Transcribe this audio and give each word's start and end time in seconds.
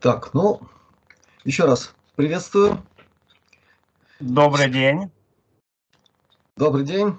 Так, 0.00 0.32
ну, 0.32 0.60
еще 1.42 1.64
раз 1.64 1.92
приветствую. 2.14 2.86
Добрый 4.20 4.70
день. 4.70 5.10
Добрый 6.54 6.84
день. 6.84 7.16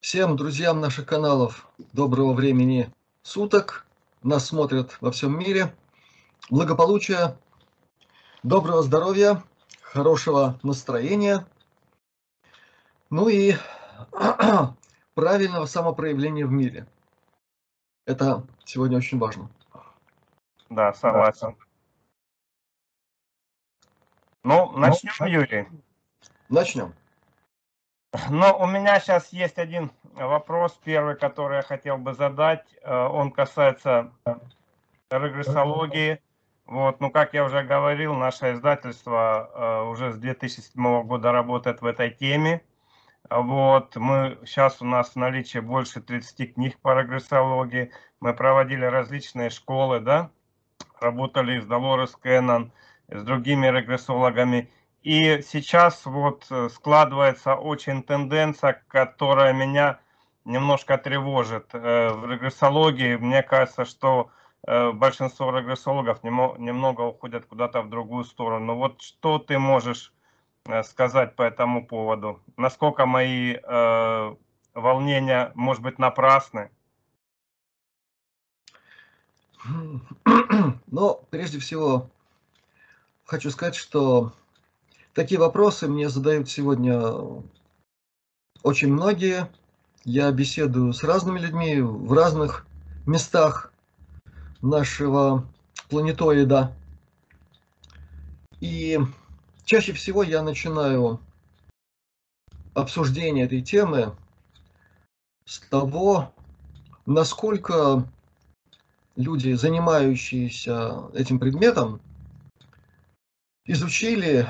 Всем 0.00 0.36
друзьям 0.36 0.82
наших 0.82 1.06
каналов 1.06 1.66
доброго 1.94 2.34
времени 2.34 2.92
суток. 3.22 3.86
Нас 4.22 4.44
смотрят 4.44 4.98
во 5.00 5.12
всем 5.12 5.38
мире. 5.38 5.74
Благополучия, 6.50 7.38
доброго 8.42 8.82
здоровья, 8.82 9.42
хорошего 9.80 10.60
настроения. 10.62 11.46
Ну 13.08 13.30
и 13.30 13.54
правильного 15.14 15.64
самопроявления 15.64 16.44
в 16.44 16.52
мире. 16.52 16.86
Это 18.04 18.46
сегодня 18.66 18.98
очень 18.98 19.18
важно. 19.18 19.48
Да, 20.70 20.92
согласен. 20.94 21.56
Ну, 24.42 24.70
начнем, 24.72 25.12
ну, 25.20 25.26
Юрий. 25.26 25.68
Начнем. 26.48 26.94
Ну, 28.30 28.56
у 28.58 28.66
меня 28.66 29.00
сейчас 29.00 29.32
есть 29.32 29.58
один 29.58 29.90
вопрос, 30.14 30.78
первый, 30.84 31.16
который 31.16 31.56
я 31.56 31.62
хотел 31.62 31.98
бы 31.98 32.14
задать. 32.14 32.64
Э, 32.82 33.06
он 33.06 33.32
касается 33.32 34.12
регрессологии. 35.10 36.20
Вот, 36.66 37.00
ну, 37.00 37.10
как 37.10 37.34
я 37.34 37.44
уже 37.44 37.62
говорил, 37.62 38.14
наше 38.14 38.52
издательство 38.52 39.50
э, 39.52 39.82
уже 39.88 40.12
с 40.12 40.16
2007 40.16 41.02
года 41.02 41.32
работает 41.32 41.82
в 41.82 41.86
этой 41.86 42.10
теме. 42.10 42.62
Вот, 43.30 43.96
мы, 43.96 44.38
сейчас 44.44 44.80
у 44.80 44.84
нас 44.84 45.10
в 45.10 45.16
наличии 45.16 45.58
больше 45.58 46.00
30 46.00 46.54
книг 46.54 46.78
по 46.80 46.98
регрессологии. 46.98 47.90
Мы 48.20 48.34
проводили 48.34 48.84
различные 48.84 49.50
школы, 49.50 50.00
да, 50.00 50.30
работали 51.00 51.60
с 51.60 51.66
Долорес 51.66 52.16
Кеннон, 52.22 52.72
с 53.08 53.22
другими 53.22 53.66
регрессологами. 53.66 54.70
И 55.02 55.42
сейчас 55.42 56.06
вот 56.06 56.46
э, 56.50 56.68
складывается 56.70 57.56
очень 57.56 58.02
тенденция, 58.02 58.82
которая 58.88 59.52
меня 59.52 60.00
немножко 60.46 60.96
тревожит 60.96 61.74
э, 61.74 62.08
в 62.08 62.30
регрессологии. 62.30 63.16
Мне 63.16 63.42
кажется, 63.42 63.84
что 63.84 64.30
э, 64.66 64.92
большинство 64.92 65.56
регрессологов 65.56 66.22
немного 66.24 67.02
уходят 67.02 67.44
куда-то 67.44 67.82
в 67.82 67.90
другую 67.90 68.24
сторону. 68.24 68.76
Вот 68.76 69.02
что 69.02 69.38
ты 69.38 69.58
можешь 69.58 70.12
сказать 70.84 71.36
по 71.36 71.42
этому 71.42 71.86
поводу? 71.86 72.40
Насколько 72.56 73.04
мои 73.04 73.58
волнения, 74.72 75.52
может 75.54 75.82
быть, 75.82 75.98
напрасны? 75.98 76.70
Но 80.86 81.24
прежде 81.30 81.58
всего 81.58 82.10
хочу 83.24 83.50
сказать, 83.50 83.74
что 83.74 84.32
такие 85.14 85.40
вопросы 85.40 85.88
мне 85.88 86.08
задают 86.08 86.48
сегодня 86.48 87.00
очень 88.62 88.92
многие. 88.92 89.50
Я 90.04 90.30
беседую 90.32 90.92
с 90.92 91.02
разными 91.02 91.38
людьми 91.38 91.80
в 91.80 92.12
разных 92.12 92.66
местах 93.06 93.72
нашего 94.60 95.46
планетоида. 95.88 96.74
И 98.60 98.98
чаще 99.64 99.92
всего 99.92 100.22
я 100.22 100.42
начинаю 100.42 101.20
обсуждение 102.74 103.46
этой 103.46 103.62
темы 103.62 104.14
с 105.44 105.60
того, 105.60 106.32
насколько 107.06 108.06
люди, 109.16 109.52
занимающиеся 109.52 111.10
этим 111.12 111.38
предметом, 111.38 112.00
изучили 113.64 114.46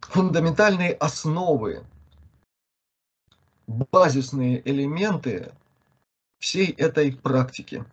фундаментальные 0.00 0.92
основы, 0.92 1.84
базисные 3.66 4.66
элементы 4.68 5.52
всей 6.38 6.70
этой 6.70 7.12
практики. 7.12 7.84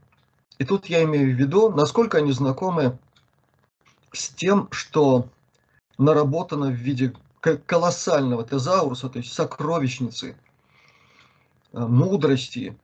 И 0.58 0.66
тут 0.66 0.85
я 0.85 1.03
имею 1.03 1.35
в 1.35 1.40
виду, 1.40 1.69
насколько 1.69 2.19
они 2.19 2.31
знакомы 2.31 2.97
с 4.14 4.30
тем, 4.30 4.69
что 4.72 5.30
наработано 5.97 6.68
в 6.68 6.75
виде 6.75 7.14
колоссального 7.41 8.44
тезауруса, 8.44 9.09
то 9.09 9.19
есть 9.19 9.34
сокровищницы, 9.34 10.38
э, 11.74 11.80
мудрости, 11.80 12.78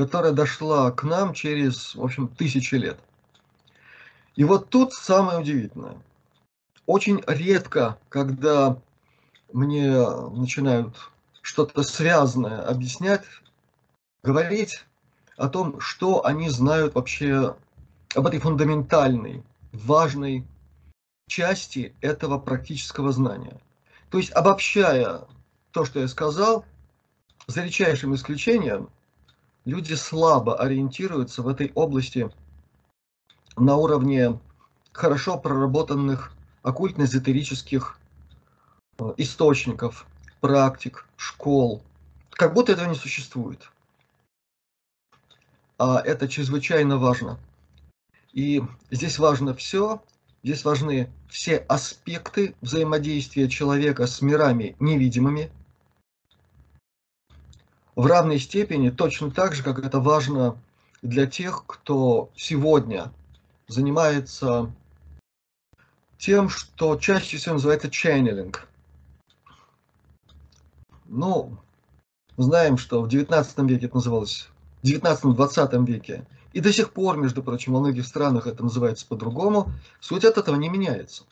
которая 0.00 0.32
дошла 0.32 0.90
к 0.92 1.02
нам 1.02 1.34
через, 1.34 1.94
в 1.94 2.02
общем, 2.02 2.26
тысячи 2.26 2.74
лет. 2.74 2.98
И 4.34 4.44
вот 4.44 4.70
тут 4.70 4.94
самое 4.94 5.40
удивительное. 5.40 5.98
Очень 6.86 7.22
редко, 7.26 7.98
когда 8.08 8.78
мне 9.52 9.92
начинают 10.30 10.96
что-то 11.42 11.82
связанное 11.82 12.62
объяснять, 12.62 13.24
говорить 14.22 14.86
о 15.36 15.50
том, 15.50 15.80
что 15.80 16.24
они 16.24 16.48
знают 16.48 16.94
вообще 16.94 17.54
об 18.14 18.26
этой 18.26 18.40
фундаментальной, 18.40 19.44
важной 19.70 20.46
части 21.28 21.94
этого 22.00 22.38
практического 22.38 23.12
знания. 23.12 23.60
То 24.08 24.16
есть, 24.16 24.32
обобщая 24.32 25.26
то, 25.72 25.84
что 25.84 26.00
я 26.00 26.08
сказал, 26.08 26.64
за 27.46 27.64
редчайшим 27.64 28.14
исключением– 28.14 28.88
люди 29.64 29.94
слабо 29.94 30.56
ориентируются 30.58 31.42
в 31.42 31.48
этой 31.48 31.72
области 31.74 32.30
на 33.56 33.76
уровне 33.76 34.38
хорошо 34.92 35.38
проработанных 35.38 36.32
оккультно-эзотерических 36.62 37.98
э, 38.98 39.14
источников, 39.16 40.06
практик, 40.40 41.06
школ. 41.16 41.82
Как 42.30 42.54
будто 42.54 42.72
этого 42.72 42.88
не 42.88 42.94
существует. 42.94 43.70
А 45.78 46.00
это 46.00 46.28
чрезвычайно 46.28 46.98
важно. 46.98 47.38
И 48.32 48.62
здесь 48.90 49.18
важно 49.18 49.54
все, 49.54 50.02
здесь 50.42 50.64
важны 50.64 51.10
все 51.28 51.56
аспекты 51.68 52.54
взаимодействия 52.60 53.48
человека 53.48 54.06
с 54.06 54.20
мирами 54.22 54.76
невидимыми, 54.78 55.50
в 57.96 58.06
равной 58.06 58.38
степени, 58.38 58.90
точно 58.90 59.30
так 59.30 59.54
же, 59.54 59.62
как 59.62 59.78
это 59.78 60.00
важно 60.00 60.58
для 61.02 61.26
тех, 61.26 61.64
кто 61.66 62.30
сегодня 62.36 63.12
занимается 63.68 64.72
тем, 66.18 66.48
что 66.48 66.96
чаще 66.96 67.38
всего 67.38 67.54
называется 67.54 67.90
ченнелинг. 67.90 68.68
Ну, 71.06 71.56
знаем, 72.36 72.78
что 72.78 73.02
в 73.02 73.08
19 73.08 73.58
веке 73.60 73.86
это 73.86 73.96
называлось, 73.96 74.48
в 74.82 74.86
19-20 74.86 75.86
веке, 75.86 76.26
и 76.52 76.60
до 76.60 76.72
сих 76.72 76.92
пор, 76.92 77.16
между 77.16 77.42
прочим, 77.42 77.72
во 77.72 77.80
многих 77.80 78.06
странах 78.06 78.46
это 78.46 78.62
называется 78.62 79.06
по-другому, 79.06 79.72
суть 80.00 80.24
от 80.24 80.36
этого 80.36 80.56
не 80.56 80.68
меняется. 80.68 81.24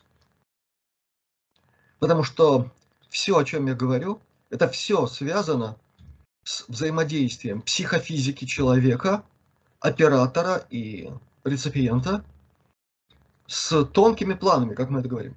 Потому 1.98 2.22
что 2.22 2.70
все, 3.08 3.36
о 3.36 3.44
чем 3.44 3.66
я 3.66 3.74
говорю, 3.74 4.20
это 4.50 4.68
все 4.68 5.06
связано 5.06 5.76
с 6.48 6.64
взаимодействием 6.66 7.60
психофизики 7.60 8.46
человека, 8.46 9.22
оператора 9.80 10.64
и 10.70 11.12
реципиента 11.44 12.24
с 13.46 13.84
тонкими 13.84 14.32
планами, 14.32 14.74
как 14.74 14.88
мы 14.88 15.00
это 15.00 15.10
говорим. 15.10 15.36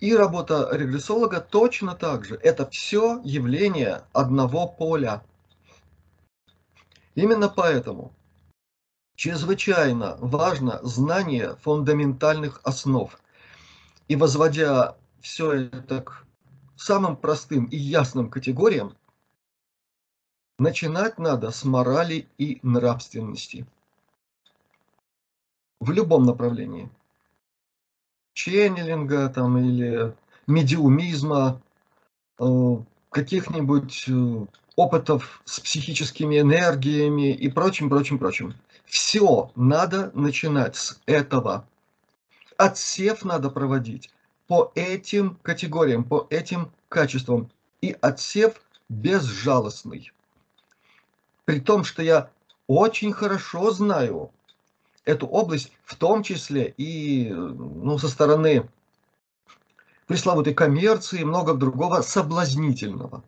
И 0.00 0.16
работа 0.16 0.68
регрессолога 0.72 1.40
точно 1.40 1.94
так 1.94 2.24
же. 2.24 2.40
Это 2.42 2.68
все 2.70 3.20
явление 3.22 4.02
одного 4.12 4.66
поля. 4.66 5.22
Именно 7.14 7.48
поэтому 7.48 8.12
чрезвычайно 9.14 10.16
важно 10.18 10.80
знание 10.82 11.54
фундаментальных 11.62 12.60
основ. 12.64 13.16
И 14.08 14.16
возводя 14.16 14.96
все 15.20 15.52
это 15.52 16.02
к 16.02 16.27
самым 16.78 17.16
простым 17.16 17.64
и 17.66 17.76
ясным 17.76 18.30
категориям, 18.30 18.96
начинать 20.58 21.18
надо 21.18 21.50
с 21.50 21.64
морали 21.64 22.28
и 22.38 22.60
нравственности. 22.62 23.66
В 25.80 25.90
любом 25.90 26.24
направлении. 26.24 26.88
Ченнелинга 28.32 29.28
там, 29.28 29.58
или 29.58 30.16
медиумизма, 30.46 31.60
э, 32.38 32.44
каких-нибудь 33.10 34.04
э, 34.08 34.46
опытов 34.76 35.42
с 35.44 35.60
психическими 35.60 36.40
энергиями 36.40 37.32
и 37.32 37.48
прочим, 37.48 37.88
прочим, 37.88 38.18
прочим. 38.18 38.54
Все 38.84 39.50
надо 39.56 40.10
начинать 40.14 40.76
с 40.76 41.00
этого. 41.06 41.68
Отсев 42.56 43.24
надо 43.24 43.50
проводить 43.50 44.10
по 44.48 44.72
этим 44.74 45.38
категориям, 45.42 46.02
по 46.02 46.26
этим 46.30 46.72
качествам. 46.88 47.50
И 47.80 47.96
отсев 48.00 48.60
безжалостный. 48.88 50.10
При 51.44 51.60
том, 51.60 51.84
что 51.84 52.02
я 52.02 52.30
очень 52.66 53.12
хорошо 53.12 53.70
знаю 53.70 54.32
эту 55.04 55.26
область, 55.26 55.72
в 55.84 55.94
том 55.94 56.22
числе 56.22 56.74
и 56.76 57.28
ну, 57.30 57.98
со 57.98 58.08
стороны 58.08 58.68
пресловутой 60.06 60.54
коммерции 60.54 61.20
и 61.20 61.24
много 61.24 61.54
другого 61.54 62.00
соблазнительного. 62.00 63.22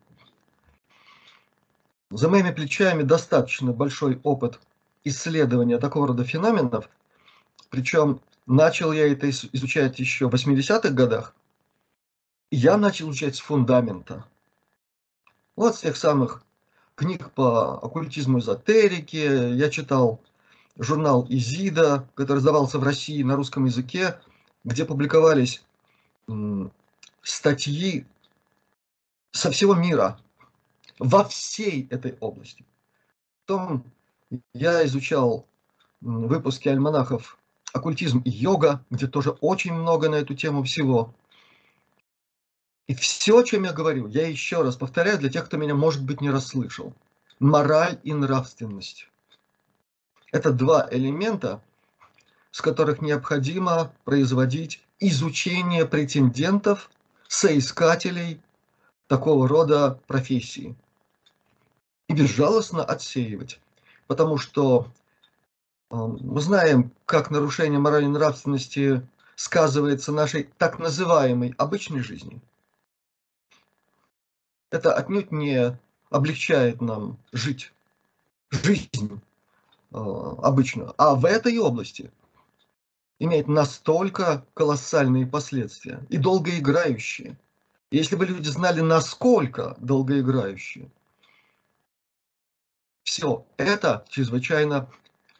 За 2.09 2.27
моими 2.27 2.51
плечами 2.51 3.03
достаточно 3.03 3.71
большой 3.71 4.19
опыт 4.23 4.59
исследования 5.03 5.77
такого 5.77 6.07
рода 6.07 6.25
феноменов, 6.25 6.89
причем 7.69 8.19
начал 8.45 8.91
я 8.91 9.11
это 9.11 9.29
изучать 9.29 9.99
еще 9.99 10.29
в 10.29 10.33
80-х 10.33 10.89
годах, 10.89 11.35
я 12.51 12.77
начал 12.77 13.09
изучать 13.09 13.35
с 13.35 13.39
фундамента. 13.39 14.25
Вот 15.55 15.75
с 15.75 15.81
тех 15.81 15.95
самых 15.95 16.43
книг 16.95 17.31
по 17.31 17.77
оккультизму 17.77 18.39
эзотерике, 18.39 19.53
я 19.53 19.69
читал 19.69 20.21
журнал 20.77 21.25
«Изида», 21.29 22.07
который 22.15 22.39
издавался 22.39 22.79
в 22.79 22.83
России 22.83 23.23
на 23.23 23.35
русском 23.35 23.65
языке, 23.65 24.19
где 24.63 24.85
публиковались 24.85 25.63
статьи 27.21 28.05
со 29.31 29.51
всего 29.51 29.75
мира 29.75 30.19
во 30.99 31.23
всей 31.23 31.87
этой 31.89 32.17
области. 32.19 32.65
Потом 33.45 33.83
я 34.53 34.85
изучал 34.85 35.45
выпуски 36.01 36.69
альманахов 36.69 37.37
«Оккультизм 37.73 38.19
и 38.19 38.29
йога», 38.29 38.83
где 38.89 39.07
тоже 39.07 39.31
очень 39.41 39.73
много 39.73 40.09
на 40.09 40.15
эту 40.15 40.35
тему 40.35 40.63
всего. 40.63 41.13
И 42.87 42.93
все, 42.93 43.39
о 43.39 43.43
чем 43.43 43.63
я 43.63 43.71
говорю, 43.71 44.07
я 44.07 44.27
еще 44.27 44.61
раз 44.61 44.75
повторяю 44.75 45.17
для 45.17 45.29
тех, 45.29 45.45
кто 45.45 45.57
меня, 45.57 45.75
может 45.75 46.03
быть, 46.03 46.19
не 46.19 46.29
расслышал. 46.29 46.93
Мораль 47.39 47.99
и 48.03 48.13
нравственность. 48.13 49.09
Это 50.31 50.51
два 50.51 50.87
элемента, 50.91 51.61
с 52.51 52.61
которых 52.61 53.01
необходимо 53.01 53.93
производить 54.03 54.83
изучение 54.99 55.85
претендентов, 55.85 56.89
соискателей 57.27 58.41
такого 59.07 59.47
рода 59.47 59.99
профессии. 60.07 60.75
И 62.07 62.13
безжалостно 62.13 62.83
отсеивать. 62.83 63.59
Потому 64.07 64.37
что 64.37 64.91
мы 65.91 66.41
знаем, 66.41 66.91
как 67.05 67.29
нарушение 67.31 67.79
морали 67.79 68.05
и 68.05 68.07
нравственности 68.07 69.07
сказывается 69.35 70.11
нашей 70.11 70.49
так 70.57 70.79
называемой 70.79 71.53
обычной 71.57 72.01
жизни. 72.01 72.41
Это 74.69 74.93
отнюдь 74.93 75.31
не 75.31 75.77
облегчает 76.09 76.81
нам 76.81 77.17
жить. 77.31 77.73
Жизнь 78.51 79.21
Э, 79.93 80.35
обычно, 80.41 80.93
а 80.97 81.15
в 81.15 81.25
этой 81.25 81.57
области 81.57 82.11
имеет 83.19 83.47
настолько 83.47 84.45
колоссальные 84.53 85.27
последствия 85.27 86.01
и 86.09 86.17
долгоиграющие. 86.17 87.35
Если 87.91 88.15
бы 88.15 88.25
люди 88.25 88.47
знали, 88.47 88.79
насколько 88.79 89.75
долгоиграющие, 89.79 90.89
все 93.03 93.45
это 93.57 94.05
чрезвычайно 94.07 94.89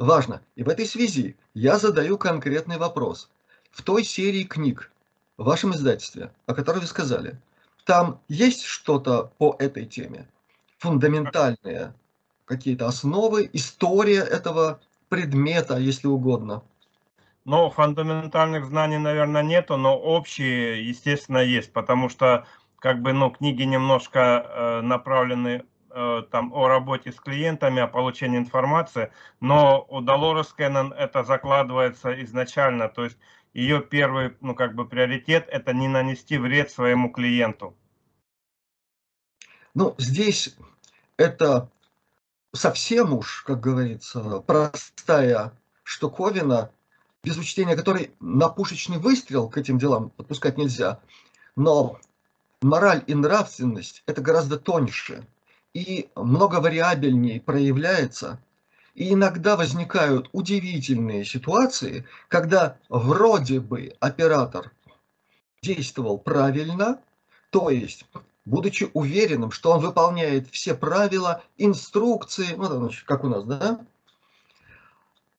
важно. 0.01 0.41
И 0.55 0.63
в 0.63 0.69
этой 0.69 0.85
связи 0.85 1.37
я 1.53 1.77
задаю 1.77 2.17
конкретный 2.17 2.77
вопрос. 2.77 3.29
В 3.71 3.81
той 3.83 4.03
серии 4.03 4.43
книг 4.43 4.91
в 5.37 5.45
вашем 5.45 5.73
издательстве, 5.73 6.31
о 6.45 6.53
которой 6.53 6.79
вы 6.79 6.87
сказали, 6.87 7.39
там 7.85 8.19
есть 8.27 8.63
что-то 8.63 9.31
по 9.37 9.55
этой 9.59 9.85
теме? 9.85 10.27
Фундаментальное, 10.79 11.95
какие-то 12.45 12.87
основы, 12.87 13.49
история 13.53 14.21
этого 14.21 14.79
предмета, 15.09 15.77
если 15.77 16.07
угодно? 16.07 16.63
Ну, 17.45 17.69
фундаментальных 17.71 18.65
знаний, 18.65 18.97
наверное, 18.97 19.41
нету, 19.41 19.77
но 19.77 19.97
общие, 19.97 20.87
естественно, 20.87 21.39
есть, 21.39 21.73
потому 21.73 22.07
что 22.09 22.45
как 22.77 23.01
бы, 23.01 23.13
ну, 23.13 23.31
книги 23.31 23.63
немножко 23.63 24.19
э, 24.19 24.81
направлены 24.81 25.63
там 26.31 26.53
о 26.53 26.67
работе 26.67 27.11
с 27.11 27.19
клиентами, 27.19 27.81
о 27.81 27.87
получении 27.87 28.37
информации, 28.37 29.11
но 29.39 29.85
у 29.89 30.01
Долорес 30.01 30.53
Кеннон 30.53 30.93
это 30.93 31.23
закладывается 31.23 32.23
изначально, 32.23 32.89
то 32.89 33.03
есть 33.03 33.17
ее 33.53 33.81
первый, 33.81 34.35
ну, 34.39 34.55
как 34.55 34.75
бы 34.75 34.87
приоритет– 34.87 35.47
это 35.51 35.73
не 35.73 35.87
нанести 35.87 36.37
вред 36.37 36.71
своему 36.71 37.11
клиенту. 37.11 37.75
Ну, 39.73 39.95
здесь 39.97 40.55
это 41.17 41.69
совсем 42.53 43.13
уж, 43.13 43.43
как 43.43 43.59
говорится, 43.59 44.39
простая 44.39 45.53
штуковина, 45.83 46.71
без 47.23 47.37
учтения 47.37 47.75
которой 47.75 48.13
на 48.19 48.49
пушечный 48.49 48.97
выстрел 48.97 49.49
к 49.49 49.57
этим 49.57 49.77
делам 49.77 50.09
подпускать 50.11 50.57
нельзя. 50.57 51.01
Но 51.55 51.99
мораль 52.61 53.03
и 53.07 53.13
нравственность– 53.13 54.03
это 54.05 54.21
гораздо 54.21 54.57
тоньше 54.57 55.27
и 55.73 56.09
многовариабельнее 56.15 57.41
проявляется. 57.41 58.39
И 58.93 59.13
иногда 59.13 59.55
возникают 59.55 60.29
удивительные 60.33 61.23
ситуации, 61.23 62.05
когда 62.27 62.77
вроде 62.89 63.61
бы 63.61 63.93
оператор 63.99 64.71
действовал 65.61 66.17
правильно, 66.17 66.99
то 67.51 67.69
есть 67.69 68.05
будучи 68.45 68.89
уверенным, 68.93 69.51
что 69.51 69.71
он 69.71 69.79
выполняет 69.79 70.49
все 70.49 70.75
правила, 70.75 71.41
инструкции, 71.57 72.53
ну, 72.57 72.89
как 73.05 73.23
у 73.23 73.29
нас, 73.29 73.45
да? 73.45 73.79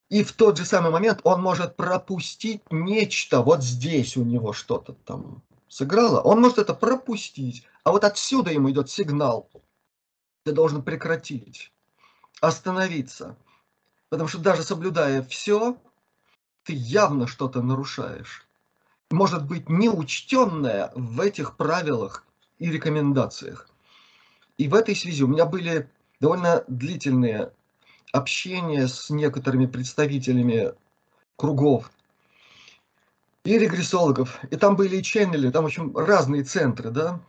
И 0.09 0.23
в 0.25 0.33
тот 0.33 0.59
же 0.59 0.65
самый 0.65 0.91
момент 0.91 1.21
он 1.25 1.43
может 1.43 1.77
пропустить 1.77 2.63
нечто, 2.71 3.43
вот 3.43 3.63
здесь 3.63 4.17
у 4.17 4.25
него 4.25 4.53
что-то 4.53 4.95
там 5.05 5.43
сыграло, 5.69 6.21
он 6.21 6.41
может 6.41 6.59
это 6.59 6.75
пропустить, 6.75 7.67
а 7.83 7.93
вот 7.93 8.05
отсюда 8.05 8.51
ему 8.51 8.71
идет 8.71 8.91
сигнал, 8.91 9.49
ты 10.45 10.53
должен 10.53 10.83
прекратить, 10.83 11.73
остановиться, 12.41 13.37
потому 14.09 14.29
что 14.29 14.39
даже 14.39 14.63
соблюдая 14.63 15.23
все, 15.23 15.77
ты 16.65 16.73
явно 16.73 17.27
что-то 17.27 17.63
нарушаешь. 17.63 18.47
Может 19.11 19.47
быть 19.47 19.69
неучтенное 19.69 20.91
в 20.95 21.21
этих 21.21 21.57
правилах 21.57 22.25
и 22.59 22.71
рекомендациях. 22.71 23.69
И 24.59 24.69
в 24.69 24.75
этой 24.75 24.97
связи 24.97 25.23
у 25.23 25.29
меня 25.29 25.45
были 25.45 25.89
довольно 26.21 26.65
длительные 26.69 27.53
общения 28.13 28.87
с 28.87 29.11
некоторыми 29.11 29.67
представителями 29.67 30.73
кругов 31.37 31.91
и 33.45 33.59
регрессологов. 33.59 34.39
И 34.51 34.57
там 34.57 34.77
были 34.77 34.97
и 34.97 35.03
ченнели, 35.03 35.51
там, 35.51 35.65
в 35.65 35.67
общем, 35.67 35.97
разные 35.97 36.45
центры, 36.45 36.91
да. 36.91 37.21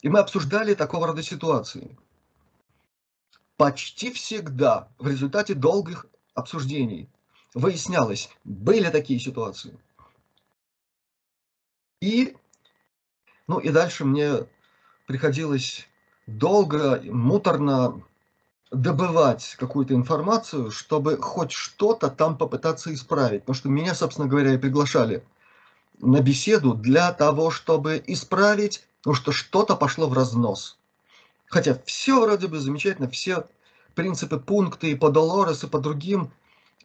И 0.00 0.08
мы 0.08 0.20
обсуждали 0.20 0.74
такого 0.74 1.08
рода 1.08 1.22
ситуации. 1.22 1.96
Почти 3.58 4.12
всегда 4.12 4.88
в 4.98 5.08
результате 5.08 5.54
долгих 5.54 6.06
обсуждений 6.32 7.10
выяснялось, 7.54 8.30
были 8.44 8.88
такие 8.88 9.18
ситуации. 9.18 9.76
И, 12.00 12.36
ну 13.48 13.58
и 13.58 13.70
дальше 13.70 14.04
мне 14.04 14.46
приходилось 15.08 15.88
долго, 16.28 17.02
муторно 17.02 18.00
добывать 18.70 19.56
какую-то 19.58 19.92
информацию, 19.94 20.70
чтобы 20.70 21.16
хоть 21.16 21.50
что-то 21.50 22.10
там 22.10 22.38
попытаться 22.38 22.94
исправить. 22.94 23.40
Потому 23.40 23.56
что 23.56 23.68
меня, 23.70 23.96
собственно 23.96 24.28
говоря, 24.28 24.54
и 24.54 24.58
приглашали 24.58 25.24
на 25.98 26.20
беседу 26.20 26.74
для 26.74 27.12
того, 27.12 27.50
чтобы 27.50 28.00
исправить, 28.06 28.86
потому 28.98 29.16
что 29.16 29.32
что-то 29.32 29.74
пошло 29.74 30.06
в 30.06 30.12
разнос. 30.12 30.78
Хотя 31.48 31.78
все 31.84 32.20
вроде 32.20 32.46
бы 32.46 32.58
замечательно, 32.58 33.08
все 33.08 33.46
принципы, 33.94 34.38
пункты 34.38 34.90
и 34.90 34.94
по 34.94 35.10
Долорес, 35.10 35.64
и 35.64 35.66
по 35.66 35.78
другим. 35.78 36.30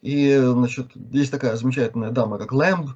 И, 0.00 0.36
значит, 0.36 0.90
есть 1.12 1.30
такая 1.30 1.56
замечательная 1.56 2.10
дама, 2.10 2.38
как 2.38 2.52
Лэмб, 2.52 2.90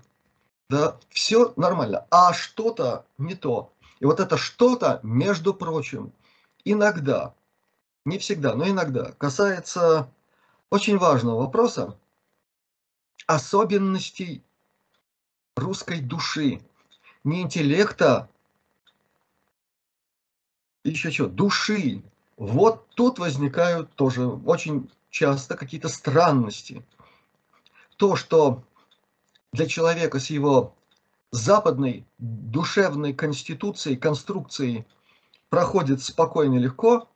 да, 0.68 0.98
все 1.08 1.52
нормально. 1.56 2.06
А 2.10 2.32
что-то 2.32 3.06
не 3.16 3.34
то. 3.34 3.72
И 4.00 4.06
вот 4.06 4.20
это 4.20 4.36
что-то, 4.36 5.00
между 5.02 5.54
прочим, 5.54 6.12
иногда, 6.64 7.34
не 8.04 8.18
всегда, 8.18 8.54
но 8.54 8.68
иногда 8.68 9.12
касается 9.12 10.10
очень 10.70 10.98
важного 10.98 11.40
вопроса 11.40 11.98
особенностей 13.26 14.42
русской 15.56 16.00
души, 16.00 16.60
не 17.24 17.42
интеллекта, 17.42 18.28
еще 20.90 21.10
что, 21.10 21.26
души. 21.26 22.02
Вот 22.36 22.88
тут 22.90 23.18
возникают 23.18 23.92
тоже 23.94 24.26
очень 24.26 24.90
часто 25.10 25.56
какие-то 25.56 25.88
странности. 25.88 26.84
То, 27.96 28.16
что 28.16 28.62
для 29.52 29.66
человека 29.66 30.20
с 30.20 30.30
его 30.30 30.74
западной 31.30 32.06
душевной 32.18 33.12
конституцией, 33.12 33.96
конструкцией 33.96 34.86
проходит 35.48 36.02
спокойно 36.02 36.54
и 36.56 36.60
легко, 36.60 37.08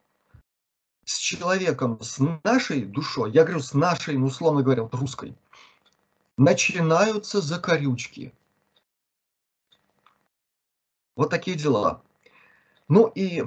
с 1.04 1.18
человеком, 1.18 2.00
с 2.00 2.18
нашей 2.44 2.82
душой, 2.82 3.32
я 3.32 3.42
говорю 3.42 3.60
с 3.60 3.74
нашей, 3.74 4.16
ну, 4.16 4.26
условно 4.26 4.62
говоря, 4.62 4.82
вот 4.82 4.94
русской, 4.94 5.34
начинаются 6.36 7.40
закорючки. 7.40 8.32
Вот 11.16 11.30
такие 11.30 11.56
дела. 11.56 12.02
Ну 12.88 13.06
и 13.14 13.44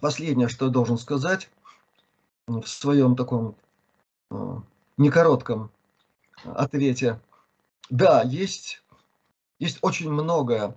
последнее, 0.00 0.48
что 0.48 0.66
я 0.66 0.70
должен 0.70 0.98
сказать 0.98 1.50
в 2.46 2.66
своем 2.66 3.16
таком 3.16 3.56
э, 4.30 4.56
некоротком 4.96 5.70
ответе. 6.44 7.20
Да, 7.90 8.22
есть, 8.22 8.82
есть 9.58 9.78
очень 9.82 10.10
многое, 10.10 10.76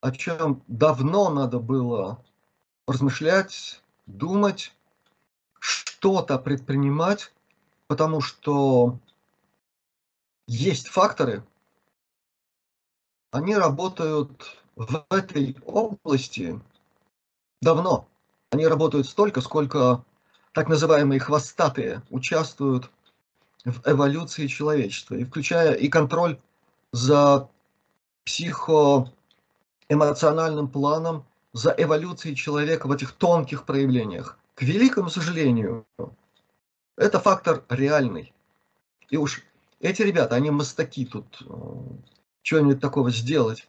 о 0.00 0.12
чем 0.12 0.62
давно 0.68 1.30
надо 1.30 1.58
было 1.58 2.24
размышлять, 2.86 3.82
думать, 4.06 4.72
что-то 5.58 6.38
предпринимать, 6.38 7.32
потому 7.88 8.20
что 8.20 8.98
есть 10.46 10.88
факторы, 10.88 11.44
они 13.30 13.54
работают 13.56 14.56
в 14.76 15.04
этой 15.10 15.56
области 15.66 16.60
давно. 17.60 18.08
Они 18.50 18.66
работают 18.66 19.06
столько, 19.08 19.40
сколько 19.40 20.04
так 20.52 20.68
называемые 20.68 21.20
хвостатые 21.20 22.02
участвуют 22.10 22.90
в 23.64 23.88
эволюции 23.88 24.46
человечества, 24.46 25.14
и 25.16 25.24
включая 25.24 25.72
и 25.74 25.88
контроль 25.88 26.38
за 26.92 27.48
психоэмоциональным 28.24 30.68
планом, 30.68 31.24
за 31.52 31.74
эволюцией 31.76 32.36
человека 32.36 32.86
в 32.86 32.92
этих 32.92 33.12
тонких 33.12 33.64
проявлениях. 33.64 34.38
К 34.54 34.62
великому 34.62 35.10
сожалению, 35.10 35.84
это 36.96 37.20
фактор 37.20 37.64
реальный. 37.68 38.32
И 39.10 39.16
уж 39.16 39.42
эти 39.80 40.02
ребята, 40.02 40.34
они 40.34 40.50
мастаки 40.50 41.06
тут 41.06 41.42
э, 41.42 41.44
что-нибудь 42.42 42.80
такого 42.80 43.10
сделать. 43.10 43.68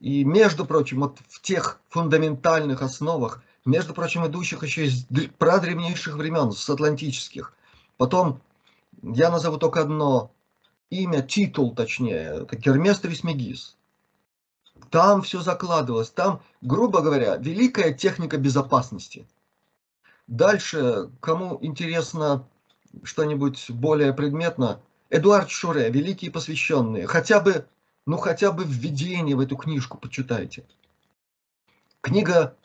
И, 0.00 0.24
между 0.24 0.66
прочим, 0.66 1.00
вот 1.00 1.18
в 1.28 1.40
тех 1.40 1.80
фундаментальных 1.88 2.82
основах, 2.82 3.42
между 3.64 3.94
прочим, 3.94 4.26
идущих 4.26 4.62
еще 4.62 4.86
из 4.86 5.06
прадревнейших 5.38 6.16
времен, 6.16 6.52
с 6.52 6.68
атлантических. 6.68 7.52
Потом, 7.96 8.40
я 9.02 9.30
назову 9.30 9.56
только 9.56 9.80
одно 9.80 10.30
имя, 10.90 11.22
титул 11.22 11.74
точнее, 11.74 12.42
это 12.42 12.56
Гермес 12.56 13.00
Трисмегис. 13.00 13.76
Там 14.90 15.22
все 15.22 15.40
закладывалось, 15.40 16.10
там, 16.10 16.42
грубо 16.60 17.00
говоря, 17.00 17.36
великая 17.36 17.92
техника 17.92 18.36
безопасности. 18.36 19.26
Дальше, 20.26 21.10
кому 21.20 21.58
интересно 21.62 22.46
что-нибудь 23.02 23.70
более 23.70 24.12
предметно, 24.12 24.80
Эдуард 25.08 25.50
Шуре, 25.50 25.90
великие 25.90 26.30
посвященные, 26.30 27.06
хотя 27.06 27.40
бы 27.40 27.66
ну 28.06 28.16
хотя 28.16 28.52
бы 28.52 28.64
введение 28.64 29.36
в 29.36 29.40
эту 29.40 29.56
книжку 29.56 29.98
почитайте. 29.98 30.64
Книга 32.00 32.56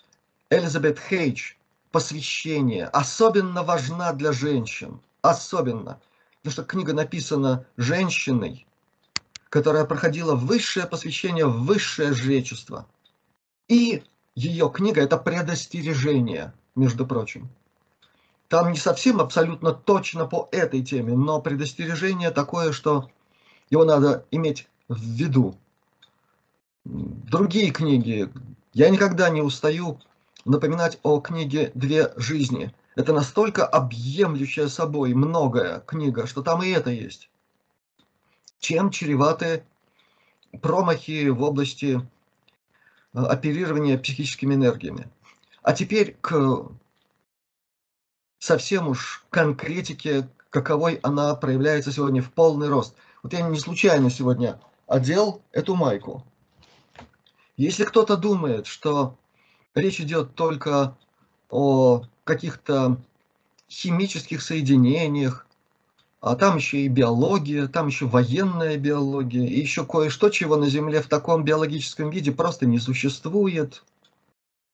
Элизабет 0.49 0.99
Хейдж 0.99 1.53
«Посвящение» 1.91 2.85
особенно 2.85 3.63
важна 3.63 4.13
для 4.13 4.31
женщин. 4.31 5.01
Особенно. 5.21 5.99
Потому 6.37 6.53
что 6.53 6.63
книга 6.63 6.93
написана 6.93 7.65
женщиной, 7.75 8.65
которая 9.49 9.85
проходила 9.85 10.35
высшее 10.35 10.85
посвящение 10.87 11.45
высшее 11.45 12.13
жречество. 12.13 12.87
И 13.67 14.03
ее 14.35 14.71
книга– 14.73 15.01
это 15.03 15.17
предостережение, 15.17 16.53
между 16.75 17.05
прочим. 17.05 17.49
Там 18.47 18.71
не 18.71 18.77
совсем 18.77 19.21
абсолютно 19.21 19.73
точно 19.73 20.25
по 20.25 20.49
этой 20.51 20.83
теме, 20.83 21.15
но 21.15 21.41
предостережение 21.41 22.31
такое, 22.31 22.71
что 22.71 23.09
его 23.69 23.85
надо 23.85 24.25
иметь 24.31 24.67
в 24.97 25.01
виду. 25.01 25.55
Другие 26.83 27.71
книги. 27.71 28.29
Я 28.73 28.89
никогда 28.89 29.29
не 29.29 29.41
устаю 29.41 29.99
напоминать 30.45 30.99
о 31.03 31.19
книге 31.19 31.71
«Две 31.75 32.13
жизни». 32.17 32.73
Это 32.95 33.13
настолько 33.13 33.65
объемлющая 33.65 34.67
собой 34.67 35.13
многое 35.13 35.79
книга, 35.81 36.27
что 36.27 36.41
там 36.41 36.61
и 36.61 36.69
это 36.69 36.89
есть. 36.89 37.29
Чем 38.59 38.91
чреваты 38.91 39.63
промахи 40.61 41.29
в 41.29 41.41
области 41.41 42.01
э, 43.13 43.19
оперирования 43.19 43.97
психическими 43.97 44.55
энергиями. 44.55 45.09
А 45.63 45.73
теперь 45.73 46.17
к 46.19 46.67
совсем 48.39 48.89
уж 48.89 49.23
конкретике, 49.29 50.27
каковой 50.49 50.95
она 50.95 51.33
проявляется 51.35 51.93
сегодня 51.93 52.21
в 52.21 52.31
полный 52.31 52.67
рост. 52.67 52.95
Вот 53.23 53.31
я 53.33 53.41
не 53.41 53.59
случайно 53.59 54.09
сегодня 54.09 54.59
одел 54.91 55.41
эту 55.53 55.75
майку. 55.75 56.25
Если 57.55 57.85
кто-то 57.85 58.17
думает, 58.17 58.67
что 58.67 59.17
речь 59.73 60.01
идет 60.01 60.35
только 60.35 60.97
о 61.49 62.03
каких-то 62.25 62.97
химических 63.69 64.41
соединениях, 64.41 65.47
а 66.19 66.35
там 66.35 66.57
еще 66.57 66.79
и 66.79 66.89
биология, 66.89 67.67
там 67.67 67.87
еще 67.87 68.05
военная 68.05 68.77
биология, 68.77 69.47
и 69.47 69.59
еще 69.59 69.85
кое-что, 69.85 70.29
чего 70.29 70.57
на 70.57 70.69
Земле 70.69 71.01
в 71.01 71.07
таком 71.07 71.45
биологическом 71.45 72.09
виде 72.09 72.33
просто 72.33 72.65
не 72.65 72.79
существует, 72.79 73.83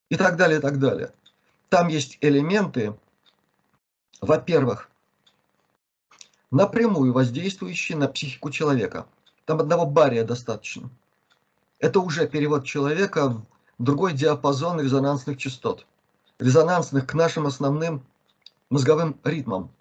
и 0.09 0.15
так 0.15 0.36
далее, 0.36 0.57
и 0.57 0.62
так 0.62 0.79
далее. 0.79 1.12
Там 1.69 1.89
есть 1.89 2.17
элементы, 2.21 2.95
во-первых, 4.19 4.89
напрямую 6.50 7.13
воздействующие 7.13 7.97
на 8.00 8.07
психику 8.07 8.50
человека– 8.50 9.05
там 9.48 9.62
одного 9.62 9.86
бария 9.86 10.25
достаточно. 10.25 10.89
Это 11.80 12.01
уже 12.01 12.27
перевод 12.27 12.66
человека 12.66 13.30
в 13.77 13.84
другой 13.84 14.12
диапазон 14.12 14.82
резонансных 14.82 15.38
частот. 15.38 15.88
Резонансных 16.38 17.08
к 17.08 17.13
нашим 17.13 17.48
основным 17.48 18.06
мозговым 18.70 19.18
ритмам. 19.24 19.72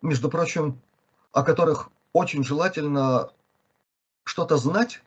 Между 0.00 0.30
прочим, 0.30 0.80
о 1.32 1.42
которых 1.42 1.90
очень 2.14 2.42
желательно 2.42 3.28
что-то 4.24 4.56
знать 4.56 5.02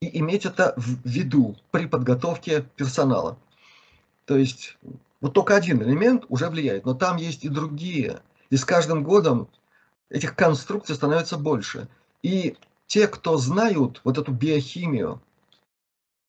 и 0.00 0.18
иметь 0.20 0.46
это 0.46 0.72
в 0.78 1.06
виду 1.06 1.56
при 1.72 1.84
подготовке 1.84 2.62
персонала. 2.76 3.36
То 4.24 4.38
есть 4.38 4.78
вот 5.20 5.34
только 5.34 5.56
один 5.56 5.82
элемент 5.82 6.24
уже 6.30 6.48
влияет, 6.48 6.86
но 6.86 6.94
там 6.94 7.18
есть 7.18 7.44
и 7.44 7.50
другие. 7.50 8.22
И 8.48 8.56
с 8.56 8.64
каждым 8.64 9.04
годом 9.04 9.48
этих 10.08 10.34
конструкций 10.34 10.96
становится 10.96 11.36
больше. 11.36 11.86
И 12.22 12.56
те, 12.86 13.08
кто 13.08 13.36
знают 13.36 14.00
вот 14.04 14.18
эту 14.18 14.32
биохимию, 14.32 15.20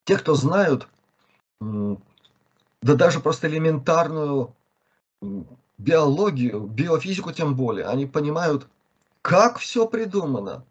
те, 0.05 0.17
кто 0.17 0.33
знают, 0.35 0.87
да 1.59 1.97
даже 2.81 3.19
просто 3.19 3.47
элементарную 3.47 4.53
биологию, 5.77 6.61
биофизику 6.61 7.31
тем 7.31 7.55
более, 7.55 7.85
они 7.85 8.05
понимают, 8.05 8.67
как 9.21 9.57
все 9.57 9.87
придумано, 9.87 10.65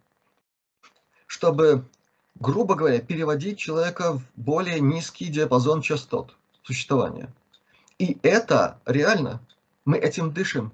чтобы, 1.26 1.86
грубо 2.34 2.74
говоря, 2.74 3.00
переводить 3.00 3.58
человека 3.58 4.14
в 4.14 4.22
более 4.36 4.80
низкий 4.80 5.26
диапазон 5.26 5.80
частот 5.80 6.36
существования. 6.62 7.32
И 7.98 8.18
это 8.22 8.78
реально, 8.84 9.40
мы 9.84 9.96
этим 9.98 10.32
дышим. 10.32 10.72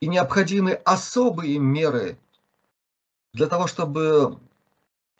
И 0.00 0.08
необходимы 0.08 0.72
особые 0.84 1.58
меры 1.58 2.18
для 3.36 3.48
того, 3.48 3.66
чтобы 3.66 4.38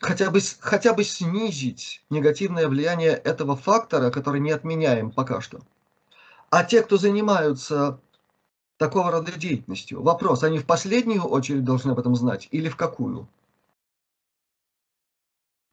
хотя 0.00 0.30
бы, 0.30 0.40
хотя 0.60 0.94
бы 0.94 1.04
снизить 1.04 2.02
негативное 2.08 2.66
влияние 2.66 3.10
этого 3.10 3.56
фактора, 3.56 4.10
который 4.10 4.40
не 4.40 4.52
отменяем 4.52 5.10
пока 5.10 5.42
что. 5.42 5.60
А 6.48 6.64
те, 6.64 6.82
кто 6.82 6.96
занимаются 6.96 8.00
такого 8.78 9.10
рода 9.10 9.32
деятельностью, 9.32 10.02
вопрос, 10.02 10.44
они 10.44 10.58
в 10.58 10.66
последнюю 10.66 11.24
очередь 11.24 11.64
должны 11.64 11.90
об 11.90 11.98
этом 11.98 12.16
знать 12.16 12.48
или 12.52 12.70
в 12.70 12.76
какую? 12.76 13.28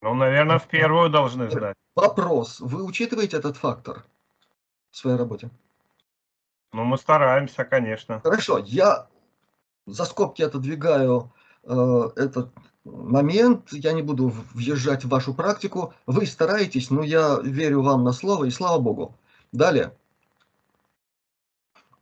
Ну, 0.01 0.13
наверное, 0.13 0.59
в 0.59 0.67
первую 0.67 1.09
должны 1.09 1.49
знать. 1.49 1.77
Вопрос, 1.95 2.59
вы 2.59 2.83
учитываете 2.83 3.37
этот 3.37 3.55
фактор 3.55 4.03
в 4.91 4.97
своей 4.97 5.15
работе? 5.15 5.49
Ну, 6.73 6.83
мы 6.83 6.97
стараемся, 6.97 7.63
конечно. 7.63 8.19
Хорошо, 8.19 8.57
я 8.57 9.07
за 9.85 10.03
скобки 10.03 10.41
отодвигаю 10.41 11.31
этот 11.63 12.49
момент, 12.83 13.71
я 13.71 13.93
не 13.93 14.01
буду 14.01 14.33
въезжать 14.53 15.05
в 15.05 15.09
вашу 15.09 15.33
практику, 15.33 15.93
вы 16.05 16.25
стараетесь, 16.25 16.89
но 16.89 17.03
я 17.03 17.39
верю 17.41 17.81
вам 17.81 18.03
на 18.03 18.11
слово, 18.11 18.45
и 18.45 18.51
слава 18.51 18.79
Богу. 18.79 19.15
Далее. 19.51 19.95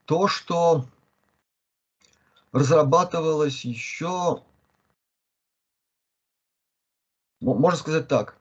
То, 0.06 0.28
что 0.28 0.86
разрабатывалось 2.52 3.64
еще, 3.64 4.44
можно 7.40 7.78
сказать 7.78 8.08
так, 8.08 8.36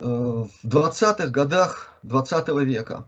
э, 0.00 0.04
в 0.04 0.50
20-х 0.64 1.28
годах 1.28 1.92
20 2.02 2.48
-го 2.48 2.64
века. 2.64 3.06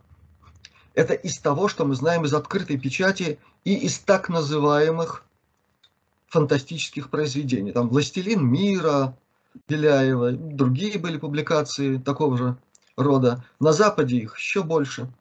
Это 0.95 1.14
из 1.14 1.38
того, 1.38 1.69
что 1.69 1.85
мы 1.85 1.95
знаем 1.95 2.25
из 2.25 2.35
открытой 2.35 2.78
печати 2.78 3.38
и 3.64 3.75
из 3.75 3.99
так 4.00 4.28
называемых 4.28 5.25
фантастических 6.30 7.10
произведений. 7.10 7.72
Там 7.72 7.88
«Властелин 7.88 8.46
мира», 8.46 9.16
Беляева, 9.68 10.32
другие 10.32 10.99
были 10.99 11.18
публикации 11.18 11.99
такого 11.99 12.38
же 12.38 12.56
рода. 12.96 13.44
На 13.58 13.72
Западе 13.72 14.16
их 14.16 14.38
еще 14.38 14.62
больше. 14.62 15.12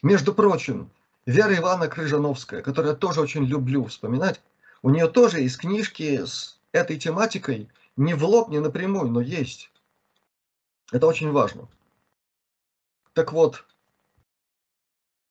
Между 0.00 0.32
прочим, 0.32 0.90
Вера 1.26 1.56
Ивановна 1.56 1.88
Крыжановская, 1.88 2.62
которую 2.62 2.92
я 2.92 2.96
тоже 2.96 3.20
очень 3.20 3.44
люблю 3.44 3.84
вспоминать, 3.84 4.40
у 4.82 4.90
нее 4.90 5.08
тоже 5.08 5.40
есть 5.40 5.58
книжки 5.58 6.24
с 6.24 6.58
этой 6.70 6.98
тематикой, 6.98 7.68
не 7.96 8.14
в 8.14 8.24
лоб, 8.24 8.48
не 8.48 8.60
напрямую, 8.60 9.10
но 9.10 9.20
есть. 9.20 9.70
Это 10.92 11.06
очень 11.06 11.30
важно. 11.30 11.68
Так 13.12 13.32
вот, 13.32 13.64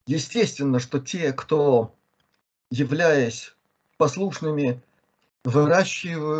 естественно, 0.06 0.80
что 0.80 1.00
те, 1.00 1.32
кто, 1.32 1.94
являясь 2.70 3.54
послушными, 4.02 4.82
выращенными 5.44 6.32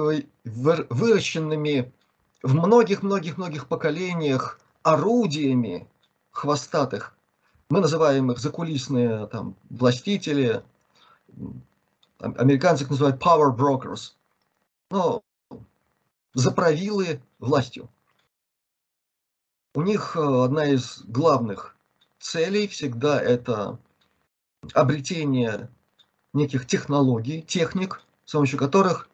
в 2.43 2.55
многих-многих-многих 2.55 3.69
поколениях 3.69 4.59
орудиями 4.83 5.89
хвостатых, 6.33 7.17
мы 7.71 7.79
называем 7.81 8.33
их 8.33 8.41
закулисные 8.41 9.29
там, 9.29 9.55
властители, 9.71 10.65
американцы 12.19 12.83
их 12.83 12.91
называют 12.91 13.23
power 13.23 13.57
brokers, 13.57 14.15
но 14.91 15.23
заправилы 16.35 17.23
властью. 17.39 17.89
У 19.75 19.83
них 19.83 20.17
э, 20.17 20.21
одна 20.21 20.65
из 20.65 21.03
главных 21.05 21.77
целей 22.19 22.67
всегда 22.67 23.23
это 23.23 23.79
обретение 24.75 25.71
неких 26.33 26.67
технологий, 26.67 27.43
техник, 27.43 28.03
с 28.25 28.33
помощью 28.33 28.59
которых 28.59 29.09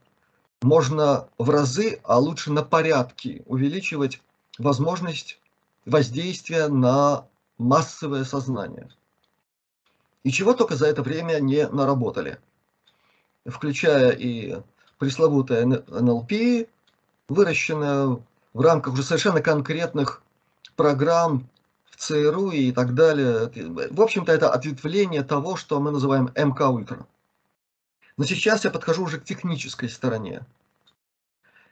можно 0.63 1.29
в 1.39 1.51
разы, 1.51 2.01
а 2.05 2.19
лучше 2.19 2.53
на 2.53 2.63
порядки 2.63 3.43
увеличивать 3.47 4.21
возможность 4.59 5.41
воздействия 5.85 6.69
на 6.69 7.27
массовое 7.59 8.25
сознание. 8.25 8.89
И 10.25 10.31
чего 10.31 10.53
только 10.53 10.77
за 10.77 10.87
это 10.87 11.03
время 11.03 11.41
не 11.41 11.69
наработали, 11.69 12.39
включая 13.47 14.11
и 14.11 14.61
пресловутое 14.99 15.65
НЛП, 15.65 16.69
выращенное 17.29 18.19
в 18.53 18.61
рамках 18.61 18.95
уже 18.95 19.03
совершенно 19.03 19.41
конкретных 19.41 20.23
программ 20.77 21.49
ЦРУ 21.99 22.53
и 22.53 22.71
так 22.73 22.95
далее. 22.95 23.51
В 23.91 24.01
общем-то, 24.01 24.33
это 24.33 24.53
ответвление 24.53 25.25
того, 25.25 25.57
что 25.57 25.81
мы 25.81 25.91
называем 25.91 26.31
МК-ультра. 26.37 27.07
Но 28.17 28.25
сейчас 28.25 28.65
я 28.65 28.71
подхожу 28.71 29.05
уже 29.05 29.19
к 29.19 29.25
технической 29.25 29.89
стороне. 29.89 30.47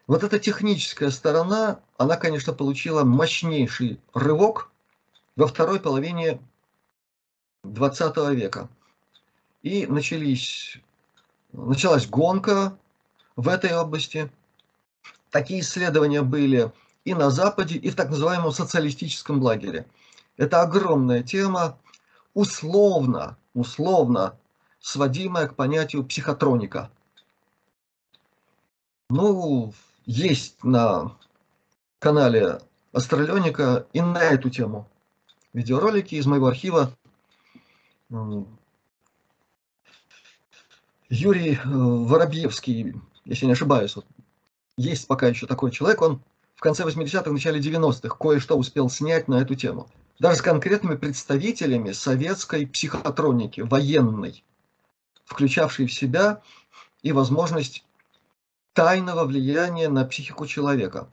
Вот 0.08 0.24
эта 0.24 0.38
техническая 0.38 1.10
сторона, 1.10 1.80
она, 1.96 2.16
конечно, 2.16 2.52
получила 2.52 3.04
мощнейший 3.04 4.00
рывок 4.14 4.70
во 5.36 5.46
второй 5.46 5.80
половине 5.80 6.40
20 7.62 8.16
века. 8.34 8.68
И 9.62 9.86
начались, 9.86 10.78
началась 11.52 12.06
гонка 12.06 12.76
в 13.36 13.48
этой 13.48 13.76
области. 13.76 14.30
Такие 15.30 15.60
исследования 15.60 16.22
были 16.22 16.72
и 17.04 17.14
на 17.14 17.30
Западе, 17.30 17.76
и 17.76 17.90
в 17.90 17.96
так 17.96 18.10
называемом 18.10 18.52
социалистическом 18.52 19.40
лагере. 19.40 19.86
Это 20.36 20.62
огромная 20.62 21.22
тема, 21.22 21.78
условно, 22.34 23.36
условно 23.54 24.38
сводимая 24.80 25.48
к 25.48 25.56
понятию 25.56 26.04
психотроника. 26.04 26.90
Ну, 29.08 29.72
есть 30.04 30.62
на 30.62 31.16
канале 31.98 32.60
Астралионика 32.92 33.86
и 33.92 34.00
на 34.00 34.22
эту 34.22 34.50
тему 34.50 34.88
видеоролики 35.52 36.14
из 36.16 36.26
моего 36.26 36.48
архива. 36.48 36.92
Юрий 41.08 41.54
э, 41.54 41.58
Воробьевский, 41.64 42.94
если 43.24 43.46
не 43.46 43.52
ошибаюсь, 43.52 43.96
вот, 43.96 44.06
есть 44.76 45.06
пока 45.06 45.28
еще 45.28 45.46
такой 45.46 45.70
человек, 45.70 46.02
он 46.02 46.20
в 46.56 46.60
конце 46.60 46.84
80-х, 46.84 47.30
начале 47.30 47.60
90-х 47.60 48.16
кое-что 48.16 48.56
успел 48.56 48.90
снять 48.90 49.28
на 49.28 49.36
эту 49.40 49.54
тему. 49.54 49.88
Даже 50.18 50.38
с 50.38 50.42
конкретными 50.42 50.96
представителями 50.96 51.92
советской 51.92 52.66
психотроники, 52.66 53.60
военной, 53.60 54.44
включавшей 55.24 55.86
в 55.86 55.92
себя 55.92 56.42
и 57.02 57.12
возможность 57.12 57.84
тайного 58.72 59.24
влияния 59.24 59.88
на 59.88 60.04
психику 60.04 60.46
человека. 60.46 61.10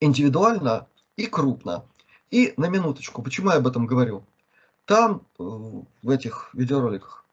Индивидуально 0.00 0.88
и 1.16 1.26
крупно. 1.26 1.84
И 2.30 2.54
на 2.56 2.68
минуточку, 2.68 3.22
почему 3.22 3.50
я 3.50 3.56
об 3.56 3.66
этом 3.66 3.86
говорю? 3.86 4.24
Там, 4.86 5.26
э, 5.38 5.42
в 5.42 6.10
этих 6.10 6.50
видеороликах, 6.54 7.24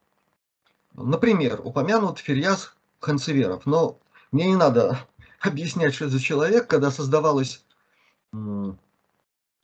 например, 0.93 1.61
упомянут 1.63 2.19
Ферьяз 2.19 2.75
Ханцеверов, 2.99 3.65
но 3.65 3.99
мне 4.31 4.47
не 4.47 4.55
надо 4.55 4.99
объяснять, 5.39 5.93
что 5.93 6.05
это 6.05 6.15
за 6.15 6.19
человек, 6.19 6.67
когда 6.67 6.91
создавалась 6.91 7.63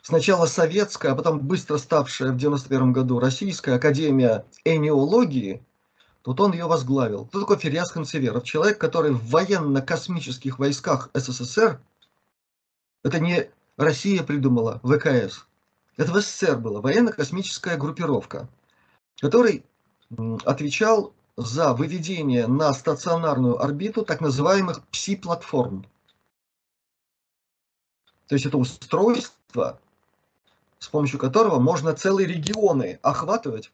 сначала 0.04 0.46
советская, 0.46 1.14
а 1.14 1.16
потом 1.16 1.40
быстро 1.40 1.78
ставшая 1.78 2.32
в 2.32 2.38
91 2.38 2.94
году 2.94 3.20
российская 3.20 3.76
академия 3.76 4.46
энеологии, 4.66 5.66
тут 6.22 6.40
он 6.40 6.52
ее 6.54 6.68
возглавил. 6.68 7.26
Кто 7.26 7.40
такой 7.40 7.58
Ферьяз 7.58 7.90
Ханцеверов? 7.92 8.44
Человек, 8.44 8.78
который 8.78 9.12
в 9.12 9.26
военно-космических 9.30 10.60
войсках 10.60 11.10
СССР, 11.16 11.82
это 13.04 13.20
не 13.20 13.50
Россия 13.78 14.24
придумала, 14.24 14.80
ВКС, 14.84 15.48
это 15.98 16.12
в 16.12 16.22
СССР 16.22 16.58
была 16.58 16.82
военно-космическая 16.82 17.78
группировка, 17.78 18.48
который 19.20 19.66
отвечал 20.46 21.14
за 21.38 21.74
выведение 21.74 22.46
на 22.46 22.74
стационарную 22.74 23.60
орбиту 23.64 24.06
так 24.06 24.22
называемых 24.22 24.86
пси-платформ. 24.92 25.86
То 28.28 28.36
есть 28.36 28.46
это 28.46 28.58
устройство, 28.58 29.80
с 30.84 30.90
помощью 30.90 31.18
которого 31.18 31.60
можно 31.60 31.94
целые 31.94 32.28
регионы 32.28 33.00
охватывать 33.04 33.72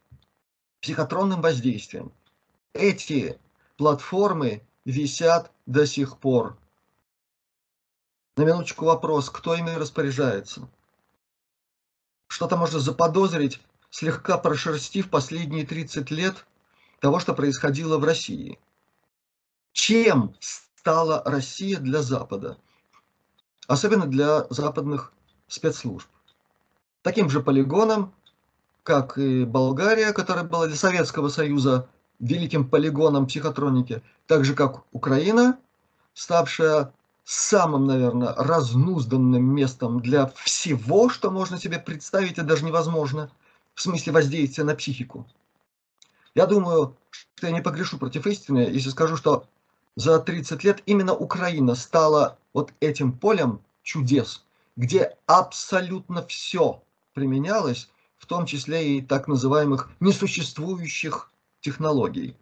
психотронным 0.79 1.41
воздействием. 1.41 2.11
Эти 2.73 3.39
платформы 3.77 4.61
висят 4.85 5.51
до 5.65 5.87
сих 5.87 6.19
пор. 6.19 6.55
На 8.37 8.43
минуточку 8.43 8.85
вопрос, 8.85 9.31
кто 9.31 9.55
ими 9.55 9.71
распоряжается? 9.71 10.69
Что-то 12.27 12.57
можно 12.57 12.77
заподозрить, 12.79 13.59
слегка 13.89 14.37
прошерстив 14.37 15.09
последние 15.09 15.65
30 15.65 16.11
лет 16.11 16.45
того, 16.99 17.19
что 17.19 17.33
происходило 17.33 17.97
в 17.97 18.03
России. 18.03 18.59
Чем 19.71 20.35
стала 20.39 21.23
Россия 21.25 21.79
для 21.79 22.03
Запада? 22.03 22.59
Особенно 23.65 24.05
для 24.05 24.45
западных 24.51 25.11
спецслужб. 25.47 26.07
Таким 27.01 27.29
же 27.29 27.41
полигоном, 27.41 28.13
как 28.83 29.17
и 29.17 29.45
Болгария, 29.45 30.11
которая 30.11 30.43
была 30.43 30.67
для 30.67 30.75
Советского 30.75 31.29
Союза 31.29 31.87
великим 32.19 32.67
полигоном 32.69 33.27
психотроники, 33.27 34.01
так 34.27 34.43
же 34.43 34.53
как 34.53 34.83
Украина, 34.91 35.57
ставшая 36.13 36.91
самым, 37.23 37.85
наверное, 37.85 38.33
разнузданным 38.35 39.43
местом 39.43 40.01
для 40.01 40.27
всего, 40.43 41.07
что 41.07 41.31
можно 41.31 41.57
себе 41.57 41.79
представить 41.79 42.37
и 42.37 42.41
даже 42.41 42.65
невозможно, 42.65 43.31
в 43.75 43.81
смысле 43.81 44.11
воздействия 44.11 44.65
на 44.65 44.75
психику. 44.75 45.25
Я 46.35 46.47
думаю, 46.47 46.97
что 47.11 47.47
я 47.47 47.53
не 47.53 47.61
погрешу 47.61 47.97
против 47.97 48.27
истины, 48.27 48.59
если 48.59 48.89
скажу, 48.89 49.15
что 49.15 49.45
за 49.95 50.19
30 50.19 50.63
лет 50.65 50.83
именно 50.85 51.13
Украина 51.13 51.75
стала 51.75 52.37
вот 52.53 52.73
этим 52.81 53.13
полем 53.13 53.61
чудес, 53.83 54.43
где 54.75 55.15
абсолютно 55.27 56.25
все 56.25 56.81
применялось, 57.13 57.89
в 58.17 58.25
том 58.25 58.45
числе 58.45 58.97
и 58.97 59.01
так 59.01 59.27
называемых 59.27 59.89
несуществующих 59.99 61.31
технологий. 61.61 62.35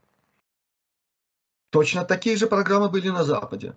Точно 1.70 2.06
такие 2.06 2.38
же 2.38 2.48
программы 2.48 2.90
были 2.90 3.10
на 3.10 3.24
Западе. 3.24 3.76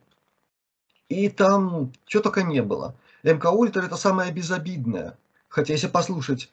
И 1.08 1.28
там 1.28 1.92
что 2.06 2.20
только 2.20 2.42
не 2.42 2.62
было. 2.62 2.94
МК 3.22 3.50
Ультра 3.50 3.82
это 3.82 3.96
самое 3.96 4.32
безобидное. 4.32 5.18
Хотя 5.48 5.72
если 5.72 5.88
послушать 5.88 6.50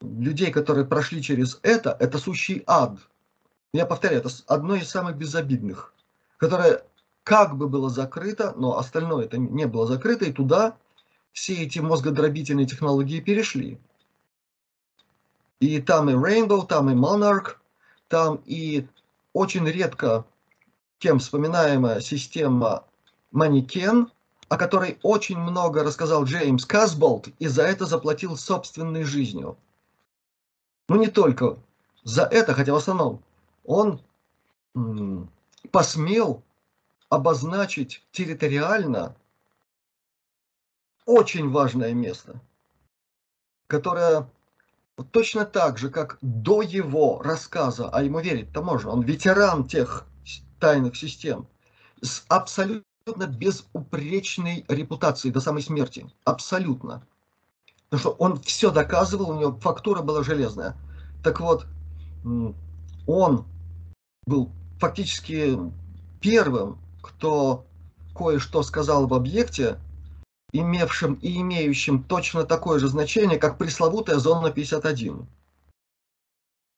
людей, 0.00 0.50
которые 0.50 0.86
прошли 0.86 1.22
через 1.22 1.58
это, 1.62 1.96
это 2.00 2.18
сущий 2.18 2.62
ад. 2.66 2.98
Я 3.72 3.86
повторяю, 3.86 4.20
это 4.20 4.30
одно 4.46 4.74
из 4.74 4.88
самых 4.88 5.16
безобидных, 5.16 5.92
которое 6.38 6.82
как 7.22 7.56
бы 7.56 7.68
было 7.68 7.90
закрыто, 7.90 8.54
но 8.56 8.78
остальное 8.78 9.26
это 9.26 9.38
не 9.38 9.66
было 9.66 9.86
закрыто, 9.86 10.24
и 10.24 10.32
туда 10.32 10.76
все 11.32 11.62
эти 11.62 11.78
мозгодробительные 11.78 12.66
технологии 12.66 13.20
перешли. 13.20 13.78
И 15.60 15.80
там 15.80 16.08
и 16.10 16.14
Rainbow, 16.14 16.66
там 16.66 16.90
и 16.90 16.94
Monarch, 16.94 17.56
там 18.08 18.40
и 18.46 18.86
очень 19.32 19.66
редко 19.66 20.24
кем 20.98 21.18
вспоминаемая 21.18 22.00
система 22.00 22.84
Манекен, 23.30 24.10
о 24.48 24.56
которой 24.56 24.98
очень 25.02 25.38
много 25.38 25.84
рассказал 25.84 26.24
Джеймс 26.24 26.66
Казболт, 26.66 27.28
и 27.38 27.46
за 27.46 27.62
это 27.62 27.86
заплатил 27.86 28.36
собственной 28.36 29.04
жизнью. 29.04 29.56
Ну 30.88 30.96
не 30.96 31.06
только 31.06 31.58
за 32.02 32.24
это, 32.24 32.52
хотя 32.54 32.72
в 32.72 32.76
основном 32.76 33.22
он 33.64 34.00
посмел 35.70 36.42
обозначить 37.08 38.02
территориально 38.12 39.14
очень 41.10 41.50
важное 41.50 41.92
место, 41.92 42.40
которое 43.66 44.28
точно 45.10 45.44
так 45.44 45.78
же, 45.78 45.90
как 45.90 46.18
до 46.20 46.62
его 46.62 47.20
рассказа, 47.22 47.88
а 47.88 48.02
ему 48.02 48.20
верить-то 48.20 48.62
можно, 48.62 48.90
он 48.90 49.02
ветеран 49.02 49.66
тех 49.66 50.06
тайных 50.60 50.96
систем, 50.96 51.48
с 52.00 52.24
абсолютно 52.28 53.26
безупречной 53.26 54.64
репутацией 54.68 55.32
до 55.32 55.40
самой 55.40 55.62
смерти. 55.62 56.08
Абсолютно. 56.24 57.02
Потому 57.88 58.00
что 58.00 58.10
он 58.24 58.40
все 58.42 58.70
доказывал, 58.70 59.30
у 59.30 59.40
него 59.40 59.58
фактура 59.58 60.02
была 60.02 60.22
железная. 60.22 60.76
Так 61.24 61.40
вот, 61.40 61.66
он 63.06 63.46
был 64.26 64.52
фактически 64.78 65.58
первым, 66.20 66.78
кто 67.02 67.66
кое-что 68.14 68.62
сказал 68.62 69.06
в 69.06 69.14
объекте, 69.14 69.78
имевшем 70.52 71.14
и 71.14 71.40
имеющем 71.40 72.02
точно 72.02 72.44
такое 72.44 72.78
же 72.78 72.88
значение, 72.88 73.38
как 73.38 73.58
пресловутая 73.58 74.18
зона 74.18 74.50
51. 74.50 75.26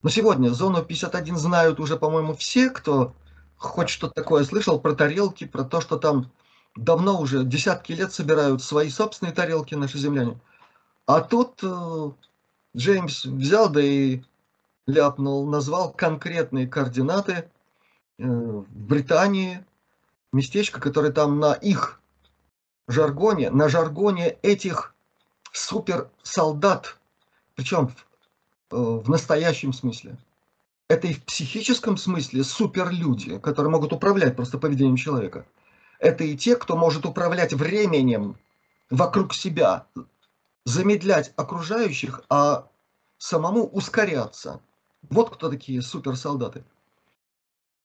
Но 0.02 0.08
сегодня 0.08 0.50
зону 0.50 0.82
51 0.82 1.36
знают 1.36 1.80
уже, 1.80 1.96
по-моему, 1.96 2.34
все, 2.34 2.70
кто 2.70 3.14
хоть 3.56 3.88
что-то 3.88 4.14
такое 4.14 4.44
слышал 4.44 4.80
про 4.80 4.94
тарелки, 4.94 5.46
про 5.46 5.64
то, 5.64 5.80
что 5.80 5.96
там 5.96 6.30
давно 6.74 7.20
уже 7.20 7.44
десятки 7.44 7.92
лет 7.92 8.12
собирают 8.12 8.62
свои 8.62 8.90
собственные 8.90 9.32
тарелки 9.32 9.74
наши 9.74 9.98
земляне. 9.98 10.38
А 11.06 11.20
тут 11.20 11.60
э, 11.62 12.10
Джеймс 12.76 13.24
взял, 13.24 13.68
да 13.68 13.80
и 13.80 14.22
ляпнул, 14.86 15.46
назвал 15.46 15.92
конкретные 15.92 16.66
координаты 16.66 17.32
э, 18.18 18.24
в 18.24 18.66
Британии, 18.68 19.64
местечко, 20.32 20.80
которое 20.80 21.12
там 21.12 21.38
на 21.38 21.52
их 21.52 22.00
жаргоне, 22.92 23.50
на 23.50 23.68
жаргоне 23.68 24.36
этих 24.42 24.94
суперсолдат, 25.52 26.98
причем 27.54 27.88
в, 27.88 27.94
э, 28.70 28.76
в 28.76 29.08
настоящем 29.08 29.72
смысле. 29.72 30.16
Это 30.88 31.06
и 31.08 31.14
в 31.14 31.24
психическом 31.24 31.96
смысле 31.96 32.44
суперлюди, 32.44 33.38
которые 33.38 33.70
могут 33.70 33.92
управлять 33.92 34.36
просто 34.36 34.58
поведением 34.58 34.96
человека. 34.96 35.46
Это 35.98 36.24
и 36.24 36.36
те, 36.36 36.56
кто 36.56 36.76
может 36.76 37.06
управлять 37.06 37.52
временем 37.52 38.36
вокруг 38.90 39.34
себя, 39.34 39.86
замедлять 40.64 41.32
окружающих, 41.36 42.22
а 42.28 42.68
самому 43.18 43.66
ускоряться. 43.66 44.60
Вот 45.08 45.34
кто 45.34 45.48
такие 45.48 45.80
суперсолдаты. 45.80 46.64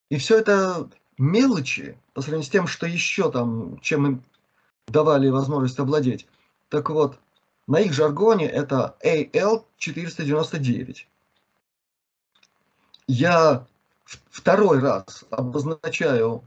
И 0.09 0.17
все 0.17 0.39
это 0.39 0.89
мелочи 1.17 1.97
по 2.13 2.21
сравнению 2.21 2.47
с 2.47 2.51
тем, 2.51 2.67
что 2.67 2.87
еще 2.87 3.31
там, 3.31 3.79
чем 3.79 4.07
им 4.07 4.23
давали 4.87 5.29
возможность 5.29 5.79
обладать. 5.79 6.27
Так 6.69 6.89
вот, 6.89 7.19
на 7.67 7.79
их 7.79 7.93
жаргоне 7.93 8.47
это 8.47 8.95
AL499. 9.03 10.95
Я 13.07 13.67
второй 14.29 14.79
раз 14.79 15.25
обозначаю 15.29 16.43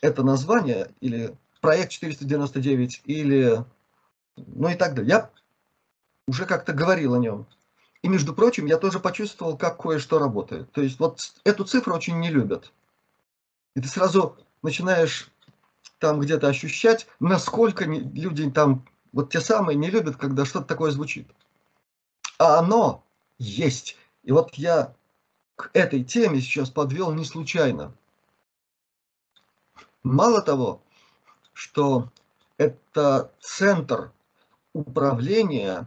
это 0.00 0.22
название, 0.22 0.90
или 1.00 1.36
проект 1.60 1.90
499, 1.92 3.02
или 3.04 3.64
ну 4.36 4.68
и 4.68 4.74
так 4.74 4.94
далее. 4.94 5.10
Я 5.10 5.30
уже 6.26 6.46
как-то 6.46 6.72
говорил 6.72 7.14
о 7.14 7.18
нем. 7.18 7.46
И, 8.02 8.08
между 8.08 8.32
прочим, 8.32 8.66
я 8.66 8.78
тоже 8.78 8.98
почувствовал, 8.98 9.58
как 9.58 9.82
кое-что 9.82 10.18
работает. 10.18 10.72
То 10.72 10.80
есть 10.80 10.98
вот 10.98 11.20
эту 11.44 11.64
цифру 11.64 11.94
очень 11.94 12.18
не 12.18 12.30
любят. 12.30 12.72
И 13.74 13.80
ты 13.80 13.88
сразу 13.88 14.38
начинаешь 14.62 15.30
там 16.00 16.18
где-то 16.18 16.48
ощущать, 16.48 17.06
насколько 17.20 17.84
люди 17.84 18.50
там, 18.50 18.86
вот 19.12 19.30
те 19.30 19.40
самые, 19.40 19.76
не 19.76 19.90
любят, 19.90 20.16
когда 20.16 20.44
что-то 20.44 20.66
такое 20.66 20.90
звучит. 20.90 21.28
А 22.38 22.58
оно 22.58 23.04
есть. 23.38 23.96
И 24.24 24.32
вот 24.32 24.54
я 24.54 24.94
к 25.56 25.70
этой 25.74 26.02
теме 26.02 26.40
сейчас 26.40 26.70
подвел 26.70 27.12
не 27.12 27.24
случайно. 27.24 27.92
Мало 30.02 30.40
того, 30.40 30.82
что 31.52 32.10
это 32.56 33.30
центр 33.40 34.10
управления 34.72 35.86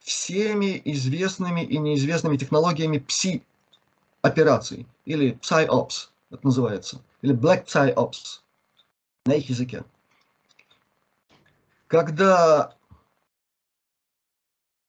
всеми 0.00 0.80
известными 0.84 1.62
и 1.62 1.78
неизвестными 1.78 2.36
технологиями 2.36 2.98
пси-операций, 2.98 4.86
или 5.06 5.38
PsyOps, 5.40 6.08
это 6.30 6.44
называется, 6.44 7.00
или 7.22 7.34
Black 7.34 7.64
PsyOps 7.64 8.42
на 9.26 9.34
их 9.34 9.48
языке. 9.48 9.84
Когда 11.86 12.74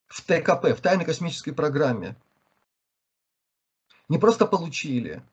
в 0.08 0.22
ТКП, 0.22 0.76
в 0.76 0.82
тайной 0.82 1.06
космической 1.06 1.52
программе, 1.52 2.16
не 4.10 4.18
просто 4.18 4.46
получили, 4.46 5.24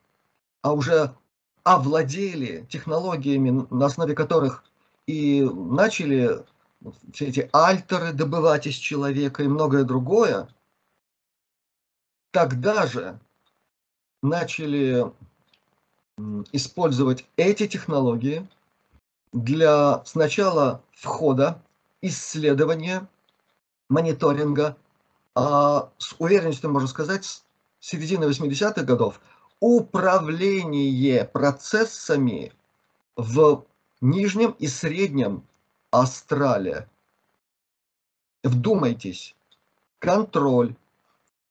а 0.63 0.73
уже 0.73 1.15
овладели 1.65 2.67
технологиями, 2.69 3.67
на 3.71 3.87
основе 3.87 4.15
которых 4.15 4.65
и 5.07 5.43
начали 5.43 6.45
все 7.13 7.27
эти 7.27 7.51
альтеры 7.53 8.13
добывать 8.13 8.67
из 8.67 8.75
человека 8.75 9.43
и 9.43 9.49
многое 9.49 9.85
другое, 9.85 10.49
тогда 12.31 12.87
же 12.87 13.19
начали 14.23 15.13
использовать 16.53 17.27
эти 17.37 17.67
технологии 17.67 18.49
для 19.33 20.05
сначала 20.05 20.83
входа, 20.93 21.63
исследования, 22.03 23.09
мониторинга, 23.89 24.77
а 25.35 25.91
с 25.99 26.15
уверенностью 26.19 26.71
можно 26.71 26.89
сказать, 26.89 27.25
с 27.25 27.45
середины 27.81 28.25
80-х 28.25 28.83
годов 28.83 29.21
управление 29.61 31.25
процессами 31.25 32.53
в 33.17 33.65
нижнем 34.01 34.53
и 34.59 34.67
среднем 34.67 35.47
астрале. 35.91 36.89
Вдумайтесь, 38.43 39.37
контроль, 39.99 40.75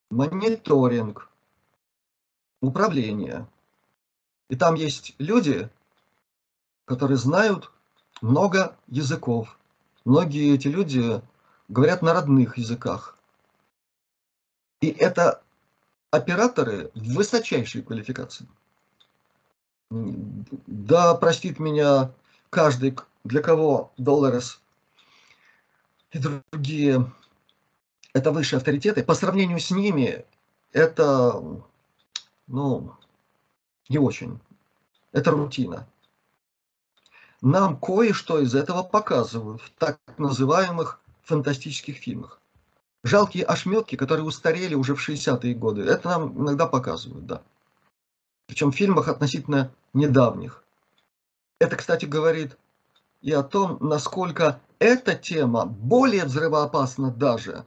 мониторинг, 0.10 1.30
управление. 2.62 3.48
И 4.50 4.56
там 4.56 4.74
есть 4.74 5.14
люди, 5.20 5.70
которые 6.90 7.18
знают 7.18 7.72
много 8.20 8.76
языков. 8.88 9.60
Многие 10.06 10.56
эти 10.56 10.68
люди 10.68 11.22
говорят 11.68 12.02
на 12.02 12.14
родных 12.14 12.58
языках. 12.58 13.16
И 14.82 14.88
это 14.88 15.44
операторы 16.10 16.90
высочайшей 16.96 17.84
квалификации. 17.84 18.48
Да, 19.92 21.14
простит 21.14 21.60
меня 21.60 22.12
каждый, 22.50 22.98
для 23.24 23.44
кого 23.44 23.92
Долларес 23.98 24.60
и 26.12 26.18
другие 26.18 27.06
это 28.14 28.32
высшие 28.32 28.58
авторитеты, 28.58 29.04
по 29.04 29.14
сравнению 29.14 29.60
с 29.60 29.70
ними 29.70 30.26
это, 30.72 31.40
ну, 32.48 32.96
не 33.90 34.00
очень. 34.00 34.40
Это 35.12 35.30
рутина. 35.30 35.88
Нам 37.42 37.78
кое-что 37.78 38.40
из 38.40 38.54
этого 38.56 38.84
показывают 38.84 39.62
в 39.62 39.70
так 39.72 40.00
называемых 40.18 41.00
фантастических 41.24 41.98
фильмах 41.98 42.40
жалкие 43.04 43.46
ошметки, 43.46 43.96
которые 43.96 44.26
устарели 44.26 44.76
уже 44.76 44.96
в 44.96 45.10
60-е 45.10 45.54
годы. 45.56 45.84
Это 45.84 46.08
нам 46.10 46.42
иногда 46.42 46.68
показывают, 46.68 47.26
да. 47.26 47.42
Причем 48.48 48.72
в 48.72 48.76
фильмах 48.76 49.08
относительно 49.08 49.72
недавних. 49.94 50.64
Это, 51.60 51.76
кстати, 51.76 52.06
говорит 52.06 52.58
и 53.22 53.32
о 53.32 53.44
том, 53.44 53.78
насколько 53.82 54.60
эта 54.80 55.14
тема 55.14 55.66
более 55.66 56.26
взрывоопасна 56.26 57.12
даже, 57.12 57.66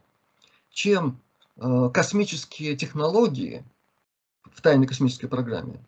чем 0.71 1.19
э, 1.57 1.89
космические 1.93 2.75
технологии 2.75 3.63
в 4.51 4.61
тайной 4.61 4.87
космической 4.87 5.27
программе, 5.27 5.79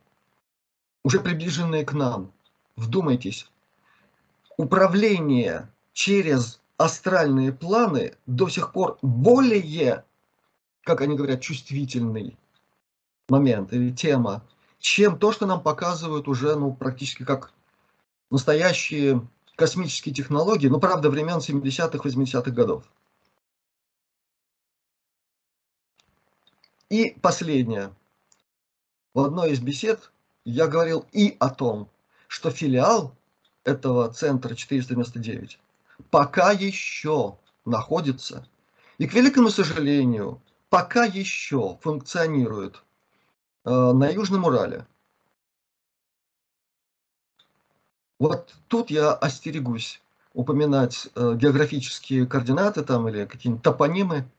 уже 1.03 1.19
приближенные 1.19 1.83
к 1.83 1.93
нам. 1.93 2.31
Вдумайтесь, 2.75 3.49
управление 4.57 5.69
через 5.93 6.61
астральные 6.77 7.53
планы 7.53 8.15
до 8.25 8.49
сих 8.49 8.71
пор 8.71 8.97
более, 9.01 10.03
как 10.83 11.01
они 11.01 11.15
говорят, 11.15 11.41
чувствительный 11.41 12.37
момент 13.29 13.73
или 13.73 13.91
тема, 13.91 14.45
чем 14.79 15.17
то, 15.17 15.31
что 15.31 15.45
нам 15.45 15.61
показывают 15.61 16.27
уже 16.27 16.55
ну, 16.55 16.73
практически 16.73 17.23
как 17.23 17.53
настоящие 18.29 19.27
космические 19.55 20.13
технологии, 20.13 20.67
ну, 20.67 20.79
правда, 20.79 21.09
времен 21.09 21.37
70-х, 21.37 21.97
80-х 21.97 22.51
годов. 22.51 22.83
И 26.89 27.17
последнее. 27.21 27.93
В 29.13 29.21
одной 29.21 29.51
из 29.51 29.59
бесед 29.59 30.11
я 30.43 30.67
говорил 30.67 31.05
и 31.13 31.35
о 31.39 31.49
том, 31.49 31.89
что 32.27 32.51
филиал 32.51 33.15
этого 33.65 34.09
центра 34.09 34.55
499 34.55 35.59
пока 36.09 36.51
еще 36.51 37.37
находится 37.65 38.47
и, 38.97 39.07
к 39.07 39.13
великому 39.13 39.49
сожалению, 39.49 40.41
пока 40.69 41.05
еще 41.05 41.77
функционирует 41.81 42.83
э, 43.65 43.69
на 43.69 44.09
Южном 44.09 44.45
Урале. 44.45 44.85
Вот 48.19 48.53
тут 48.67 48.89
я 48.89 49.13
остерегусь 49.13 50.01
упоминать 50.33 51.09
э, 51.15 51.35
географические 51.35 52.25
координаты 52.25 52.83
там 52.83 53.09
или 53.09 53.25
какие-нибудь 53.25 53.63
топонимы. 53.63 54.29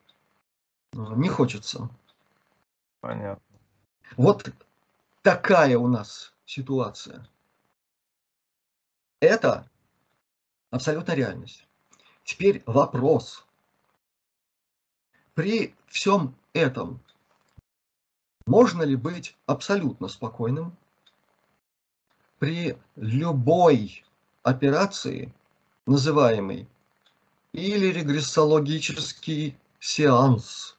Не 0.92 1.28
хочется. 1.28 1.90
Понятно. 3.00 3.42
Вот 4.16 4.50
такая 5.22 5.76
у 5.76 5.88
нас 5.88 6.32
ситуация. 6.46 7.26
Это 9.20 9.68
абсолютно 10.70 11.12
реальность. 11.12 11.66
Теперь 12.24 12.62
вопрос. 12.66 13.46
При 15.34 15.74
всем 15.86 16.34
этом 16.52 17.00
можно 18.46 18.82
ли 18.82 18.96
быть 18.96 19.36
абсолютно 19.46 20.08
спокойным 20.08 20.76
при 22.38 22.76
любой 22.96 24.04
операции, 24.42 25.32
называемой 25.86 26.68
или 27.52 27.86
регрессологический 27.86 29.56
сеанс, 29.80 30.76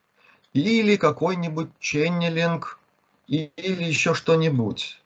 или 0.53 0.95
какой-нибудь 0.95 1.69
ченнелинг, 1.79 2.79
или 3.27 3.83
еще 3.83 4.13
что-нибудь. 4.13 5.01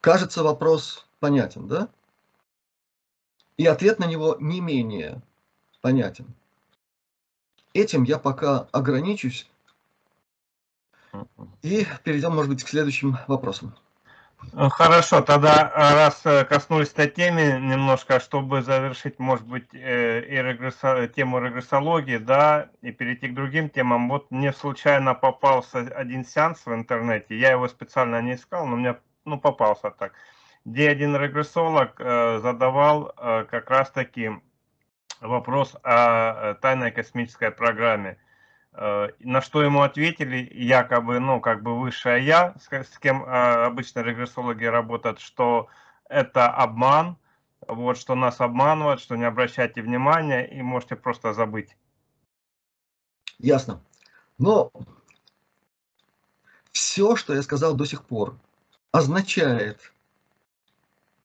Кажется, 0.00 0.42
вопрос 0.42 1.06
понятен, 1.22 1.68
да? 1.68 1.88
И 3.56 3.64
ответ 3.64 4.00
на 4.00 4.06
него 4.06 4.36
не 4.40 4.60
менее 4.60 5.22
понятен. 5.80 6.26
Этим 7.74 8.02
я 8.02 8.18
пока 8.18 8.66
ограничусь 8.72 9.48
и 11.62 11.86
перейдем, 12.02 12.34
может 12.34 12.50
быть, 12.50 12.64
к 12.64 12.68
следующим 12.68 13.18
вопросам. 13.28 13.72
Э, 14.52 14.68
хорошо, 14.68 15.20
тогда 15.20 15.70
э, 15.72 15.94
раз 15.94 16.22
э, 16.24 16.44
коснулись 16.44 16.90
этой 16.90 17.08
темы 17.08 17.60
немножко, 17.60 18.18
чтобы 18.18 18.62
завершить, 18.62 19.20
может 19.20 19.46
быть, 19.46 19.68
и 19.72 20.42
регрессо... 20.48 21.06
тему 21.06 21.38
регрессологии, 21.38 22.18
да, 22.18 22.68
и 22.80 22.90
перейти 22.90 23.28
к 23.28 23.34
другим 23.34 23.70
темам. 23.70 24.08
Вот 24.08 24.28
мне 24.32 24.52
случайно 24.52 25.14
попался 25.14 25.78
один 25.94 26.24
сеанс 26.24 26.66
в 26.66 26.74
интернете, 26.74 27.38
я 27.38 27.52
его 27.52 27.68
специально 27.68 28.20
не 28.20 28.34
искал, 28.34 28.66
но 28.66 28.74
мне, 28.74 28.96
ну, 29.24 29.38
попался 29.38 29.90
так, 29.90 30.14
где 30.64 30.90
один 30.90 31.16
регрессолог 31.16 31.98
задавал 31.98 33.12
как 33.16 33.70
раз-таки 33.70 34.30
вопрос 35.20 35.76
о 35.82 36.54
тайной 36.54 36.90
космической 36.90 37.50
программе. 37.50 38.18
Э, 38.74 39.10
на 39.20 39.42
что 39.42 39.62
ему 39.62 39.82
ответили, 39.82 40.48
якобы, 40.52 41.20
ну, 41.20 41.40
как 41.40 41.62
бы 41.62 41.78
высшее 41.78 42.24
я, 42.24 42.54
с 42.58 42.98
кем 42.98 43.24
э, 43.24 43.66
обычно 43.66 44.00
регрессологи 44.00 44.64
работают, 44.64 45.20
что 45.20 45.68
это 46.08 46.48
обман, 46.48 47.18
вот, 47.66 47.98
что 47.98 48.14
нас 48.14 48.40
обманывают, 48.40 49.00
что 49.00 49.16
не 49.16 49.24
обращайте 49.24 49.82
внимания 49.82 50.44
и 50.46 50.62
можете 50.62 50.96
просто 50.96 51.34
забыть. 51.34 51.76
Ясно. 53.38 53.82
Но 54.38 54.72
все, 56.72 57.16
что 57.16 57.34
я 57.34 57.42
сказал 57.42 57.74
до 57.74 57.84
сих 57.84 58.04
пор, 58.04 58.38
означает, 58.90 59.92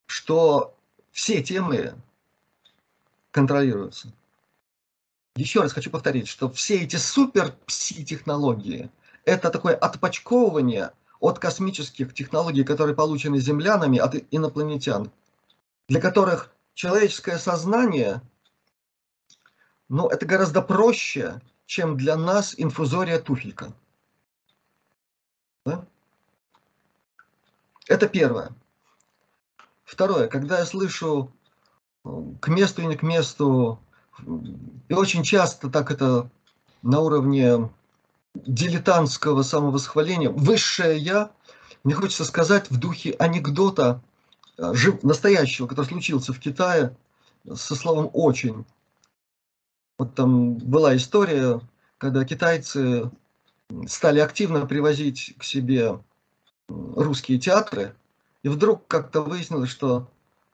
что 0.07 0.75
все 1.11 1.43
темы 1.43 1.95
контролируются. 3.31 4.11
Еще 5.35 5.61
раз 5.61 5.73
хочу 5.73 5.91
повторить, 5.91 6.27
что 6.27 6.49
все 6.49 6.79
эти 6.79 6.95
супер 6.95 7.55
пси-технологии– 7.67 8.89
это 9.25 9.51
такое 9.51 9.75
отпочковывание 9.75 10.91
от 11.19 11.37
космических 11.37 12.13
технологий, 12.13 12.63
которые 12.63 12.95
получены 12.95 13.39
землянами 13.39 13.99
от 13.99 14.15
инопланетян, 14.31 15.11
для 15.87 16.01
которых 16.01 16.51
человеческое 16.73 17.37
сознание, 17.37 18.21
ну, 19.89 20.07
это 20.07 20.25
гораздо 20.25 20.61
проще, 20.61 21.41
чем 21.65 21.97
для 21.97 22.15
нас 22.15 22.55
инфузория 22.57 23.19
туфелька. 23.19 23.73
Да? 25.65 25.85
Это 27.87 28.07
первое. 28.07 28.55
Второе, 29.87 30.27
когда 30.27 30.59
я 30.59 30.65
слышу 30.65 31.31
э, 32.03 32.09
к 32.41 32.49
месту 32.49 32.81
и 32.81 32.85
не 32.85 32.97
к 32.97 33.03
месту 33.03 33.79
и 34.89 34.93
очень 34.93 35.23
часто 35.23 35.69
так 35.69 35.91
это 35.91 36.29
на 36.81 36.99
уровне 36.99 37.69
дилетантского 38.35 39.43
самовосхваления. 39.43 40.29
Высшее 40.29 40.97
«я», 40.97 41.31
мне 41.85 41.93
хочется 41.93 42.25
сказать 42.25 42.69
в 42.69 42.77
духе 42.77 43.11
анекдота 43.13 44.01
э, 44.57 44.73
жив, 44.73 45.01
настоящего, 45.03 45.67
который 45.67 45.85
случился 45.85 46.33
в 46.33 46.39
Китае 46.39 46.93
со 47.55 47.73
словом 47.73 48.09
«очень». 48.11 48.65
Вот 49.97 50.15
там 50.15 50.55
была 50.55 50.97
история, 50.97 51.61
когда 51.97 52.25
китайцы 52.25 53.09
стали 53.87 54.19
активно 54.19 54.65
привозить 54.65 55.33
к 55.37 55.45
себе 55.45 55.97
русские 56.67 57.39
театры, 57.39 57.95
и 58.47 58.49
вдруг 58.49 58.87
как-то 58.87 59.23
выяснилось, 59.23 59.69
что 59.69 60.09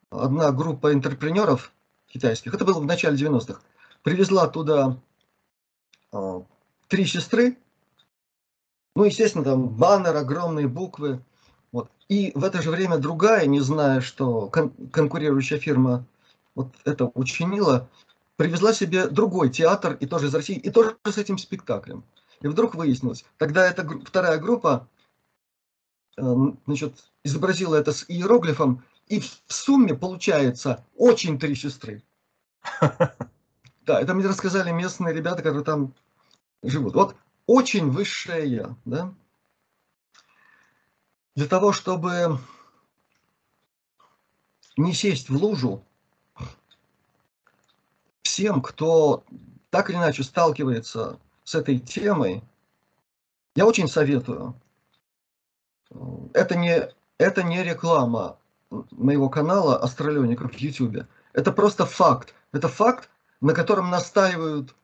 одна 0.09 0.51
группа 0.51 0.93
интерпренеров 0.93 1.71
китайских, 2.07 2.51
это 2.51 2.65
было 2.65 2.79
в 2.79 2.85
начале 2.87 3.15
90-х, 3.15 3.61
привезла 4.01 4.47
туда 4.47 4.97
э, 6.11 6.41
три 6.87 7.05
сестры, 7.05 7.55
ну, 8.95 9.03
естественно, 9.03 9.43
там 9.43 9.69
баннер, 9.69 10.15
огромные 10.15 10.67
буквы. 10.67 11.23
Вот. 11.71 11.91
И 12.09 12.31
в 12.33 12.43
это 12.43 12.63
же 12.63 12.71
время 12.71 12.97
другая, 12.97 13.45
не 13.45 13.59
зная, 13.59 14.01
что 14.01 14.47
кон 14.47 14.71
конкурирующая 14.91 15.59
фирма 15.59 16.03
вот 16.55 16.69
это 16.85 17.11
учинила, 17.13 17.87
привезла 18.37 18.73
себе 18.73 19.07
другой 19.07 19.51
театр, 19.51 19.97
и 19.99 20.07
тоже 20.07 20.27
из 20.27 20.33
России, 20.33 20.55
и 20.55 20.71
тоже 20.71 20.97
с 21.03 21.19
этим 21.19 21.37
спектаклем. 21.37 22.03
И 22.41 22.47
вдруг 22.47 22.73
выяснилось, 22.73 23.23
тогда 23.37 23.67
эта 23.67 23.87
вторая 24.03 24.39
группа 24.39 24.87
значит, 26.17 27.11
изобразила 27.23 27.75
это 27.75 27.91
с 27.91 28.05
иероглифом, 28.07 28.83
и 29.07 29.19
в 29.19 29.43
сумме 29.47 29.95
получается 29.95 30.85
очень 30.95 31.39
три 31.39 31.55
сестры. 31.55 32.03
Да, 33.85 33.99
это 33.99 34.13
мне 34.13 34.25
рассказали 34.25 34.71
местные 34.71 35.13
ребята, 35.13 35.43
которые 35.43 35.65
там 35.65 35.93
живут. 36.63 36.93
Вот 36.93 37.17
очень 37.47 37.91
высшее 37.91 38.49
я, 38.49 38.75
да? 38.85 39.13
Для 41.35 41.47
того, 41.47 41.73
чтобы 41.73 42.39
не 44.77 44.93
сесть 44.93 45.29
в 45.29 45.35
лужу, 45.35 45.83
всем, 48.21 48.61
кто 48.61 49.25
так 49.69 49.89
или 49.89 49.97
иначе 49.97 50.23
сталкивается 50.23 51.19
с 51.43 51.55
этой 51.55 51.79
темой, 51.79 52.41
я 53.55 53.65
очень 53.65 53.87
советую. 53.87 54.55
Это 56.33 56.55
не, 56.55 56.89
это 57.17 57.43
не 57.43 57.63
реклама 57.63 58.37
моего 58.91 59.29
канала 59.29 59.77
Астралиоников 59.77 60.53
в 60.53 60.57
YouTube. 60.57 61.05
Это 61.33 61.51
просто 61.51 61.85
факт. 61.85 62.33
Это 62.51 62.67
факт, 62.67 63.09
на 63.41 63.53
котором 63.53 63.89
настаивают 63.89 64.75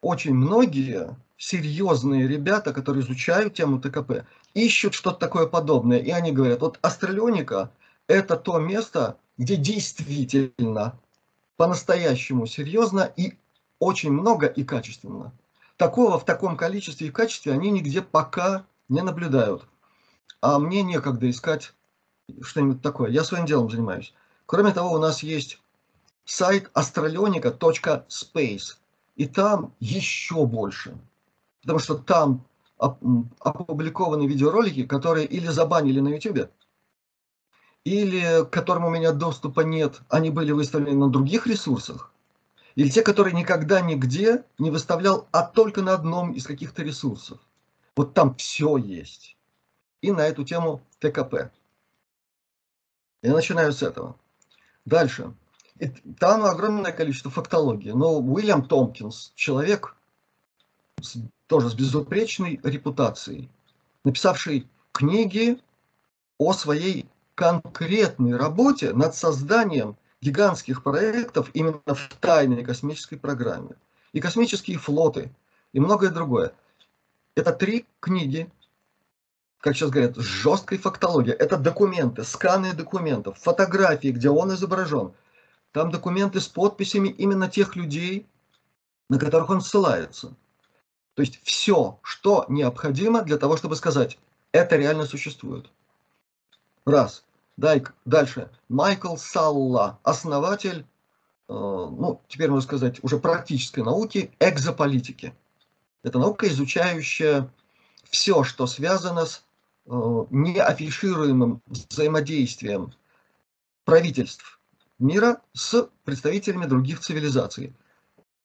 очень 0.00 0.34
многие 0.34 1.16
серьезные 1.36 2.26
ребята, 2.26 2.72
которые 2.72 3.04
изучают 3.04 3.54
тему 3.54 3.80
ТКП, 3.80 4.26
ищут 4.54 4.94
что-то 4.94 5.18
такое 5.18 5.46
подобное. 5.46 5.98
И 5.98 6.10
они 6.10 6.32
говорят, 6.32 6.60
вот 6.60 6.78
астралионика– 6.82 7.70
это 8.06 8.36
то 8.36 8.58
место, 8.58 9.16
где 9.36 9.56
действительно 9.56 10.98
по-настоящему 11.56 12.46
серьезно 12.46 13.10
и 13.16 13.34
очень 13.78 14.12
много 14.12 14.46
и 14.46 14.64
качественно. 14.64 15.32
Такого 15.76 16.18
в 16.18 16.24
таком 16.24 16.56
количестве 16.56 17.08
и 17.08 17.10
качестве 17.10 17.52
они 17.52 17.70
нигде 17.70 18.00
пока 18.00 18.64
не 18.88 19.02
наблюдают. 19.02 19.66
А 20.46 20.60
мне 20.60 20.84
некогда 20.84 21.28
искать 21.28 21.74
что-нибудь 22.40 22.80
такое. 22.80 23.10
Я 23.10 23.24
своим 23.24 23.46
делом 23.46 23.68
занимаюсь. 23.68 24.14
Кроме 24.46 24.72
того, 24.72 24.92
у 24.92 24.98
нас 24.98 25.24
есть 25.24 25.60
сайт 26.24 26.70
astroleonica.space. 26.72 28.76
И 29.16 29.26
там 29.26 29.72
еще 29.80 30.46
больше. 30.46 30.96
Потому 31.62 31.80
что 31.80 31.96
там 31.96 32.44
опубликованы 32.78 34.28
видеоролики, 34.28 34.86
которые 34.86 35.26
или 35.26 35.48
забанили 35.48 35.98
на 35.98 36.10
YouTube, 36.10 36.48
или 37.82 38.44
к 38.44 38.50
которым 38.50 38.84
у 38.84 38.90
меня 38.90 39.10
доступа 39.10 39.62
нет, 39.62 40.00
они 40.10 40.30
были 40.30 40.52
выставлены 40.52 40.96
на 40.96 41.10
других 41.10 41.48
ресурсах, 41.48 42.12
или 42.76 42.88
те, 42.88 43.02
которые 43.02 43.34
никогда 43.34 43.80
нигде 43.80 44.44
не 44.58 44.70
выставлял, 44.70 45.26
а 45.32 45.42
только 45.42 45.82
на 45.82 45.94
одном 45.94 46.34
из 46.34 46.46
каких-то 46.46 46.84
ресурсов. 46.84 47.40
Вот 47.96 48.14
там 48.14 48.36
все 48.36 48.76
есть. 48.76 49.35
И 50.06 50.12
на 50.12 50.20
эту 50.20 50.44
тему 50.44 50.82
ТКП. 51.00 51.50
Я 53.22 53.32
начинаю 53.32 53.72
с 53.72 53.82
этого. 53.82 54.14
Дальше. 54.84 55.34
И 55.80 55.88
там 55.88 56.44
огромное 56.44 56.92
количество 56.92 57.28
фактологии. 57.28 57.90
Но 57.90 58.20
Уильям 58.20 58.68
Томпкинс, 58.68 59.32
человек 59.34 59.96
с, 61.00 61.16
тоже 61.48 61.70
с 61.70 61.74
безупречной 61.74 62.60
репутацией, 62.62 63.50
написавший 64.04 64.68
книги 64.92 65.60
о 66.38 66.52
своей 66.52 67.08
конкретной 67.34 68.36
работе 68.36 68.92
над 68.92 69.16
созданием 69.16 69.96
гигантских 70.20 70.84
проектов 70.84 71.50
именно 71.52 71.82
в 71.84 72.14
тайной 72.20 72.62
космической 72.62 73.16
программе. 73.16 73.74
И 74.12 74.20
космические 74.20 74.78
флоты, 74.78 75.34
и 75.72 75.80
многое 75.80 76.10
другое. 76.10 76.52
Это 77.34 77.52
три 77.52 77.86
книги, 77.98 78.48
как 79.66 79.74
сейчас 79.74 79.90
говорят, 79.90 80.16
жесткой 80.16 80.78
фактологией. 80.78 81.34
Это 81.34 81.56
документы, 81.56 82.22
сканы 82.22 82.72
документов, 82.72 83.36
фотографии, 83.40 84.12
где 84.12 84.30
он 84.30 84.54
изображен. 84.54 85.12
Там 85.72 85.90
документы 85.90 86.40
с 86.40 86.46
подписями 86.46 87.08
именно 87.08 87.50
тех 87.50 87.74
людей, 87.74 88.28
на 89.10 89.18
которых 89.18 89.50
он 89.50 89.60
ссылается. 89.60 90.36
То 91.14 91.22
есть 91.22 91.40
все, 91.42 91.98
что 92.02 92.44
необходимо 92.48 93.22
для 93.22 93.38
того, 93.38 93.56
чтобы 93.56 93.74
сказать, 93.74 94.20
это 94.52 94.76
реально 94.76 95.04
существует. 95.04 95.68
Раз. 96.84 97.24
Дальше. 97.56 98.48
Майкл 98.68 99.16
Салла, 99.16 99.98
основатель, 100.04 100.86
э, 101.48 101.52
ну, 101.52 102.20
теперь 102.28 102.50
можно 102.50 102.68
сказать, 102.68 103.02
уже 103.02 103.18
практической 103.18 103.80
науки, 103.80 104.30
экзополитики. 104.38 105.34
Это 106.04 106.20
наука, 106.20 106.46
изучающая 106.46 107.50
все, 108.04 108.44
что 108.44 108.68
связано 108.68 109.26
с 109.26 109.42
неафишируемым 109.86 111.62
взаимодействием 111.66 112.92
правительств 113.84 114.60
мира 114.98 115.40
с 115.52 115.88
представителями 116.04 116.66
других 116.66 117.00
цивилизаций. 117.00 117.74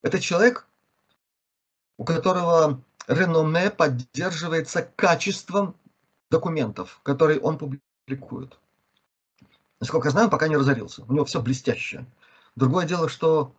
Это 0.03 0.19
человек, 0.19 0.67
у 1.97 2.03
которого 2.03 2.81
реноме 3.07 3.69
поддерживается 3.69 4.83
качеством 4.95 5.75
документов, 6.29 6.99
которые 7.03 7.39
он 7.39 7.57
публикует. 7.57 8.57
Насколько 9.79 10.09
я 10.09 10.11
знаю, 10.11 10.29
пока 10.29 10.47
не 10.47 10.57
разорился. 10.57 11.03
У 11.03 11.13
него 11.13 11.25
все 11.25 11.41
блестяще. 11.41 12.05
Другое 12.55 12.85
дело, 12.85 13.09
что 13.09 13.55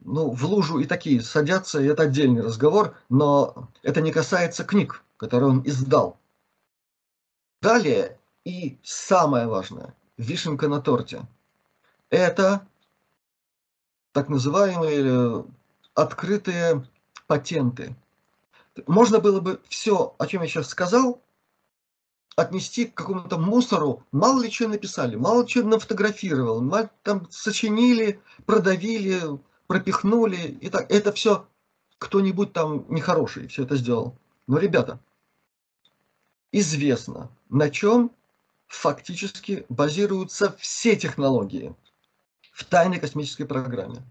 ну, 0.00 0.30
в 0.30 0.44
лужу 0.44 0.80
и 0.80 0.84
такие 0.84 1.22
садятся, 1.22 1.80
и 1.80 1.86
это 1.86 2.04
отдельный 2.04 2.42
разговор, 2.42 2.96
но 3.08 3.70
это 3.82 4.00
не 4.00 4.12
касается 4.12 4.64
книг, 4.64 5.02
которые 5.16 5.50
он 5.50 5.62
издал. 5.64 6.18
Далее, 7.64 8.18
и 8.44 8.78
самое 8.82 9.46
важное, 9.46 9.94
вишенка 10.18 10.68
на 10.68 10.82
торте, 10.82 11.22
это 12.10 12.68
так 14.12 14.28
называемые 14.28 15.46
открытые 15.94 16.86
патенты. 17.26 17.96
Можно 18.86 19.18
было 19.18 19.40
бы 19.40 19.62
все, 19.70 20.14
о 20.18 20.26
чем 20.26 20.42
я 20.42 20.48
сейчас 20.48 20.68
сказал, 20.68 21.22
отнести 22.36 22.84
к 22.84 22.92
какому-то 22.92 23.38
мусору. 23.38 24.02
Мало 24.12 24.42
ли 24.42 24.50
что 24.50 24.68
написали, 24.68 25.16
мало 25.16 25.48
что 25.48 25.62
нафотографировал, 25.62 26.60
мало, 26.60 26.90
там 27.02 27.26
сочинили, 27.30 28.20
продавили, 28.44 29.22
пропихнули. 29.68 30.58
И 30.60 30.68
так. 30.68 30.90
Это 30.90 31.12
все 31.12 31.46
кто-нибудь 31.96 32.52
там 32.52 32.84
нехороший 32.90 33.48
все 33.48 33.62
это 33.62 33.76
сделал. 33.76 34.18
Но, 34.46 34.58
ребята, 34.58 35.00
известно, 36.58 37.30
на 37.48 37.70
чем 37.70 38.10
фактически 38.66 39.66
базируются 39.68 40.56
все 40.58 40.96
технологии 40.96 41.74
в 42.52 42.64
тайной 42.64 42.98
космической 42.98 43.44
программе. 43.44 44.02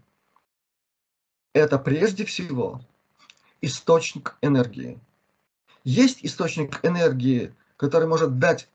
Это 1.52 1.78
прежде 1.78 2.24
всего 2.24 2.80
источник 3.60 4.36
энергии. 4.42 4.98
Есть 5.84 6.24
источник 6.24 6.84
энергии 6.84 7.54
который 7.76 8.08
может 8.08 8.38
дать 8.38 8.68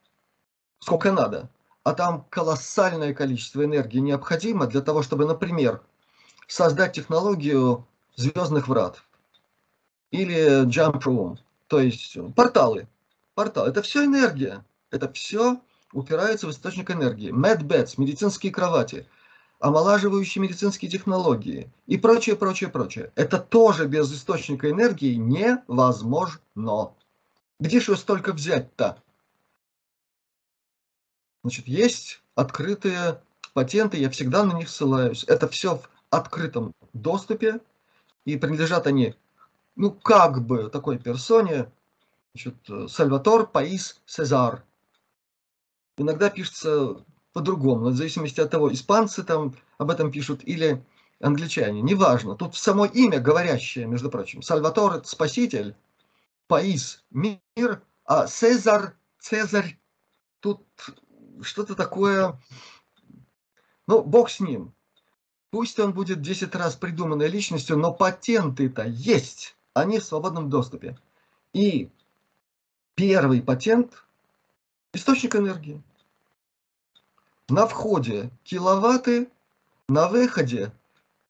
сколько 0.79 1.11
надо, 1.11 1.49
а 1.83 1.93
там 1.93 2.25
колоссальное 2.29 3.13
количество 3.13 3.63
энергии 3.63 3.99
необходимо 3.99 4.67
для 4.67 4.81
того, 4.81 5.03
чтобы, 5.03 5.25
например, 5.25 5.81
создать 6.47 6.93
технологию 6.93 7.87
звездных 8.15 8.67
врат 8.67 9.03
или 10.11 10.65
jump 10.65 11.01
room, 11.03 11.37
то 11.67 11.79
есть 11.79 12.17
порталы. 12.35 12.87
Портал. 13.39 13.67
Это 13.67 13.81
все 13.81 14.03
энергия. 14.03 14.65
Это 14.91 15.09
все 15.13 15.61
упирается 15.93 16.45
в 16.45 16.51
источник 16.51 16.91
энергии. 16.91 17.31
Medbeds, 17.31 17.93
медицинские 17.95 18.51
кровати, 18.51 19.07
омолаживающие 19.61 20.41
медицинские 20.41 20.91
технологии 20.91 21.71
и 21.87 21.97
прочее, 21.97 22.35
прочее, 22.35 22.69
прочее. 22.69 23.13
Это 23.15 23.39
тоже 23.39 23.87
без 23.87 24.13
источника 24.13 24.69
энергии 24.69 25.13
невозможно. 25.13 26.91
Где 27.61 27.79
же 27.79 27.95
столько 27.95 28.33
взять-то? 28.33 29.01
Значит, 31.45 31.65
есть 31.69 32.21
открытые 32.35 33.21
патенты, 33.53 33.95
я 33.99 34.09
всегда 34.09 34.43
на 34.43 34.51
них 34.51 34.67
ссылаюсь. 34.67 35.23
Это 35.29 35.47
все 35.47 35.77
в 35.77 35.89
открытом 36.09 36.73
доступе, 36.91 37.61
и 38.25 38.35
принадлежат 38.35 38.85
они, 38.85 39.15
ну, 39.77 39.91
как 39.91 40.45
бы 40.45 40.69
такой 40.69 40.99
персоне, 40.99 41.71
значит, 42.33 42.91
Сальватор 42.91 43.47
Паис 43.47 44.01
Сезар. 44.05 44.63
Иногда 45.97 46.29
пишется 46.29 47.03
по-другому, 47.33 47.87
в 47.89 47.95
зависимости 47.95 48.39
от 48.39 48.51
того, 48.51 48.71
испанцы 48.71 49.23
там 49.23 49.55
об 49.77 49.91
этом 49.91 50.11
пишут 50.11 50.41
или 50.43 50.83
англичане, 51.19 51.81
неважно. 51.81 52.35
Тут 52.35 52.55
само 52.55 52.85
имя 52.85 53.19
говорящее, 53.19 53.85
между 53.85 54.09
прочим. 54.09 54.41
Сальватор– 54.41 55.03
спаситель, 55.05 55.75
Паис– 56.47 57.03
мир, 57.11 57.81
а 58.05 58.27
Цезарь, 58.27 58.93
Цезарь, 59.19 59.77
тут 60.39 60.65
что-то 61.41 61.75
такое, 61.75 62.39
ну, 63.87 64.01
бог 64.01 64.29
с 64.29 64.39
ним. 64.39 64.73
Пусть 65.51 65.79
он 65.79 65.93
будет 65.93 66.21
10 66.21 66.55
раз 66.55 66.75
придуманной 66.75 67.27
личностью, 67.27 67.77
но 67.77 67.91
патенты-то 67.91 68.83
есть, 68.83 69.57
они 69.73 69.99
в 69.99 70.05
свободном 70.05 70.49
доступе. 70.49 70.97
И 71.53 71.89
первый 72.99 73.41
патент– 73.41 74.03
источник 74.93 75.33
энергии. 75.33 75.81
На 77.47 77.65
входе 77.65 78.29
киловатты, 78.43 79.29
на 79.87 80.09
выходе 80.09 80.73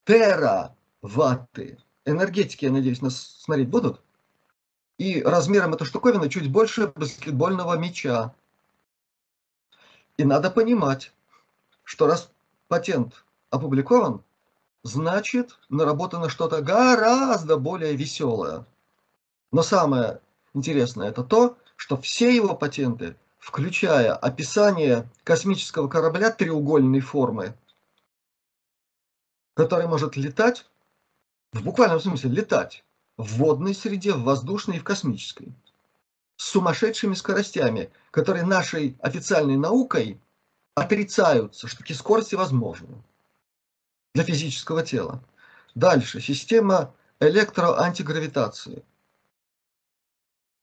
тераватты. 0.04 1.78
Энергетики, 2.06 2.66
я 2.66 2.72
надеюсь, 2.72 3.04
нас 3.04 3.20
смотреть 3.44 3.70
будут? 3.70 4.02
И 4.98 5.22
размером 5.22 5.76
эта 5.76 5.86
штуковина 5.86 6.28
чуть 6.28 6.52
больше 6.52 6.88
баскетбольного 6.88 7.78
мяча. 7.78 8.34
И 10.18 10.24
надо 10.24 10.50
понимать, 10.50 11.14
что 11.84 12.08
раз 12.08 12.32
патент 12.68 13.24
опубликован, 13.52 14.24
значит 14.82 15.60
наработано 15.70 16.30
что-то 16.30 16.64
гораздо 16.64 17.58
более 17.58 17.96
веселое. 17.96 18.66
Но 19.52 19.62
самое 19.62 20.20
интересное 20.54 21.10
это 21.10 21.24
то, 21.24 21.58
что 21.76 21.98
все 21.98 22.36
его 22.36 22.56
патенты, 22.56 23.16
включая 23.40 24.14
описание 24.14 25.10
космического 25.24 25.88
корабля 25.88 26.32
треугольной 26.32 27.00
формы, 27.00 27.56
который 29.56 29.88
может 29.88 30.16
летать, 30.16 30.66
в 31.54 31.64
буквальном 31.64 32.00
смысле 32.00 32.32
летать, 32.32 32.84
в 33.18 33.38
водной 33.38 33.74
среде, 33.74 34.14
в 34.14 34.24
воздушной 34.24 34.78
и 34.78 34.80
в 34.80 34.84
космической. 34.84 35.54
С 36.38 36.46
сумасшедшими 36.52 37.14
скоростями, 37.16 37.92
которые 38.12 38.46
нашей 38.46 38.98
официальной 39.02 39.58
наукой 39.58 40.22
отрицаются, 40.76 41.68
что 41.68 41.80
такие 41.80 41.98
скорости 41.98 42.36
возможны 42.36 43.04
для 44.14 44.24
физического 44.24 44.84
тела. 44.84 45.22
Дальше. 45.76 46.22
Система 46.22 46.94
электроантигравитации. 47.20 48.84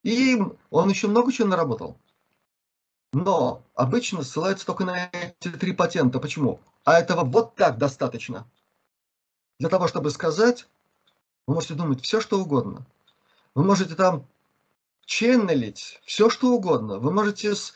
И 0.06 0.40
он 0.70 0.88
еще 0.88 1.08
много 1.08 1.32
чего 1.32 1.48
наработал. 1.48 1.98
Но 3.12 3.64
обычно 3.74 4.22
ссылаются 4.22 4.64
только 4.64 4.84
на 4.84 5.10
эти 5.10 5.48
три 5.48 5.72
патента. 5.72 6.20
Почему? 6.20 6.60
А 6.84 7.00
этого 7.00 7.24
вот 7.24 7.56
так 7.56 7.76
достаточно. 7.76 8.48
Для 9.58 9.68
того, 9.68 9.88
чтобы 9.88 10.10
сказать, 10.10 10.68
вы 11.48 11.54
можете 11.54 11.74
думать 11.74 12.04
все, 12.04 12.20
что 12.20 12.38
угодно. 12.38 12.86
Вы 13.56 13.64
можете 13.64 13.96
там 13.96 14.28
ченнелить 15.06 16.00
все, 16.04 16.30
что 16.30 16.52
угодно. 16.52 17.00
Вы 17.00 17.10
можете 17.10 17.56
с 17.56 17.74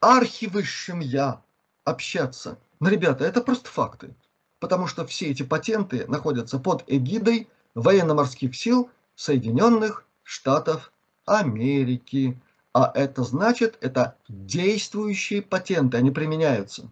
архивысшим 0.00 1.00
я 1.00 1.40
общаться. 1.84 2.58
Но, 2.80 2.90
ребята, 2.90 3.24
это 3.24 3.40
просто 3.40 3.70
факты. 3.70 4.14
Потому 4.58 4.86
что 4.86 5.06
все 5.06 5.30
эти 5.30 5.42
патенты 5.42 6.06
находятся 6.06 6.58
под 6.58 6.84
эгидой 6.86 7.48
военно-морских 7.74 8.54
сил 8.54 8.90
Соединенных 9.14 10.04
Штатов 10.22 10.90
Америки. 11.26 12.40
А 12.72 12.90
это 12.94 13.22
значит, 13.22 13.78
это 13.80 14.16
действующие 14.28 15.42
патенты, 15.42 15.96
они 15.96 16.10
применяются. 16.10 16.90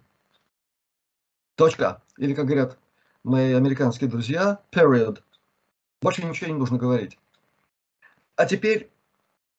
Точка. 1.57 2.03
Или, 2.17 2.35
как 2.35 2.47
говорят 2.47 2.79
мои 3.25 3.53
американские 3.53 4.09
друзья, 4.09 4.61
period. 4.71 5.23
Больше 6.01 6.25
ничего 6.25 6.49
не 6.49 6.59
нужно 6.59 6.79
говорить. 6.79 7.19
А 8.37 8.47
теперь, 8.47 8.91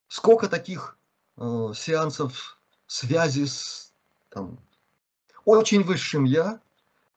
сколько 0.08 0.48
таких 0.48 0.98
э, 1.38 1.72
сеансов 1.76 2.58
связи 2.88 3.46
с 3.46 3.94
там, 4.30 4.58
очень 5.46 5.84
высшим 5.84 6.24
я, 6.24 6.60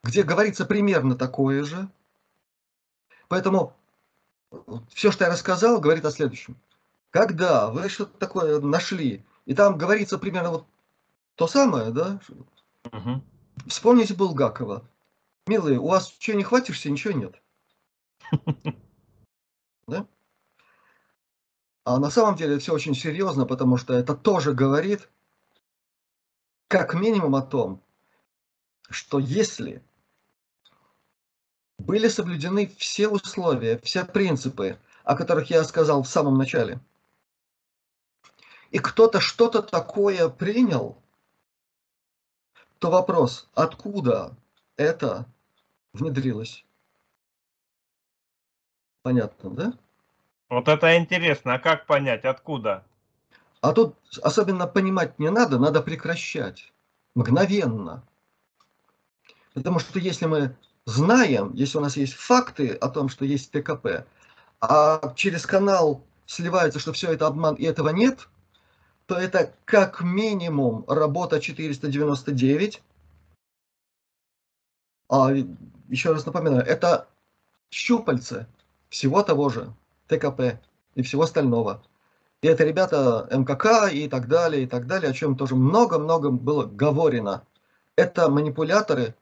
где 0.03 0.23
говорится 0.23 0.65
примерно 0.65 1.17
такое 1.17 1.65
же. 1.65 1.89
Поэтому 3.29 3.75
все, 4.89 5.11
что 5.11 5.25
я 5.25 5.31
рассказал, 5.31 5.81
говорит 5.81 6.05
о 6.05 6.11
следующем. 6.11 6.57
Когда 7.17 7.71
вы 7.71 7.89
что-то 7.89 8.19
такое 8.19 8.61
нашли, 8.61 9.25
и 9.47 9.55
там 9.55 9.79
говорится 9.79 10.19
примерно 10.19 10.51
вот 10.51 10.67
то 11.35 11.47
самое, 11.47 11.91
да? 11.91 12.21
Угу. 12.93 13.23
Вспомните 13.69 14.13
Булгакова. 14.13 14.87
Милые, 15.47 15.79
у 15.79 15.89
вас 15.89 16.09
чего 16.19 16.37
не 16.37 16.45
хватишься, 16.45 16.91
ничего 16.91 17.15
нет. 17.15 17.35
Да? 19.89 20.07
А 21.85 21.99
на 21.99 22.11
самом 22.11 22.37
деле 22.37 22.59
все 22.59 22.75
очень 22.75 22.95
серьезно, 22.95 23.47
потому 23.47 23.79
что 23.79 23.95
это 23.95 24.15
тоже 24.15 24.53
говорит 24.53 25.09
как 26.69 26.93
минимум 26.93 27.35
о 27.35 27.41
том, 27.41 27.83
что 28.91 29.19
если 29.19 29.83
были 31.79 32.09
соблюдены 32.09 32.67
все 32.77 33.09
условия, 33.09 33.79
все 33.79 34.05
принципы, 34.05 34.79
о 35.05 35.17
которых 35.17 35.49
я 35.49 35.65
сказал 35.65 36.03
в 36.03 36.09
самом 36.09 36.37
начале, 36.37 36.79
и 38.71 38.79
кто-то 38.79 39.21
что-то 39.21 39.63
такое 39.63 40.29
принял, 40.29 41.01
то 42.79 42.91
вопрос, 42.91 43.49
откуда 43.55 44.37
это 44.77 45.27
внедрилось? 45.93 46.65
Понятно, 49.03 49.51
да? 49.51 49.73
Вот 50.49 50.69
это 50.69 50.97
интересно. 50.97 51.55
А 51.55 51.59
как 51.59 51.87
понять, 51.87 52.25
откуда? 52.25 52.85
А 53.61 53.73
тут 53.73 53.97
особенно 54.23 54.67
понимать 54.67 55.19
не 55.19 55.31
надо, 55.31 55.59
надо 55.59 55.81
прекращать. 55.81 56.73
Мгновенно. 57.15 58.05
Потому 59.55 59.79
что 59.79 59.99
если 59.99 60.27
мы 60.27 60.57
знаем, 60.85 61.53
если 61.55 61.79
у 61.79 61.81
нас 61.81 61.97
есть 61.97 62.15
факты 62.15 62.75
о 62.75 62.89
том, 62.89 63.09
что 63.09 63.25
есть 63.25 63.51
ТКП, 63.51 64.07
а 64.61 65.15
через 65.15 65.47
канал 65.47 66.05
сливается, 66.27 66.79
что 66.79 66.93
все 66.93 67.13
это 67.13 67.27
обман 67.27 67.55
и 67.55 67.65
этого 67.65 67.89
нет, 67.89 68.29
то 69.07 69.17
это 69.17 69.55
как 69.65 70.03
минимум 70.03 70.85
работа 70.89 71.41
499. 71.41 72.83
А 75.09 75.31
еще 75.89 76.13
раз 76.13 76.27
напоминаю, 76.27 76.65
это 76.65 77.07
щупальце 77.71 78.47
всего 78.89 79.23
того 79.23 79.49
же 79.49 79.73
ТКП 80.09 80.61
и 80.95 81.03
всего 81.03 81.23
остального. 81.23 81.83
И 82.43 82.49
это 82.49 82.65
ребята 82.65 83.29
МКК 83.31 83.89
и 83.89 84.09
так 84.09 84.29
далее, 84.29 84.65
и 84.65 84.67
так 84.67 84.87
далее, 84.87 85.11
о 85.11 85.15
чем 85.15 85.37
тоже 85.37 85.55
много-много 85.55 86.31
было 86.31 86.65
говорено. 86.65 87.45
Это 87.95 88.29
манипуляторы, 88.29 89.15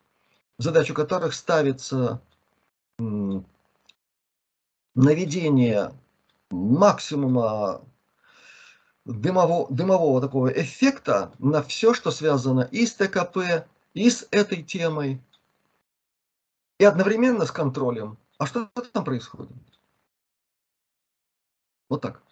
задачу 0.58 0.94
которых 0.94 1.34
ставится 1.34 2.20
наведение 4.94 5.92
максимума 6.50 7.82
дымового, 9.04 9.66
дымового 9.70 10.20
такого 10.20 10.48
эффекта 10.48 11.32
на 11.38 11.62
все, 11.62 11.94
что 11.94 12.10
связано 12.10 12.62
и 12.70 12.86
с 12.86 12.94
ТКП, 12.94 13.66
и 13.92 14.10
с 14.10 14.26
этой 14.30 14.62
темой, 14.62 15.20
и 16.78 16.84
одновременно 16.84 17.46
с 17.46 17.52
контролем. 17.52 18.18
А 18.38 18.46
что 18.46 18.66
там 18.92 19.04
происходит? 19.04 19.52
Вот 21.88 22.02
так. 22.02 22.22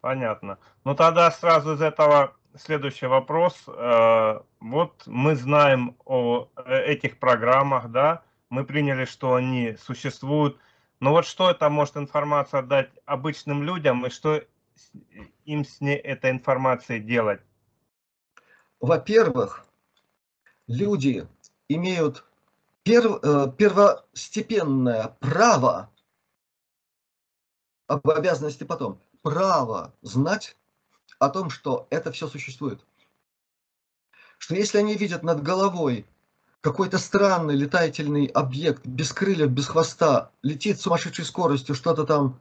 Понятно. 0.00 0.58
Ну 0.84 0.94
тогда 0.94 1.30
сразу 1.30 1.74
из 1.74 1.82
этого 1.82 2.34
следующий 2.56 3.06
вопрос. 3.06 3.64
Э, 3.66 4.40
вот 4.60 5.02
мы 5.06 5.34
знаем 5.36 5.96
о 6.04 6.48
э, 6.56 6.84
этих 6.84 7.18
программах, 7.18 7.90
да, 7.90 8.22
мы 8.48 8.64
приняли, 8.64 9.04
что 9.04 9.34
они 9.34 9.76
существуют. 9.76 10.58
Но 11.00 11.10
вот 11.10 11.26
что 11.26 11.50
это 11.50 11.68
может 11.68 11.96
информация 11.96 12.62
дать 12.62 12.90
обычным 13.04 13.62
людям 13.64 14.06
и 14.06 14.10
что 14.10 14.42
им 15.44 15.64
с 15.64 15.80
ней, 15.80 15.96
этой 15.96 16.30
информацией 16.30 17.00
делать? 17.00 17.40
Во-первых, 18.80 19.66
люди 20.66 21.26
имеют 21.68 22.24
перв, 22.82 23.18
э, 23.22 23.52
первостепенное 23.56 25.16
право, 25.20 25.90
об 27.86 28.08
обязанности 28.08 28.64
потом, 28.64 29.00
право 29.22 29.94
знать 30.02 30.56
о 31.18 31.28
том, 31.28 31.50
что 31.50 31.86
это 31.90 32.12
все 32.12 32.28
существует. 32.28 32.84
Что 34.38 34.54
если 34.54 34.78
они 34.78 34.94
видят 34.94 35.22
над 35.22 35.42
головой 35.42 36.06
какой-то 36.60 36.98
странный 36.98 37.54
летательный 37.54 38.26
объект 38.26 38.84
без 38.86 39.12
крыльев, 39.12 39.50
без 39.50 39.68
хвоста, 39.68 40.30
летит 40.42 40.78
с 40.78 40.82
сумасшедшей 40.82 41.24
скоростью, 41.24 41.74
что-то 41.74 42.04
там 42.04 42.40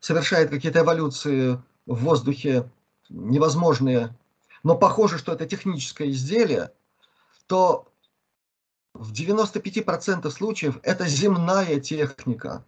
совершает 0.00 0.50
какие-то 0.50 0.80
эволюции 0.80 1.60
в 1.86 2.02
воздухе 2.04 2.70
невозможные, 3.08 4.14
но 4.62 4.76
похоже, 4.76 5.18
что 5.18 5.32
это 5.32 5.46
техническое 5.46 6.10
изделие, 6.10 6.72
то 7.46 7.90
в 8.92 9.12
95% 9.12 10.28
случаев 10.30 10.78
это 10.82 11.06
земная 11.06 11.80
техника. 11.80 12.64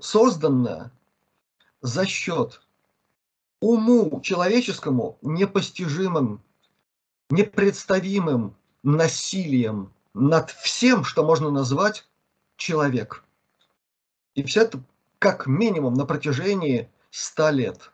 созданная 0.00 0.90
за 1.82 2.06
счет 2.06 2.62
уму 3.60 4.20
человеческому 4.22 5.18
непостижимым, 5.22 6.42
непредставимым 7.30 8.56
насилием 8.82 9.92
над 10.14 10.50
всем, 10.50 11.04
что 11.04 11.24
можно 11.24 11.50
назвать 11.50 12.08
человек. 12.56 13.23
И 14.34 14.42
все 14.42 14.62
это 14.62 14.82
как 15.18 15.46
минимум 15.46 15.94
на 15.94 16.06
протяжении 16.06 16.90
ста 17.10 17.50
лет. 17.50 17.90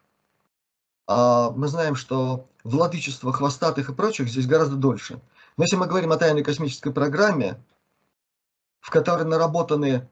А 1.06 1.50
мы 1.50 1.68
знаем, 1.68 1.94
что 1.94 2.48
владычество 2.64 3.32
хвостатых 3.32 3.90
и 3.90 3.94
прочих 3.94 4.28
здесь 4.28 4.46
гораздо 4.46 4.76
дольше. 4.76 5.20
Но 5.56 5.64
если 5.64 5.76
мы 5.76 5.86
говорим 5.86 6.12
о 6.12 6.16
тайной 6.16 6.42
космической 6.42 6.92
программе, 6.92 7.62
в 8.80 8.90
которой 8.90 9.24
наработаны 9.24 10.08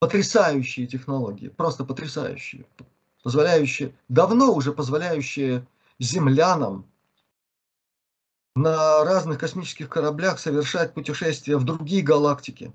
потрясающие 0.00 0.86
технологии, 0.86 1.48
просто 1.48 1.84
потрясающие, 1.84 2.66
позволяющие, 3.22 3.94
давно 4.08 4.52
уже 4.52 4.72
позволяющие 4.72 5.66
землянам 5.98 6.90
на 8.56 9.04
разных 9.04 9.38
космических 9.38 9.88
кораблях 9.88 10.40
совершать 10.40 10.94
путешествия 10.94 11.56
в 11.56 11.64
другие 11.64 12.02
галактики 12.02 12.72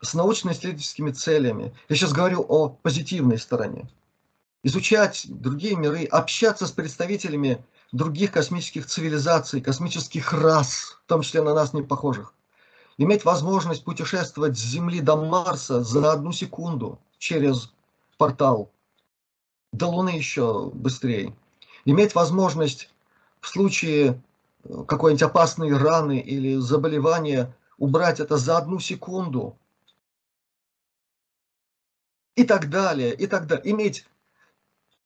с 0.00 0.14
научно-исследовательскими 0.14 1.10
целями. 1.10 1.74
Я 1.88 1.96
сейчас 1.96 2.12
говорю 2.12 2.44
о 2.48 2.68
позитивной 2.68 3.38
стороне. 3.38 3.88
Изучать 4.62 5.26
другие 5.28 5.76
миры, 5.76 6.04
общаться 6.04 6.66
с 6.66 6.72
представителями 6.72 7.64
других 7.92 8.32
космических 8.32 8.86
цивилизаций, 8.86 9.60
космических 9.60 10.32
рас, 10.32 11.00
в 11.04 11.08
том 11.08 11.22
числе 11.22 11.42
на 11.42 11.54
нас 11.54 11.72
не 11.72 11.82
похожих 11.82 12.34
иметь 13.00 13.24
возможность 13.24 13.82
путешествовать 13.82 14.58
с 14.58 14.62
Земли 14.62 15.00
до 15.00 15.16
Марса 15.16 15.82
за 15.82 16.12
одну 16.12 16.32
секунду 16.32 16.98
через 17.16 17.72
портал, 18.18 18.70
до 19.72 19.86
Луны 19.86 20.10
еще 20.10 20.70
быстрее, 20.74 21.34
иметь 21.86 22.14
возможность 22.14 22.90
в 23.40 23.48
случае 23.48 24.22
э, 24.64 24.84
какой-нибудь 24.86 25.22
опасной 25.22 25.74
раны 25.74 26.20
или 26.20 26.56
заболевания 26.56 27.56
убрать 27.78 28.20
это 28.20 28.36
за 28.36 28.58
одну 28.58 28.78
секунду 28.78 29.56
и 32.36 32.44
так 32.44 32.70
далее, 32.70 33.14
и 33.14 33.26
так 33.26 33.46
далее. 33.46 33.70
Иметь 33.72 34.06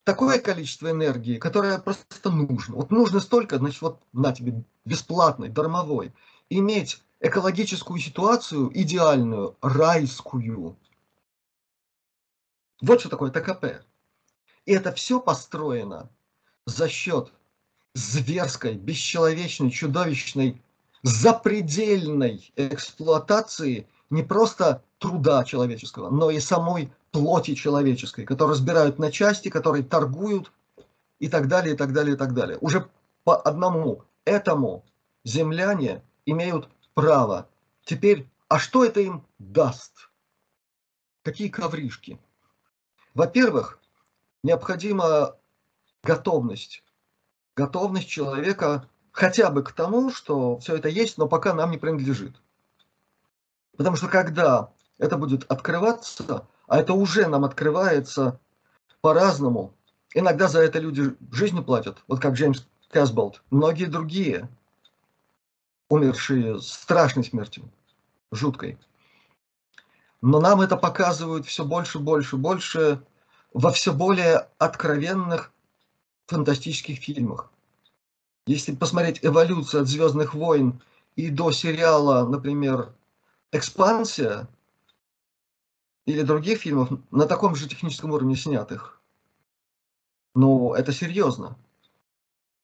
такое 0.05 0.39
количество 0.39 0.91
энергии, 0.91 1.39
которое 1.39 1.79
просто 1.79 2.31
нужно. 2.31 2.77
Вот 2.77 2.91
нужно 2.91 3.21
столько, 3.21 3.59
значит, 3.59 3.83
вот 3.83 4.03
на 4.13 4.33
тебе 4.33 4.63
бесплатной, 4.85 5.49
дармовой. 5.49 6.13
Иметь 6.51 7.03
экологическую 7.21 7.99
ситуацию 7.99 8.71
идеальную, 8.75 9.57
райскую. 9.63 10.77
Вот 12.83 13.01
что 13.01 13.09
такое 13.09 13.31
ТКП. 13.31 13.83
И 14.67 14.73
это 14.73 14.93
все 14.93 15.21
построено 15.21 16.11
за 16.67 16.89
счет 16.89 17.33
зверской, 17.95 18.75
бесчеловечной, 18.75 19.71
чудовищной, 19.71 20.61
запредельной 21.03 22.53
эксплуатации 22.57 23.87
не 24.11 24.23
просто 24.23 24.83
труда 24.99 25.45
человеческого, 25.45 26.11
но 26.11 26.31
и 26.31 26.41
самой 26.41 26.93
плоти 27.15 27.55
человеческой, 27.55 28.25
которую 28.25 28.57
разбирают 28.57 28.99
на 28.99 29.13
части, 29.13 29.49
которые 29.49 29.85
торгуют 29.85 30.51
и 31.21 31.29
так 31.29 31.47
далее, 31.47 31.75
и 31.75 31.77
так 31.77 31.93
далее, 31.93 32.17
и 32.17 32.19
так 32.19 32.35
далее. 32.35 32.59
Уже 32.61 32.91
по 33.23 33.41
одному 33.41 34.03
этому 34.25 34.85
земляне 35.23 36.03
имеют 36.27 36.69
право. 36.95 37.49
Теперь, 37.85 38.29
а 38.49 38.59
что 38.59 38.85
это 38.85 38.99
им 38.99 39.25
даст? 39.39 40.11
Какие 41.23 41.51
ковришки? 41.51 42.19
Во-первых, 43.15 43.79
необходима 44.43 45.37
готовность. 46.03 46.83
Готовность 47.55 48.09
человека 48.09 48.89
хотя 49.13 49.51
бы 49.51 49.63
к 49.63 49.71
тому, 49.71 50.11
что 50.11 50.59
все 50.59 50.75
это 50.75 50.89
есть, 50.89 51.17
но 51.17 51.29
пока 51.29 51.55
нам 51.55 51.71
не 51.71 51.79
принадлежит. 51.79 52.35
Потому 53.77 53.95
что 53.95 54.09
когда 54.09 54.73
это 54.99 55.17
будет 55.17 55.45
открываться, 55.45 56.49
а 56.67 56.79
это 56.79 56.95
уже 56.95 57.27
нам 57.27 57.45
открывается 57.45 58.41
по-разному, 59.01 59.75
иногда 60.15 60.49
за 60.49 60.61
это 60.63 60.79
люди 60.79 61.15
жизнью 61.31 61.65
платят, 61.65 62.03
вот 62.09 62.21
как 62.21 62.35
Джеймс 62.35 62.67
Кэсболт, 62.91 63.43
многие 63.51 63.87
другие, 63.87 64.49
умершие 65.89 66.61
страшной 66.61 67.25
смертью, 67.25 67.71
жуткой. 68.31 68.79
Но 70.23 70.41
нам 70.41 70.63
это 70.63 70.77
показывают 70.77 71.47
все 71.47 71.65
больше, 71.65 71.99
больше, 71.99 72.37
больше 72.37 73.03
во 73.53 73.71
все 73.71 73.93
более 73.93 74.49
откровенных 74.59 75.53
фантастических 76.27 76.99
фильмах. 76.99 77.51
Если 78.47 78.75
посмотреть 78.75 79.21
эволюцию 79.23 79.83
от 79.83 79.89
«Звездных 79.89 80.35
войн» 80.35 80.81
и 81.17 81.29
до 81.29 81.53
сериала, 81.53 82.27
например, 82.27 82.93
«Экспансия», 83.53 84.49
или 86.07 86.23
других 86.23 86.61
фильмов 86.61 86.91
на 87.11 87.27
таком 87.27 87.55
же 87.55 87.69
техническом 87.69 88.11
уровне 88.11 88.37
снятых. 88.37 89.01
Но 90.35 90.75
это 90.75 90.93
серьезно. 90.93 91.57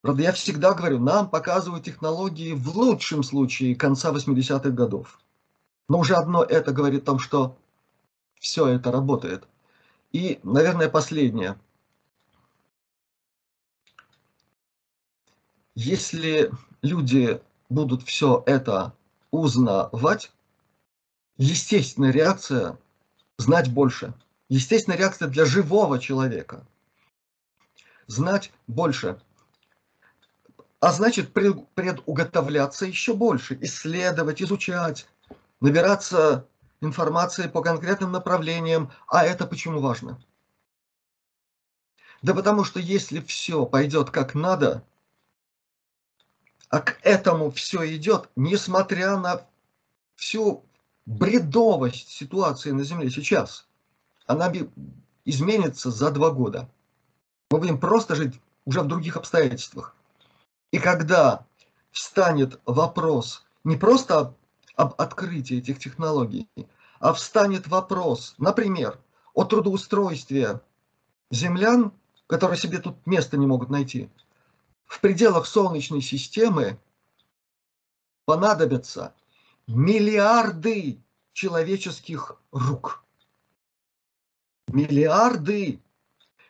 Правда, 0.03 0.23
я 0.23 0.33
всегда 0.33 0.75
говорю, 0.75 0.99
нам 0.99 1.29
показывают 1.29 1.85
технологии 1.85 2.53
в 2.53 2.77
лучшем 2.77 3.23
случае 3.23 3.77
конца 3.77 4.13
80-х 4.13 4.71
годов. 4.71 5.21
Но 5.89 5.99
уже 5.99 6.15
одно 6.15 6.43
это 6.43 6.73
говорит 6.73 7.03
о 7.03 7.07
том, 7.07 7.19
что 7.19 7.57
все 8.39 8.67
это 8.69 8.91
работает. 8.91 9.47
И, 10.13 10.41
наверное, 10.43 10.89
последнее– 10.89 11.59
если 15.75 16.51
люди 16.83 17.41
будут 17.69 18.03
все 18.03 18.43
это 18.47 18.93
узнавать, 19.31 20.31
естественная 21.39 22.11
реакция 22.11 22.79
знать 23.41 23.73
больше. 23.73 24.13
Естественная 24.49 24.99
реакция 24.99 25.29
для 25.29 25.45
живого 25.45 25.99
человека. 25.99 26.67
Знать 28.07 28.53
больше. 28.67 29.21
А 30.81 30.93
значит, 30.93 31.33
предуготовляться 31.33 32.87
еще 32.87 33.15
больше, 33.15 33.59
исследовать, 33.61 34.43
изучать, 34.43 35.07
набираться 35.61 36.47
информации 36.81 37.49
по 37.49 37.63
конкретным 37.63 38.13
направлениям. 38.13 38.91
А 39.07 39.25
это 39.25 39.47
почему 39.47 39.81
важно? 39.81 40.23
Да 42.23 42.35
потому 42.35 42.65
что 42.65 42.81
если 42.81 43.21
все 43.21 43.65
пойдет 43.65 44.11
как 44.11 44.35
надо, 44.35 44.85
а 46.69 46.81
к 46.81 46.99
этому 47.03 47.51
все 47.51 47.97
идет, 47.97 48.29
несмотря 48.37 49.17
на 49.17 49.47
всю 50.17 50.65
бредовость 51.07 52.09
ситуации 52.09 52.71
на 52.71 52.85
Земле 52.85 53.11
сейчас. 53.11 53.67
Она 54.27 54.53
изменится 55.25 55.91
за 55.91 56.11
два 56.11 56.31
года. 56.31 56.69
Мы 57.51 57.59
будем 57.59 57.79
просто 57.79 58.15
жить 58.15 58.41
уже 58.65 58.83
в 58.83 58.87
других 58.87 59.17
обстоятельствах. 59.17 59.97
И 60.71 60.79
когда 60.79 61.47
встанет 61.91 62.61
вопрос 62.65 63.45
не 63.65 63.77
просто 63.77 64.35
об 64.77 64.95
открытии 65.01 65.59
этих 65.59 65.79
технологий, 65.79 66.49
а 67.01 67.13
встанет 67.13 67.67
вопрос, 67.67 68.35
например, 68.39 68.99
о 69.35 69.45
трудоустройстве 69.45 70.61
землян, 71.31 71.93
которые 72.27 72.59
себе 72.59 72.79
тут 72.79 73.05
места 73.07 73.37
не 73.37 73.47
могут 73.47 73.71
найти, 73.71 74.09
в 74.87 75.01
пределах 75.01 75.47
Солнечной 75.47 76.03
системы 76.03 76.79
понадобятся 78.25 79.15
миллиарды 79.71 81.01
человеческих 81.33 82.41
рук. 82.51 83.05
Миллиарды. 84.69 85.81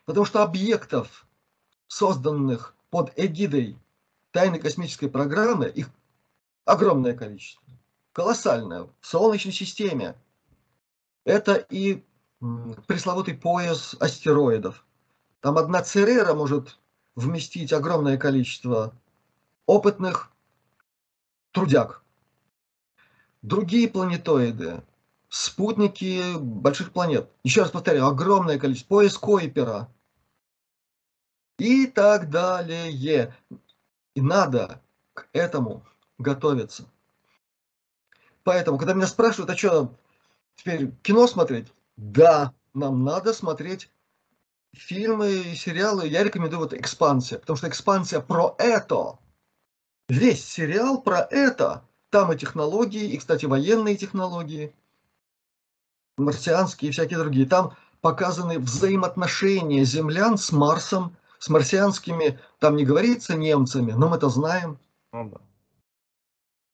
Потому 0.04 0.26
что 0.26 0.42
объектов, 0.42 1.26
созданных 1.86 2.74
под 2.90 3.12
эгидой 3.16 3.78
тайной 4.32 4.58
космической 4.58 5.08
программы, 5.08 5.68
их 5.68 5.90
огромное 6.64 7.14
количество. 7.14 7.62
Колоссальное. 8.12 8.88
В 9.00 9.06
Солнечной 9.06 9.52
системе. 9.52 10.16
Это 11.24 11.54
и 11.54 12.02
пресловутый 12.86 13.34
пояс 13.34 13.94
астероидов. 14.00 14.84
Там 15.40 15.58
одна 15.58 15.82
Церера 15.82 16.34
может 16.34 16.78
вместить 17.14 17.72
огромное 17.72 18.16
количество 18.16 18.94
опытных 19.66 20.32
трудяг. 21.52 21.99
Другие 23.42 23.88
планетоиды, 23.88 24.82
спутники 25.28 26.36
больших 26.38 26.92
планет. 26.92 27.30
Еще 27.42 27.62
раз 27.62 27.70
повторяю, 27.70 28.06
огромное 28.06 28.58
количество. 28.58 28.96
Пояс 28.96 29.16
Койпера. 29.16 29.88
И 31.58 31.86
так 31.86 32.30
далее. 32.30 33.34
И 34.14 34.20
надо 34.20 34.82
к 35.14 35.28
этому 35.32 35.84
готовиться. 36.18 36.84
Поэтому, 38.42 38.78
когда 38.78 38.94
меня 38.94 39.06
спрашивают, 39.06 39.50
а 39.50 39.56
что, 39.56 39.94
теперь 40.56 40.90
кино 41.02 41.26
смотреть? 41.26 41.68
Да, 41.96 42.54
нам 42.74 43.04
надо 43.04 43.32
смотреть 43.34 43.90
фильмы 44.72 45.32
и 45.32 45.54
сериалы, 45.54 46.06
я 46.06 46.24
рекомендую 46.24 46.60
вот 46.60 46.74
«Экспансия», 46.74 47.38
потому 47.38 47.56
что 47.56 47.68
«Экспансия» 47.68 48.20
про 48.20 48.54
это. 48.58 49.18
Весь 50.08 50.44
сериал 50.44 51.02
про 51.02 51.20
это. 51.30 51.84
Там 52.10 52.32
и 52.32 52.36
технологии, 52.36 53.10
и, 53.10 53.18
кстати, 53.18 53.46
военные 53.46 53.96
технологии, 53.96 54.72
марсианские 56.16 56.88
и 56.88 56.92
всякие 56.92 57.18
другие. 57.18 57.46
Там 57.46 57.76
показаны 58.00 58.58
взаимоотношения 58.58 59.84
землян 59.84 60.36
с 60.36 60.52
Марсом, 60.52 61.16
с 61.38 61.48
марсианскими, 61.48 62.38
там 62.58 62.76
не 62.76 62.84
говорится 62.84 63.36
немцами, 63.36 63.92
но 63.92 64.08
мы 64.08 64.16
это 64.16 64.28
знаем. 64.28 64.78
Ну, 65.12 65.30
да. 65.30 65.38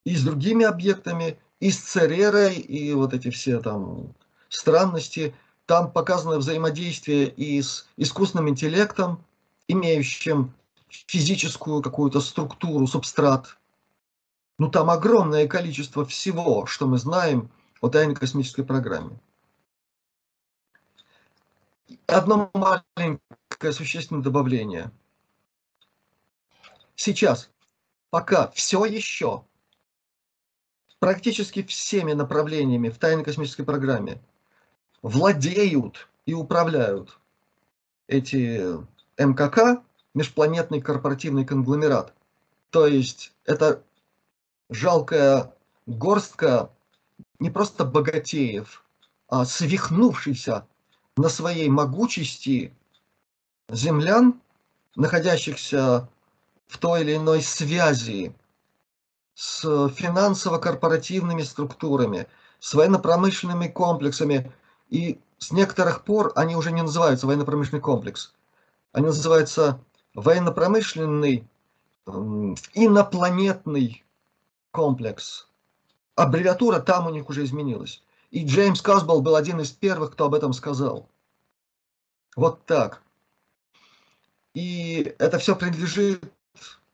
И 0.04 0.16
с 0.16 0.22
другими 0.22 0.64
объектами, 0.64 1.38
и 1.60 1.70
с 1.70 1.78
Церерой, 1.78 2.54
и 2.54 2.92
вот 2.94 3.12
эти 3.14 3.30
все 3.30 3.60
там 3.60 4.14
странности– 4.48 5.34
там 5.66 5.90
показано 5.90 6.38
взаимодействие 6.38 7.28
и 7.28 7.60
с 7.60 7.86
искусственным 7.96 8.48
интеллектом, 8.48 9.22
имеющим 9.68 10.54
физическую 10.88 11.82
какую-то 11.82 12.20
структуру, 12.20 12.86
субстрат. 12.86 13.56
Ну 14.58 14.70
там 14.70 14.88
огромное 14.90 15.46
количество 15.46 16.04
всего, 16.06 16.66
что 16.66 16.86
мы 16.86 16.98
знаем 16.98 17.50
о 17.80 17.88
тайной 17.88 18.14
космической 18.14 18.64
программе. 18.64 19.18
Одно 22.06 22.50
маленькое 22.54 23.72
существенное 23.72 24.22
добавление. 24.22 24.90
Сейчас, 26.94 27.50
пока 28.10 28.48
все 28.52 28.84
еще 28.86 29.44
практически 30.98 31.62
всеми 31.62 32.12
направлениями 32.12 32.88
в 32.88 32.98
тайной 32.98 33.24
космической 33.24 33.64
программе 33.64 34.22
владеют 35.02 36.08
и 36.24 36.32
управляют 36.32 37.18
эти 38.06 38.62
МКК, 39.18 39.84
межпланетный 40.14 40.80
корпоративный 40.80 41.44
конгломерат. 41.44 42.14
То 42.70 42.86
есть 42.86 43.32
это 43.44 43.82
жалкая 44.68 45.54
горстка 45.86 46.70
не 47.38 47.50
просто 47.50 47.84
богатеев, 47.84 48.84
а 49.28 49.44
свихнувшихся 49.44 50.66
на 51.16 51.28
своей 51.28 51.68
могучести 51.68 52.74
землян, 53.68 54.40
находящихся 54.94 56.08
в 56.66 56.78
той 56.78 57.02
или 57.02 57.16
иной 57.16 57.42
связи 57.42 58.34
с 59.34 59.88
финансово-корпоративными 59.88 61.42
структурами, 61.42 62.26
с 62.58 62.74
военно-промышленными 62.74 63.68
комплексами. 63.68 64.52
И 64.88 65.20
с 65.38 65.52
некоторых 65.52 66.04
пор 66.04 66.32
они 66.36 66.56
уже 66.56 66.72
не 66.72 66.82
называются 66.82 67.26
военно-промышленный 67.26 67.82
комплекс. 67.82 68.32
Они 68.92 69.06
называются 69.06 69.80
военно-промышленный 70.14 71.46
инопланетный 72.06 74.05
комплекс. 74.76 75.48
Аббревиатура 76.16 76.80
там 76.80 77.06
у 77.06 77.10
них 77.10 77.30
уже 77.30 77.44
изменилась. 77.44 78.02
И 78.30 78.44
Джеймс 78.44 78.82
Касбелл 78.82 79.22
был 79.22 79.34
один 79.34 79.58
из 79.60 79.70
первых, 79.70 80.12
кто 80.12 80.26
об 80.26 80.34
этом 80.34 80.52
сказал. 80.52 81.08
Вот 82.36 82.66
так. 82.66 83.02
И 84.52 85.14
это 85.18 85.38
все 85.38 85.56
принадлежит 85.56 86.22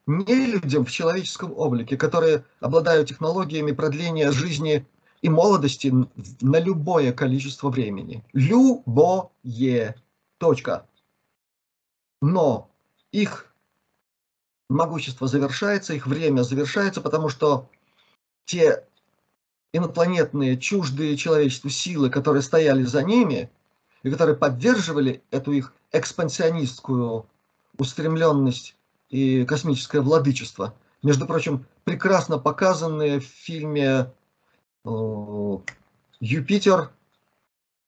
не 0.07 0.47
людям 0.47 0.85
в 0.85 0.93
человеческом 0.93 1.53
облике, 1.57 1.97
которые 1.97 2.45
обладают 2.61 3.09
технологиями 3.09 3.73
продления 3.73 4.31
жизни 4.31 4.87
и 5.21 5.29
молодости 5.29 5.93
на 6.41 6.61
любое 6.61 7.13
количество 7.13 7.69
времени. 7.69 8.23
Любое. 8.33 9.97
Точка. 10.39 10.87
Но 12.21 12.71
их 13.11 13.52
могущество 14.73 15.27
завершается, 15.27 15.95
их 15.95 16.07
время 16.07 16.43
завершается, 16.43 17.01
потому 17.01 17.29
что 17.29 17.69
те 18.45 18.85
инопланетные, 19.73 20.59
чуждые 20.59 21.17
человечеству 21.17 21.71
силы, 21.71 22.11
которые 22.11 22.43
стояли 22.43 22.83
за 22.83 23.03
ними 23.03 23.51
и 24.03 24.11
которые 24.11 24.37
поддерживали 24.37 25.23
эту 25.31 25.53
их 25.53 25.75
экспансионистскую 25.93 27.27
устремленность 27.79 28.77
и 29.09 29.45
космическое 29.45 30.01
владычество. 30.01 30.75
Между 31.03 31.27
прочим, 31.27 31.67
прекрасно 31.85 32.39
показанные 32.39 33.21
в 33.21 33.25
фильме 33.25 34.13
э, 34.85 35.59
«Юпитер». 36.21 36.91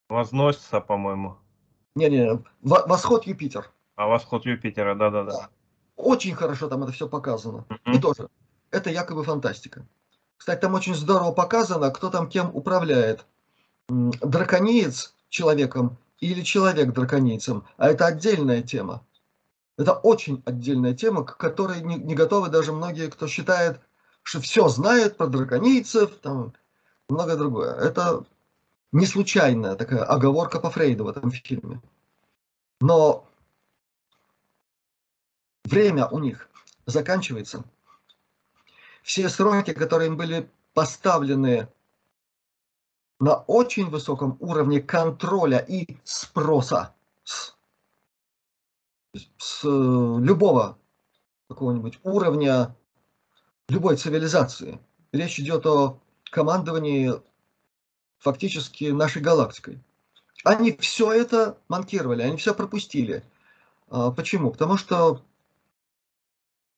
Возносится, 0.09 0.81
по-моему. 0.81 1.37
Не-не, 1.95 2.43
«Восход 2.63 3.27
Юпитер». 3.27 3.71
А 3.97 4.07
«Восход 4.07 4.45
Юпитера», 4.47 4.95
да-да-да. 4.95 5.49
Очень 5.97 6.35
хорошо 6.35 6.69
там 6.69 6.83
это 6.83 6.93
все 6.93 7.09
показано. 7.09 7.67
Mm-hmm. 7.69 7.97
И 7.97 7.99
тоже, 8.01 8.29
это 8.71 8.91
якобы 8.91 9.25
фантастика. 9.25 9.87
Кстати, 10.37 10.61
там 10.61 10.75
очень 10.75 10.95
здорово 10.95 11.33
показано, 11.33 11.91
кто 11.91 12.11
там 12.11 12.29
кем 12.29 12.55
управляет. 12.55 13.25
Дракониец 13.89 15.15
человеком 15.29 15.97
или 16.21 16.43
человек 16.43 16.93
драконицем. 16.93 17.65
А 17.77 17.89
это 17.89 18.07
отдельная 18.07 18.63
тема. 18.63 19.05
Это 19.77 19.93
очень 19.93 20.43
отдельная 20.45 20.95
тема, 20.95 21.25
к 21.25 21.37
которой 21.37 21.81
не, 21.81 21.97
не 21.97 22.15
готовы 22.15 22.49
даже 22.49 22.73
многие, 22.73 23.11
кто 23.11 23.27
считает, 23.27 23.81
что 24.23 24.41
все 24.41 24.69
знает 24.69 25.17
про 25.17 25.27
драконийцев, 25.27 26.13
там, 26.23 26.55
многое 27.09 27.37
другое. 27.37 27.75
Это 27.75 28.25
не 28.93 29.07
случайная 29.07 29.75
такая 29.75 30.05
оговорка 30.05 30.61
по 30.61 30.71
Фрейду 30.71 31.05
в 31.05 31.09
этом 31.09 31.31
фильме. 31.31 31.83
Но 32.81 33.27
время 35.65 36.07
у 36.07 36.19
них 36.19 36.49
заканчивается. 36.87 37.65
Все 39.03 39.29
сроки, 39.29 39.73
которые 39.73 40.09
им 40.09 40.17
были 40.17 40.49
поставлены 40.73 41.69
на 43.21 43.37
очень 43.37 43.89
высоком 43.91 44.37
уровне 44.41 44.81
контроля 44.81 45.59
и 45.59 45.97
спроса 46.05 46.95
с 47.25 47.55
с 49.39 49.65
э, 49.65 49.69
любого 49.69 50.79
какого-нибудь 51.49 52.01
уровня 52.03 52.75
любой 53.69 53.97
цивилизации. 53.97 54.81
Речь 55.13 55.39
идет 55.39 55.67
о 55.67 56.01
командовании 56.31 57.13
фактически 58.19 58.87
нашей 58.87 59.23
галактикой. 59.23 59.81
Они 60.43 60.73
все 60.79 61.13
это 61.13 61.57
манкировали, 61.69 62.23
они 62.23 62.37
все 62.37 62.55
пропустили. 62.55 63.23
А, 63.89 64.11
почему? 64.11 64.51
Потому 64.51 64.77
что 64.77 65.23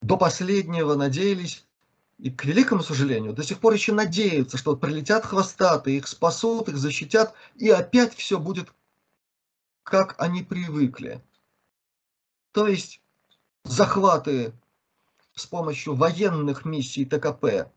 до 0.02 0.16
последнего 0.16 0.94
надеялись, 0.94 1.64
и 2.18 2.30
к 2.30 2.44
великому 2.44 2.82
сожалению, 2.82 3.32
до 3.32 3.42
сих 3.42 3.60
пор 3.60 3.74
еще 3.74 3.92
надеются, 3.92 4.56
что 4.56 4.76
прилетят 4.76 5.24
хвостатые, 5.24 5.98
их 5.98 6.08
спасут, 6.08 6.68
их 6.68 6.76
защитят, 6.76 7.34
и 7.56 7.68
опять 7.68 8.14
все 8.14 8.38
будет, 8.38 8.72
как 9.82 10.14
они 10.18 10.42
привыкли. 10.42 11.22
То 12.52 12.66
есть 12.66 13.00
захваты 13.64 14.52
с 15.34 15.46
помощью 15.46 15.94
военных 15.94 16.64
миссий 16.64 17.04
ТКП 17.04 17.70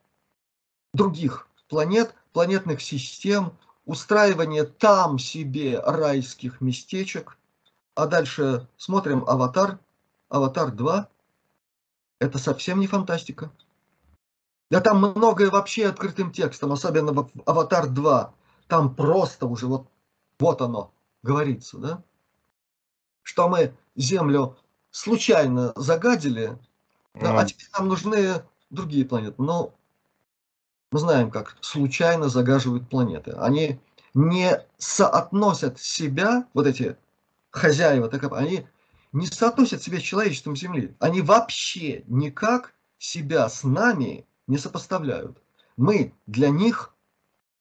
других 0.94 1.48
планет, 1.68 2.16
планетных 2.32 2.82
систем, 2.82 3.58
устраивание 3.86 4.64
там 4.64 5.20
себе 5.20 5.80
райских 5.80 6.62
местечек. 6.62 7.38
А 7.96 8.08
дальше 8.08 8.68
смотрим 8.78 9.26
«Аватар», 9.28 9.80
«Аватар 10.30 10.70
2». 10.70 11.08
Это 12.20 12.38
совсем 12.38 12.80
не 12.80 12.88
фантастика. 12.88 13.52
Да 14.70 14.82
там 14.82 15.00
многое 15.00 15.50
вообще 15.50 15.88
открытым 15.88 16.32
текстом, 16.32 16.72
особенно 16.72 17.14
в 17.14 17.30
«Аватар 17.46 17.86
2». 17.86 18.32
Там 18.68 18.94
просто 18.94 19.48
уже 19.48 19.66
вот, 19.66 19.88
вот 20.38 20.62
оно 20.62 20.94
говорится, 21.24 21.78
да? 21.78 22.04
Что 23.24 23.50
мы 23.50 23.74
Землю 23.96 24.58
случайно 24.92 25.74
загадили, 25.76 26.58
да, 27.16 27.40
а 27.40 27.46
теперь 27.46 27.68
нам 27.78 27.88
нужны 27.88 28.44
другие 28.70 29.06
планеты. 29.06 29.36
Но 29.42 29.74
мы 30.92 31.00
знаем, 31.00 31.32
как 31.32 31.58
случайно 31.62 32.30
загаживают 32.30 32.90
планеты. 32.90 33.32
Они 33.32 33.80
не 34.14 34.64
соотносят 34.78 35.80
себя, 35.80 36.48
вот 36.54 36.68
эти 36.68 36.96
хозяева, 37.52 38.10
так, 38.10 38.32
они 38.34 38.68
не 39.12 39.28
соотносят 39.28 39.82
себя 39.82 40.00
с 40.00 40.04
человечеством 40.04 40.56
Земли. 40.56 40.96
Они 41.00 41.22
вообще 41.22 42.04
никак 42.08 42.74
себя 42.98 43.50
с 43.50 43.64
нами 43.64 44.28
не 44.48 44.58
сопоставляют. 44.58 45.42
Мы 45.78 46.14
для 46.28 46.50
них 46.50 46.94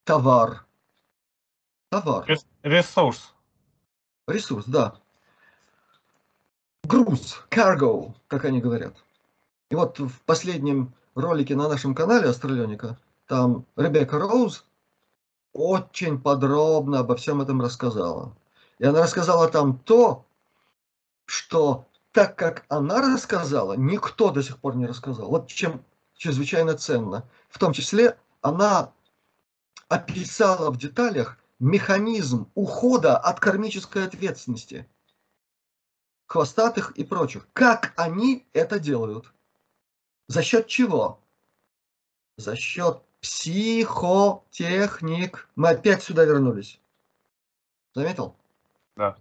товар. 0.04 0.66
Товар. 1.90 2.26
Ресурс. 2.62 3.34
Ресурс, 4.26 4.66
да 4.66 4.98
груз, 6.88 7.44
cargo, 7.50 8.14
как 8.26 8.44
они 8.46 8.60
говорят. 8.60 8.94
И 9.70 9.74
вот 9.74 9.98
в 10.00 10.20
последнем 10.22 10.94
ролике 11.14 11.54
на 11.54 11.68
нашем 11.68 11.94
канале 11.94 12.28
Астралионика, 12.28 12.98
там 13.26 13.66
Ребекка 13.76 14.18
Роуз 14.18 14.64
очень 15.52 16.18
подробно 16.20 17.00
обо 17.00 17.14
всем 17.16 17.42
этом 17.42 17.60
рассказала. 17.60 18.34
И 18.78 18.84
она 18.84 19.02
рассказала 19.02 19.48
там 19.48 19.78
то, 19.78 20.24
что 21.28 21.88
так 22.12 22.36
как 22.36 22.64
она 22.68 23.00
рассказала, 23.00 23.74
никто 23.74 24.30
до 24.30 24.42
сих 24.42 24.58
пор 24.58 24.76
не 24.76 24.86
рассказал. 24.86 25.28
Вот 25.28 25.48
чем 25.48 25.84
чрезвычайно 26.16 26.76
ценно. 26.76 27.28
В 27.48 27.58
том 27.58 27.72
числе 27.72 28.16
она 28.40 28.92
описала 29.88 30.70
в 30.70 30.78
деталях 30.78 31.38
механизм 31.58 32.50
ухода 32.54 33.16
от 33.16 33.40
кармической 33.40 34.04
ответственности– 34.04 34.88
хвостатых 36.28 36.92
и 36.92 37.02
прочих. 37.04 37.48
Как 37.52 37.92
они 37.96 38.46
это 38.52 38.78
делают? 38.78 39.34
За 40.28 40.42
счет 40.42 40.68
чего? 40.68 41.20
За 42.36 42.54
счет 42.54 43.02
психотехник. 43.20 45.48
Мы 45.56 45.70
опять 45.70 46.04
сюда 46.04 46.22
вернулись. 46.24 46.80
Заметил? 47.94 48.36
Да. 48.94 49.16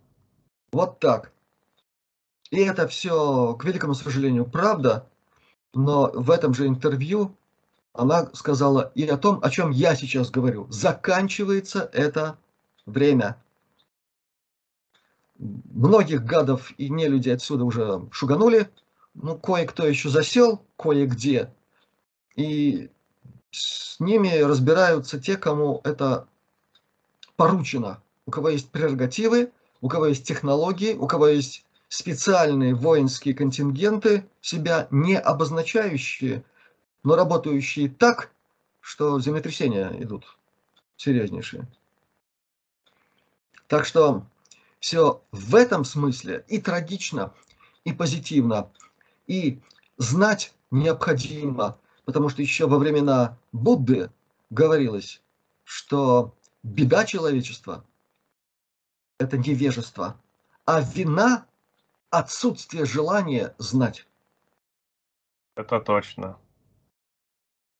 Вот 0.72 1.00
так. 1.00 1.32
И 2.52 2.60
это 2.60 2.88
все, 2.88 3.56
к 3.56 3.66
великому 3.66 3.94
сожалению, 3.94 4.46
правда, 4.46 5.08
но 5.74 6.10
в 6.14 6.32
этом 6.32 6.54
же 6.54 6.68
интервью 6.68 7.36
она 7.94 8.30
сказала 8.34 8.92
и 8.96 9.06
о 9.08 9.18
том, 9.18 9.40
о 9.42 9.50
чем 9.50 9.72
я 9.72 9.96
сейчас 9.96 10.30
говорю. 10.30 10.68
Заканчивается 10.70 11.90
это 11.94 12.38
время 12.86 13.42
многих 15.38 16.24
гадов 16.24 16.74
и 16.78 16.90
не 16.90 17.08
людей 17.08 17.34
отсюда 17.34 17.66
уже 17.66 18.08
шуганули. 18.12 18.70
Ну, 19.14 19.38
кое-кто 19.38 19.86
еще 19.86 20.10
засел, 20.10 20.62
кое-где. 20.78 21.54
И 22.36 22.90
с 23.52 24.00
ними 24.00 24.40
разбираются 24.40 25.20
те, 25.20 25.38
кому 25.38 25.82
это 25.84 26.28
поручено. 27.36 28.02
У 28.26 28.32
кого 28.32 28.50
есть 28.50 28.70
прерогативы, 28.70 29.52
у 29.82 29.90
кого 29.90 30.08
есть 30.08 30.26
технологии, 30.26 30.94
у 30.94 31.08
кого 31.08 31.28
есть 31.28 31.67
специальные 31.90 32.76
воинские 32.76 33.34
контингенты, 33.34 34.28
себя 34.42 34.88
не 34.92 35.18
обозначающие, 35.18 36.44
но 37.04 37.16
работающие 37.16 37.90
так, 37.90 38.32
что 38.80 39.20
землетрясения 39.20 39.92
идут 40.00 40.38
серьезнейшие. 40.98 41.68
Так 43.68 43.86
что 43.86 44.26
все 44.80 45.22
в 45.32 45.56
этом 45.56 45.84
смысле 45.86 46.46
и 46.48 46.60
трагично, 46.60 47.34
и 47.84 47.94
позитивно. 47.94 48.72
И 49.28 49.60
знать 49.98 50.54
необходимо 50.72 51.78
потому 52.08 52.30
что 52.30 52.42
еще 52.42 52.68
во 52.68 52.78
времена 52.78 53.38
Будды 53.52 54.10
говорилось, 54.50 55.22
что 55.66 56.34
беда 56.64 57.04
человечества– 57.04 57.84
это 59.20 59.38
невежество, 59.38 60.18
а 60.66 60.80
вина– 60.80 61.46
отсутствие 62.10 62.86
желания 62.86 63.56
знать. 63.58 64.08
Это 65.56 65.80
точно. 65.80 66.38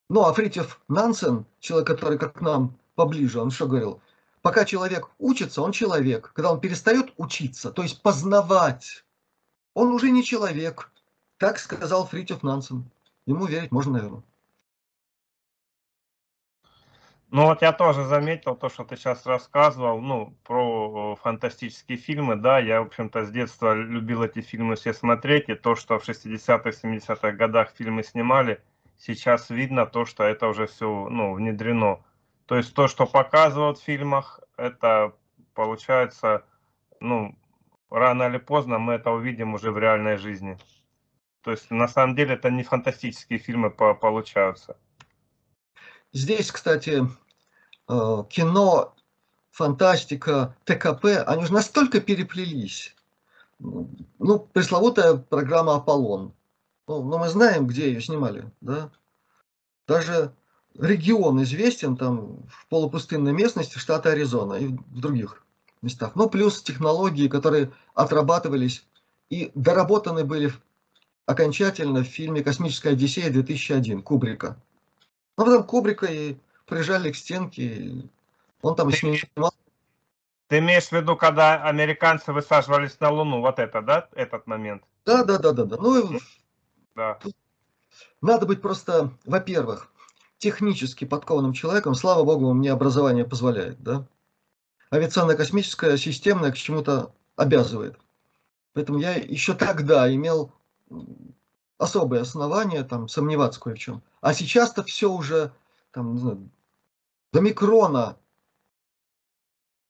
Ну, 0.08 0.22
а 0.22 0.32
Фритьев 0.32 0.80
Нансен, 0.88 1.46
человек, 1.60 1.86
который 1.86 2.18
как 2.18 2.38
к 2.38 2.40
нам 2.40 2.76
поближе, 2.94 3.40
он 3.40 3.50
что 3.50 3.66
говорил? 3.66 4.00
Пока 4.42 4.64
человек 4.64 5.10
учится, 5.18 5.62
он 5.62 5.72
человек. 5.72 6.32
Когда 6.32 6.52
он 6.52 6.60
перестает 6.60 7.12
учиться, 7.16 7.70
то 7.70 7.82
есть 7.82 8.02
познавать, 8.02 9.04
он 9.74 9.88
уже 9.88 10.10
не 10.10 10.24
человек. 10.24 10.90
Так 11.36 11.58
сказал 11.58 12.06
Фритьев 12.06 12.42
Нансен. 12.42 12.90
Ему 13.26 13.46
верить 13.46 13.70
можно, 13.70 13.92
наверное. 13.92 14.22
Ну 17.30 17.44
вот 17.44 17.60
я 17.60 17.72
тоже 17.72 18.04
заметил 18.04 18.56
то, 18.56 18.70
что 18.70 18.84
ты 18.84 18.96
сейчас 18.96 19.26
рассказывал, 19.26 20.00
ну, 20.00 20.34
про 20.44 21.14
фантастические 21.16 21.98
фильмы, 21.98 22.36
да, 22.36 22.58
я, 22.58 22.80
в 22.80 22.86
общем-то, 22.86 23.26
с 23.26 23.30
детства 23.30 23.74
любил 23.74 24.22
эти 24.22 24.40
фильмы 24.40 24.76
все 24.76 24.94
смотреть, 24.94 25.50
и 25.50 25.54
то, 25.54 25.74
что 25.74 25.98
в 25.98 26.08
60-х, 26.08 26.70
70-х 26.70 27.32
годах 27.32 27.72
фильмы 27.76 28.02
снимали, 28.02 28.62
сейчас 28.96 29.50
видно 29.50 29.84
то, 29.84 30.06
что 30.06 30.24
это 30.24 30.48
уже 30.48 30.66
все, 30.66 31.08
ну, 31.10 31.34
внедрено. 31.34 32.02
То 32.46 32.56
есть 32.56 32.74
то, 32.74 32.88
что 32.88 33.06
показывают 33.06 33.78
в 33.78 33.84
фильмах, 33.84 34.40
это 34.56 35.12
получается, 35.52 36.46
ну, 36.98 37.36
рано 37.90 38.22
или 38.22 38.38
поздно 38.38 38.78
мы 38.78 38.94
это 38.94 39.10
увидим 39.10 39.52
уже 39.52 39.70
в 39.70 39.78
реальной 39.78 40.16
жизни. 40.16 40.56
То 41.42 41.50
есть 41.50 41.70
на 41.70 41.88
самом 41.88 42.16
деле 42.16 42.34
это 42.36 42.50
не 42.50 42.62
фантастические 42.62 43.38
фильмы 43.38 43.70
получаются. 43.70 44.78
Здесь, 46.18 46.50
кстати, 46.50 47.08
э, 47.88 48.24
кино, 48.28 48.92
фантастика, 49.52 50.56
ТКП, 50.64 51.22
они 51.24 51.46
же 51.46 51.52
настолько 51.52 52.00
переплелись. 52.00 52.96
Ну, 53.60 54.40
пресловутая 54.52 55.14
программа 55.14 55.76
«Аполлон». 55.76 56.32
Ну, 56.88 57.04
но 57.04 57.18
мы 57.18 57.28
знаем, 57.28 57.68
где 57.68 57.86
ее 57.86 58.00
снимали, 58.00 58.50
да? 58.60 58.90
Даже 59.86 60.32
регион 60.76 61.40
известен 61.44 61.96
там 61.96 62.42
в 62.48 62.66
полупустынной 62.66 63.32
местности 63.32 63.78
штата 63.78 64.10
Аризона 64.10 64.54
и 64.54 64.66
в 64.66 65.00
других 65.00 65.44
местах. 65.82 66.16
Ну, 66.16 66.28
плюс 66.28 66.60
технологии, 66.62 67.28
которые 67.28 67.70
отрабатывались 67.94 68.84
и 69.30 69.52
доработаны 69.54 70.24
были 70.24 70.52
окончательно 71.26 72.02
в 72.02 72.08
фильме 72.08 72.42
«Космическая 72.42 72.90
Одиссея» 72.90 73.30
2001 73.30 74.02
Кубрика. 74.02 74.60
Ну, 75.38 75.44
потом 75.44 75.62
Кубрика 75.62 76.06
и 76.06 76.36
прижали 76.66 77.12
к 77.12 77.16
стенке, 77.16 78.02
он 78.60 78.74
там 78.74 78.90
снимал. 78.90 79.54
Ты 80.48 80.58
имеешь 80.58 80.88
в 80.88 80.92
виду, 80.92 81.16
когда 81.16 81.62
американцы 81.62 82.32
высаживались 82.32 82.98
на 82.98 83.10
Луну, 83.10 83.40
вот 83.40 83.60
это, 83.60 83.80
да, 83.80 84.08
этот 84.16 84.48
момент? 84.48 84.82
Да, 85.06 85.22
да, 85.22 85.38
да, 85.38 85.52
да, 85.52 85.64
да. 85.64 85.76
Ну, 85.76 86.18
да. 86.96 87.20
Надо 88.20 88.46
быть 88.46 88.60
просто, 88.60 89.12
во-первых, 89.24 89.92
технически 90.38 91.04
подкованным 91.04 91.52
человеком. 91.52 91.94
Слава 91.94 92.24
богу, 92.24 92.52
мне 92.52 92.72
образование 92.72 93.24
позволяет, 93.24 93.80
да. 93.80 94.08
Авиационно-космическая, 94.92 95.96
системная 95.98 96.50
к 96.50 96.56
чему-то 96.56 97.12
обязывает. 97.36 97.96
Поэтому 98.72 98.98
я 98.98 99.14
еще 99.14 99.54
тогда 99.54 100.12
имел 100.12 100.50
особые 101.78 102.22
основания 102.22 102.82
там 102.84 103.08
сомневаться 103.08 103.60
кое 103.60 103.74
в 103.74 103.78
чем. 103.78 104.02
А 104.20 104.34
сейчас-то 104.34 104.82
все 104.82 105.10
уже 105.10 105.52
там, 105.92 106.14
не 106.14 106.20
знаю, 106.20 106.50
до 107.32 107.40
микрона 107.40 108.16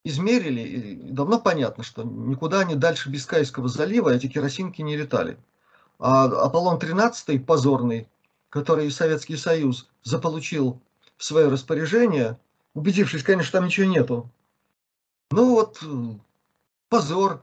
измерили, 0.05 0.61
и 0.61 0.95
давно 1.11 1.41
понятно, 1.41 1.83
что 1.83 2.03
никуда 2.03 2.61
они 2.61 2.75
дальше 2.77 3.11
Бискайского 3.11 3.69
залива 3.69 4.15
эти 4.15 4.29
керосинки 4.29 4.83
не 4.83 4.97
летали. 4.97 5.39
А 5.99 6.27
Аполлон-13 6.47 7.45
позорный, 7.45 8.09
который 8.49 8.91
Советский 8.91 9.37
Союз 9.37 9.89
заполучил 10.03 10.81
в 11.17 11.25
свое 11.25 11.49
распоряжение, 11.49 12.39
убедившись, 12.75 13.23
конечно, 13.23 13.59
там 13.59 13.67
ничего 13.67 13.87
нету. 13.87 14.31
Ну 15.31 15.55
вот, 15.55 15.83
позор. 16.89 17.43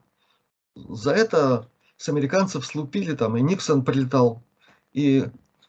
За 0.75 1.11
это 1.11 1.69
с 1.97 2.09
американцев 2.09 2.65
слупили 2.65 3.15
там, 3.15 3.37
и 3.37 3.41
Никсон 3.41 3.83
прилетал, 3.83 4.41
и 4.93 5.27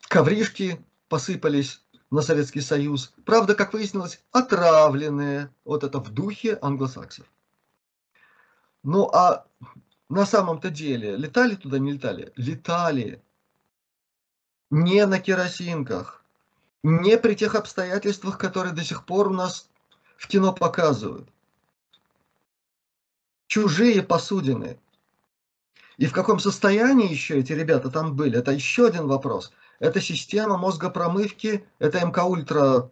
ковришки 0.08 0.84
посыпались 1.08 1.82
на 2.10 2.22
Советский 2.22 2.60
Союз. 2.60 3.12
Правда, 3.24 3.54
как 3.54 3.72
выяснилось, 3.72 4.22
отравленные. 4.32 5.50
Вот 5.64 5.84
это 5.84 5.98
в 6.00 6.10
духе 6.12 6.58
англосаксов. 6.60 7.26
Ну 8.82 9.08
а 9.12 9.46
на 10.08 10.24
самом-то 10.24 10.70
деле, 10.70 11.16
летали 11.16 11.56
туда, 11.56 11.78
не 11.78 11.92
летали? 11.92 12.32
Летали. 12.36 13.22
Не 14.70 15.06
на 15.06 15.18
керосинках. 15.18 16.24
Не 16.82 17.18
при 17.18 17.34
тех 17.34 17.56
обстоятельствах, 17.56 18.38
которые 18.38 18.72
до 18.72 18.84
сих 18.84 19.04
пор 19.04 19.28
у 19.28 19.32
нас 19.32 19.68
в 20.16 20.28
кино 20.28 20.52
показывают. 20.52 21.28
Чужие 23.48 24.02
посудины. 24.02 24.78
И 25.98 26.06
в 26.06 26.12
каком 26.12 26.38
состоянии 26.38 27.10
еще 27.10 27.38
эти 27.38 27.52
ребята 27.52 27.90
там 27.90 28.14
были, 28.16 28.38
это 28.38 28.52
еще 28.52 28.86
один 28.86 29.06
вопрос. 29.06 29.52
Это 29.78 30.00
система 30.00 30.56
мозгопромывки, 30.56 31.66
это 31.78 32.04
МК-ультра 32.04 32.90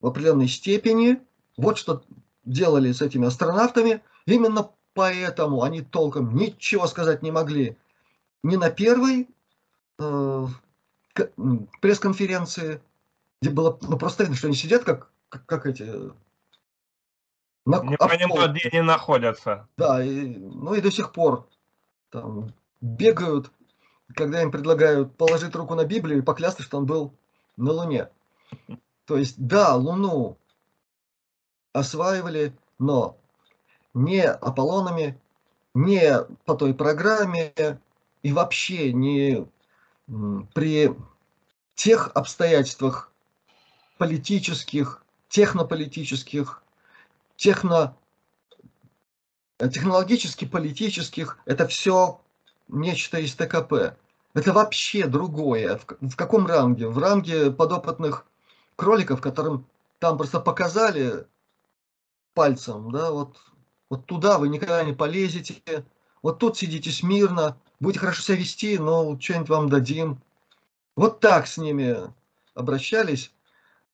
в 0.00 0.06
определенной 0.06 0.48
степени. 0.48 1.20
Вот 1.56 1.78
что 1.78 2.02
делали 2.44 2.92
с 2.92 3.00
этими 3.00 3.26
астронавтами. 3.26 4.02
Именно 4.26 4.70
поэтому 4.94 5.62
они 5.62 5.82
толком 5.82 6.34
ничего 6.34 6.86
сказать 6.86 7.22
не 7.22 7.30
могли 7.30 7.76
ни 8.42 8.56
на 8.56 8.70
первой 8.70 9.28
э, 9.98 10.46
пресс-конференции, 11.80 12.82
где 13.40 13.50
было 13.50 13.78
ну, 13.82 13.96
просто 13.96 14.24
видно, 14.24 14.36
что 14.36 14.48
они 14.48 14.56
сидят 14.56 14.84
как, 14.84 15.10
как, 15.28 15.46
как 15.46 15.66
эти... 15.66 15.84
На, 17.64 17.80
не 17.84 17.96
понимаю, 17.96 18.52
где 18.52 18.68
они 18.70 18.82
находятся. 18.82 19.68
Да, 19.76 20.02
и, 20.04 20.36
ну 20.36 20.74
и 20.74 20.80
до 20.80 20.90
сих 20.90 21.12
пор 21.12 21.46
там, 22.12 22.52
бегают, 22.80 23.50
когда 24.14 24.42
им 24.42 24.52
предлагают 24.52 25.16
положить 25.16 25.54
руку 25.56 25.74
на 25.74 25.84
Библию 25.84 26.18
и 26.18 26.24
поклясться, 26.24 26.62
что 26.62 26.76
он 26.78 26.86
был 26.86 27.14
на 27.56 27.72
Луне. 27.72 28.08
То 29.06 29.16
есть, 29.16 29.34
да, 29.38 29.74
Луну 29.74 30.36
осваивали, 31.72 32.54
но 32.78 33.16
не 33.94 34.22
Аполлонами, 34.24 35.18
не 35.74 36.18
по 36.44 36.54
той 36.54 36.74
программе 36.74 37.54
и 38.22 38.32
вообще 38.32 38.92
не 38.92 39.46
при 40.54 40.94
тех 41.74 42.10
обстоятельствах 42.14 43.10
политических, 43.96 45.02
технополитических, 45.28 46.62
техно 47.36 47.96
технологически 49.68 50.44
политических, 50.44 51.38
это 51.44 51.66
все 51.68 52.20
нечто 52.68 53.18
из 53.18 53.34
ТКП. 53.34 53.96
Это 54.34 54.52
вообще 54.52 55.06
другое. 55.06 55.78
В, 56.00 56.16
каком 56.16 56.46
ранге? 56.46 56.88
В 56.88 56.98
ранге 56.98 57.50
подопытных 57.50 58.26
кроликов, 58.76 59.20
которым 59.20 59.66
там 59.98 60.16
просто 60.16 60.40
показали 60.40 61.26
пальцем, 62.34 62.90
да, 62.90 63.10
вот, 63.10 63.36
вот 63.90 64.06
туда 64.06 64.38
вы 64.38 64.48
никогда 64.48 64.82
не 64.82 64.94
полезете, 64.94 65.84
вот 66.22 66.38
тут 66.38 66.56
сидите 66.56 66.90
смирно, 66.90 67.58
будете 67.78 68.00
хорошо 68.00 68.22
себя 68.22 68.38
вести, 68.38 68.78
но 68.78 69.18
что-нибудь 69.20 69.48
вам 69.50 69.68
дадим. 69.68 70.22
Вот 70.96 71.20
так 71.20 71.46
с 71.46 71.58
ними 71.58 72.12
обращались, 72.54 73.32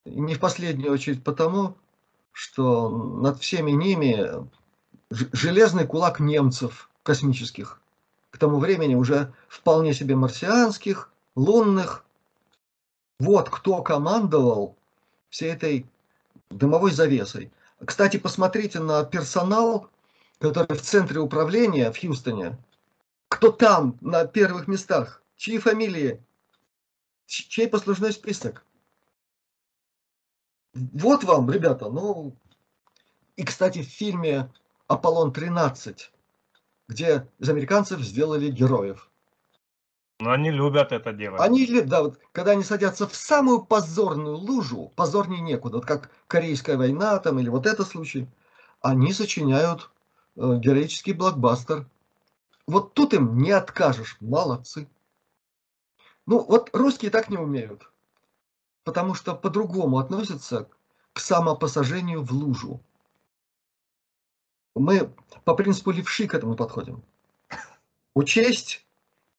не 0.04 0.34
в 0.34 0.40
последнюю 0.40 0.92
очередь 0.92 1.24
потому, 1.24 1.76
что 2.32 2.88
над 2.88 3.40
всеми 3.40 3.72
ними 3.72 4.48
железный 5.10 5.86
кулак 5.86 6.20
немцев 6.20 6.90
космических, 7.02 7.80
к 8.30 8.38
тому 8.38 8.58
времени 8.58 8.94
уже 8.94 9.32
вполне 9.48 9.94
себе 9.94 10.16
марсианских, 10.16 11.10
лунных. 11.34 12.04
Вот 13.18 13.48
кто 13.50 13.82
командовал 13.82 14.76
всей 15.30 15.52
этой 15.52 15.86
дымовой 16.50 16.92
завесой. 16.92 17.50
Кстати, 17.84 18.16
посмотрите 18.16 18.80
на 18.80 19.04
персонал, 19.04 19.90
который 20.38 20.76
в 20.76 20.82
центре 20.82 21.20
управления 21.20 21.90
в 21.90 21.98
Хьюстоне. 21.98 22.58
Кто 23.28 23.50
там 23.50 23.96
на 24.00 24.24
первых 24.24 24.68
местах? 24.68 25.22
Чьи 25.36 25.58
фамилии? 25.58 26.22
Чей 27.26 27.68
послужной 27.68 28.12
список? 28.12 28.64
Вот 30.74 31.24
вам, 31.24 31.50
ребята, 31.50 31.88
ну... 31.88 32.34
И, 33.36 33.44
кстати, 33.44 33.82
в 33.82 33.86
фильме 33.86 34.50
Аполлон-13, 34.88 35.98
где 36.88 37.28
из 37.38 37.48
американцев 37.48 38.00
сделали 38.00 38.50
героев. 38.50 39.10
Но 40.20 40.32
они 40.32 40.50
любят 40.50 40.90
это 40.90 41.12
делать. 41.12 41.40
Они 41.40 41.64
любят, 41.66 41.88
да, 41.88 42.02
вот, 42.02 42.18
когда 42.32 42.52
они 42.52 42.64
садятся 42.64 43.06
в 43.06 43.14
самую 43.14 43.62
позорную 43.62 44.36
лужу, 44.36 44.92
позорнее 44.96 45.40
некуда, 45.40 45.76
вот 45.76 45.86
как 45.86 46.10
Корейская 46.26 46.76
война 46.76 47.18
там 47.18 47.38
или 47.38 47.48
вот 47.48 47.66
этот 47.66 47.86
случай, 47.86 48.26
они 48.80 49.12
сочиняют 49.12 49.90
э, 50.36 50.56
героический 50.56 51.12
блокбастер. 51.12 51.86
Вот 52.66 52.94
тут 52.94 53.14
им 53.14 53.38
не 53.38 53.52
откажешь, 53.52 54.16
молодцы. 54.20 54.88
Ну, 56.26 56.40
вот 56.40 56.70
русские 56.72 57.10
так 57.10 57.28
не 57.28 57.38
умеют, 57.38 57.90
потому 58.84 59.14
что 59.14 59.34
по-другому 59.34 59.98
относятся 59.98 60.68
к 61.12 61.20
самопосажению 61.20 62.22
в 62.22 62.32
лужу. 62.32 62.80
Мы 64.78 65.10
по 65.44 65.54
принципу 65.54 65.90
левши 65.90 66.26
к 66.26 66.34
этому 66.34 66.56
подходим. 66.56 67.02
Учесть 68.14 68.84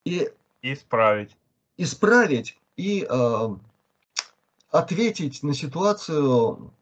и 0.05 0.29
исправить. 0.61 1.35
Исправить 1.77 2.57
и 2.75 3.05
э, 3.09 3.47
ответить 4.69 5.43
на 5.43 5.53
ситуацию 5.53 6.73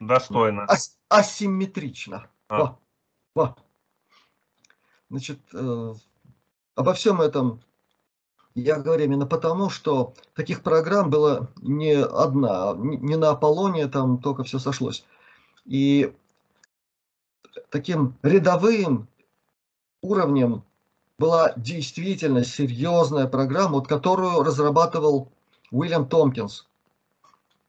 достойно. 0.00 0.64
Ас 0.64 0.96
асимметрично. 1.08 2.28
А. 2.48 2.58
Во, 2.58 2.78
во. 3.34 3.56
Значит, 5.10 5.40
э, 5.52 5.94
обо 6.74 6.94
всем 6.94 7.20
этом 7.20 7.60
я 8.54 8.78
говорю 8.80 9.04
именно 9.04 9.26
потому, 9.26 9.70
что 9.70 10.14
таких 10.34 10.62
программ 10.62 11.10
было 11.10 11.48
не 11.62 11.94
одна, 11.94 12.74
не 12.76 13.16
на 13.16 13.30
Аполлоне 13.30 13.86
там 13.88 14.18
только 14.18 14.44
все 14.44 14.58
сошлось. 14.58 15.04
И 15.64 16.12
таким 17.70 18.16
рядовым 18.22 19.08
уровнем 20.02 20.62
была 21.18 21.52
действительно 21.56 22.44
серьезная 22.44 23.26
программа, 23.26 23.74
вот, 23.74 23.88
которую 23.88 24.42
разрабатывал 24.42 25.28
Уильям 25.70 26.08
Томпкинс, 26.08 26.66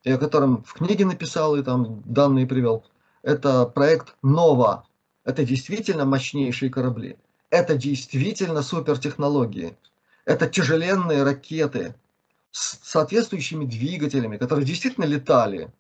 и 0.04 0.12
о 0.12 0.18
котором 0.18 0.64
в 0.64 0.74
книге 0.74 1.06
написал 1.06 1.56
и 1.56 1.64
там 1.64 2.02
данные 2.06 2.48
привел. 2.48 2.84
Это 3.24 3.66
проект 3.66 4.16
«Нова». 4.22 4.86
Это 5.26 5.46
действительно 5.46 6.06
мощнейшие 6.06 6.72
корабли. 6.72 7.18
Это 7.50 7.76
действительно 7.76 8.62
супертехнологии. 8.62 9.78
Это 10.26 10.48
тяжеленные 10.48 11.24
ракеты 11.24 11.96
с 12.52 12.80
соответствующими 12.82 13.66
двигателями, 13.66 14.38
которые 14.38 14.66
действительно 14.66 15.06
летали 15.06 15.72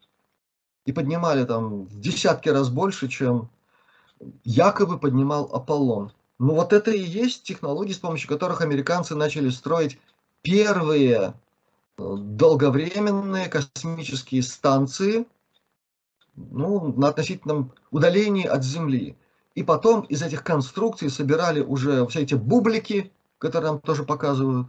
и 0.85 0.91
поднимали 0.91 1.45
там 1.45 1.85
в 1.85 1.99
десятки 1.99 2.49
раз 2.49 2.69
больше, 2.69 3.07
чем 3.07 3.49
якобы 4.43 4.99
поднимал 4.99 5.49
Аполлон. 5.53 6.11
Ну 6.39 6.55
вот 6.55 6.73
это 6.73 6.91
и 6.91 7.01
есть 7.01 7.43
технологии, 7.43 7.93
с 7.93 7.99
помощью 7.99 8.29
которых 8.29 8.61
американцы 8.61 9.15
начали 9.15 9.49
строить 9.49 9.99
первые 10.41 11.33
э, 11.97 12.15
долговременные 12.17 13.47
космические 13.47 14.43
станции 14.43 15.25
ну, 16.35 16.93
на 16.93 17.09
относительном 17.09 17.73
удалении 17.91 18.45
от 18.45 18.63
Земли. 18.63 19.17
И 19.55 19.63
потом 19.63 20.01
из 20.01 20.21
этих 20.21 20.43
конструкций 20.43 21.09
собирали 21.09 21.59
уже 21.61 22.07
все 22.07 22.21
эти 22.21 22.35
бублики, 22.35 23.11
которые 23.37 23.71
нам 23.71 23.81
тоже 23.81 24.03
показывают, 24.03 24.67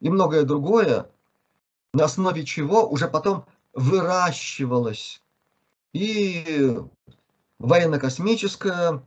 и 0.00 0.10
многое 0.10 0.42
другое, 0.42 1.08
на 1.92 2.04
основе 2.04 2.44
чего 2.44 2.88
уже 2.88 3.06
потом 3.06 3.44
выращивалась 3.72 5.22
и 5.92 6.76
военно-космическая 7.58 9.02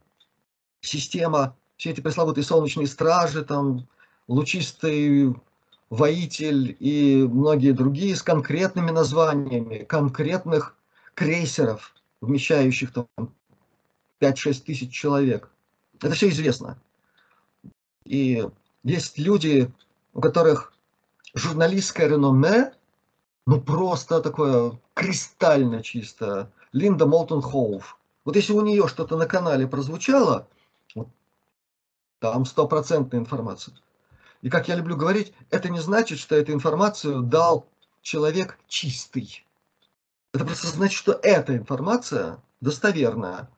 система, 0.82 1.56
все 1.78 1.92
эти 1.92 2.02
пресловутые 2.02 2.44
солнечные 2.44 2.88
стражи, 2.88 3.44
там, 3.44 3.88
лучистый 4.28 5.36
воитель 5.90 6.76
и 6.80 7.24
многие 7.24 7.72
другие 7.72 8.16
с 8.16 8.24
конкретными 8.24 8.92
названиями, 8.92 9.84
конкретных 9.84 10.76
крейсеров, 11.14 11.96
вмещающих 12.22 12.92
там 12.92 13.08
5-6 14.20 14.64
тысяч 14.66 14.92
человек. 14.92 15.50
Это 16.02 16.14
все 16.14 16.30
известно. 16.30 16.80
И 18.06 18.46
есть 18.84 19.18
люди, 19.18 19.72
у 20.14 20.22
которых 20.22 20.74
журналистское 21.34 22.08
реноме, 22.08 22.74
ну 23.46 23.62
просто 23.62 24.22
такое 24.22 24.80
кристально 24.94 25.84
чисто. 25.84 26.52
Линда 26.74 27.06
Молтон 27.06 27.42
Хоуф. 27.42 27.97
Вот 28.28 28.36
если 28.36 28.52
у 28.52 28.60
нее 28.60 28.90
что-то 28.90 29.16
на 29.16 29.26
канале 29.26 29.68
прозвучало, 29.68 30.50
там 32.20 32.46
стопроцентная 32.46 33.22
информация. 33.22 33.74
И 34.42 34.50
как 34.50 34.68
я 34.68 34.76
люблю 34.76 34.98
говорить, 34.98 35.32
это 35.50 35.70
не 35.70 35.80
значит, 35.80 36.20
что 36.20 36.36
эту 36.36 36.52
информацию 36.52 37.22
дал 37.22 37.70
человек 38.02 38.60
чистый. 38.68 39.46
Это 40.34 40.44
просто 40.44 40.68
значит, 40.68 40.98
что 40.98 41.18
эта 41.24 41.56
информация 41.56 42.44
достоверная. 42.60 43.50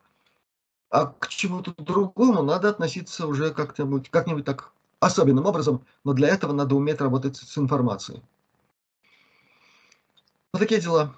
А 0.88 1.06
к 1.06 1.26
чему-то 1.26 1.74
другому 1.76 2.44
надо 2.44 2.68
относиться 2.68 3.26
уже 3.26 3.52
как-нибудь 3.52 4.08
как 4.08 4.44
так 4.44 4.72
особенным 5.00 5.46
образом, 5.46 5.84
но 6.04 6.12
для 6.12 6.28
этого 6.28 6.52
надо 6.52 6.76
уметь 6.76 7.00
работать 7.00 7.36
с 7.36 7.58
информацией. 7.58 8.22
Вот 10.52 10.60
такие 10.60 10.80
дела. 10.80 11.12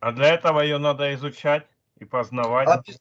А 0.00 0.12
для 0.12 0.34
этого 0.34 0.60
ее 0.60 0.76
надо 0.76 1.14
изучать 1.14 1.66
и 2.00 2.04
познавать. 2.04 3.00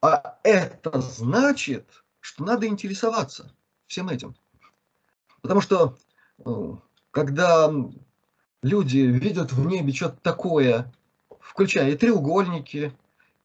А, 0.00 0.16
а 0.16 0.38
это 0.42 1.00
значит, 1.00 1.86
что 2.20 2.44
надо 2.44 2.66
интересоваться 2.66 3.52
всем 3.86 4.08
этим. 4.08 4.34
Потому 5.42 5.60
что 5.60 5.96
э, 6.44 6.74
когда 7.10 7.70
люди 8.62 8.98
видят 8.98 9.52
в 9.52 9.66
небе 9.66 9.92
что-то 9.92 10.16
такое, 10.22 10.92
включая 11.40 11.90
и 11.90 11.96
треугольники, 11.96 12.92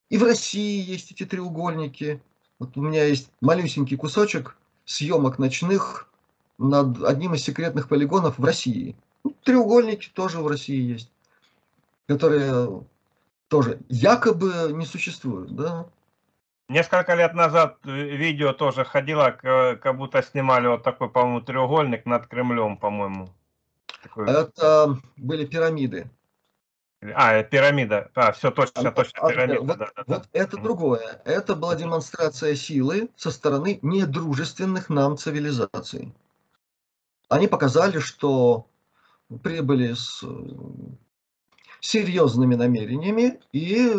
и 0.09 0.17
в 0.17 0.23
России 0.23 0.81
есть 0.81 1.11
эти 1.11 1.25
треугольники. 1.25 2.21
Вот 2.59 2.77
у 2.77 2.81
меня 2.81 3.03
есть 3.03 3.29
малюсенький 3.41 3.97
кусочек 3.97 4.57
съемок 4.85 5.37
ночных 5.37 6.09
над 6.57 7.03
одним 7.03 7.33
из 7.33 7.43
секретных 7.43 7.89
полигонов 7.89 8.39
в 8.39 8.43
России. 8.43 8.95
Ну, 9.23 9.35
треугольники 9.43 10.09
тоже 10.13 10.39
в 10.39 10.47
России 10.47 10.93
есть, 10.93 11.11
которые 12.07 12.83
тоже 13.47 13.79
якобы 13.89 14.71
не 14.73 14.85
существуют. 14.85 15.55
Да? 15.55 15.87
Несколько 16.69 17.15
лет 17.15 17.33
назад 17.33 17.77
э, 17.85 17.89
видео 17.89 18.53
тоже 18.53 18.83
ходило, 18.83 19.31
как 19.31 19.97
будто 19.97 20.21
снимали 20.21 20.67
вот 20.67 20.83
такой, 20.83 21.09
по-моему, 21.09 21.41
треугольник 21.41 22.05
над 22.05 22.27
Кремлем, 22.27 22.77
по-моему. 22.77 23.29
Это 24.15 24.97
были 25.15 25.45
пирамиды. 25.45 26.09
А, 27.13 27.35
э, 27.35 27.43
пирамида. 27.43 28.11
А, 28.15 28.31
все 28.31 28.51
точно, 28.51 28.89
а, 28.89 28.91
точно, 28.91 29.19
а, 29.21 29.29
пирамида. 29.29 29.61
Вот, 29.61 29.77
да, 29.77 29.89
да, 29.95 30.03
вот 30.07 30.23
да. 30.23 30.29
это 30.33 30.57
другое. 30.57 31.21
Это 31.25 31.55
была 31.55 31.75
демонстрация 31.75 32.55
силы 32.55 33.09
со 33.15 33.31
стороны 33.31 33.79
недружественных 33.81 34.89
нам 34.89 35.15
цивилизаций. 35.15 36.13
Они 37.29 37.47
показали, 37.47 37.99
что 37.99 38.67
прибыли 39.43 39.93
с 39.93 40.23
э, 40.23 40.27
серьезными 41.79 42.55
намерениями 42.55 43.39
и 43.51 43.93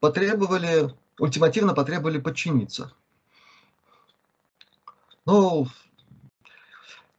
потребовали 0.00 0.94
ультимативно 1.18 1.74
потребовали 1.74 2.18
подчиниться. 2.18 2.92
Ну, 5.24 5.66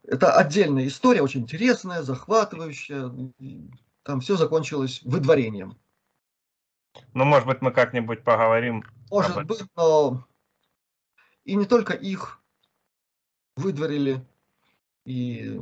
это 0.04 0.32
отдельная 0.32 0.86
история, 0.86 1.22
очень 1.22 1.42
интересная, 1.42 2.02
захватывающая. 2.02 3.12
Там 4.02 4.20
все 4.20 4.36
закончилось 4.36 5.00
выдворением. 5.04 5.76
Ну, 7.12 7.24
может 7.24 7.46
быть, 7.46 7.60
мы 7.60 7.70
как-нибудь 7.70 8.24
поговорим. 8.24 8.82
Может 9.10 9.44
быть, 9.44 9.62
но 9.76 10.24
и 11.44 11.54
не 11.54 11.66
только 11.66 11.92
их 11.92 12.40
выдворили. 13.56 14.24
И 15.04 15.60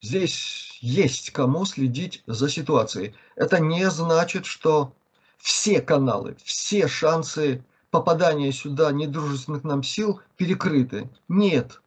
здесь 0.00 0.78
есть 0.80 1.30
кому 1.30 1.64
следить 1.64 2.22
за 2.26 2.48
ситуацией. 2.48 3.14
Это 3.36 3.60
не 3.60 3.90
значит, 3.90 4.46
что 4.46 4.94
все 5.38 5.80
каналы, 5.80 6.36
все 6.44 6.88
шансы 6.88 7.64
попадания 7.90 8.52
сюда 8.52 8.92
недружественных 8.92 9.64
нам 9.64 9.82
сил 9.82 10.20
перекрыты. 10.36 11.10
Нет. 11.28 11.80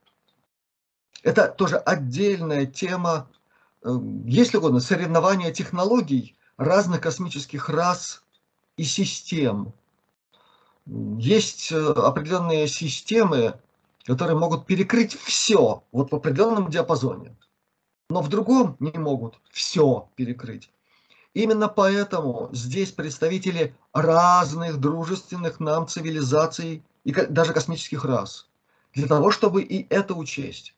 Это 1.24 1.48
тоже 1.48 1.78
отдельная 1.78 2.66
тема, 2.66 3.30
э, 3.84 3.90
если 4.26 4.58
угодно, 4.58 4.82
соревнования 4.82 5.52
технологий 5.54 6.36
разных 6.58 7.02
космических 7.02 7.70
рас 7.70 8.24
и 8.76 8.84
систем. 8.84 9.74
Есть 10.86 11.72
э, 11.72 11.78
определенные 11.78 12.68
системы, 12.68 13.58
которые 14.06 14.38
могут 14.38 14.66
перекрыть 14.66 15.18
все 15.18 15.84
вот 15.94 16.12
в 16.12 16.16
определенном 16.16 16.70
диапазоне, 16.70 17.38
но 18.14 18.22
в 18.22 18.30
другом 18.30 18.78
не 18.80 18.92
могут 18.92 19.40
все 19.50 20.08
перекрыть. 20.16 20.70
Именно 21.34 21.68
поэтому 21.68 22.50
здесь 22.52 22.92
представители 22.92 23.76
разных 23.92 24.78
дружественных 24.80 25.60
нам 25.60 25.88
цивилизаций 25.88 26.84
и 27.04 27.12
даже 27.12 27.54
космических 27.54 28.06
рас. 28.06 28.48
Для 28.94 29.08
того, 29.08 29.32
чтобы 29.32 29.64
и 29.64 29.88
это 29.90 30.14
учесть. 30.14 30.76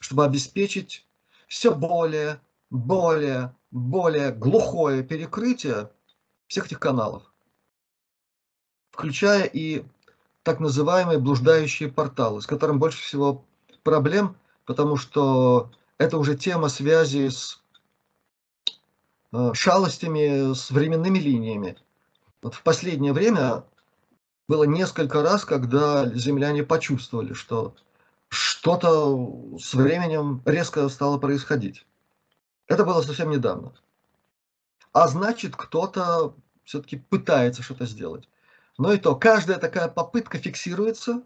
Чтобы 0.00 0.24
обеспечить 0.24 1.06
все 1.46 1.72
более, 1.72 2.40
более, 2.70 3.54
более 3.70 4.32
глухое 4.32 5.04
перекрытие 5.04 5.90
всех 6.48 6.66
этих 6.66 6.80
каналов, 6.80 7.22
включая 8.90 9.44
и 9.44 9.84
так 10.42 10.58
называемые 10.58 11.20
блуждающие 11.20 11.88
порталы, 11.88 12.42
с 12.42 12.46
которым 12.46 12.80
больше 12.80 13.00
всего 13.00 13.44
проблем, 13.84 14.36
потому 14.64 14.96
что 14.96 15.70
это 15.98 16.16
уже 16.16 16.36
тема 16.36 16.68
связи 16.68 17.28
с 17.28 17.60
э, 19.32 19.50
шалостями, 19.52 20.54
с 20.54 20.70
временными 20.70 21.18
линиями. 21.18 21.76
Вот 22.40 22.54
в 22.54 22.62
последнее 22.62 23.12
время 23.12 23.64
было 24.46 24.64
несколько 24.64 25.22
раз, 25.22 25.44
когда 25.44 26.08
земляне 26.14 26.62
почувствовали, 26.62 27.34
что 27.34 27.74
что-то 28.28 29.58
с 29.58 29.74
временем 29.74 30.42
резко 30.44 30.88
стало 30.88 31.18
происходить. 31.18 31.86
Это 32.66 32.84
было 32.84 33.02
совсем 33.02 33.30
недавно. 33.30 33.74
А 34.92 35.08
значит, 35.08 35.56
кто-то 35.56 36.34
все-таки 36.64 36.96
пытается 36.96 37.62
что-то 37.62 37.86
сделать. 37.86 38.28
Но 38.78 38.92
и 38.92 38.98
то, 38.98 39.16
каждая 39.16 39.58
такая 39.58 39.88
попытка 39.88 40.38
фиксируется, 40.38 41.22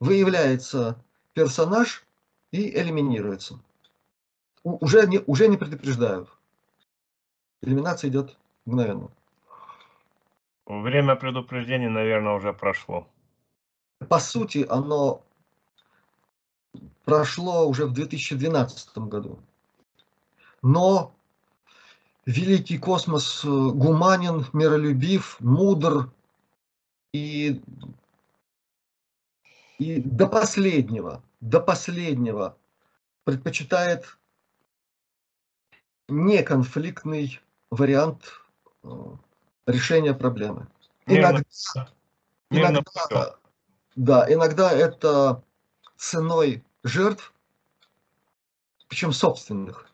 выявляется 0.00 1.02
персонаж 1.34 2.04
и 2.50 2.76
элиминируется. 2.76 3.60
Уже 4.64 5.06
не, 5.06 5.18
уже 5.26 5.48
не 5.48 5.56
предупреждают. 5.56 6.28
Элиминация 7.62 8.10
идет 8.10 8.36
мгновенно. 8.64 9.10
Время 10.66 11.16
предупреждения, 11.16 11.88
наверное, 11.88 12.34
уже 12.34 12.52
прошло. 12.52 13.08
По 14.08 14.18
сути, 14.18 14.66
оно 14.68 15.22
прошло 17.04 17.68
уже 17.68 17.86
в 17.86 17.92
2012 17.92 18.98
году. 18.98 19.38
Но 20.62 21.14
великий 22.24 22.78
космос 22.78 23.44
э, 23.44 23.48
гуманен, 23.48 24.46
миролюбив, 24.52 25.40
мудр 25.40 26.10
и, 27.12 27.60
и 29.78 30.00
до 30.00 30.28
последнего, 30.28 31.22
до 31.40 31.60
последнего 31.60 32.56
предпочитает 33.24 34.16
неконфликтный 36.12 37.40
вариант 37.70 38.42
э, 38.82 38.88
решения 39.66 40.14
проблемы. 40.14 40.68
Иногда, 41.06 41.42
иногда, 42.50 43.36
да, 43.96 44.32
иногда 44.32 44.72
это 44.72 45.42
ценой 45.96 46.64
жертв, 46.84 47.32
причем 48.88 49.12
собственных. 49.12 49.88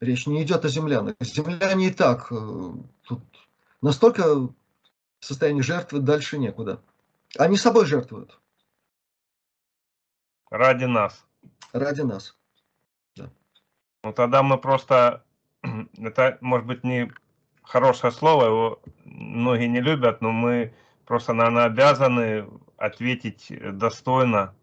Речь 0.00 0.26
не 0.26 0.42
идет 0.44 0.64
о 0.64 0.68
землянах. 0.68 1.16
Земляне 1.20 1.88
и 1.88 1.90
так 1.90 2.30
э, 2.30 2.72
тут 3.02 3.20
настолько 3.80 4.34
в 4.34 4.54
состоянии 5.20 5.62
жертвы 5.62 5.98
дальше 6.00 6.38
некуда. 6.38 6.80
Они 7.36 7.56
собой 7.56 7.86
жертвуют. 7.86 8.38
Ради 10.50 10.84
нас. 10.84 11.24
Ради 11.72 12.02
нас. 12.02 12.37
Ну 14.08 14.14
тогда 14.14 14.42
мы 14.42 14.56
просто, 14.56 15.22
это 15.98 16.38
может 16.40 16.66
быть 16.66 16.82
не 16.82 17.12
хорошее 17.62 18.10
слово, 18.10 18.44
его 18.46 18.82
многие 19.04 19.66
не 19.66 19.82
любят, 19.82 20.22
но 20.22 20.32
мы 20.32 20.72
просто, 21.04 21.34
наверное, 21.34 21.66
обязаны 21.66 22.48
ответить 22.78 23.52
достойно 23.76 24.54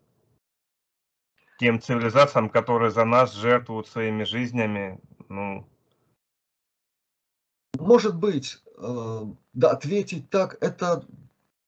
тем 1.59 1.79
цивилизациям, 1.79 2.49
которые 2.49 2.89
за 2.89 3.05
нас 3.05 3.35
жертвуют 3.35 3.87
своими 3.87 4.23
жизнями. 4.23 4.99
Ну... 5.29 5.67
Может 7.77 8.17
быть, 8.17 8.63
э, 8.79 9.21
да, 9.53 9.69
ответить 9.69 10.31
так, 10.31 10.57
это 10.59 11.05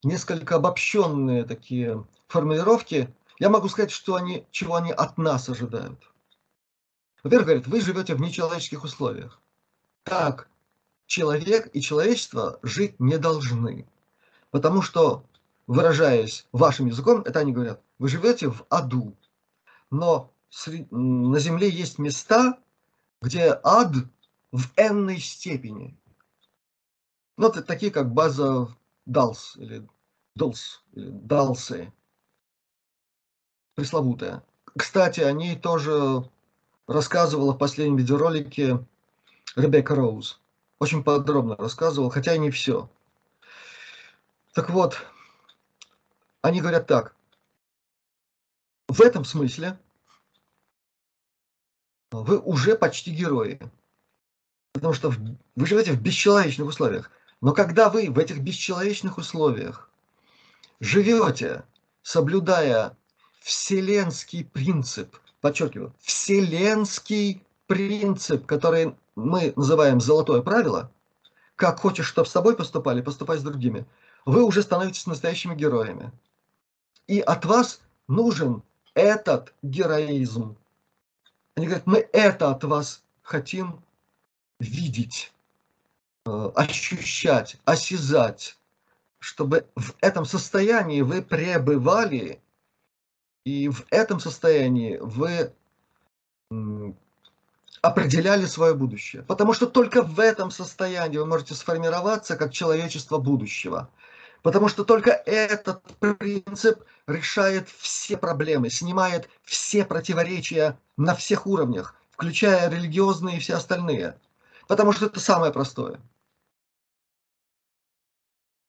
несколько 0.02 0.56
обобщенные 0.56 1.44
такие 1.44 2.04
формулировки. 2.26 3.14
Я 3.38 3.50
могу 3.50 3.68
сказать, 3.68 3.92
что 3.92 4.16
они, 4.16 4.48
чего 4.50 4.74
они 4.74 4.90
от 4.90 5.16
нас 5.16 5.48
ожидают. 5.48 6.08
Во-первых, 7.22 7.46
говорят, 7.46 7.66
вы 7.66 7.80
живете 7.80 8.14
в 8.14 8.20
нечеловеческих 8.20 8.84
условиях. 8.84 9.40
Так, 10.04 10.48
человек 11.06 11.68
и 11.72 11.80
человечество 11.80 12.58
жить 12.62 12.98
не 13.00 13.18
должны. 13.18 13.88
Потому 14.50 14.82
что, 14.82 15.24
выражаясь 15.66 16.46
вашим 16.52 16.86
языком, 16.86 17.22
это 17.22 17.40
они 17.40 17.52
говорят, 17.52 17.82
вы 17.98 18.08
живете 18.08 18.48
в 18.48 18.64
аду. 18.68 19.16
Но 19.90 20.32
на 20.90 21.38
Земле 21.38 21.68
есть 21.68 21.98
места, 21.98 22.58
где 23.20 23.58
ад 23.62 23.94
в 24.52 24.72
энной 24.76 25.18
степени. 25.18 25.98
Ну, 27.36 27.48
это 27.48 27.62
такие, 27.62 27.92
как 27.92 28.12
база 28.12 28.68
Далс 29.06 29.56
или 29.56 29.86
Долс, 30.34 30.82
или 30.92 31.08
Далсы. 31.10 31.92
Пресловутая. 33.74 34.44
Кстати, 34.76 35.20
о 35.20 35.32
ней 35.32 35.56
тоже 35.56 36.28
рассказывала 36.88 37.52
в 37.52 37.58
последнем 37.58 37.96
видеоролике 37.96 38.84
Ребекка 39.54 39.94
Роуз. 39.94 40.40
Очень 40.80 41.04
подробно 41.04 41.54
рассказывал, 41.56 42.10
хотя 42.10 42.34
и 42.34 42.38
не 42.38 42.50
все. 42.50 42.90
Так 44.54 44.70
вот, 44.70 44.98
они 46.40 46.60
говорят 46.60 46.86
так. 46.86 47.14
В 48.88 49.02
этом 49.02 49.24
смысле 49.24 49.78
вы 52.10 52.38
уже 52.38 52.74
почти 52.74 53.14
герои. 53.14 53.60
Потому 54.72 54.94
что 54.94 55.10
вы 55.10 55.66
живете 55.66 55.92
в 55.92 56.00
бесчеловечных 56.00 56.68
условиях. 56.68 57.10
Но 57.40 57.52
когда 57.52 57.90
вы 57.90 58.10
в 58.10 58.18
этих 58.18 58.40
бесчеловечных 58.40 59.18
условиях 59.18 59.90
живете, 60.80 61.64
соблюдая 62.02 62.96
вселенский 63.40 64.44
принцип, 64.44 65.16
подчеркиваю, 65.40 65.94
вселенский 66.00 67.44
принцип, 67.66 68.46
который 68.46 68.96
мы 69.14 69.52
называем 69.56 70.00
золотое 70.00 70.42
правило, 70.42 70.90
как 71.56 71.80
хочешь, 71.80 72.06
чтобы 72.06 72.28
с 72.28 72.32
тобой 72.32 72.56
поступали, 72.56 73.02
поступай 73.02 73.38
с 73.38 73.42
другими, 73.42 73.84
вы 74.24 74.44
уже 74.44 74.62
становитесь 74.62 75.06
настоящими 75.06 75.54
героями. 75.54 76.12
И 77.06 77.20
от 77.20 77.44
вас 77.44 77.80
нужен 78.06 78.62
этот 78.94 79.54
героизм. 79.62 80.56
Они 81.54 81.66
говорят, 81.66 81.86
мы 81.86 82.08
это 82.12 82.50
от 82.50 82.64
вас 82.64 83.02
хотим 83.22 83.82
видеть, 84.60 85.32
э, 86.26 86.50
ощущать, 86.54 87.56
осязать, 87.64 88.58
чтобы 89.18 89.66
в 89.74 89.94
этом 90.00 90.24
состоянии 90.24 91.02
вы 91.02 91.22
пребывали, 91.22 92.40
и 93.44 93.68
в 93.68 93.84
этом 93.90 94.20
состоянии 94.20 94.98
вы 95.00 95.52
определяли 97.82 98.46
свое 98.46 98.74
будущее. 98.74 99.22
Потому 99.22 99.52
что 99.52 99.66
только 99.66 100.02
в 100.02 100.20
этом 100.20 100.50
состоянии 100.50 101.18
вы 101.18 101.26
можете 101.26 101.54
сформироваться 101.54 102.36
как 102.36 102.52
человечество 102.52 103.18
будущего. 103.18 103.90
Потому 104.42 104.68
что 104.68 104.84
только 104.84 105.10
этот 105.10 105.82
принцип 105.98 106.84
решает 107.06 107.68
все 107.68 108.16
проблемы, 108.16 108.70
снимает 108.70 109.28
все 109.42 109.84
противоречия 109.84 110.78
на 110.96 111.14
всех 111.14 111.46
уровнях, 111.46 111.94
включая 112.10 112.70
религиозные 112.70 113.36
и 113.36 113.40
все 113.40 113.54
остальные. 113.54 114.16
Потому 114.66 114.92
что 114.92 115.06
это 115.06 115.20
самое 115.20 115.52
простое. 115.52 116.00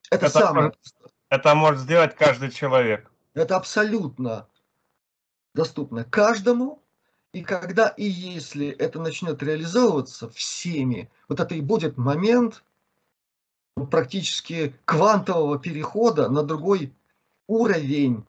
Это, 0.09 0.26
это 0.26 0.39
самое 0.39 0.72
простое. 0.72 1.11
Это 1.30 1.55
может 1.55 1.82
сделать 1.82 2.15
каждый 2.15 2.49
человек. 2.49 3.11
Это 3.36 3.55
абсолютно 3.55 4.47
доступно 5.60 6.05
каждому. 6.05 6.82
И 7.34 7.43
когда 7.43 7.89
и 7.89 8.05
если 8.05 8.70
это 8.70 8.99
начнет 8.99 9.43
реализовываться 9.43 10.30
всеми, 10.30 11.12
вот 11.28 11.41
это 11.41 11.53
и 11.53 11.62
будет 11.62 11.97
момент, 11.97 12.64
практически 13.91 14.74
квантового 14.86 15.60
перехода 15.60 16.30
на 16.30 16.43
другой 16.43 16.93
уровень 17.47 18.26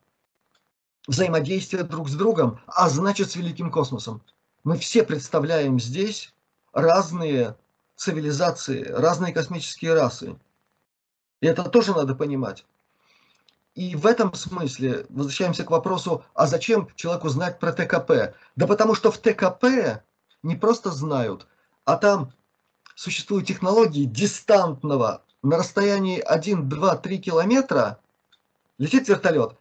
взаимодействия 1.07 1.85
друг 1.85 2.09
с 2.09 2.15
другом, 2.15 2.61
а 2.67 2.89
значит 2.89 3.31
с 3.31 3.37
великим 3.37 3.71
космосом. 3.71 4.23
Мы 4.65 4.77
все 4.77 5.05
представляем 5.05 5.79
здесь 5.79 6.35
разные 6.73 7.57
цивилизации, 7.97 8.83
разные 8.83 9.33
космические 9.33 9.95
расы. 9.95 10.37
И 11.41 11.47
это 11.47 11.69
тоже 11.71 11.93
надо 11.93 12.15
понимать. 12.17 12.67
И 13.81 13.97
в 13.97 14.05
этом 14.05 14.35
смысле 14.35 15.07
возвращаемся 15.09 15.65
к 15.65 15.71
вопросу, 15.71 16.23
а 16.35 16.47
зачем 16.47 16.91
человеку 16.97 17.31
знать 17.31 17.59
про 17.59 17.73
ТКП? 17.73 18.35
Да 18.55 18.67
потому 18.67 18.95
что 18.95 19.11
в 19.11 19.17
ТКП 19.17 20.03
не 20.43 20.55
просто 20.55 20.91
знают, 20.91 21.47
а 21.87 21.97
там 21.97 22.31
существуют 22.95 23.47
технологии 23.47 24.05
дистантного 24.05 25.23
на 25.43 25.57
расстоянии 25.57 26.21
1, 26.21 26.69
2, 26.69 26.97
3 26.97 27.19
километра 27.21 27.99
летит 28.77 29.09
вертолет, 29.09 29.57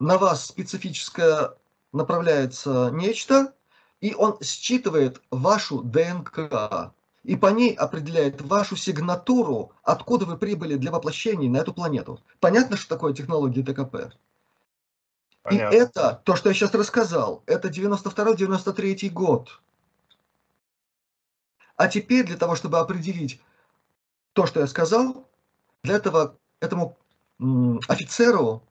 на 0.00 0.18
вас 0.18 0.46
специфическое 0.46 1.54
направляется 1.92 2.90
нечто, 2.92 3.54
И 4.00 4.12
он 4.12 4.40
считывает 4.42 5.22
вашу 5.30 5.84
ДНК 5.84 6.92
и 7.24 7.36
по 7.36 7.46
ней 7.48 7.74
определяет 7.74 8.40
вашу 8.42 8.76
сигнатуру, 8.76 9.72
откуда 9.82 10.24
вы 10.24 10.36
прибыли 10.36 10.76
для 10.76 10.90
воплощения 10.90 11.48
на 11.48 11.58
эту 11.58 11.72
планету. 11.72 12.20
Понятно, 12.40 12.76
что 12.76 12.88
такое 12.88 13.14
технология 13.14 13.62
ДКП? 13.62 14.12
Понятно. 15.42 15.74
И 15.74 15.78
это, 15.78 16.20
то, 16.24 16.36
что 16.36 16.48
я 16.48 16.54
сейчас 16.54 16.74
рассказал, 16.74 17.42
это 17.46 17.68
92-93 17.68 19.10
год. 19.10 19.60
А 21.76 21.88
теперь 21.88 22.26
для 22.26 22.36
того, 22.36 22.54
чтобы 22.54 22.78
определить 22.78 23.40
то, 24.32 24.46
что 24.46 24.60
я 24.60 24.66
сказал, 24.66 25.26
для 25.82 25.96
этого 25.96 26.36
этому 26.60 26.96
офицеру, 27.88 28.62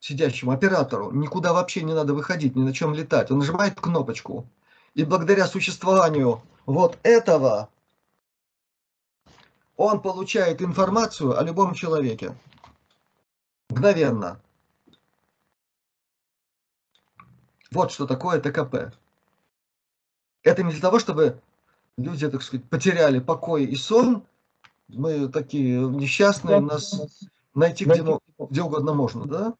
сидящему 0.00 0.52
оператору, 0.52 1.10
никуда 1.10 1.52
вообще 1.52 1.82
не 1.82 1.94
надо 1.94 2.14
выходить, 2.14 2.56
ни 2.56 2.62
на 2.62 2.72
чем 2.72 2.94
летать. 2.94 3.30
Он 3.30 3.38
нажимает 3.38 3.80
кнопочку. 3.80 4.46
И 4.94 5.04
благодаря 5.04 5.46
существованию 5.46 6.42
вот 6.64 6.98
этого 7.02 7.68
он 9.76 10.00
получает 10.00 10.62
информацию 10.62 11.38
о 11.38 11.42
любом 11.42 11.74
человеке. 11.74 12.36
Мгновенно. 13.70 14.40
Вот 17.70 17.90
что 17.90 18.06
такое 18.06 18.40
ТКП. 18.40 18.94
Это 20.42 20.62
не 20.62 20.70
для 20.70 20.80
того, 20.80 20.98
чтобы 20.98 21.40
люди, 21.96 22.28
так 22.28 22.42
сказать, 22.42 22.68
потеряли 22.68 23.18
покой 23.18 23.64
и 23.64 23.74
сон. 23.74 24.24
Мы 24.88 25.28
такие 25.28 25.80
несчастные, 25.80 26.60
нас 26.60 27.00
найти 27.54 27.84
где, 27.84 28.04
где 28.38 28.62
угодно 28.62 28.92
можно, 28.92 29.24
да? 29.26 29.54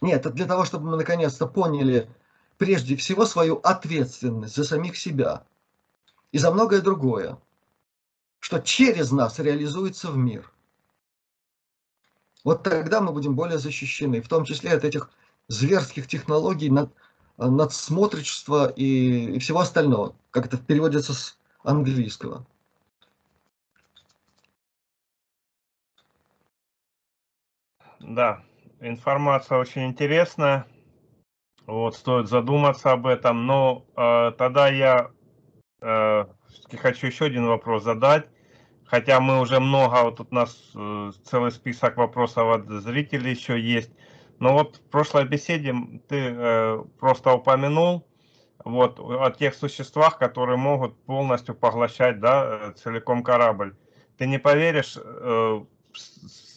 Нет, 0.00 0.20
это 0.20 0.30
для 0.30 0.46
того, 0.46 0.64
чтобы 0.64 0.90
мы 0.90 0.96
наконец-то 0.96 1.46
поняли 1.46 2.10
прежде 2.56 2.96
всего 2.96 3.26
свою 3.26 3.56
ответственность 3.56 4.56
за 4.56 4.64
самих 4.64 4.96
себя 4.96 5.44
и 6.32 6.38
за 6.38 6.50
многое 6.50 6.80
другое 6.80 7.38
что 8.42 8.58
через 8.58 9.12
нас 9.12 9.38
реализуется 9.38 10.10
в 10.10 10.16
мир. 10.16 10.52
Вот 12.42 12.64
тогда 12.64 13.00
мы 13.00 13.12
будем 13.12 13.36
более 13.36 13.58
защищены, 13.58 14.20
в 14.20 14.28
том 14.28 14.44
числе 14.44 14.72
от 14.72 14.82
этих 14.82 15.10
зверских 15.46 16.08
технологий, 16.08 16.68
над, 16.68 16.92
надсмотричества 17.36 18.68
и, 18.68 19.36
и 19.36 19.38
всего 19.38 19.60
остального, 19.60 20.16
как 20.32 20.46
это 20.46 20.58
переводится 20.58 21.14
с 21.14 21.38
английского. 21.62 22.44
Да, 28.00 28.42
информация 28.80 29.58
очень 29.58 29.86
интересная. 29.86 30.66
Вот, 31.66 31.94
стоит 31.94 32.28
задуматься 32.28 32.90
об 32.90 33.06
этом. 33.06 33.46
Но 33.46 33.86
э, 33.96 34.32
тогда 34.36 34.66
я 34.66 35.12
э, 35.80 36.24
хочу 36.76 37.06
еще 37.06 37.26
один 37.26 37.46
вопрос 37.46 37.84
задать. 37.84 38.26
Хотя 38.84 39.20
мы 39.20 39.40
уже 39.40 39.58
много, 39.58 40.02
вот 40.02 40.16
тут 40.16 40.28
у 40.32 40.34
нас 40.34 40.70
э, 40.74 41.12
целый 41.24 41.50
список 41.50 41.96
вопросов 41.96 42.48
от 42.48 42.68
зрителей 42.68 43.30
еще 43.30 43.58
есть. 43.58 43.90
Но 44.38 44.52
вот 44.52 44.76
в 44.76 44.90
прошлой 44.90 45.24
беседе 45.24 45.74
ты 46.08 46.16
э, 46.18 46.84
просто 47.00 47.32
упомянул 47.32 48.06
вот, 48.64 49.00
о 49.00 49.30
тех 49.30 49.54
существах, 49.54 50.18
которые 50.18 50.58
могут 50.58 51.02
полностью 51.04 51.54
поглощать 51.54 52.20
да, 52.20 52.44
э, 52.44 52.72
целиком 52.72 53.22
корабль. 53.22 53.74
Ты 54.18 54.26
не 54.26 54.38
поверишь, 54.38 54.98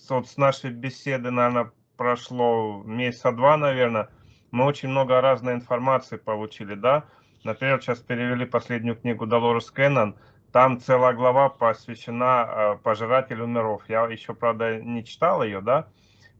вот 0.09 0.27
с 0.27 0.37
нашей 0.37 0.71
беседы, 0.71 1.31
наверное, 1.31 1.71
прошло 1.97 2.83
месяца 2.85 3.31
два, 3.31 3.57
наверное, 3.57 4.09
мы 4.51 4.65
очень 4.65 4.89
много 4.89 5.21
разной 5.21 5.53
информации 5.53 6.17
получили, 6.17 6.75
да, 6.75 7.05
Например, 7.45 7.79
сейчас 7.79 7.99
перевели 7.99 8.43
последнюю 8.43 8.95
книгу 8.95 9.27
Долорес 9.27 9.69
Кеннон, 9.69 10.15
там 10.51 10.79
целая 10.79 11.13
глава 11.13 11.49
посвящена 11.49 12.47
э, 12.47 12.77
пожирателю 12.81 13.45
миров. 13.45 13.83
Я 13.87 14.07
еще, 14.07 14.33
правда, 14.33 14.81
не 14.81 15.05
читал 15.05 15.43
ее, 15.43 15.61
да. 15.61 15.87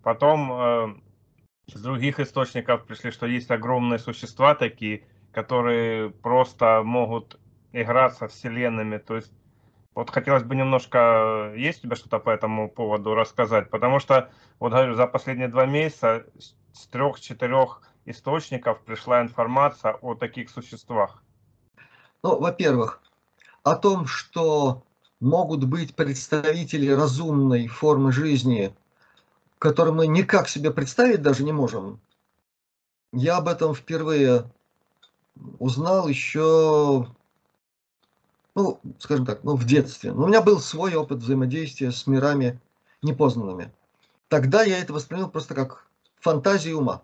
Потом 0.01 0.51
э, 0.51 0.95
с 1.68 1.80
других 1.80 2.20
источников 2.20 2.86
пришли, 2.86 3.12
что 3.12 3.28
есть 3.28 3.51
огромные 3.51 3.99
существа 3.99 4.56
такие, 4.56 5.03
которые 5.32 6.10
просто 6.10 6.82
могут 6.84 7.39
играть 7.72 8.16
со 8.16 8.28
вселенными. 8.28 8.97
То 8.97 9.18
есть, 9.18 9.32
вот 9.93 10.10
хотелось 10.10 10.43
бы 10.43 10.56
немножко, 10.56 11.53
есть 11.56 11.80
у 11.80 11.82
тебя 11.84 11.95
что-то 11.95 12.18
по 12.18 12.32
этому 12.32 12.68
поводу 12.68 13.14
рассказать? 13.14 13.70
Потому 13.70 13.99
что, 13.99 14.32
вот 14.60 14.72
говорю, 14.72 14.95
за 14.95 15.06
последние 15.06 15.49
два 15.49 15.68
месяца 15.68 16.26
с 16.74 16.88
трех-четырех 16.88 17.84
источников 18.06 18.82
пришла 18.82 19.22
информация 19.22 19.93
о 19.93 20.16
таких 20.16 20.49
существах? 20.49 21.24
Ну, 22.24 22.39
во-первых, 22.39 23.01
о 23.64 23.76
том, 23.76 24.06
что 24.06 24.84
могут 25.20 25.64
быть 25.66 25.95
представители 25.95 26.89
разумной 26.89 27.68
формы 27.68 28.12
жизни, 28.12 28.76
которые 29.60 29.93
мы 29.93 30.08
никак 30.08 30.47
себе 30.47 30.72
представить 30.72 31.22
даже 31.22 31.43
не 31.43 31.51
можем. 31.51 31.99
Я 33.12 33.38
об 33.38 33.47
этом 33.47 33.74
впервые 33.74 34.49
узнал 35.60 36.08
еще, 36.08 37.08
ну, 38.56 38.80
скажем 38.99 39.26
так, 39.26 39.43
ну, 39.43 39.56
в 39.56 39.66
детстве. 39.66 40.12
Но 40.12 40.26
у 40.26 40.28
меня 40.28 40.41
был 40.41 40.60
свой 40.60 40.95
опыт 40.95 41.20
взаимодействия 41.20 41.91
с 41.91 42.08
мирами 42.08 42.60
непознанными. 43.01 43.72
Тогда 44.28 44.64
я 44.64 44.80
это 44.80 44.93
воспринял 44.93 45.30
просто 45.30 45.56
как 45.56 45.88
фантазию 46.20 46.80
ума. 46.80 47.01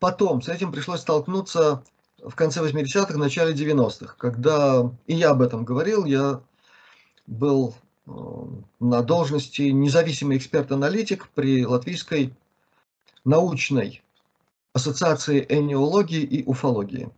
Потом 0.00 0.40
с 0.40 0.48
этим 0.48 0.72
пришлось 0.72 1.02
столкнуться 1.02 1.84
в 2.22 2.34
конце 2.34 2.60
80-х, 2.60 3.16
начале 3.16 3.52
90-х, 3.52 4.14
когда, 4.18 4.90
и 5.06 5.14
я 5.14 5.30
об 5.30 5.42
этом 5.42 5.64
говорил, 5.64 6.06
я 6.06 6.40
был 7.26 7.74
э, 8.06 8.10
на 8.80 9.02
должности 9.02 9.62
независимый 9.62 10.38
эксперт-аналитик 10.38 11.28
при 11.34 11.66
Латвийской 11.66 12.34
научной 13.24 14.02
ассоциации 14.72 15.44
энеологии 15.48 16.22
и 16.22 16.44
уфологии. 16.44 17.10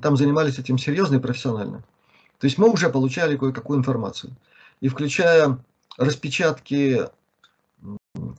Там 0.00 0.16
занимались 0.16 0.58
этим 0.58 0.78
серьезно 0.78 1.16
и 1.16 1.20
профессионально. 1.20 1.84
То 2.38 2.46
есть 2.46 2.56
мы 2.56 2.70
уже 2.70 2.88
получали 2.88 3.36
кое-какую 3.36 3.78
информацию. 3.78 4.34
И 4.80 4.88
включая 4.88 5.58
распечатки 5.98 7.02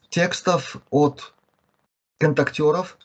текстов 0.10 0.78
от 0.90 1.34
контактеров, 2.18 2.98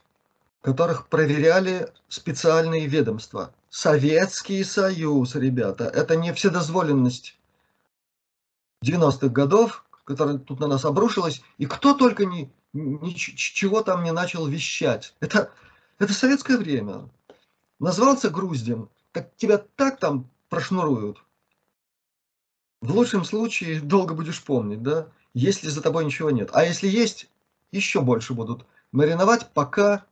которых 0.61 1.09
проверяли 1.09 1.93
специальные 2.09 2.87
ведомства. 2.87 3.55
Советский 3.71 4.65
Союз, 4.65 5.35
ребята, 5.35 5.85
это 5.85 6.17
не 6.17 6.33
вседозволенность 6.33 7.39
90-х 8.85 9.29
годов, 9.29 9.85
которая 10.05 10.39
тут 10.39 10.61
на 10.61 10.67
нас 10.67 10.85
обрушилась, 10.85 11.43
и 11.59 11.67
кто 11.67 11.95
только 11.95 12.27
ни, 12.27 12.53
ничего 12.73 13.83
там 13.83 14.03
не 14.03 14.13
начал 14.13 14.47
вещать. 14.47 15.15
Это, 15.21 15.51
это 15.99 16.13
советское 16.13 16.57
время. 16.57 17.09
Назвался 17.79 18.29
груздем, 18.29 18.91
так 19.13 19.35
тебя 19.37 19.59
так 19.59 19.99
там 19.99 20.29
прошнуруют. 20.49 21.23
В 22.81 22.93
лучшем 22.95 23.25
случае 23.25 23.81
долго 23.81 24.15
будешь 24.15 24.43
помнить, 24.43 24.83
да, 24.83 25.09
если 25.33 25.69
за 25.69 25.81
тобой 25.81 26.05
ничего 26.05 26.31
нет. 26.31 26.51
А 26.53 26.65
если 26.65 26.89
есть, 26.89 27.31
еще 27.73 28.01
больше 28.01 28.35
будут 28.35 28.67
мариновать, 28.91 29.49
пока 29.53 30.07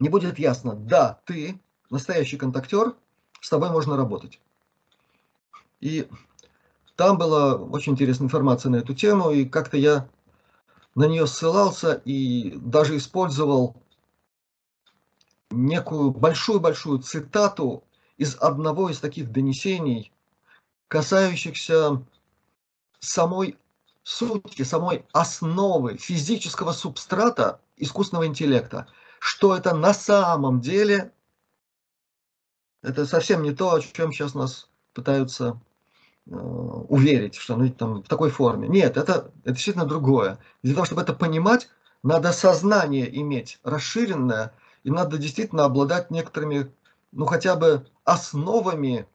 не 0.00 0.08
будет 0.08 0.38
ясно, 0.38 0.74
да, 0.74 1.20
ты 1.26 1.60
настоящий 1.90 2.38
контактер, 2.38 2.96
с 3.40 3.48
тобой 3.48 3.70
можно 3.70 3.96
работать. 3.96 4.40
И 5.80 6.08
там 6.96 7.18
была 7.18 7.54
очень 7.54 7.92
интересная 7.92 8.26
информация 8.26 8.70
на 8.70 8.76
эту 8.76 8.94
тему, 8.94 9.30
и 9.30 9.44
как-то 9.44 9.76
я 9.76 10.08
на 10.94 11.04
нее 11.04 11.26
ссылался 11.26 11.94
и 12.04 12.52
даже 12.56 12.96
использовал 12.96 13.76
некую 15.50 16.10
большую-большую 16.10 17.00
цитату 17.00 17.84
из 18.16 18.36
одного 18.36 18.90
из 18.90 19.00
таких 19.00 19.30
донесений, 19.30 20.12
касающихся 20.88 22.02
самой 23.00 23.56
сути, 24.02 24.62
самой 24.62 25.04
основы 25.12 25.96
физического 25.96 26.72
субстрата 26.72 27.60
искусственного 27.76 28.26
интеллекта– 28.26 28.86
что 29.20 29.54
это 29.54 29.76
на 29.76 29.94
самом 29.94 30.60
деле, 30.60 31.12
это 32.82 33.06
совсем 33.06 33.42
не 33.42 33.52
то, 33.52 33.74
о 33.74 33.80
чем 33.80 34.12
сейчас 34.12 34.34
нас 34.34 34.68
пытаются 34.94 35.60
э, 36.26 36.34
уверить, 36.34 37.34
что 37.34 37.54
оно 37.54 37.68
там 37.68 38.02
в 38.02 38.08
такой 38.08 38.30
форме. 38.30 38.66
Нет, 38.66 38.96
это, 38.96 39.30
это 39.44 39.52
действительно 39.52 39.84
другое. 39.84 40.38
Для 40.62 40.74
того, 40.74 40.86
чтобы 40.86 41.02
это 41.02 41.12
понимать, 41.12 41.68
надо 42.02 42.32
сознание 42.32 43.14
иметь 43.20 43.60
расширенное, 43.62 44.54
и 44.84 44.90
надо 44.90 45.18
действительно 45.18 45.66
обладать 45.66 46.10
некоторыми, 46.10 46.72
ну 47.12 47.26
хотя 47.26 47.56
бы 47.56 47.86
основами 48.04 49.06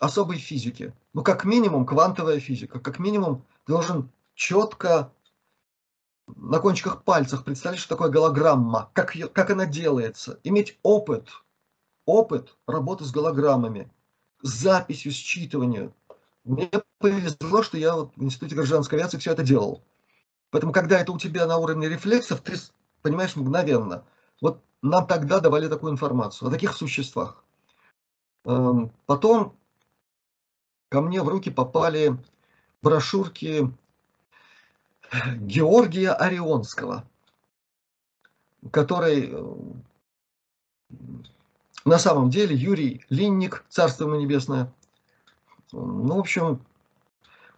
особой 0.00 0.38
физики. 0.38 0.94
Ну 1.12 1.22
как 1.22 1.44
минимум 1.44 1.84
квантовая 1.84 2.40
физика, 2.40 2.80
как 2.80 2.98
минимум 2.98 3.44
должен 3.66 4.10
четко 4.34 5.12
на 6.36 6.58
кончиках 6.58 7.04
пальцев 7.04 7.44
представить, 7.44 7.78
что 7.78 7.96
такое 7.96 8.10
голограмма, 8.10 8.90
как, 8.92 9.14
ее, 9.14 9.28
как 9.28 9.50
она 9.50 9.66
делается, 9.66 10.38
иметь 10.44 10.78
опыт 10.82 11.28
опыт 12.10 12.56
работы 12.66 13.04
с 13.04 13.12
голограммами, 13.12 13.90
записью, 14.42 15.12
считыванию. 15.12 15.92
Мне 16.44 16.70
повезло, 16.98 17.62
что 17.62 17.78
я 17.78 17.94
вот 17.94 18.12
в 18.16 18.22
Институте 18.22 18.54
гражданской 18.54 18.98
авиации 18.98 19.18
все 19.18 19.32
это 19.32 19.42
делал. 19.42 19.82
Поэтому, 20.50 20.72
когда 20.72 20.98
это 20.98 21.12
у 21.12 21.18
тебя 21.18 21.46
на 21.46 21.58
уровне 21.58 21.88
рефлексов, 21.88 22.40
ты 22.40 22.54
понимаешь 23.02 23.36
мгновенно. 23.36 24.04
Вот 24.40 24.62
нам 24.82 25.06
тогда 25.06 25.40
давали 25.40 25.68
такую 25.68 25.92
информацию 25.92 26.48
о 26.48 26.50
таких 26.50 26.74
существах. 26.74 27.44
Эм, 28.44 28.90
потом 29.06 29.56
ко 30.88 31.00
мне 31.02 31.22
в 31.22 31.28
руки 31.28 31.50
попали 31.50 32.16
брошюрки 32.82 33.70
Георгия 35.36 36.12
Орионского, 36.12 37.04
который 38.70 39.30
э, 39.32 39.54
на 41.84 41.98
самом 41.98 42.30
деле 42.30 42.54
Юрий 42.54 43.04
Линник, 43.08 43.64
царство 43.68 44.04
ему 44.04 44.16
небесное. 44.16 44.72
Ну, 45.72 46.16
в 46.16 46.18
общем, 46.18 46.64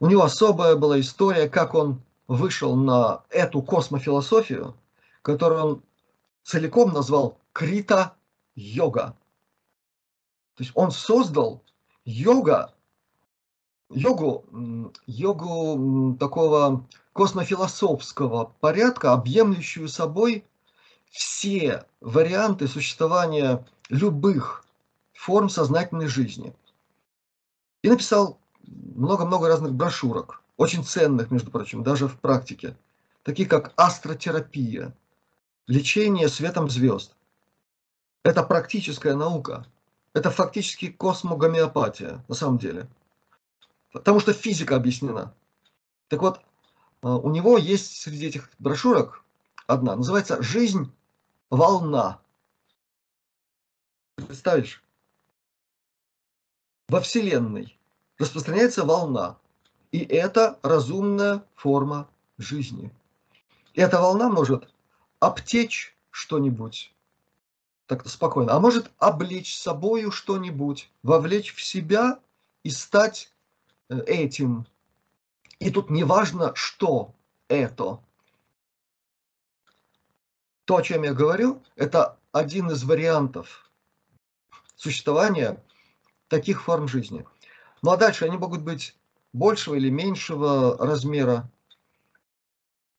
у 0.00 0.06
него 0.06 0.22
особая 0.22 0.76
была 0.76 1.00
история, 1.00 1.48
как 1.48 1.74
он 1.74 2.02
вышел 2.28 2.76
на 2.76 3.22
эту 3.30 3.62
космофилософию, 3.62 4.74
которую 5.22 5.62
он 5.62 5.82
целиком 6.42 6.92
назвал 6.92 7.38
Крита-йога. 7.52 9.16
То 10.54 10.62
есть 10.62 10.72
он 10.74 10.90
создал 10.90 11.62
йога, 12.04 12.74
йогу, 13.94 14.44
йогу 15.06 16.16
такого 16.18 16.86
космофилософского 17.12 18.52
порядка, 18.60 19.12
объемлющую 19.12 19.88
собой 19.88 20.44
все 21.10 21.84
варианты 22.00 22.68
существования 22.68 23.66
любых 23.88 24.64
форм 25.12 25.48
сознательной 25.48 26.06
жизни. 26.06 26.54
И 27.82 27.90
написал 27.90 28.38
много-много 28.62 29.48
разных 29.48 29.74
брошюрок, 29.74 30.42
очень 30.56 30.84
ценных, 30.84 31.30
между 31.30 31.50
прочим, 31.50 31.82
даже 31.82 32.08
в 32.08 32.18
практике, 32.18 32.76
такие 33.22 33.48
как 33.48 33.72
астротерапия, 33.76 34.94
лечение 35.66 36.28
светом 36.28 36.70
звезд. 36.70 37.14
Это 38.24 38.42
практическая 38.42 39.14
наука. 39.14 39.66
Это 40.14 40.30
фактически 40.30 40.88
космогомеопатия, 40.88 42.24
на 42.28 42.34
самом 42.34 42.58
деле. 42.58 42.86
Потому 43.92 44.20
что 44.20 44.32
физика 44.32 44.76
объяснена. 44.76 45.34
Так 46.08 46.22
вот, 46.22 46.40
а, 47.02 47.16
у 47.16 47.30
него 47.30 47.58
есть 47.58 48.00
среди 48.00 48.26
этих 48.26 48.50
брошюрок 48.58 49.22
одна, 49.66 49.96
называется 49.96 50.42
«Жизнь 50.42 50.90
волна». 51.50 52.20
Представишь? 54.16 54.82
Во 56.88 57.00
Вселенной 57.00 57.78
распространяется 58.18 58.84
волна. 58.84 59.36
И 59.90 59.98
это 59.98 60.58
разумная 60.62 61.44
форма 61.54 62.08
жизни. 62.38 62.90
И 63.74 63.80
эта 63.80 64.00
волна 64.00 64.28
может 64.28 64.68
обтечь 65.20 65.96
что-нибудь, 66.10 66.94
так 67.86 68.06
спокойно, 68.08 68.54
а 68.54 68.60
может 68.60 68.90
облечь 68.98 69.56
собою 69.56 70.10
что-нибудь, 70.10 70.90
вовлечь 71.02 71.54
в 71.54 71.62
себя 71.62 72.18
и 72.62 72.70
стать 72.70 73.31
этим. 74.06 74.66
И 75.58 75.70
тут 75.70 75.90
не 75.90 76.04
важно, 76.04 76.52
что 76.54 77.14
это. 77.48 78.00
То, 80.64 80.76
о 80.76 80.82
чем 80.82 81.02
я 81.02 81.12
говорю, 81.12 81.62
это 81.76 82.18
один 82.32 82.70
из 82.70 82.84
вариантов 82.84 83.70
существования 84.76 85.62
таких 86.28 86.62
форм 86.62 86.88
жизни. 86.88 87.24
Ну 87.82 87.90
а 87.90 87.96
дальше 87.96 88.24
они 88.24 88.36
могут 88.36 88.62
быть 88.62 88.96
большего 89.32 89.74
или 89.74 89.90
меньшего 89.90 90.76
размера, 90.78 91.50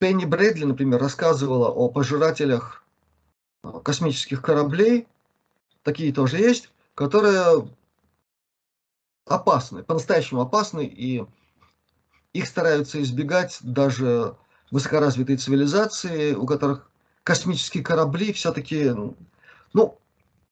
Пенни 0.03 0.25
Брэдли, 0.25 0.65
например, 0.65 0.99
рассказывала 0.99 1.69
о 1.69 1.87
пожирателях 1.87 2.83
э, 3.63 3.71
космических 3.85 4.41
кораблей, 4.41 5.07
такие 5.81 6.11
тоже 6.11 6.39
есть, 6.39 6.69
которые 6.93 7.69
опасны, 9.25 9.83
по-настоящему 9.83 10.41
опасны, 10.41 10.85
и 10.85 11.25
их 12.33 12.47
стараются 12.47 13.01
избегать 13.01 13.59
даже 13.61 14.35
высокоразвитые 14.71 15.37
цивилизации, 15.37 16.33
у 16.33 16.45
которых 16.45 16.89
космические 17.23 17.83
корабли 17.83 18.33
все-таки, 18.33 18.91
ну, 19.73 19.99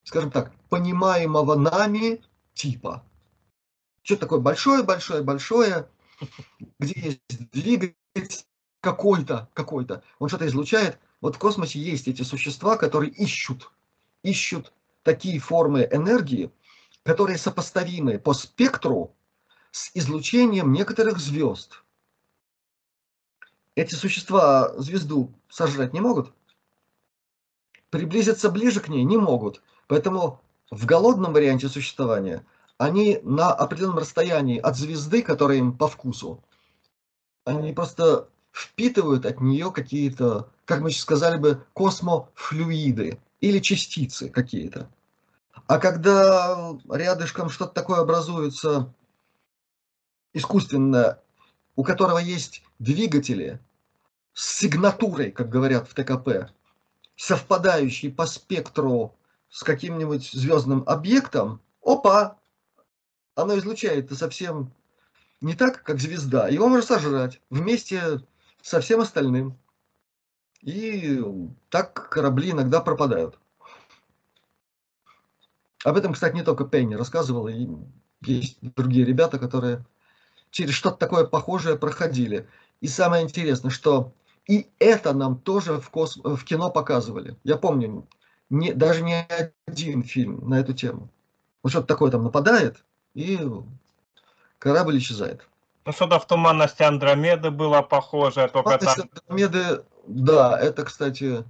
скажем 0.04 0.32
так, 0.32 0.52
понимаемого 0.70 1.56
нами 1.56 2.22
типа. 2.54 3.04
Что-то 4.04 4.22
такое 4.22 4.40
большое-большое-большое, 4.40 5.88
где 6.80 6.94
есть 7.00 7.52
двигатель, 7.52 7.96
какой-то, 8.82 9.48
какой-то, 9.54 10.04
он 10.20 10.28
что-то 10.28 10.48
излучает. 10.48 11.00
Вот 11.22 11.36
в 11.36 11.40
космосе 11.40 11.80
есть 11.80 12.08
эти 12.08 12.24
существа, 12.24 12.78
которые 12.78 13.12
ищут, 13.12 13.72
ищут 14.24 14.74
такие 15.04 15.40
формы 15.40 15.88
энергии, 15.92 16.52
которые 17.04 17.38
сопоставимы 17.38 18.20
по 18.20 18.34
спектру 18.34 19.16
с 19.72 19.92
излучением 19.96 20.72
некоторых 20.72 21.20
звезд. 21.20 21.84
Эти 23.76 23.96
существа 23.96 24.74
звезду 24.78 25.32
сожрать 25.50 25.94
не 25.94 26.02
могут, 26.02 26.34
приблизиться 27.90 28.50
ближе 28.50 28.80
к 28.80 28.90
ней 28.90 29.04
не 29.04 29.18
могут. 29.18 29.62
Поэтому 29.88 30.42
в 30.70 30.86
голодном 30.86 31.34
варианте 31.34 31.70
существования 31.70 32.46
они 32.78 33.20
на 33.24 33.54
определенном 33.54 34.00
расстоянии 34.00 34.58
от 34.58 34.76
звезды, 34.76 35.22
которая 35.22 35.58
им 35.58 35.78
по 35.78 35.88
вкусу, 35.88 36.44
они 37.46 37.74
просто 37.74 38.28
впитывают 38.52 39.26
от 39.26 39.40
нее 39.40 39.72
какие-то, 39.72 40.50
как 40.66 40.82
мы 40.82 40.92
сейчас 40.92 41.04
сказали 41.04 41.38
бы, 41.38 41.64
космофлюиды 41.74 43.20
или 43.40 43.60
частицы 43.60 44.30
какие-то. 44.30 44.90
А 45.72 45.80
когда 45.80 46.78
рядышком 46.90 47.50
что-то 47.50 47.74
такое 47.74 48.02
образуется 48.02 48.94
искусственно, 50.34 51.20
у 51.78 51.86
которого 51.86 52.18
есть 52.18 52.62
двигатели 52.80 53.62
с 54.34 54.58
сигнатурой, 54.58 55.32
как 55.32 55.48
говорят 55.48 55.88
в 55.88 55.94
ТКП, 55.94 56.52
совпадающие 57.16 58.12
по 58.12 58.26
спектру 58.26 59.16
с 59.48 59.64
каким-нибудь 59.64 60.34
звездным 60.34 60.84
объектом, 60.88 61.62
опа, 61.82 62.38
оно 63.36 63.58
излучает 63.58 64.12
совсем 64.12 64.74
не 65.40 65.54
так, 65.54 65.84
как 65.84 66.02
звезда. 66.02 66.50
Его 66.50 66.68
можно 66.68 66.86
сожрать 66.86 67.40
вместе 67.50 68.20
со 68.62 68.82
всем 68.82 69.00
остальным. 69.00 69.58
И 70.60 71.24
так 71.70 72.10
корабли 72.10 72.52
иногда 72.52 72.82
пропадают. 72.82 73.41
Об 75.84 75.98
этом, 75.98 76.14
кстати, 76.14 76.36
не 76.36 76.44
только 76.44 76.66
Пенни 76.66 76.96
рассказывала, 76.96 77.48
и 77.48 77.68
есть 78.22 78.58
другие 78.62 79.06
ребята, 79.06 79.40
которые 79.40 79.84
через 80.52 80.74
что-то 80.74 80.98
такое 80.98 81.26
похожее 81.26 81.78
проходили. 81.78 82.48
И 82.82 82.88
самое 82.88 83.24
интересное, 83.24 83.72
что 83.72 84.14
и 84.48 84.68
это 84.80 85.14
нам 85.14 85.38
тоже 85.38 85.80
в, 85.80 85.90
кос... 85.90 86.18
в 86.18 86.44
кино 86.44 86.70
показывали. 86.70 87.36
Я 87.44 87.58
помню, 87.58 88.08
не, 88.50 88.74
даже 88.74 89.02
не 89.02 89.28
один 89.66 90.04
фильм 90.04 90.48
на 90.50 90.60
эту 90.60 90.74
тему. 90.74 91.10
Вот 91.64 91.72
что-то 91.72 91.88
такое 91.88 92.12
там 92.12 92.24
нападает, 92.24 92.84
и 93.14 93.40
корабль 94.60 94.98
исчезает. 94.98 95.48
Ну, 95.86 95.92
что-то 95.94 96.20
в 96.20 96.28
туманности 96.28 96.84
Андромеды 96.84 97.50
было 97.50 97.82
похоже, 97.82 98.50
только 98.52 98.78
там... 98.78 98.96
Андромеды, 99.14 99.84
да, 100.06 100.60
это, 100.60 100.84
кстати... 100.86 101.44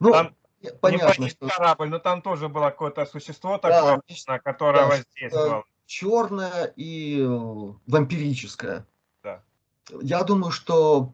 Ну, 0.00 0.12
там 0.12 0.34
понятно, 0.80 1.24
не 1.24 1.30
что... 1.30 1.48
корабль, 1.48 1.88
но 1.88 1.98
там 1.98 2.22
тоже 2.22 2.48
было 2.48 2.70
какое-то 2.70 3.06
существо 3.06 3.58
такое, 3.58 4.00
да, 4.26 4.38
которое 4.38 4.82
да, 4.82 4.88
воздействовало. 4.88 5.64
Черное 5.86 6.72
и 6.76 7.24
вампирическое. 7.86 8.86
Да. 9.22 9.42
Я 10.02 10.22
думаю, 10.22 10.52
что 10.52 11.12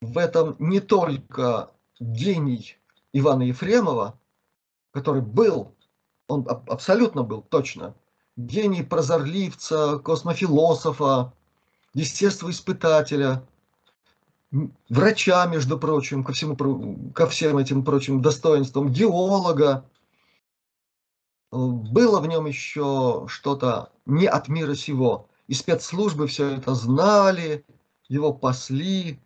в 0.00 0.18
этом 0.18 0.56
не 0.58 0.80
только 0.80 1.70
гений 2.00 2.76
Ивана 3.12 3.42
Ефремова, 3.44 4.18
который 4.90 5.22
был, 5.22 5.74
он 6.28 6.46
абсолютно 6.48 7.22
был, 7.22 7.42
точно, 7.42 7.94
гений 8.36 8.82
прозорливца, 8.82 9.98
космофилософа, 9.98 11.32
естествоиспытателя, 11.94 13.46
врача, 14.88 15.46
между 15.46 15.78
прочим, 15.78 16.24
ко, 16.24 16.32
всему, 16.32 16.56
ко 17.12 17.26
всем 17.26 17.58
этим 17.58 17.84
прочим 17.84 18.22
достоинствам, 18.22 18.90
геолога. 18.90 19.88
Было 21.50 22.20
в 22.20 22.26
нем 22.26 22.46
еще 22.46 23.26
что-то 23.28 23.92
не 24.06 24.26
от 24.26 24.48
мира 24.48 24.74
сего. 24.74 25.28
И 25.46 25.54
спецслужбы 25.54 26.26
все 26.26 26.56
это 26.56 26.74
знали, 26.74 27.64
его 28.08 28.32
пасли. 28.32 29.20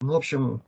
Ну, 0.00 0.12
в 0.12 0.16
общем, 0.16 0.62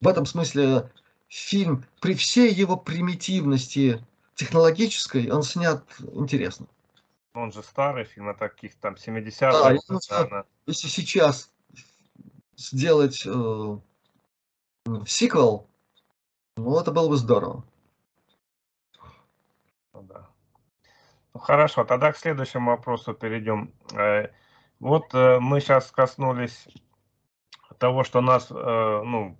в 0.00 0.08
этом 0.08 0.26
смысле 0.26 0.90
фильм 1.28 1.84
при 2.00 2.14
всей 2.14 2.52
его 2.52 2.76
примитивности 2.76 4.04
технологической, 4.34 5.30
он 5.30 5.42
снят 5.42 5.84
интересно. 6.12 6.66
Он 7.34 7.52
же 7.52 7.62
старый 7.62 8.04
фильм, 8.04 8.28
это 8.28 8.48
каких 8.48 8.74
там 8.76 8.94
70-х. 8.94 10.28
Да, 10.28 10.44
если 10.66 10.88
сейчас 10.88 11.51
сделать 12.56 13.22
э, 13.26 13.78
сиквел, 15.06 15.68
ну, 16.56 16.78
это 16.78 16.92
было 16.92 17.08
бы 17.08 17.16
здорово. 17.16 17.64
Ну, 19.94 20.02
да. 20.02 20.28
Ну, 21.34 21.40
хорошо, 21.40 21.84
тогда 21.84 22.12
к 22.12 22.18
следующему 22.18 22.70
вопросу 22.70 23.14
перейдем. 23.14 23.72
Э, 23.94 24.28
вот 24.80 25.14
э, 25.14 25.38
мы 25.40 25.60
сейчас 25.60 25.90
коснулись 25.90 26.68
того, 27.78 28.04
что 28.04 28.20
нас, 28.20 28.48
э, 28.50 28.54
ну, 28.54 29.38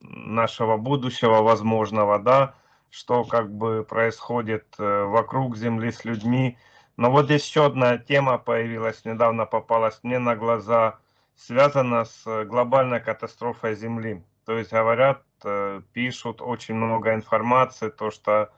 нашего 0.00 0.76
будущего 0.76 1.42
возможного, 1.42 2.18
да, 2.18 2.54
что 2.90 3.24
как 3.24 3.52
бы 3.52 3.84
происходит 3.84 4.66
вокруг 4.78 5.56
Земли 5.56 5.90
с 5.90 6.04
людьми. 6.04 6.56
Но 6.96 7.10
вот 7.10 7.30
еще 7.30 7.66
одна 7.66 7.98
тема 7.98 8.38
появилась, 8.38 9.04
недавно 9.04 9.46
попалась 9.46 9.98
мне 10.04 10.18
на 10.18 10.36
глаза, 10.36 11.00
связана 11.36 12.04
с 12.04 12.44
глобальной 12.44 13.00
катастрофой 13.00 13.74
Земли. 13.74 14.24
То 14.44 14.58
есть 14.58 14.72
говорят, 14.72 15.22
э, 15.44 15.80
пишут 15.92 16.40
очень 16.40 16.74
много 16.74 17.14
информации, 17.14 17.88
то, 17.88 18.10
что 18.10 18.52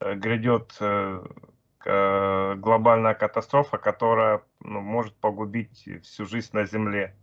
э, 0.00 0.14
грядет 0.14 0.76
э, 0.80 1.24
глобальная 1.82 3.14
катастрофа, 3.14 3.78
которая 3.78 4.42
ну, 4.60 4.80
может 4.80 5.14
погубить 5.14 5.88
всю 6.02 6.26
жизнь 6.26 6.50
на 6.52 6.66
Земле. 6.66 7.16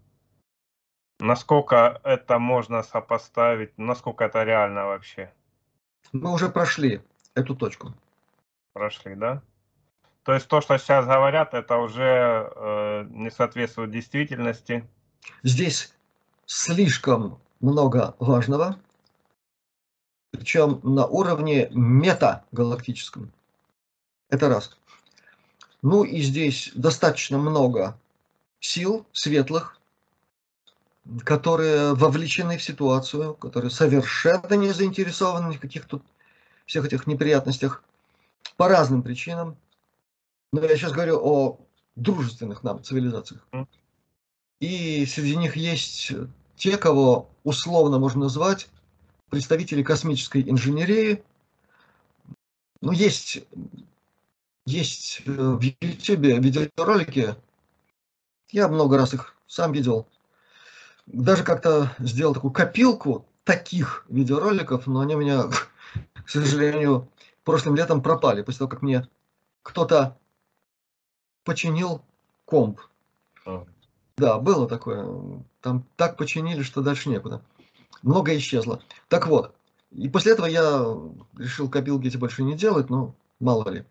Насколько 1.20 2.00
это 2.04 2.40
можно 2.40 2.84
сопоставить, 2.84 3.78
насколько 3.78 4.24
это 4.24 4.44
реально 4.44 4.86
вообще? 4.86 5.32
Мы 6.12 6.32
уже 6.32 6.50
прошли 6.50 7.02
эту 7.36 7.56
точку. 7.56 7.94
Прошли, 8.74 9.16
да? 9.16 9.42
То 10.24 10.34
есть 10.34 10.48
то, 10.48 10.62
что 10.62 10.78
сейчас 10.78 11.06
говорят, 11.06 11.54
это 11.54 11.78
уже 11.78 12.52
э, 12.56 13.06
не 13.10 13.32
соответствует 13.32 13.92
действительности? 13.92 14.88
Здесь 15.44 15.94
слишком 16.45 17.39
много 17.60 18.15
важного, 18.19 18.80
причем 20.31 20.80
на 20.84 21.06
уровне 21.06 21.69
метагалактическом. 21.72 23.31
Это 24.30 24.49
раз. 24.49 24.77
Ну 25.81 26.03
и 26.03 26.22
здесь 26.22 26.72
достаточно 26.76 27.38
много 27.38 27.98
сил 28.60 29.06
светлых, 29.11 29.80
которые 31.23 31.94
вовлечены 31.94 32.57
в 32.57 32.64
ситуацию, 32.64 33.34
которые 33.35 33.72
совершенно 33.72 34.56
не 34.56 34.72
заинтересованы 34.72 35.53
в 35.53 35.60
каких-то 35.60 36.02
всех 36.65 36.85
этих 36.85 37.07
неприятностях 37.07 37.84
по 38.57 38.68
разным 38.68 39.03
причинам. 39.03 39.56
Но 40.52 40.61
я 40.61 40.76
сейчас 40.76 40.91
говорю 40.91 41.19
о 41.23 41.60
дружественных 41.95 42.64
нам 42.64 42.84
цивилизациях. 42.84 43.48
И 44.60 45.06
среди 45.06 45.36
них 45.36 45.56
есть 45.56 46.12
те, 46.56 46.78
кого 46.78 47.30
условно 47.44 48.00
можно 48.00 48.22
назвать 48.22 48.68
представители 49.30 49.84
космической 49.84 50.42
инженерии. 50.50 51.24
Ну, 52.82 52.92
есть, 52.92 53.44
есть 54.66 55.22
э, 55.26 55.32
в 55.32 55.62
YouTube 55.62 56.44
видеоролики, 56.44 57.36
я 58.52 58.68
много 58.68 58.98
раз 58.98 59.14
их 59.14 59.36
сам 59.48 59.72
видел. 59.72 60.08
Даже 61.06 61.44
как-то 61.44 61.96
сделал 62.00 62.34
такую 62.34 62.52
копилку 62.52 63.26
таких 63.44 64.06
видеороликов, 64.10 64.88
но 64.88 65.02
они 65.02 65.16
у 65.16 65.20
меня, 65.20 65.44
к 66.14 66.30
сожалению, 66.30 67.10
прошлым 67.44 67.76
летом 67.76 68.02
пропали, 68.02 68.42
после 68.42 68.60
того, 68.60 68.70
как 68.70 68.82
мне 68.82 69.08
кто-то 69.64 70.18
починил 71.44 72.02
комп. 72.46 72.82
Да, 74.18 74.39
было 74.39 74.68
такое. 74.68 75.44
Там 75.61 75.85
так 75.95 76.18
починили, 76.18 76.64
что 76.64 76.81
дальше 76.81 77.10
некуда. 77.10 77.44
Много 78.02 78.35
исчезло. 78.35 78.81
Так 79.10 79.27
вот, 79.27 79.56
и 79.91 80.10
после 80.10 80.31
этого 80.31 80.48
я 80.48 80.85
решил 81.38 81.69
копилки 81.69 82.07
эти 82.07 82.18
больше 82.18 82.44
не 82.44 82.56
делать, 82.56 82.89
но 82.89 83.15
мало 83.39 83.69
ли. 83.69 83.85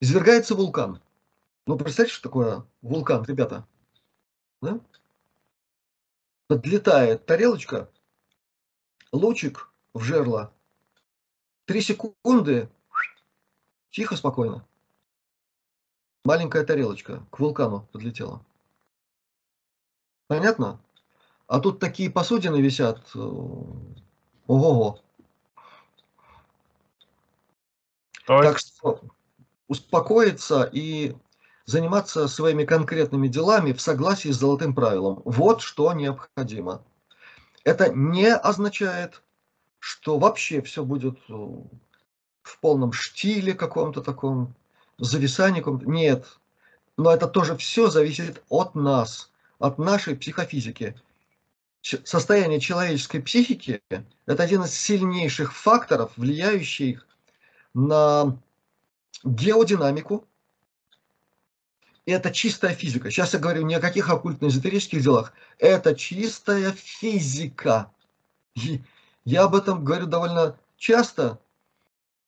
Извергается 0.00 0.54
вулкан. 0.54 1.02
Ну, 1.66 1.76
представьте, 1.76 2.14
что 2.14 2.22
такое 2.22 2.66
вулкан, 2.80 3.24
ребята. 3.24 3.66
Да? 4.62 4.80
Подлетает 6.46 7.26
тарелочка, 7.26 7.90
лучик 9.12 9.70
в 9.92 10.00
жерло. 10.00 10.52
Три 11.66 11.82
секунды, 11.82 12.70
тихо, 13.90 14.16
спокойно 14.16 14.66
маленькая 16.24 16.64
тарелочка 16.64 17.26
к 17.30 17.38
вулкану 17.38 17.88
подлетела. 17.92 18.44
Понятно? 20.26 20.80
А 21.46 21.58
тут 21.58 21.80
такие 21.80 22.10
посудины 22.10 22.60
висят. 22.60 23.00
Э, 23.14 23.18
ого-го. 23.18 25.00
Так 28.26 28.58
что 28.58 29.00
успокоиться 29.66 30.62
и 30.72 31.16
заниматься 31.64 32.28
своими 32.28 32.64
конкретными 32.64 33.28
делами 33.28 33.72
в 33.72 33.80
согласии 33.80 34.28
с 34.30 34.38
золотым 34.38 34.74
правилом. 34.74 35.22
Вот 35.24 35.62
что 35.62 35.92
необходимо. 35.92 36.84
Это 37.64 37.92
не 37.92 38.32
означает, 38.32 39.22
что 39.78 40.18
вообще 40.18 40.62
все 40.62 40.84
будет 40.84 41.18
э, 41.28 41.32
в 41.32 42.60
полном 42.60 42.92
штиле 42.92 43.54
каком-то 43.54 44.02
таком, 44.02 44.54
зависание 45.00 45.64
Нет. 45.86 46.26
Но 46.96 47.12
это 47.12 47.26
тоже 47.26 47.56
все 47.56 47.88
зависит 47.88 48.42
от 48.48 48.74
нас, 48.74 49.30
от 49.58 49.78
нашей 49.78 50.16
психофизики. 50.16 50.94
Состояние 51.82 52.60
человеческой 52.60 53.20
психики– 53.20 53.82
это 54.26 54.42
один 54.42 54.64
из 54.64 54.74
сильнейших 54.74 55.54
факторов, 55.54 56.12
влияющих 56.16 57.06
на 57.72 58.38
геодинамику. 59.24 60.26
И 62.04 62.12
это 62.12 62.30
чистая 62.30 62.74
физика. 62.74 63.10
Сейчас 63.10 63.32
я 63.32 63.38
говорю 63.38 63.62
ни 63.62 63.72
о 63.72 63.80
каких 63.80 64.10
оккультно-эзотерических 64.10 65.00
делах. 65.00 65.32
Это 65.58 65.94
чистая 65.94 66.72
физика. 66.72 67.90
И 68.54 68.82
я 69.24 69.44
об 69.44 69.54
этом 69.54 69.84
говорю 69.84 70.06
довольно 70.06 70.58
часто. 70.76 71.38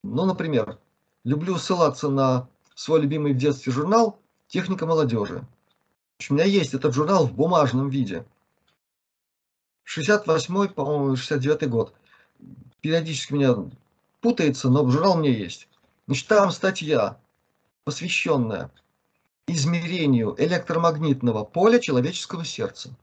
Ну, 0.03 0.25
например, 0.25 0.79
люблю 1.25 1.59
ссылаться 1.59 2.09
на 2.09 2.49
свой 2.75 3.01
любимый 3.01 3.33
в 3.33 3.37
детстве 3.37 3.73
журнал 3.73 4.19
«Техника 4.49 4.87
молодежи». 4.87 5.45
У 6.31 6.35
меня 6.35 6.45
есть 6.45 6.75
этот 6.75 6.95
журнал 6.95 7.27
в 7.27 7.33
бумажном 7.33 7.89
виде. 7.89 8.25
68-й, 9.87 10.69
по-моему, 10.71 11.15
69-й 11.15 11.67
год. 11.67 11.95
Периодически 12.81 13.33
меня 13.33 13.57
путается, 14.21 14.69
но 14.69 14.89
журнал 14.89 15.17
у 15.17 15.19
меня 15.21 15.31
есть. 15.31 15.69
Значит, 16.07 16.29
там 16.29 16.51
статья, 16.51 17.19
посвященная 17.85 18.71
измерению 19.47 20.37
электромагнитного 20.39 21.45
поля 21.45 21.81
человеческого 21.81 22.45
сердца. 22.45 22.95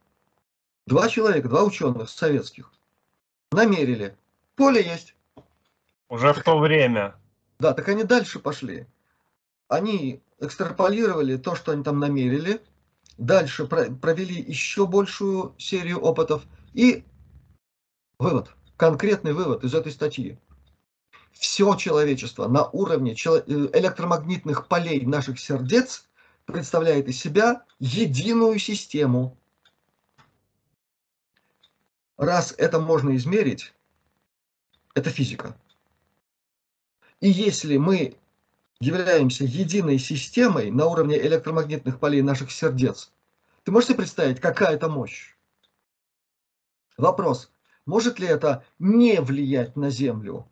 Два 0.87 1.09
человека, 1.09 1.49
два 1.49 1.63
ученых 1.63 2.09
советских 2.09 2.71
намерили. 3.51 4.17
Поле 4.55 4.81
есть. 4.81 5.15
Уже 6.07 6.33
в 6.33 6.41
то 6.41 6.57
время. 6.57 7.15
Да, 7.59 7.73
так 7.73 7.89
они 7.89 8.03
дальше 8.03 8.39
пошли 8.39 8.87
они 9.69 10.21
экстраполировали 10.39 11.37
то, 11.37 11.55
что 11.55 11.71
они 11.71 11.83
там 11.83 11.99
намерили, 11.99 12.61
дальше 13.17 13.65
провели 13.65 14.41
еще 14.41 14.85
большую 14.85 15.55
серию 15.57 15.99
опытов 15.99 16.43
и 16.73 17.05
вывод, 18.17 18.51
конкретный 18.75 19.33
вывод 19.33 19.63
из 19.63 19.73
этой 19.73 19.91
статьи. 19.91 20.37
Все 21.31 21.75
человечество 21.75 22.47
на 22.47 22.65
уровне 22.65 23.13
э, 23.13 23.15
электромагнитных 23.15 24.67
полей 24.67 25.05
наших 25.05 25.39
сердец 25.39 26.09
представляет 26.45 27.07
из 27.07 27.19
себя 27.19 27.63
единую 27.77 28.57
систему. 28.59 29.37
Раз 32.17 32.53
это 32.57 32.79
можно 32.79 33.15
измерить, 33.15 33.73
это 34.95 35.09
физика. 35.11 35.55
И 37.21 37.29
если 37.29 37.77
мы 37.77 38.17
являемся 38.79 39.43
единой 39.43 39.99
системой 39.99 40.71
на 40.71 40.85
уровне 40.85 41.17
электромагнитных 41.17 41.99
полей 41.99 42.21
наших 42.21 42.51
сердец. 42.51 43.11
Ты 43.63 43.71
можешь 43.71 43.89
себе 43.89 43.97
представить, 43.97 44.39
какая 44.39 44.75
это 44.75 44.87
мощь? 44.87 45.35
Вопрос, 46.97 47.51
может 47.85 48.19
ли 48.19 48.27
это 48.27 48.63
не 48.77 49.19
влиять 49.21 49.75
на 49.75 49.89
Землю? 49.89 50.47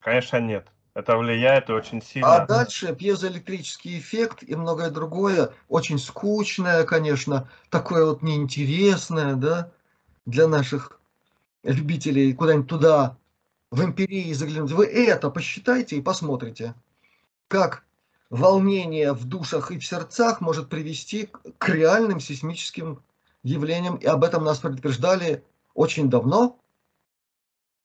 Конечно, 0.00 0.38
нет. 0.38 0.68
Это 0.92 1.16
влияет 1.16 1.70
очень 1.70 2.02
сильно. 2.02 2.34
А 2.34 2.46
дальше 2.46 2.94
пьезоэлектрический 2.94 3.98
эффект 3.98 4.42
и 4.42 4.54
многое 4.54 4.90
другое, 4.90 5.52
очень 5.68 5.98
скучное, 5.98 6.84
конечно, 6.84 7.48
такое 7.70 8.04
вот 8.04 8.22
неинтересное, 8.22 9.34
да, 9.34 9.72
для 10.26 10.48
наших 10.48 11.00
любителей 11.62 12.34
куда-нибудь 12.34 12.68
туда, 12.68 13.16
в 13.70 13.82
империи 13.84 14.32
заглянуть, 14.32 14.72
вы 14.72 14.86
это 14.86 15.30
посчитайте 15.30 15.96
и 15.96 16.02
посмотрите, 16.02 16.74
как 17.50 17.84
волнение 18.30 19.12
в 19.12 19.24
душах 19.24 19.72
и 19.72 19.78
в 19.78 19.84
сердцах 19.84 20.40
может 20.40 20.68
привести 20.68 21.26
к 21.58 21.68
реальным 21.68 22.20
сейсмическим 22.20 23.02
явлениям. 23.42 23.96
И 23.96 24.06
об 24.06 24.22
этом 24.22 24.44
нас 24.44 24.60
предупреждали 24.60 25.44
очень 25.74 26.08
давно, 26.08 26.60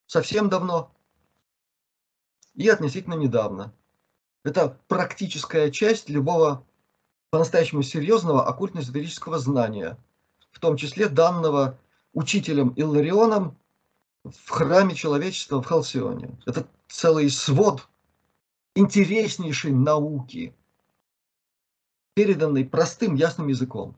совсем 0.06 0.50
давно 0.50 0.92
и 2.54 2.70
относительно 2.70 3.16
недавно. 3.16 3.74
Это 4.44 4.78
практическая 4.88 5.72
часть 5.72 6.10
любого 6.10 6.64
по-настоящему 7.32 7.82
серьезного 7.82 8.48
оккультно-эзотерического 8.48 9.40
знания, 9.40 9.98
в 10.52 10.60
том 10.60 10.78
числе 10.78 11.10
данного 11.10 11.80
учителем 12.14 12.72
Илларионом 12.76 13.58
в 14.24 14.48
храме 14.48 14.94
человечества 14.94 15.60
в 15.60 15.66
Халсионе. 15.66 16.38
Это 16.46 16.68
целый 16.88 17.32
свод 17.32 17.90
интереснейшей 18.76 19.72
науки, 19.72 20.54
переданный 22.14 22.66
простым, 22.66 23.16
ясным 23.16 23.48
языком. 23.48 23.96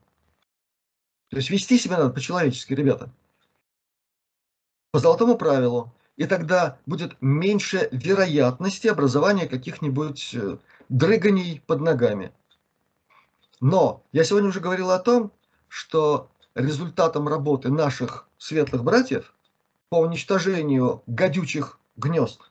То 1.30 1.36
есть 1.36 1.50
вести 1.50 1.78
себя 1.78 1.98
надо 1.98 2.10
по-человечески, 2.10 2.72
ребята. 2.72 3.10
По 4.92 5.00
золотому 5.00 5.36
правилу. 5.36 5.92
И 6.16 6.24
тогда 6.24 6.78
будет 6.86 7.16
меньше 7.20 7.88
вероятности 7.92 8.88
образования 8.88 9.46
каких-нибудь 9.46 10.34
э, 10.34 10.58
дрыганий 10.88 11.62
под 11.66 11.80
ногами. 11.80 12.32
Но 13.60 14.02
я 14.10 14.24
сегодня 14.24 14.48
уже 14.48 14.58
говорил 14.58 14.90
о 14.90 14.98
том, 14.98 15.30
что 15.68 16.30
результатом 16.56 17.28
работы 17.28 17.68
наших 17.70 18.28
светлых 18.36 18.82
братьев 18.82 19.32
по 19.90 20.00
уничтожению 20.00 21.02
гадючих 21.06 21.78
гнезд 21.96 22.50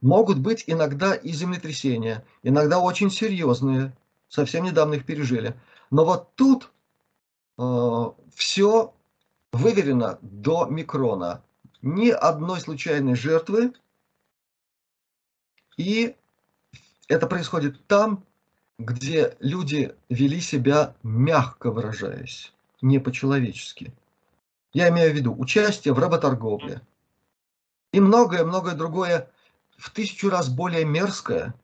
могут 0.00 0.38
быть 0.38 0.64
иногда 0.66 1.14
и 1.14 1.30
землетрясения, 1.32 2.24
иногда 2.42 2.78
очень 2.78 3.10
серьезные, 3.10 3.96
совсем 4.28 4.64
недавно 4.64 4.94
их 4.94 5.06
пережили. 5.06 5.58
Но 5.90 6.04
вот 6.04 6.34
тут 6.34 6.70
э, 7.58 8.04
все 8.34 8.94
выверено 9.52 10.18
до 10.22 10.66
микрона. 10.66 11.42
Ни 11.82 12.10
одной 12.10 12.60
случайной 12.60 13.14
жертвы. 13.14 13.72
И 15.76 16.16
это 17.08 17.26
происходит 17.26 17.86
там, 17.86 18.24
где 18.78 19.36
люди 19.40 19.94
вели 20.08 20.40
себя, 20.40 20.94
мягко 21.02 21.70
выражаясь, 21.70 22.52
не 22.80 22.98
по-человечески. 22.98 23.92
Я 24.72 24.88
имею 24.90 25.12
в 25.12 25.16
виду 25.16 25.34
участие 25.36 25.94
в 25.94 25.98
работорговле. 25.98 26.82
И 27.92 28.00
многое-многое 28.00 28.74
другое 28.74 29.30
в 29.78 29.90
тысячу 29.90 30.28
раз 30.28 30.48
более 30.48 30.84
мерзкое. 30.84 31.54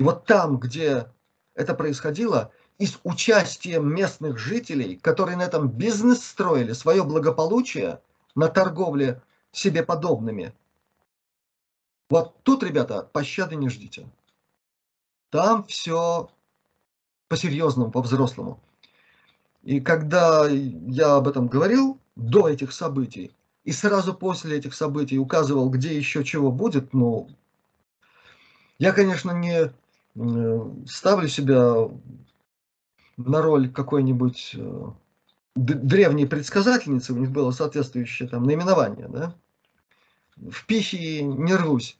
И 0.00 0.02
вот 0.02 0.24
там, 0.24 0.58
где 0.58 1.08
это 1.54 1.74
происходило, 1.74 2.50
и 2.78 2.86
с 2.86 2.98
участием 3.04 3.94
местных 3.94 4.38
жителей, 4.38 4.96
которые 4.96 5.36
на 5.36 5.42
этом 5.42 5.68
бизнес 5.68 6.24
строили, 6.24 6.72
свое 6.72 7.04
благополучие 7.04 8.00
на 8.34 8.48
торговле 8.48 9.22
себе 9.52 9.84
подобными. 9.84 10.54
Вот 12.08 12.42
тут, 12.42 12.62
ребята, 12.62 13.08
пощады 13.12 13.54
не 13.54 13.68
ждите. 13.68 14.08
Там 15.30 15.64
все 15.64 16.30
по-серьезному, 17.28 17.90
по-взрослому. 17.90 18.60
И 19.62 19.80
когда 19.80 20.48
я 20.48 21.16
об 21.16 21.28
этом 21.28 21.46
говорил, 21.46 21.98
до 22.16 22.48
этих 22.48 22.72
событий, 22.72 23.32
и 23.64 23.72
сразу 23.72 24.14
после 24.14 24.58
этих 24.58 24.74
событий 24.74 25.18
указывал, 25.18 25.70
где 25.70 25.96
еще 25.96 26.24
чего 26.24 26.50
будет, 26.50 26.92
ну, 26.92 27.28
я, 28.78 28.92
конечно, 28.92 29.30
не 29.30 29.72
ставлю 30.86 31.28
себя 31.28 31.88
на 33.16 33.42
роль 33.42 33.70
какой-нибудь 33.70 34.56
э, 34.58 34.90
древней 35.54 36.26
предсказательницы, 36.26 37.12
у 37.12 37.18
них 37.18 37.30
было 37.30 37.50
соответствующее 37.50 38.28
там 38.28 38.42
наименование, 38.42 39.08
да? 39.08 39.34
В 40.36 40.66
пихе 40.66 41.22
не 41.22 41.54
рвусь. 41.54 41.98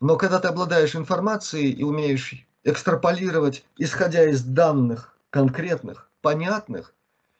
Но 0.00 0.16
когда 0.16 0.38
ты 0.38 0.48
обладаешь 0.48 0.94
информацией 0.94 1.72
и 1.72 1.82
умеешь 1.82 2.46
экстраполировать, 2.62 3.64
исходя 3.78 4.24
из 4.28 4.42
данных 4.44 5.16
конкретных, 5.30 6.08
понятных, 6.22 6.94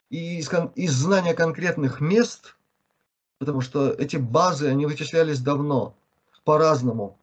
и 0.09 0.39
из, 0.39 0.49
из 0.75 0.91
знания 0.91 1.33
конкретных 1.33 2.01
мест, 2.01 2.55
потому 3.41 3.61
что 3.61 3.89
эти 3.89 4.17
базы, 4.17 4.67
они 4.67 4.85
вычислялись 4.85 5.39
давно, 5.39 5.95
по-разному, 6.43 7.17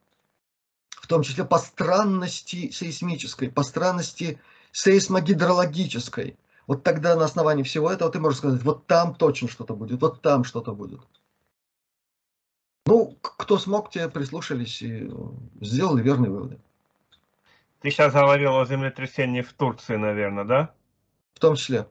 в 0.90 1.06
том 1.06 1.22
числе 1.22 1.44
по 1.44 1.58
странности 1.58 2.70
сейсмической, 2.70 3.48
по 3.48 3.62
странности 3.62 4.40
сейсмогидрологической. 4.72 6.36
Вот 6.66 6.82
тогда 6.82 7.14
на 7.14 7.24
основании 7.24 7.62
всего 7.62 7.88
этого 7.88 8.10
ты 8.10 8.18
можешь 8.18 8.38
сказать, 8.38 8.64
вот 8.64 8.84
там 8.88 9.14
точно 9.14 9.48
что-то 9.48 9.74
будет, 9.74 10.00
вот 10.00 10.20
там 10.20 10.42
что-то 10.42 10.74
будет. 10.74 11.00
Ну, 12.84 13.16
кто 13.22 13.56
смог, 13.56 13.90
те 13.92 14.08
прислушались 14.08 14.82
и 14.82 15.08
сделали 15.60 16.02
верные 16.02 16.32
выводы. 16.32 16.58
Ты 17.78 17.92
сейчас 17.92 18.12
говорил 18.12 18.58
о 18.58 18.66
землетрясении 18.66 19.42
в 19.42 19.52
Турции, 19.52 19.94
наверное, 19.94 20.44
да? 20.44 20.74
В 21.34 21.38
том 21.38 21.54
числе. 21.54 21.86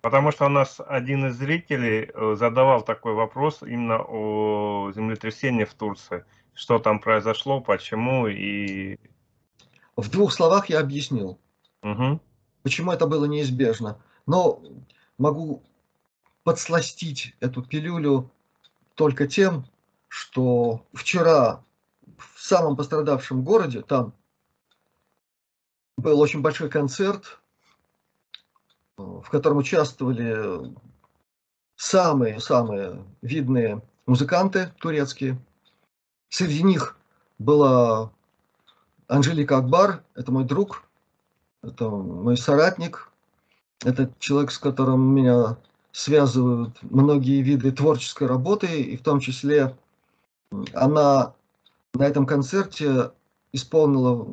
Потому 0.00 0.32
что 0.32 0.46
у 0.46 0.48
нас 0.48 0.80
один 0.86 1.26
из 1.26 1.36
зрителей 1.36 2.10
э, 2.12 2.34
задавал 2.38 2.82
такой 2.82 3.12
вопрос 3.12 3.62
именно 3.62 4.00
о 4.00 4.90
землетрясении 4.94 5.64
в 5.64 5.74
Турции. 5.74 6.24
Что 6.54 6.78
там 6.78 7.00
произошло, 7.00 7.60
почему 7.60 8.26
и... 8.26 8.98
В 9.96 10.10
двух 10.10 10.32
словах 10.32 10.70
я 10.70 10.80
объяснил, 10.80 11.38
угу. 11.82 12.20
почему 12.62 12.92
это 12.92 13.06
было 13.06 13.26
неизбежно. 13.26 14.00
Но 14.26 14.62
могу 15.18 15.62
подсластить 16.44 17.34
эту 17.40 17.62
пилюлю 17.62 18.30
только 18.94 19.26
тем, 19.26 19.66
что 20.08 20.86
вчера 20.94 21.62
в 22.16 22.40
самом 22.40 22.76
пострадавшем 22.76 23.44
городе, 23.44 23.82
там 23.82 24.14
был 25.96 26.20
очень 26.20 26.40
большой 26.40 26.70
концерт, 26.70 27.39
в 29.22 29.30
котором 29.30 29.58
участвовали 29.58 30.74
самые-самые 31.76 33.04
видные 33.22 33.82
музыканты 34.06 34.72
турецкие. 34.80 35.38
Среди 36.28 36.62
них 36.62 36.96
была 37.38 38.12
Анжелика 39.08 39.58
Акбар, 39.58 40.02
это 40.14 40.30
мой 40.30 40.44
друг, 40.44 40.84
это 41.62 41.88
мой 41.88 42.36
соратник, 42.36 43.10
это 43.84 44.10
человек, 44.18 44.50
с 44.50 44.58
которым 44.58 45.14
меня 45.14 45.56
связывают 45.92 46.76
многие 46.82 47.42
виды 47.42 47.72
творческой 47.72 48.28
работы, 48.28 48.82
и 48.82 48.96
в 48.96 49.02
том 49.02 49.20
числе 49.20 49.76
она 50.74 51.34
на 51.94 52.04
этом 52.04 52.26
концерте 52.26 53.10
исполнила 53.52 54.26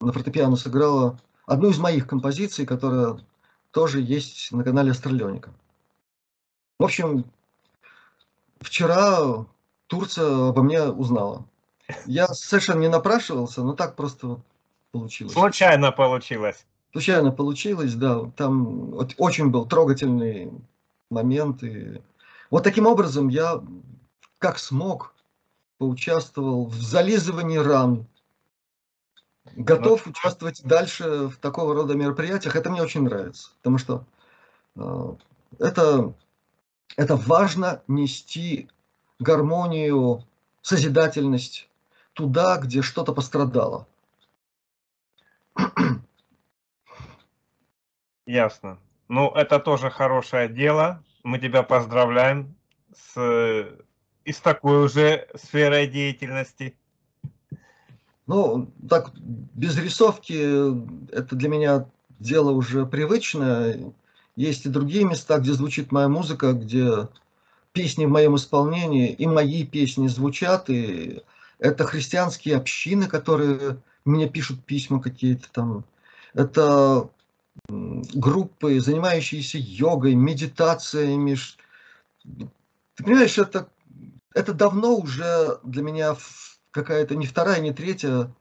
на 0.00 0.12
фортепиано 0.12 0.56
сыграла 0.56 1.18
одну 1.46 1.70
из 1.70 1.78
моих 1.78 2.06
композиций, 2.06 2.66
которая 2.66 3.18
тоже 3.72 4.00
есть 4.00 4.52
на 4.52 4.62
канале 4.62 4.92
Астралионика. 4.92 5.50
В 6.78 6.84
общем, 6.84 7.24
вчера 8.60 9.46
Турция 9.88 10.48
обо 10.48 10.62
мне 10.62 10.84
узнала. 10.84 11.44
Я 12.06 12.28
совершенно 12.28 12.80
не 12.80 12.88
напрашивался, 12.88 13.62
но 13.62 13.74
так 13.74 13.96
просто 13.96 14.40
получилось. 14.92 15.32
Случайно 15.32 15.90
получилось. 15.90 16.64
Случайно 16.92 17.32
получилось, 17.32 17.94
да. 17.94 18.30
Там 18.36 18.94
очень 19.18 19.50
был 19.50 19.66
трогательный 19.66 20.52
момент. 21.10 21.62
И... 21.62 22.00
Вот 22.50 22.64
таким 22.64 22.86
образом 22.86 23.28
я, 23.28 23.62
как 24.38 24.58
смог, 24.58 25.14
поучаствовал 25.78 26.66
в 26.66 26.74
зализывании 26.74 27.56
ран 27.56 28.06
готов 29.44 30.06
ну, 30.06 30.12
участвовать 30.12 30.62
дальше 30.64 31.28
в 31.28 31.36
такого 31.36 31.74
рода 31.74 31.94
мероприятиях. 31.94 32.56
Это 32.56 32.70
мне 32.70 32.82
очень 32.82 33.02
нравится, 33.02 33.50
потому 33.58 33.78
что 33.78 34.04
э, 34.76 35.14
это, 35.58 36.14
это 36.96 37.16
важно 37.16 37.82
нести 37.88 38.68
гармонию, 39.18 40.24
созидательность 40.62 41.68
туда, 42.12 42.58
где 42.58 42.82
что-то 42.82 43.12
пострадало. 43.12 43.86
Ясно. 48.26 48.78
Ну, 49.08 49.30
это 49.30 49.58
тоже 49.58 49.90
хорошее 49.90 50.48
дело. 50.48 51.02
Мы 51.22 51.38
тебя 51.38 51.62
поздравляем 51.62 52.54
с, 52.94 53.68
и 54.24 54.32
с 54.32 54.40
такой 54.40 54.84
уже 54.84 55.28
сферой 55.34 55.86
деятельности. 55.86 56.76
Ну, 58.32 58.72
так, 58.88 59.12
без 59.18 59.76
рисовки 59.76 60.32
это 61.14 61.36
для 61.36 61.50
меня 61.50 61.86
дело 62.18 62.52
уже 62.52 62.86
привычное. 62.86 63.92
есть 64.36 64.64
и 64.64 64.70
другие 64.70 65.04
места, 65.04 65.36
где 65.38 65.52
звучит 65.52 65.92
моя 65.92 66.08
музыка, 66.08 66.54
где 66.54 67.08
песни 67.72 68.06
в 68.06 68.10
моем 68.10 68.36
исполнении, 68.36 69.12
и 69.12 69.26
мои 69.26 69.66
песни 69.66 70.08
звучат, 70.08 70.70
и 70.70 71.20
это 71.58 71.84
христианские 71.84 72.56
общины, 72.56 73.06
которые 73.06 73.76
мне 74.06 74.30
пишут 74.30 74.64
письма 74.64 75.02
какие-то 75.02 75.52
там. 75.52 75.84
Это 76.32 77.10
группы, 77.68 78.80
занимающиеся 78.80 79.58
йогой, 79.58 80.14
медитациями. 80.14 81.36
Ты 82.24 83.04
понимаешь, 83.04 83.36
это, 83.36 83.68
это 84.34 84.54
давно 84.54 84.96
уже 84.96 85.58
для 85.64 85.82
меня 85.82 86.16
какая-то 86.72 87.14
не 87.14 87.26
вторая, 87.26 87.60
не 87.60 87.72
третья 87.72 88.34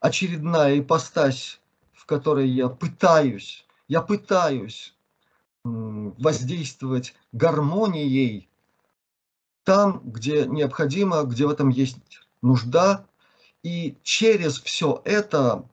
очередная 0.00 0.78
ипостась, 0.78 1.60
в 1.94 2.04
которой 2.04 2.48
я 2.48 2.68
пытаюсь, 2.68 3.64
я 3.88 4.02
пытаюсь 4.02 4.94
воздействовать 5.64 7.14
гармонией 7.32 8.48
там, 9.64 10.00
где 10.04 10.46
необходимо, 10.46 11.22
где 11.22 11.46
в 11.46 11.50
этом 11.50 11.68
есть 11.68 11.98
нужда, 12.42 13.04
и 13.62 13.96
через 14.02 14.60
все 14.60 15.02
это 15.04 15.64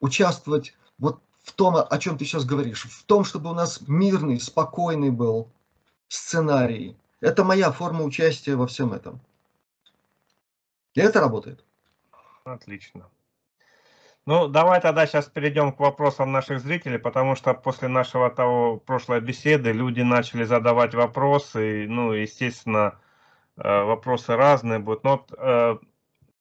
участвовать 0.00 0.74
вот 0.98 1.20
в 1.42 1.52
том, 1.52 1.76
о 1.76 1.98
чем 1.98 2.16
ты 2.16 2.24
сейчас 2.24 2.44
говоришь, 2.44 2.84
в 2.84 3.04
том, 3.04 3.24
чтобы 3.24 3.50
у 3.50 3.54
нас 3.54 3.80
мирный, 3.86 4.40
спокойный 4.40 5.10
был 5.10 5.48
сценарий. 6.08 6.96
Это 7.20 7.44
моя 7.44 7.72
форма 7.72 8.04
участия 8.04 8.56
во 8.56 8.66
всем 8.66 8.92
этом. 8.92 9.20
И 10.96 11.00
это 11.00 11.20
работает. 11.20 11.62
Отлично. 12.44 13.10
Ну, 14.24 14.48
давай 14.48 14.80
тогда 14.80 15.06
сейчас 15.06 15.26
перейдем 15.26 15.72
к 15.72 15.78
вопросам 15.78 16.32
наших 16.32 16.58
зрителей, 16.58 16.98
потому 16.98 17.36
что 17.36 17.52
после 17.54 17.88
нашего 17.88 18.30
того 18.30 18.78
прошлой 18.78 19.20
беседы 19.20 19.72
люди 19.72 20.00
начали 20.00 20.44
задавать 20.44 20.94
вопросы, 20.94 21.86
ну, 21.86 22.12
естественно, 22.12 22.98
э, 23.56 23.82
вопросы 23.84 24.34
разные 24.36 24.78
будут. 24.78 25.04
Но 25.04 25.10
вот, 25.18 25.34
э, 25.38 25.76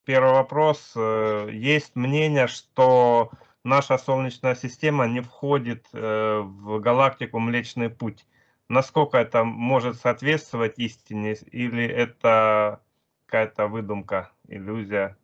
первый 0.05 0.31
вопрос. 0.31 0.93
Э, 0.95 1.49
есть 1.51 1.95
мнение, 1.95 2.47
что 2.47 3.31
наша 3.65 3.97
Солнечная 3.97 4.55
система 4.55 5.05
не 5.05 5.19
входит 5.19 5.85
в 5.91 6.79
галактику 6.79 7.39
Млечный 7.39 7.89
Путь. 7.89 8.25
Насколько 8.69 9.17
это 9.17 9.43
может 9.43 9.99
соответствовать 9.99 10.79
истине, 10.79 11.33
или 11.51 11.85
это 11.85 12.79
какая-то 13.25 13.67
выдумка, 13.67 14.31
иллюзия? 14.47 15.17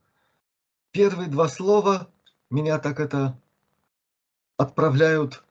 Первые 0.92 1.30
два 1.30 1.48
слова 1.48 2.10
меня 2.50 2.80
так 2.80 3.00
это 3.00 3.38
отправляют 4.58 5.44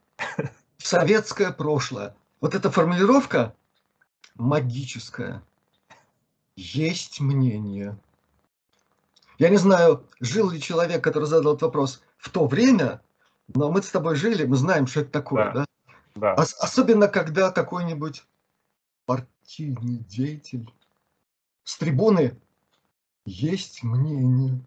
в 0.77 0.87
советское 0.87 1.53
прошлое. 1.53 2.15
Вот 2.41 2.55
эта 2.55 2.71
формулировка 2.71 3.55
магическая. 4.35 5.43
Есть 6.57 7.21
мнение. 7.21 7.99
Я 9.39 9.49
не 9.49 9.57
знаю, 9.57 10.05
жил 10.21 10.51
ли 10.51 10.61
человек, 10.61 11.03
который 11.03 11.25
задал 11.25 11.53
этот 11.53 11.63
вопрос 11.63 12.03
в 12.19 12.29
то 12.29 12.47
время, 12.47 13.01
но 13.49 13.71
мы 13.71 13.83
с 13.83 13.91
тобой 13.91 14.17
жили, 14.17 14.45
мы 14.45 14.57
знаем, 14.57 14.87
что 14.87 15.01
это 15.01 15.11
такое, 15.11 15.53
да? 15.53 15.65
да? 16.15 16.35
да. 16.35 16.35
Особенно, 16.35 17.09
когда 17.09 17.51
какой-нибудь 17.51 18.25
партийный 19.07 19.99
деятель 19.99 20.71
с 21.71 21.77
трибуны 21.77 22.37
есть 23.25 23.85
мнение. 23.85 24.61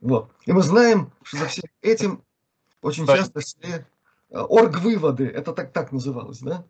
Вот. 0.00 0.30
И 0.46 0.52
мы 0.52 0.62
знаем, 0.62 1.12
что 1.24 1.38
за 1.38 1.46
всем 1.46 1.64
этим 1.82 2.22
очень 2.80 3.06
часто 3.06 3.40
шли 3.40 3.72
э, 3.72 4.38
орг-выводы, 4.38 5.26
это 5.26 5.52
так, 5.52 5.72
так 5.72 5.90
называлось, 5.90 6.38
да? 6.38 6.64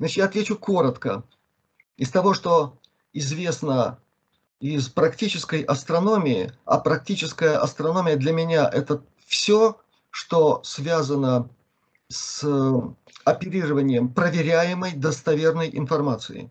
Значит, 0.00 0.16
я 0.16 0.24
отвечу 0.24 0.56
коротко. 0.56 1.22
Из 1.96 2.10
того, 2.10 2.34
что 2.34 2.76
известно 3.12 4.00
из 4.58 4.88
практической 4.88 5.62
астрономии, 5.62 6.52
а 6.64 6.78
практическая 6.78 7.56
астрономия 7.58 8.16
для 8.16 8.32
меня 8.32 8.68
это 8.68 9.04
все, 9.24 9.80
что 10.10 10.64
связано 10.64 11.48
с 12.08 12.44
оперированием 13.24 14.08
проверяемой 14.08 14.94
достоверной 14.94 15.70
информацией. 15.72 16.50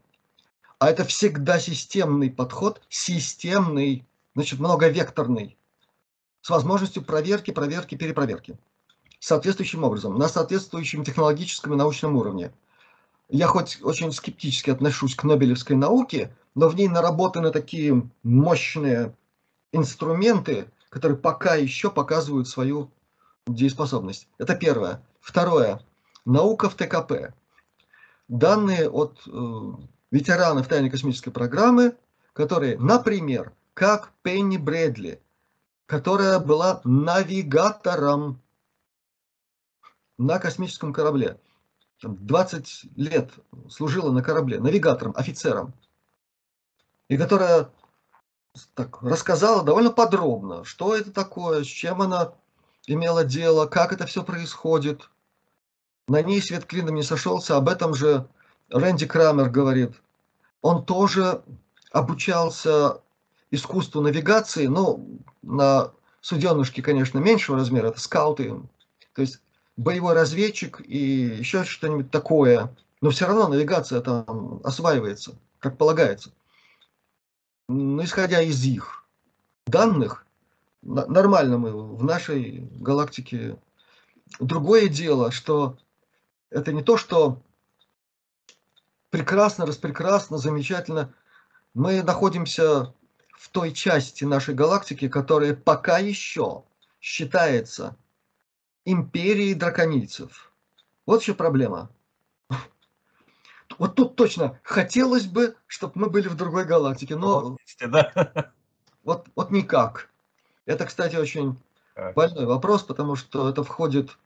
А 0.79 0.89
это 0.89 1.05
всегда 1.05 1.59
системный 1.59 2.29
подход, 2.29 2.81
системный, 2.89 4.05
значит, 4.35 4.59
многовекторный 4.59 5.57
с 6.41 6.49
возможностью 6.49 7.03
проверки, 7.03 7.51
проверки, 7.51 7.95
перепроверки. 7.95 8.57
Соответствующим 9.19 9.83
образом, 9.83 10.17
на 10.17 10.27
соответствующем 10.27 11.03
технологическом 11.03 11.73
и 11.73 11.77
научном 11.77 12.17
уровне. 12.17 12.51
Я 13.29 13.47
хоть 13.47 13.79
очень 13.81 14.11
скептически 14.11 14.69
отношусь 14.69 15.15
к 15.15 15.23
Нобелевской 15.23 15.75
науке, 15.75 16.35
но 16.53 16.69
в 16.69 16.75
ней 16.75 16.87
наработаны 16.87 17.51
такие 17.51 18.07
мощные 18.21 19.15
инструменты, 19.71 20.67
которые 20.89 21.17
пока 21.17 21.55
еще 21.55 21.89
показывают 21.89 22.47
свою 22.47 22.91
дееспособность. 23.47 24.27
Это 24.37 24.55
первое. 24.55 25.03
Второе. 25.21 25.81
Наука 26.25 26.69
в 26.69 26.75
ТКП. 26.75 27.33
Данные 28.27 28.89
от 28.89 29.21
э, 29.27 29.71
ветеранов 30.15 30.69
тайной 30.69 30.89
космической 30.89 31.31
программы, 31.31 31.97
которые, 32.31 32.77
например, 32.77 33.51
как 33.73 34.13
Пенни 34.23 34.55
Брэдли, 34.55 35.21
которая 35.87 36.39
была 36.39 36.79
навигатором 36.85 38.41
на 40.17 40.39
космическом 40.39 40.93
корабле. 40.93 41.37
20 42.01 42.85
лет 42.95 43.31
служила 43.69 44.11
на 44.11 44.23
корабле, 44.23 44.59
навигатором, 44.61 45.13
офицером. 45.17 45.73
И 47.09 47.17
которая 47.17 47.69
так, 48.73 49.01
рассказала 49.01 49.63
довольно 49.63 49.91
подробно, 49.91 50.63
что 50.63 50.95
это 50.95 51.11
такое, 51.11 51.65
с 51.65 51.67
чем 51.67 52.01
она 52.01 52.33
имела 52.87 53.25
дело, 53.25 53.65
как 53.65 53.91
это 53.91 54.05
все 54.05 54.23
происходит. 54.23 55.09
На 56.07 56.21
ней 56.21 56.41
свет 56.41 56.65
клином 56.65 56.95
не 56.95 57.03
сошелся, 57.03 57.57
об 57.57 57.67
этом 57.67 57.93
же 57.93 58.29
Рэнди 58.69 59.07
Крамер 59.07 59.49
говорит. 59.49 59.91
Он 60.65 60.83
тоже 60.83 61.43
обучался 61.91 62.99
искусству 63.51 64.01
навигации, 64.01 64.65
ну, 64.65 65.21
на 65.43 65.91
суденышке, 66.21 66.81
конечно, 66.81 67.19
меньшего 67.19 67.59
размера, 67.59 67.89
это 67.89 67.99
скауты, 67.99 68.59
то 69.13 69.21
есть 69.21 69.41
боевой 69.77 70.15
разведчик 70.15 70.81
и 70.83 70.97
еще 70.97 71.65
что-нибудь 71.65 72.09
такое, 72.09 72.75
но 72.99 73.11
все 73.11 73.27
равно 73.27 73.47
навигация 73.47 74.01
там 74.01 74.59
осваивается, 74.63 75.35
как 75.59 75.77
полагается. 75.77 76.31
Но 77.69 78.03
исходя 78.03 78.41
из 78.41 78.65
их 78.65 79.05
данных, 79.67 80.25
нормально 80.81 81.59
мы 81.59 81.95
в 81.95 82.03
нашей 82.03 82.67
галактике. 82.71 83.55
Другое 84.39 84.87
дело, 84.87 85.29
что 85.29 85.77
это 86.49 86.73
не 86.73 86.81
то, 86.81 86.97
что 86.97 87.39
прекрасно, 89.15 89.65
распрекрасно, 89.65 90.37
замечательно. 90.37 91.13
Мы 91.73 92.03
находимся 92.03 92.93
в 93.31 93.47
той 93.49 93.71
части 93.71 94.25
нашей 94.25 94.53
галактики, 94.53 95.07
которая 95.07 95.55
пока 95.55 95.99
еще 95.99 96.65
считается 96.99 97.95
империей 98.83 99.53
драконийцев. 99.53 100.51
Вот 101.05 101.21
еще 101.21 101.33
проблема. 101.33 101.89
Вот 103.79 103.95
тут 103.95 104.17
точно 104.17 104.59
хотелось 104.63 105.27
бы, 105.27 105.55
чтобы 105.65 105.93
мы 105.95 106.09
были 106.09 106.27
в 106.27 106.35
другой 106.35 106.65
галактике, 106.65 107.15
но 107.15 107.57
да? 107.87 108.51
вот, 109.03 109.27
вот 109.33 109.49
никак. 109.49 110.09
Это, 110.65 110.85
кстати, 110.85 111.15
очень 111.15 111.57
больной 112.15 112.45
вопрос, 112.45 112.83
потому 112.83 113.15
что 113.15 113.49
это 113.49 113.63
входит 113.63 114.17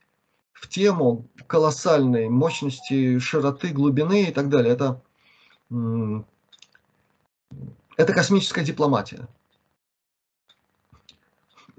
в 0.60 0.68
тему 0.68 1.28
колоссальной 1.48 2.30
мощности, 2.30 3.20
широты, 3.20 3.70
глубины 3.70 4.26
и 4.26 4.32
так 4.32 4.50
далее. 4.50 4.74
Это 4.74 5.02
это 7.96 8.14
космическая 8.14 8.64
дипломатия. 8.64 9.28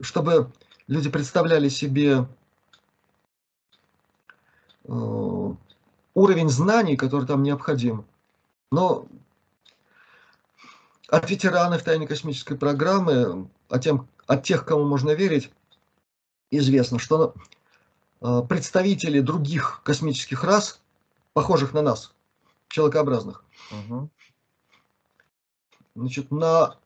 Чтобы 0.01 0.52
люди 0.86 1.11
представляли 1.11 1.69
себе 1.69 2.27
э, 4.85 5.55
уровень 6.15 6.48
знаний, 6.48 6.97
который 6.97 7.27
там 7.27 7.43
необходим. 7.43 8.05
Но 8.70 9.07
от 11.09 11.28
ветеранов 11.28 11.82
тайной 11.82 12.07
космической 12.07 12.57
программы, 12.57 13.48
от, 13.69 13.82
тем, 13.82 14.09
от 14.27 14.44
тех, 14.44 14.65
кому 14.65 14.85
можно 14.85 15.11
верить, 15.11 15.51
известно, 16.51 16.98
что 16.98 17.35
представители 18.20 19.20
других 19.20 19.80
космических 19.84 20.44
рас, 20.44 20.80
похожих 21.32 21.72
на 21.72 21.82
нас, 21.82 22.14
человекообразных, 22.68 23.44
угу 23.70 24.10
значит, 25.94 26.30
на 26.30 26.76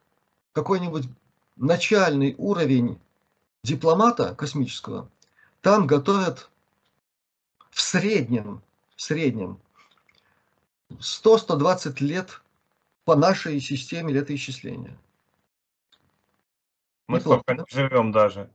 какой-нибудь 0.53 1.09
начальный 1.57 2.35
уровень 2.39 3.01
дипломата 3.63 4.35
космического, 4.35 5.09
там 5.61 5.87
готовят 5.87 6.51
в 7.71 7.81
среднем 7.81 8.63
в 8.97 9.03
среднем 9.03 9.59
100-120 10.91 12.05
лет 12.05 12.43
по 13.05 13.17
нашей 13.17 13.61
системе 13.61 14.13
летоисчисления. 14.13 14.97
Мы 17.09 17.19
Неплохо, 17.19 17.43
столько 17.43 17.63
да? 17.63 17.65
живем 17.69 18.13
даже. 18.13 18.51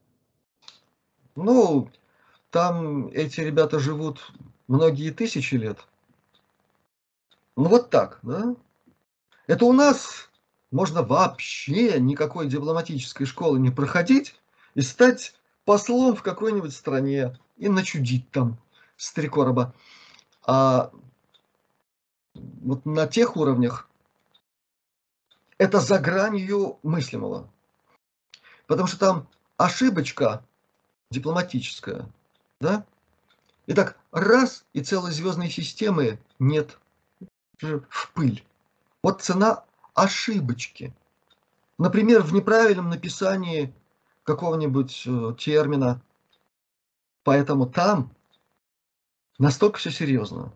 Ну, 1.35 1.91
там 2.51 3.07
эти 3.07 3.41
ребята 3.41 3.79
живут 3.79 4.31
многие 4.67 5.11
тысячи 5.11 5.55
лет. 5.55 5.79
Ну 7.55 7.65
вот 7.65 7.89
так, 7.89 8.19
да? 8.21 8.55
Это 9.47 9.65
у 9.65 9.73
нас 9.73 10.29
можно 10.71 11.03
вообще 11.03 11.99
никакой 11.99 12.47
дипломатической 12.47 13.25
школы 13.25 13.59
не 13.59 13.71
проходить 13.71 14.35
и 14.75 14.81
стать 14.81 15.35
послом 15.65 16.15
в 16.15 16.23
какой-нибудь 16.23 16.73
стране 16.73 17.37
и 17.57 17.67
начудить 17.69 18.29
там 18.31 18.57
с 18.95 19.11
три 19.11 19.27
короба. 19.27 19.73
А 20.45 20.91
вот 22.35 22.85
на 22.85 23.07
тех 23.07 23.35
уровнях 23.35 23.89
это 25.57 25.79
за 25.79 25.99
гранью 25.99 26.79
мыслимого. 26.83 27.51
Потому 28.67 28.87
что 28.87 28.99
там 28.99 29.27
ошибочка 29.57 30.45
дипломатическая, 31.09 32.07
да? 32.59 32.85
И 33.67 33.73
так 33.73 33.97
раз, 34.11 34.65
и 34.73 34.81
целой 34.81 35.11
звездной 35.11 35.49
системы 35.49 36.19
нет 36.39 36.77
в 37.61 38.11
пыль. 38.13 38.43
Вот 39.03 39.21
цена 39.21 39.63
ошибочки. 39.93 40.93
Например, 41.77 42.21
в 42.21 42.33
неправильном 42.33 42.89
написании 42.89 43.73
какого-нибудь 44.23 45.03
э, 45.05 45.33
термина. 45.37 46.01
Поэтому 47.23 47.65
там 47.65 48.11
настолько 49.37 49.79
все 49.79 49.91
серьезно. 49.91 50.51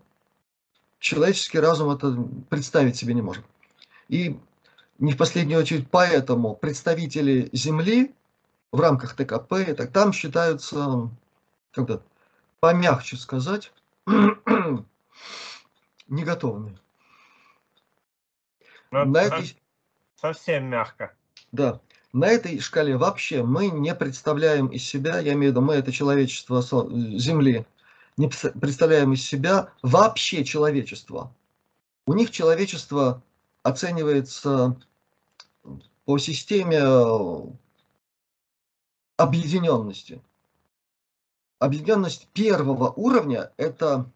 Человеческий 0.99 1.59
разум 1.59 1.89
это 1.89 2.11
представить 2.49 2.95
себе 2.95 3.13
не 3.13 3.21
может. 3.21 3.43
И 4.09 4.39
не 4.99 5.13
в 5.13 5.17
последнюю 5.17 5.61
очередь 5.61 5.89
поэтому 5.89 6.55
представители 6.55 7.49
Земли 7.51 8.13
в 8.71 8.80
рамках 8.80 9.15
ТКП, 9.15 9.75
так, 9.75 9.91
там 9.91 10.13
считаются, 10.13 11.09
как-то 11.73 12.03
помягче 12.59 13.17
сказать, 13.17 13.73
не 16.07 16.23
готовыми. 16.23 16.77
Но 18.91 19.05
ну, 19.05 19.11
на 19.11 19.23
этой... 19.23 19.57
Совсем 20.15 20.65
мягко. 20.65 21.13
Да. 21.51 21.81
На 22.13 22.27
этой 22.29 22.59
шкале 22.59 22.95
вообще 22.95 23.43
мы 23.43 23.67
не 23.67 23.93
представляем 23.95 24.67
из 24.67 24.83
себя, 24.83 25.19
я 25.19 25.33
имею 25.33 25.51
в 25.51 25.55
виду, 25.55 25.61
мы 25.61 25.73
это 25.73 25.91
человечество 25.91 26.61
Земли, 26.61 27.65
не 28.17 28.27
представляем 28.27 29.13
из 29.13 29.25
себя 29.25 29.69
вообще 29.81 30.45
человечество. 30.45 31.33
У 32.05 32.13
них 32.13 32.29
человечество 32.29 33.23
оценивается 33.63 34.79
по 36.05 36.17
системе 36.19 36.83
объединенности. 39.17 40.21
Объединенность 41.64 42.27
первого 42.34 42.90
уровня– 42.90 43.53
это 43.57 44.11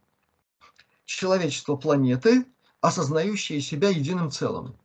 человечество 1.06 1.78
планеты, 1.78 2.46
осознающее 2.82 3.62
себя 3.62 3.88
единым 3.88 4.32
целым. 4.32 4.76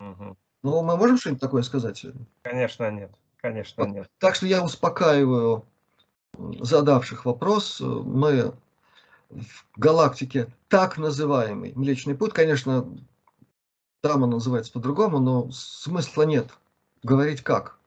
Угу. 0.00 0.36
Ну, 0.64 0.82
мы 0.82 0.96
можем 0.96 1.16
что-нибудь 1.16 1.40
такое 1.40 1.62
сказать 1.62 2.04
Конечно, 2.42 2.90
нет. 2.90 3.12
Конечно, 3.36 3.84
вот. 3.84 3.92
нет. 3.92 4.10
Так 4.18 4.34
что 4.34 4.46
я 4.46 4.64
успокаиваю 4.64 5.64
задавших 6.36 7.24
вопрос. 7.24 7.78
Мы 7.78 8.52
в 9.30 9.64
галактике 9.76 10.52
так 10.66 10.98
называемый 10.98 11.72
Млечный 11.76 12.16
Путь, 12.16 12.32
конечно, 12.32 12.84
там 14.00 14.24
он 14.24 14.30
называется 14.30 14.72
по-другому, 14.72 15.20
но 15.20 15.52
смысла 15.52 16.24
нет 16.24 16.50
говорить 17.04 17.42
как. 17.42 17.78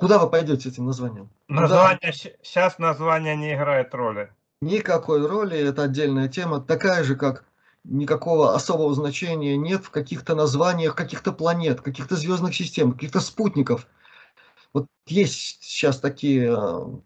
Куда 0.00 0.18
вы 0.18 0.30
пойдете 0.30 0.70
этим 0.70 0.86
названием? 0.86 1.28
Название, 1.46 1.98
Куда? 1.98 2.12
сейчас 2.42 2.78
название 2.78 3.36
не 3.36 3.54
играет 3.54 3.94
роли. 3.94 4.32
Никакой 4.62 5.26
роли, 5.26 5.58
это 5.58 5.82
отдельная 5.82 6.26
тема, 6.26 6.58
такая 6.58 7.04
же, 7.04 7.16
как 7.16 7.44
никакого 7.84 8.54
особого 8.54 8.94
значения 8.94 9.58
нет 9.58 9.84
в 9.84 9.90
каких-то 9.90 10.34
названиях 10.34 10.94
каких-то 10.94 11.32
планет, 11.32 11.82
каких-то 11.82 12.16
звездных 12.16 12.54
систем, 12.54 12.92
каких-то 12.92 13.20
спутников. 13.20 13.86
Вот 14.72 14.86
есть 15.06 15.62
сейчас 15.62 16.00
такие 16.00 16.50
э, 16.50 16.98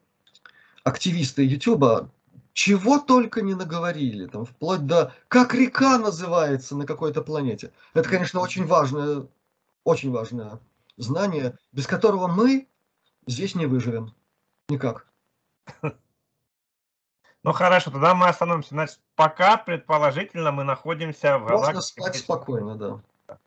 активисты 0.85 1.45
Ютуба, 1.45 2.11
чего 2.53 3.01
только 3.01 3.43
не 3.43 3.55
наговорили, 3.55 4.27
там, 4.27 4.47
вплоть 4.47 4.87
до 4.87 5.13
как 5.27 5.53
река 5.53 5.99
называется 5.99 6.77
на 6.77 6.87
какой-то 6.87 7.23
планете. 7.23 7.73
Это, 7.93 8.09
конечно, 8.09 8.39
очень 8.39 8.67
важное, 8.67 9.27
очень 9.83 10.13
важное 10.13 10.61
знание, 10.97 11.59
без 11.73 11.89
которого 11.89 12.29
мы 12.29 12.69
здесь 13.27 13.55
не 13.55 13.67
выживем. 13.67 14.15
Никак. 14.69 15.07
Ну 17.45 17.53
хорошо, 17.53 17.91
тогда 17.91 18.15
мы 18.15 18.27
остановимся. 18.27 18.71
Значит, 18.71 19.01
пока 19.17 19.59
предположительно 19.59 20.51
мы 20.51 20.65
находимся 20.65 21.39
в 21.39 21.45
галактике. 21.45 21.75
Можно 21.75 21.81
спать 21.83 22.17
спокойно, 22.17 22.75
да. 22.75 23.39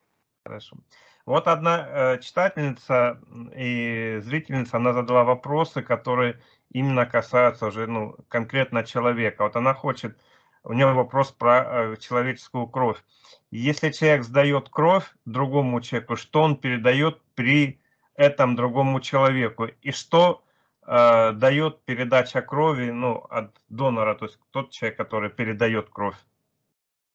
Хорошо. 0.45 0.77
Вот 1.25 1.47
одна 1.47 1.87
э, 1.89 2.19
читательница 2.19 3.19
и 3.55 4.19
зрительница, 4.23 4.77
она 4.77 4.93
задала 4.93 5.23
вопросы, 5.23 5.81
которые 5.81 6.39
именно 6.71 7.05
касаются 7.05 7.65
уже 7.65 7.87
ну, 7.87 8.15
конкретно 8.29 8.83
человека. 8.85 9.43
Вот 9.43 9.55
она 9.55 9.73
хочет, 9.73 10.15
у 10.63 10.73
нее 10.73 10.93
вопрос 10.93 11.31
про 11.31 11.65
э, 11.65 11.97
человеческую 11.97 12.67
кровь. 12.67 13.03
Если 13.51 13.89
человек 13.89 14.23
сдает 14.23 14.69
кровь 14.69 15.11
другому 15.25 15.81
человеку, 15.81 16.15
что 16.15 16.43
он 16.43 16.55
передает 16.55 17.19
при 17.35 17.81
этом 18.17 18.55
другому 18.55 18.99
человеку? 18.99 19.67
И 19.81 19.91
что 19.91 20.43
э, 20.85 21.31
дает 21.33 21.81
передача 21.83 22.41
крови 22.41 22.91
ну, 22.91 23.25
от 23.29 23.55
донора, 23.69 24.15
то 24.15 24.25
есть 24.25 24.37
тот 24.51 24.71
человек, 24.71 24.97
который 24.97 25.29
передает 25.29 25.89
кровь? 25.89 26.17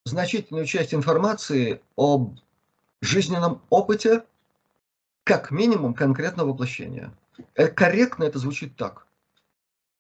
Значительную 0.05 0.65
часть 0.67 0.95
информации 0.95 1.81
об 1.97 2.39
жизненном 3.01 3.61
опыте, 3.69 4.25
как 5.25 5.51
минимум 5.51 5.95
конкретного 5.95 6.49
воплощения. 6.49 7.13
Э, 7.55 7.69
корректно 7.69 8.25
это 8.25 8.39
звучит 8.39 8.77
так. 8.77 9.07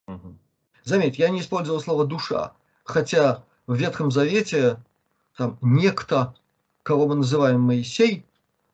Угу. 0.07 0.37
Заметь, 0.85 1.19
я 1.19 1.29
не 1.29 1.41
использовал 1.41 1.81
слово 1.81 2.07
душа, 2.07 2.53
хотя 2.85 3.45
в 3.66 3.74
Ветхом 3.74 4.11
Завете 4.11 4.79
там 5.37 5.59
некто, 5.61 6.35
кого 6.83 7.07
мы 7.07 7.16
называем 7.16 7.61
Моисей, 7.61 8.27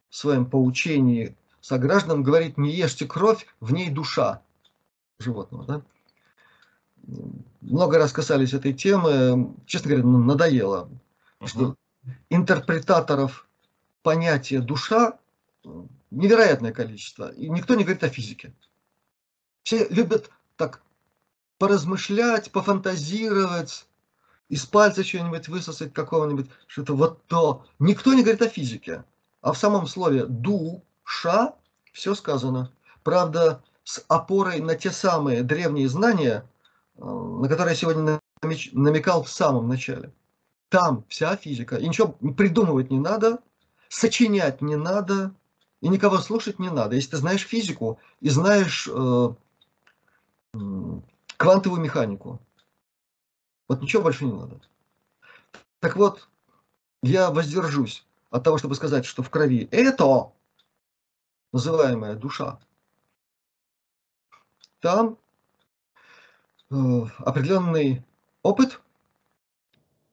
в 0.08 0.16
своем 0.16 0.46
поучении 0.46 1.36
согражданам 1.68 2.22
говорит, 2.22 2.56
не 2.56 2.72
ешьте 2.72 3.06
кровь, 3.06 3.46
в 3.60 3.74
ней 3.74 3.90
душа 3.90 4.40
животного. 5.18 5.64
Да? 5.66 5.82
Много 7.60 7.98
раз 7.98 8.12
касались 8.12 8.54
этой 8.54 8.72
темы, 8.72 9.54
честно 9.66 9.90
говоря, 9.90 10.06
ну, 10.06 10.18
надоело, 10.18 10.88
uh-huh. 11.40 11.46
что 11.46 11.76
интерпретаторов 12.30 13.46
понятия 14.02 14.60
душа 14.60 15.18
невероятное 16.10 16.72
количество, 16.72 17.32
и 17.32 17.50
никто 17.50 17.74
не 17.74 17.84
говорит 17.84 18.02
о 18.02 18.08
физике. 18.08 18.54
Все 19.62 19.86
любят 19.88 20.30
так 20.56 20.80
поразмышлять, 21.58 22.50
пофантазировать, 22.50 23.86
из 24.48 24.64
пальца 24.64 25.04
что-нибудь 25.04 25.48
высосать 25.48 25.92
какого-нибудь, 25.92 26.48
что-то 26.66 26.94
вот 26.94 27.26
то. 27.26 27.66
Никто 27.78 28.14
не 28.14 28.22
говорит 28.22 28.40
о 28.40 28.48
физике. 28.48 29.04
А 29.42 29.52
в 29.52 29.58
самом 29.58 29.86
слове 29.86 30.24
душа 31.08 31.54
все 31.92 32.14
сказано. 32.14 32.70
Правда, 33.02 33.62
с 33.84 34.04
опорой 34.08 34.60
на 34.60 34.74
те 34.74 34.90
самые 34.90 35.42
древние 35.42 35.88
знания, 35.88 36.44
э, 36.96 37.02
на 37.02 37.48
которые 37.48 37.72
я 37.72 37.80
сегодня 37.80 38.20
намекал 38.72 39.22
в 39.22 39.30
самом 39.30 39.68
начале. 39.68 40.12
Там 40.68 41.04
вся 41.08 41.34
физика. 41.36 41.76
И 41.76 41.88
ничего 41.88 42.08
придумывать 42.32 42.90
не 42.90 43.00
надо, 43.00 43.38
сочинять 43.88 44.60
не 44.60 44.76
надо, 44.76 45.32
и 45.80 45.88
никого 45.88 46.18
слушать 46.18 46.58
не 46.58 46.70
надо. 46.70 46.94
Если 46.94 47.12
ты 47.12 47.16
знаешь 47.16 47.46
физику 47.46 47.98
и 48.20 48.28
знаешь 48.28 48.86
э, 48.92 49.28
квантовую 51.36 51.80
механику, 51.80 52.38
вот 53.66 53.80
ничего 53.80 54.02
больше 54.02 54.26
не 54.26 54.32
надо. 54.32 54.60
Так 55.80 55.96
вот, 55.96 56.28
я 57.02 57.30
воздержусь 57.30 58.04
от 58.30 58.44
того, 58.44 58.58
чтобы 58.58 58.74
сказать, 58.74 59.06
что 59.06 59.22
в 59.22 59.30
крови 59.30 59.68
это 59.70 60.32
называемая 61.52 62.14
душа, 62.14 62.58
там 64.80 65.18
э, 66.70 66.74
определенный 67.18 68.04
опыт, 68.42 68.80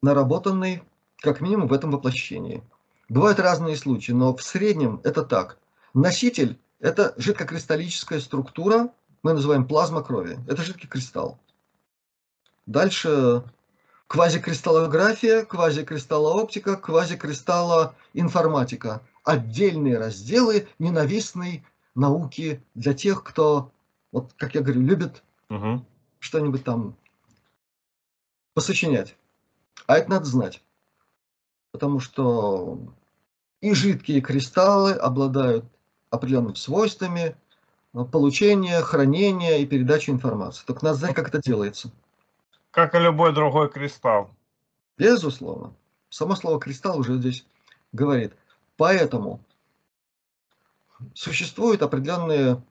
наработанный 0.01 0.83
как 1.17 1.41
минимум 1.41 1.67
в 1.67 1.73
этом 1.73 1.91
воплощении. 1.91 2.63
Бывают 3.09 3.39
разные 3.39 3.75
случаи, 3.75 4.11
но 4.11 4.35
в 4.35 4.41
среднем 4.41 5.01
это 5.03 5.23
так. 5.23 5.59
Носитель– 5.93 6.59
это 6.79 7.13
жидкокристаллическая 7.17 8.19
структура, 8.19 8.91
мы 9.23 9.33
называем 9.33 9.67
плазма 9.67 10.03
крови. 10.03 10.39
Это 10.47 10.63
жидкий 10.63 10.87
кристалл. 10.87 11.37
Дальше 12.65 13.43
квазикристаллография, 14.07 15.43
квазикристаллооптика, 15.45 16.77
квазикристаллоинформатика. 16.77 19.01
Отдельные 19.25 19.97
разделы 19.97 20.69
ненавистной 20.79 21.65
науки 21.95 22.63
для 22.75 22.93
тех, 22.93 23.23
кто, 23.23 23.71
вот 24.11 24.33
как 24.37 24.55
я 24.55 24.61
говорю, 24.61 24.81
любит 24.81 25.23
угу. 25.49 25.85
что-нибудь 26.19 26.63
там 26.63 26.95
посочинять. 28.53 29.15
А 29.87 29.97
это 29.97 30.09
надо 30.09 30.25
знать. 30.25 30.63
Потому 31.71 31.99
что 31.99 32.79
и 33.61 33.73
жидкие 33.73 34.21
кристаллы 34.21 34.93
обладают 34.93 35.65
определенными 36.09 36.55
свойствами 36.55 37.35
получения, 38.11 38.81
хранения 38.81 39.57
и 39.57 39.65
передачи 39.65 40.09
информации. 40.09 40.65
Только 40.65 40.85
надо 40.85 40.97
знать, 40.99 41.15
как 41.15 41.29
это 41.29 41.41
делается. 41.41 41.91
Как 42.71 42.93
и 42.93 42.99
любой 42.99 43.33
другой 43.33 43.69
кристалл. 43.69 44.29
Безусловно. 44.97 45.73
Само 46.09 46.35
слово 46.35 46.59
кристалл 46.59 46.99
уже 46.99 47.17
здесь 47.17 47.45
говорит. 47.91 48.33
Поэтому 48.77 49.39
существуют 51.13 51.81
определенные 51.81 52.61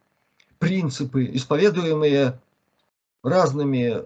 принципы, 0.59 1.27
исповедуемые 1.27 2.41
разными 3.23 3.95
э, 3.97 4.03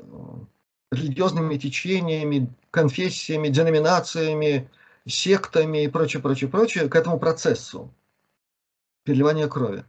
религиозными 0.92 1.56
течениями, 1.56 2.52
конфессиями, 2.70 3.48
деноминациями, 3.48 4.70
сектами 5.06 5.84
и 5.84 5.88
прочее, 5.88 6.22
прочее, 6.22 6.50
прочее 6.50 6.88
к 6.88 6.96
этому 6.96 7.18
процессу 7.18 7.92
переливания 9.04 9.48
крови. 9.48 9.84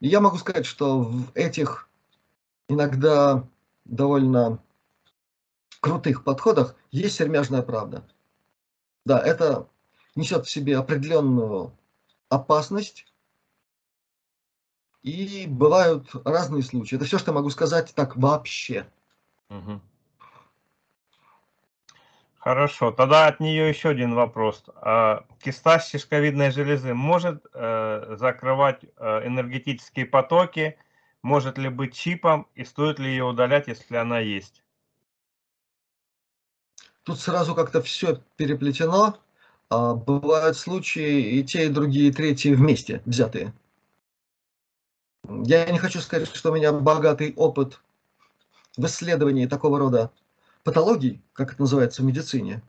И 0.00 0.08
я 0.08 0.20
могу 0.20 0.36
сказать, 0.36 0.66
что 0.66 1.00
в 1.00 1.30
этих 1.34 1.88
иногда 2.68 3.46
довольно 3.84 4.58
крутых 5.80 6.24
подходах 6.24 6.74
есть 6.90 7.16
сермяжная 7.16 7.62
правда. 7.62 8.06
Да, 9.04 9.18
это 9.18 9.68
несет 10.16 10.46
в 10.46 10.50
себе 10.50 10.76
определенную 10.76 11.72
опасность, 12.28 13.06
и 15.02 15.44
бывают 15.46 16.10
разные 16.24 16.62
случаи. 16.62 16.96
Это 16.96 17.04
все, 17.04 17.18
что 17.18 17.30
я 17.30 17.34
могу 17.34 17.50
сказать 17.50 17.92
так 17.94 18.16
вообще. 18.16 18.86
Угу. 19.50 19.80
Хорошо, 22.38 22.90
тогда 22.90 23.26
от 23.26 23.40
нее 23.40 23.68
еще 23.68 23.90
один 23.90 24.14
вопрос. 24.14 24.64
А 24.76 25.24
киста 25.42 25.78
щитковидной 25.78 26.50
железы 26.50 26.94
может 26.94 27.46
э, 27.52 28.16
закрывать 28.18 28.84
э, 28.84 29.26
энергетические 29.26 30.06
потоки? 30.06 30.78
Может 31.22 31.56
ли 31.56 31.70
быть 31.70 31.94
чипом 31.94 32.46
и 32.54 32.64
стоит 32.64 32.98
ли 32.98 33.08
ее 33.08 33.24
удалять, 33.24 33.68
если 33.68 33.96
она 33.96 34.20
есть? 34.20 34.62
Тут 37.02 37.20
сразу 37.20 37.54
как-то 37.54 37.82
все 37.82 38.22
переплетено. 38.36 39.18
А 39.68 39.94
бывают 39.94 40.56
случаи 40.56 41.38
и 41.38 41.44
те, 41.44 41.66
и 41.66 41.68
другие, 41.68 42.08
и 42.08 42.12
третьи 42.12 42.54
вместе 42.54 43.02
взятые. 43.04 43.54
Я 45.26 45.70
не 45.70 45.78
хочу 45.78 46.00
сказать, 46.00 46.28
что 46.34 46.52
у 46.52 46.54
меня 46.54 46.72
богатый 46.72 47.32
опыт 47.34 47.80
в 48.76 48.84
исследовании 48.86 49.46
такого 49.46 49.78
рода 49.78 50.10
патологий, 50.64 51.22
как 51.32 51.52
это 51.52 51.62
называется 51.62 52.02
в 52.02 52.04
медицине, 52.04 52.62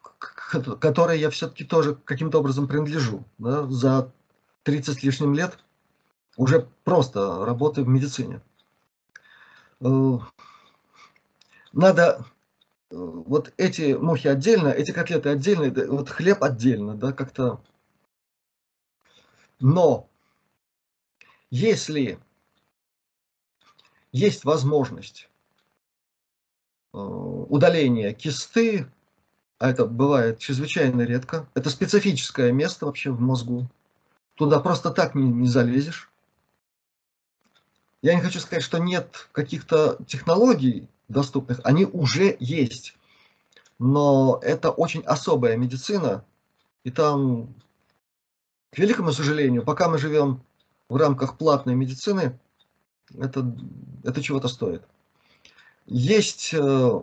к 0.00 0.78
которой 0.78 1.18
я 1.18 1.30
все-таки 1.30 1.64
тоже 1.64 1.94
каким-то 1.94 2.38
образом 2.38 2.66
принадлежу. 2.66 3.24
Да, 3.38 3.66
за 3.66 4.10
30 4.62 4.98
с 4.98 5.02
лишним 5.02 5.34
лет 5.34 5.58
уже 6.36 6.68
просто 6.84 7.44
работы 7.44 7.82
в 7.82 7.88
медицине. 7.88 8.40
Э, 9.80 10.18
надо 11.72 12.24
вот 12.90 13.52
эти 13.56 13.94
мухи 13.94 14.28
отдельно, 14.28 14.68
эти 14.68 14.92
котлеты 14.92 15.30
отдельно, 15.30 15.72
вот 15.88 16.08
хлеб 16.08 16.42
отдельно, 16.42 16.94
да, 16.94 17.12
как-то. 17.12 17.60
Но 19.58 20.08
если 21.50 22.18
есть 24.12 24.44
возможность 24.44 25.28
э, 26.92 26.98
удаления 26.98 28.12
кисты, 28.12 28.86
а 29.58 29.70
это 29.70 29.86
бывает 29.86 30.38
чрезвычайно 30.38 31.02
редко, 31.02 31.48
это 31.54 31.70
специфическое 31.70 32.52
место 32.52 32.86
вообще 32.86 33.10
в 33.10 33.20
мозгу, 33.20 33.68
туда 34.34 34.60
просто 34.60 34.90
так 34.90 35.14
не, 35.14 35.28
не 35.28 35.48
залезешь. 35.48 36.10
Я 38.02 38.14
не 38.14 38.20
хочу 38.20 38.38
сказать, 38.40 38.62
что 38.62 38.78
нет 38.78 39.28
каких-то 39.32 39.98
технологий 40.06 40.88
доступных, 41.08 41.60
они 41.64 41.84
уже 41.84 42.36
есть, 42.40 42.96
но 43.78 44.40
это 44.42 44.70
очень 44.70 45.02
особая 45.02 45.56
медицина, 45.56 46.24
и 46.84 46.90
там, 46.90 47.54
к 48.72 48.78
великому 48.78 49.12
сожалению, 49.12 49.64
пока 49.64 49.88
мы 49.88 49.98
живем 49.98 50.42
в 50.88 50.96
рамках 50.96 51.36
платной 51.36 51.74
медицины, 51.74 52.38
это, 53.18 53.56
это 54.04 54.22
чего-то 54.22 54.48
стоит. 54.48 54.82
Есть 55.86 56.52
э, 56.52 57.00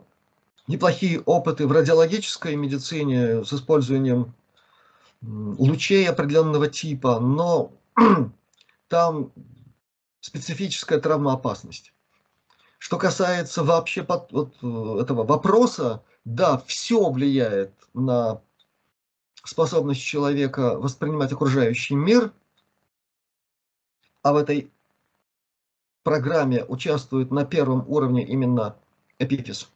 неплохие 0.68 1.22
опыты 1.22 1.68
в 1.68 1.72
радиологической 1.72 2.56
медицине 2.56 3.46
с 3.46 3.54
использованием 3.54 4.34
лучей 5.22 6.08
определенного 6.10 6.68
типа, 6.68 7.20
но 7.20 7.72
там 8.88 9.32
специфическая 10.20 11.00
травмоопасность. 11.00 11.94
Что 12.84 12.98
касается 12.98 13.64
вообще 13.64 14.04
под, 14.04 14.30
вот, 14.34 14.56
э, 14.62 15.02
этого 15.02 15.24
вопроса, 15.24 16.04
да, 16.26 16.58
все 16.68 17.10
влияет 17.10 17.72
на 17.94 18.42
способность 19.36 20.02
человека 20.02 20.76
воспринимать 20.78 21.32
окружающий 21.32 21.96
мир– 21.96 22.32
а 24.24 24.34
в 24.34 24.38
этой 24.38 24.72
программе 26.04 26.66
участвует 26.66 27.32
на 27.32 27.46
первом 27.46 27.86
уровне 27.88 28.26
именно 28.26 28.76
эпифиз. 29.20 29.70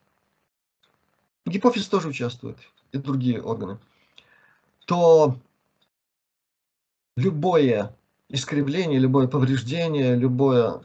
Гипофиз 1.46 1.88
тоже 1.88 2.10
участвует, 2.10 2.58
и 2.92 2.98
другие 2.98 3.42
органы. 3.42 3.78
То 4.86 5.38
любое 7.16 7.96
искривление, 8.30 9.00
любое 9.00 9.28
повреждение, 9.28 10.16
любое 10.16 10.82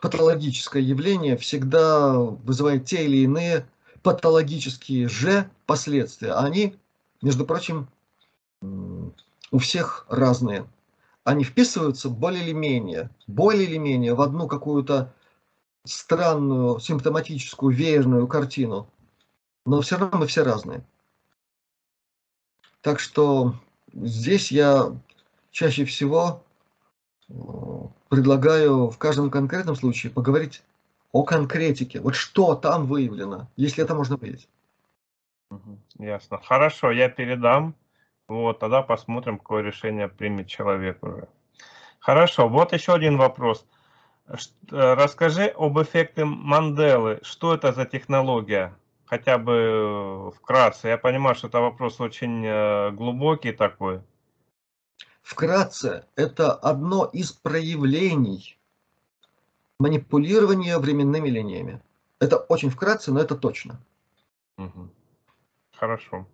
патологическое 0.00 0.82
явление 0.82 1.36
всегда 1.36 2.18
вызывает 2.18 2.84
те 2.84 3.04
или 3.04 3.18
иные 3.18 3.66
патологические 4.02 5.08
же 5.08 5.50
последствия. 5.66 6.32
Они, 6.32 6.76
между 7.22 7.44
прочим, 7.44 7.88
у 8.62 9.58
всех 9.58 10.06
разные 10.08 10.66
они 11.26 11.42
вписываются 11.42 12.08
более 12.08 12.44
или 12.44 12.52
менее, 12.52 13.10
более 13.26 13.64
или 13.64 13.78
менее 13.78 14.14
в 14.14 14.20
одну 14.20 14.46
какую-то 14.46 15.12
странную, 15.82 16.78
симптоматическую, 16.78 17.74
веерную 17.74 18.28
картину. 18.28 18.88
Но 19.64 19.80
все 19.80 19.96
равно 19.96 20.18
мы 20.18 20.28
все 20.28 20.44
разные. 20.44 20.86
Так 22.80 23.00
что 23.00 23.56
здесь 23.92 24.52
я 24.52 24.96
чаще 25.50 25.84
всего 25.84 26.44
э, 27.28 27.32
предлагаю 28.08 28.90
в 28.90 28.98
каждом 28.98 29.30
конкретном 29.30 29.76
случае 29.76 30.12
поговорить 30.12 30.62
о 31.12 31.22
конкретике. 31.22 32.00
Вот 32.00 32.14
что 32.14 32.54
там 32.54 32.86
выявлено, 32.86 33.48
если 33.56 33.82
это 33.84 33.94
можно 33.94 34.16
выявить. 34.16 34.48
Ясно. 35.98 36.40
Хорошо, 36.42 36.90
я 36.90 37.08
передам 37.08 37.74
вот, 38.28 38.58
тогда 38.58 38.82
посмотрим, 38.82 39.38
какое 39.38 39.62
решение 39.62 40.08
примет 40.08 40.48
человек 40.48 41.02
уже. 41.02 41.28
Хорошо, 42.00 42.48
вот 42.48 42.72
еще 42.72 42.94
один 42.94 43.16
вопрос. 43.16 43.64
Э, 44.28 44.34
расскажи 44.94 45.46
об 45.56 45.80
эффекте 45.80 46.24
Манделы. 46.24 47.20
Что 47.22 47.54
это 47.54 47.72
за 47.72 47.84
технология? 47.84 48.74
Хотя 49.04 49.38
бы 49.38 49.52
э, 49.52 50.30
вкратце. 50.36 50.88
Я 50.88 50.98
понимаю, 50.98 51.36
что 51.36 51.46
это 51.46 51.60
вопрос 51.60 52.00
очень 52.00 52.44
э, 52.44 52.90
глубокий 52.90 53.52
такой. 53.52 54.00
Вкратце, 55.26 56.04
это 56.14 56.52
одно 56.52 57.04
из 57.06 57.32
проявлений 57.32 58.56
манипулирования 59.80 60.78
временными 60.78 61.28
линиями. 61.28 61.80
Это 62.20 62.36
очень 62.36 62.70
вкратце, 62.70 63.12
но 63.12 63.20
это 63.20 63.34
точно. 63.34 63.80
Хорошо. 65.72 66.28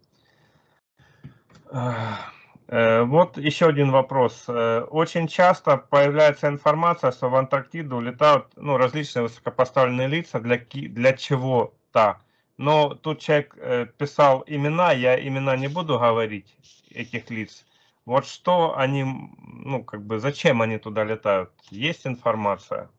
Э, 2.68 3.02
вот 3.04 3.38
еще 3.38 3.68
один 3.68 3.92
вопрос. 3.92 4.44
Э, 4.46 4.82
очень 4.82 5.26
часто 5.26 5.78
появляется 5.78 6.48
информация, 6.48 7.12
что 7.12 7.30
в 7.30 7.36
Антарктиду 7.36 7.96
улетают 7.96 8.48
ну, 8.56 8.76
различные 8.76 9.22
высокопоставленные 9.22 10.06
лица 10.06 10.38
для, 10.38 10.58
для 10.58 11.14
чего-то. 11.14 12.20
Но 12.58 12.94
тут 12.94 13.20
человек 13.20 13.56
э, 13.56 13.86
писал 13.96 14.44
имена, 14.46 14.92
я 14.92 15.18
имена 15.18 15.56
не 15.56 15.68
буду 15.68 15.98
говорить 15.98 16.54
этих 16.90 17.30
лиц. 17.30 17.64
Вот 18.04 18.26
что 18.26 18.76
они, 18.76 19.04
ну 19.04 19.84
как 19.84 20.04
бы, 20.04 20.18
зачем 20.18 20.60
они 20.62 20.78
туда 20.78 21.04
летают? 21.04 21.50
Есть 21.70 22.06
информация? 22.06 22.90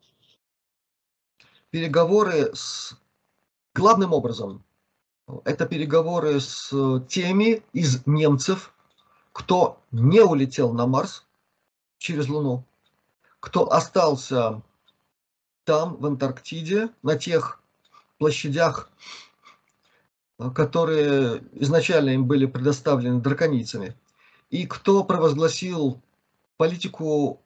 Переговоры 1.70 2.56
с 2.56 2.98
главным 3.74 4.14
образом 4.14 4.64
это 5.46 5.66
переговоры 5.66 6.40
с 6.40 6.70
теми 7.08 7.64
из 7.74 8.06
немцев, 8.06 8.74
кто 9.32 9.80
не 9.92 10.22
улетел 10.22 10.74
на 10.74 10.86
Марс 10.86 11.26
через 11.98 12.28
Луну, 12.28 12.66
кто 13.40 13.72
остался 13.72 14.62
там, 15.64 15.96
в 15.96 16.06
Антарктиде, 16.06 16.90
на 17.04 17.18
тех 17.18 17.62
площадях, 18.18 18.90
которые 20.54 21.44
изначально 21.54 22.12
им 22.12 22.26
были 22.26 22.46
предоставлены 22.46 23.22
драконицами, 23.22 23.96
и 24.54 24.68
кто 24.68 25.04
провозгласил 25.04 26.00
политику 26.58 27.42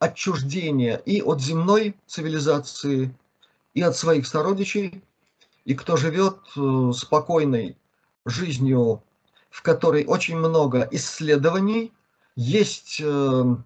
отчуждения 0.00 0.96
и 0.96 1.22
от 1.22 1.40
земной 1.40 1.94
цивилизации, 2.08 3.14
и 3.74 3.82
от 3.82 3.96
своих 3.96 4.26
сородичей, 4.26 5.00
и 5.64 5.74
кто 5.74 5.96
живет 5.96 6.38
э, 6.56 6.90
спокойной 6.92 7.76
жизнью, 8.24 9.00
в 9.48 9.62
которой 9.62 10.04
очень 10.04 10.36
много 10.38 10.88
исследований, 10.90 11.92
есть 12.34 13.00
э, 13.00 13.56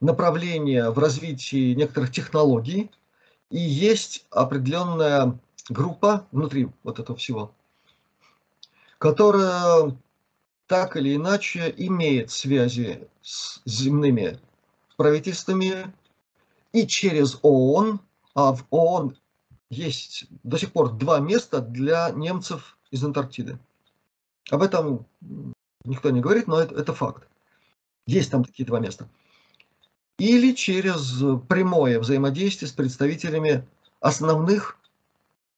направление 0.00 0.90
в 0.90 0.98
развитии 0.98 1.74
некоторых 1.74 2.10
технологий, 2.10 2.90
и 3.50 3.60
есть 3.60 4.26
определенная 4.30 5.38
группа 5.68 6.26
внутри 6.32 6.68
вот 6.82 6.98
этого 6.98 7.16
всего, 7.16 7.52
которая 8.98 9.96
так 10.66 10.96
или 10.96 11.16
иначе 11.16 11.72
имеет 11.76 12.30
связи 12.30 13.08
с 13.22 13.60
земными 13.64 14.38
правительствами 14.96 15.92
и 16.72 16.86
через 16.86 17.38
ООН, 17.42 18.00
а 18.34 18.52
в 18.52 18.66
ООН 18.70 19.16
есть 19.70 20.26
до 20.42 20.58
сих 20.58 20.72
пор 20.72 20.92
два 20.92 21.20
места 21.20 21.60
для 21.60 22.10
немцев 22.10 22.78
из 22.90 23.04
Антарктиды. 23.04 23.58
Об 24.50 24.62
этом 24.62 25.06
никто 25.84 26.10
не 26.10 26.20
говорит, 26.20 26.46
но 26.46 26.60
это, 26.60 26.74
это 26.74 26.92
факт. 26.92 27.26
Есть 28.06 28.30
там 28.30 28.44
такие 28.44 28.66
два 28.66 28.80
места. 28.80 29.08
Или 30.18 30.52
через 30.52 31.18
прямое 31.48 31.98
взаимодействие 31.98 32.68
с 32.68 32.72
представителями 32.72 33.66
основных 34.00 34.78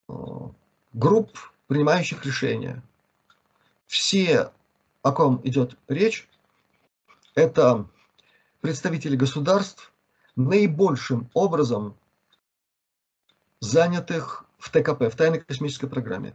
э, 0.09 0.13
групп, 0.95 1.53
принимающих 1.67 2.25
решения. 2.25 2.83
Все, 3.87 4.53
о 5.07 5.13
ком 5.13 5.41
идет 5.45 5.79
речь, 5.87 6.29
это 7.37 7.87
представители 8.61 9.15
государств, 9.15 9.93
наибольшим 10.35 11.31
образом 11.33 11.97
занятых 13.61 14.45
в 14.59 14.69
ТКП, 14.71 15.03
в 15.03 15.15
тайной 15.15 15.39
космической 15.39 15.87
программе. 15.87 16.35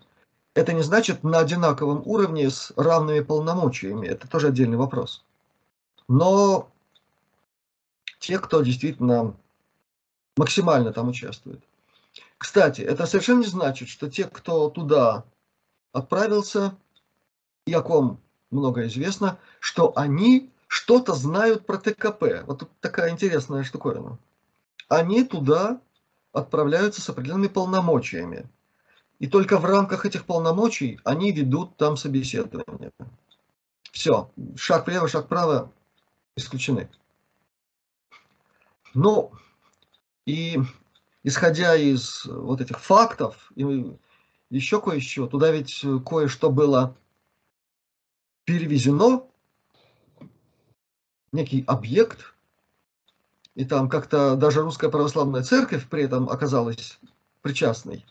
Это 0.54 0.72
не 0.72 0.84
значит 0.84 1.22
на 1.22 1.40
одинаковом 1.40 2.02
уровне 2.06 2.50
с 2.50 2.72
равными 2.78 3.20
полномочиями. 3.20 4.08
Это 4.08 4.30
тоже 4.30 4.48
отдельный 4.48 4.78
вопрос. 4.78 5.22
Но 6.08 6.72
те, 8.20 8.40
кто 8.40 8.62
действительно 8.62 9.36
максимально 10.38 10.94
там 10.94 11.10
участвует. 11.10 11.62
Кстати, 12.38 12.80
это 12.80 13.06
совершенно 13.06 13.42
не 13.42 13.48
значит, 13.48 13.90
что 13.90 14.10
те, 14.10 14.24
кто 14.24 14.70
туда 14.70 15.26
отправился, 15.92 16.74
и 17.66 17.74
о 17.74 17.82
ком 17.82 18.22
много 18.52 18.86
известно, 18.88 19.40
что 19.60 19.94
они 19.96 20.52
что-то 20.68 21.14
знают 21.14 21.66
про 21.66 21.78
ТКП. 21.78 22.44
Вот 22.46 22.60
тут 22.60 22.70
такая 22.80 23.12
интересная 23.12 23.64
штуковина. 23.64 24.20
Они 24.88 25.24
туда 25.24 25.82
отправляются 26.34 27.02
с 27.02 27.10
определенными 27.10 27.48
полномочиями. 27.48 28.48
И 29.20 29.28
только 29.28 29.58
в 29.58 29.66
рамках 29.66 30.06
этих 30.06 30.26
полномочий 30.26 31.00
они 31.04 31.32
ведут 31.32 31.78
там 31.78 31.98
собеседование. 31.98 32.92
Все, 33.92 34.32
шаг 34.56 34.88
влево, 34.88 35.08
шаг 35.08 35.26
вправо 35.26 35.72
исключены. 36.36 36.90
Ну, 38.94 39.32
и 40.26 40.60
исходя 41.24 41.76
из 41.76 42.26
вот 42.26 42.62
этих 42.62 42.80
фактов, 42.80 43.52
и 43.56 43.96
еще 44.50 44.82
кое-что, 44.82 45.28
туда 45.28 45.52
ведь 45.52 45.86
кое-что 46.06 46.50
было 46.50 46.96
перевезено, 48.46 49.28
некий 51.32 51.64
объект, 51.68 52.34
и 53.56 53.66
там 53.66 53.90
как-то 53.90 54.36
даже 54.36 54.62
русская 54.62 54.90
православная 54.90 55.44
церковь 55.44 55.88
при 55.88 56.04
этом 56.04 56.30
оказалась 56.30 57.00
причастной. 57.42 58.06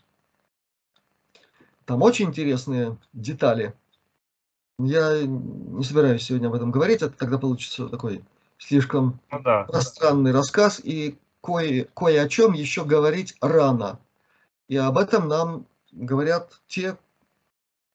Там 1.85 2.01
очень 2.01 2.27
интересные 2.27 2.97
детали. 3.13 3.73
Я 4.79 5.23
не 5.23 5.83
собираюсь 5.83 6.23
сегодня 6.23 6.47
об 6.47 6.53
этом 6.53 6.71
говорить, 6.71 7.01
это 7.01 7.15
тогда 7.15 7.37
получится 7.37 7.87
такой 7.87 8.23
слишком 8.57 9.19
ну, 9.31 9.39
да. 9.41 9.63
пространный 9.63 10.31
рассказ, 10.31 10.79
и 10.83 11.17
кое, 11.41 11.85
кое 11.93 12.23
о 12.23 12.29
чем 12.29 12.53
еще 12.53 12.85
говорить 12.85 13.35
рано. 13.41 13.99
И 14.67 14.77
об 14.77 14.97
этом 14.97 15.27
нам 15.27 15.65
говорят 15.91 16.61
те, 16.67 16.97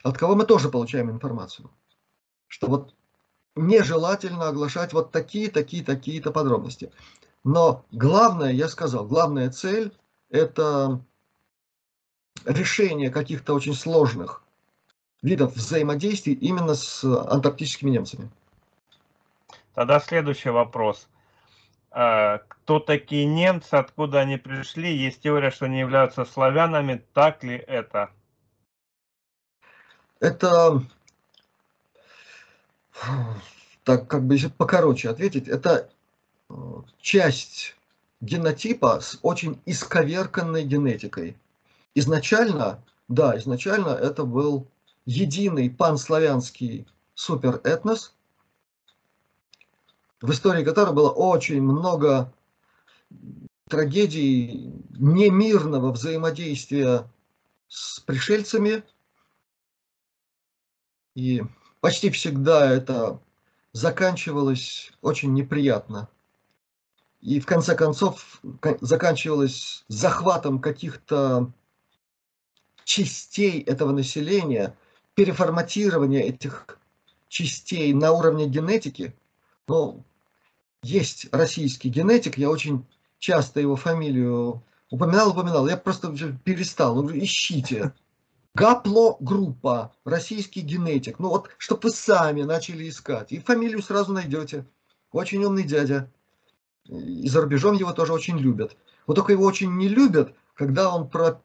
от 0.02 0.18
кого 0.18 0.34
мы 0.34 0.44
тоже 0.44 0.68
получаем 0.68 1.10
информацию. 1.10 1.70
Что 2.56 2.68
вот 2.68 2.94
нежелательно 3.54 4.48
оглашать 4.48 4.94
вот 4.94 5.12
такие, 5.12 5.50
такие, 5.50 5.84
такие-то 5.84 6.32
подробности. 6.32 6.90
Но 7.44 7.84
главное, 7.92 8.50
я 8.50 8.68
сказал, 8.68 9.04
главная 9.04 9.50
цель– 9.50 9.92
это 10.30 10.98
решение 12.46 13.10
каких-то 13.10 13.52
очень 13.52 13.74
сложных 13.74 14.42
видов 15.20 15.54
взаимодействий 15.54 16.32
именно 16.32 16.74
с 16.74 17.04
антарктическими 17.04 17.90
немцами. 17.90 18.30
Тогда 19.74 20.00
следующий 20.00 20.48
вопрос. 20.48 21.08
А, 21.90 22.38
кто 22.48 22.80
такие 22.80 23.26
немцы, 23.26 23.74
откуда 23.74 24.20
они 24.20 24.38
пришли? 24.38 24.96
Есть 24.96 25.20
теория, 25.20 25.50
что 25.50 25.66
они 25.66 25.78
являются 25.78 26.24
славянами. 26.24 27.04
Так 27.12 27.44
ли 27.44 27.56
это? 27.56 28.08
Это, 30.20 30.82
так 33.84 34.08
как 34.08 34.24
бы 34.24 34.36
покороче 34.56 35.10
ответить, 35.10 35.48
это 35.48 35.88
э, 36.48 36.54
часть 37.00 37.76
генотипа 38.20 39.00
с 39.00 39.18
очень 39.22 39.60
исковерканной 39.66 40.64
генетикой. 40.64 41.36
Изначально, 41.94 42.82
да, 43.08 43.36
изначально 43.38 43.90
это 43.90 44.24
был 44.24 44.66
единый 45.04 45.70
панславянский 45.70 46.86
суперэтнос, 47.14 48.12
в 50.20 50.30
истории 50.30 50.64
которой 50.64 50.94
было 50.94 51.10
очень 51.10 51.62
много 51.62 52.32
трагедий 53.68 54.72
немирного 54.90 55.92
взаимодействия 55.92 57.08
с 57.68 58.00
пришельцами. 58.00 58.82
И 61.14 61.42
почти 61.80 62.10
всегда 62.10 62.70
это 62.72 63.20
заканчивалось 63.72 64.92
очень 65.02 65.32
неприятно. 65.34 66.08
И 67.20 67.40
в 67.40 67.46
конце 67.46 67.74
концов 67.74 68.40
заканчивалось 68.80 69.84
захватом 69.88 70.60
каких-то 70.60 71.52
частей 72.84 73.60
этого 73.62 73.92
населения, 73.92 74.76
переформатирование 75.14 76.22
этих 76.22 76.78
частей 77.28 77.92
на 77.92 78.12
уровне 78.12 78.46
генетики– 78.46 79.14
но 79.68 80.04
есть 80.82 81.26
российский 81.32 81.88
генетик, 81.88 82.38
я 82.38 82.50
очень 82.50 82.86
часто 83.18 83.60
его 83.60 83.76
фамилию 83.76 84.62
упоминал, 84.90 85.30
упоминал, 85.30 85.68
я 85.68 85.76
просто 85.76 86.14
перестал, 86.44 87.02
ну, 87.02 87.10
ищите. 87.10 87.92
Гаплогруппа, 88.56 89.92
российский 90.04 90.62
генетик. 90.62 91.18
Ну 91.18 91.28
вот, 91.28 91.50
чтобы 91.58 91.82
вы 91.84 91.90
сами 91.90 92.42
начали 92.42 92.88
искать. 92.88 93.30
И 93.30 93.38
фамилию 93.38 93.82
сразу 93.82 94.14
найдете. 94.14 94.64
Очень 95.12 95.44
умный 95.44 95.64
дядя. 95.64 96.10
И 96.86 97.28
за 97.28 97.42
рубежом 97.42 97.74
его 97.74 97.92
тоже 97.92 98.14
очень 98.14 98.38
любят. 98.38 98.74
Вот 99.06 99.14
только 99.14 99.32
его 99.32 99.44
очень 99.44 99.76
не 99.76 99.88
любят, 99.88 100.34
когда 100.54 100.94
он 100.94 101.06
про 101.06 101.42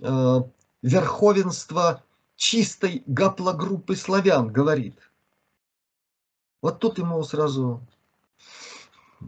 э, 0.00 0.42
верховенство 0.82 2.02
чистой 2.34 3.04
гаплогруппы 3.06 3.94
славян 3.94 4.48
говорит. 4.52 4.98
Вот 6.60 6.80
тут 6.80 6.98
ему 6.98 7.22
сразу 7.22 7.80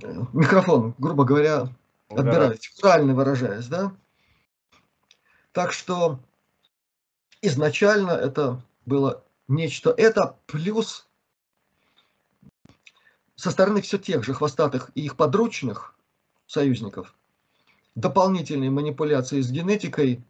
э, 0.03 0.25
микрофон, 0.33 0.97
грубо 0.99 1.25
говоря, 1.25 1.69
отбирать, 2.09 2.73
правильно 2.81 3.15
выражаясь, 3.15 3.67
да? 3.67 3.93
Так 5.53 5.73
что 5.73 6.19
изначально 7.43 8.11
это 8.11 8.63
было 8.87 9.23
нечто 9.49 9.95
это, 9.97 10.37
плюс 10.47 11.07
со 13.37 13.51
стороны 13.51 13.81
все 13.81 13.99
тех 13.99 14.23
же 14.25 14.35
хвостатых 14.35 14.91
и 14.95 15.03
их 15.03 15.17
подручных 15.17 15.95
союзников, 16.47 17.15
дополнительные 17.95 18.71
манипуляции 18.71 19.41
с 19.41 19.51
генетикой, 19.51 20.23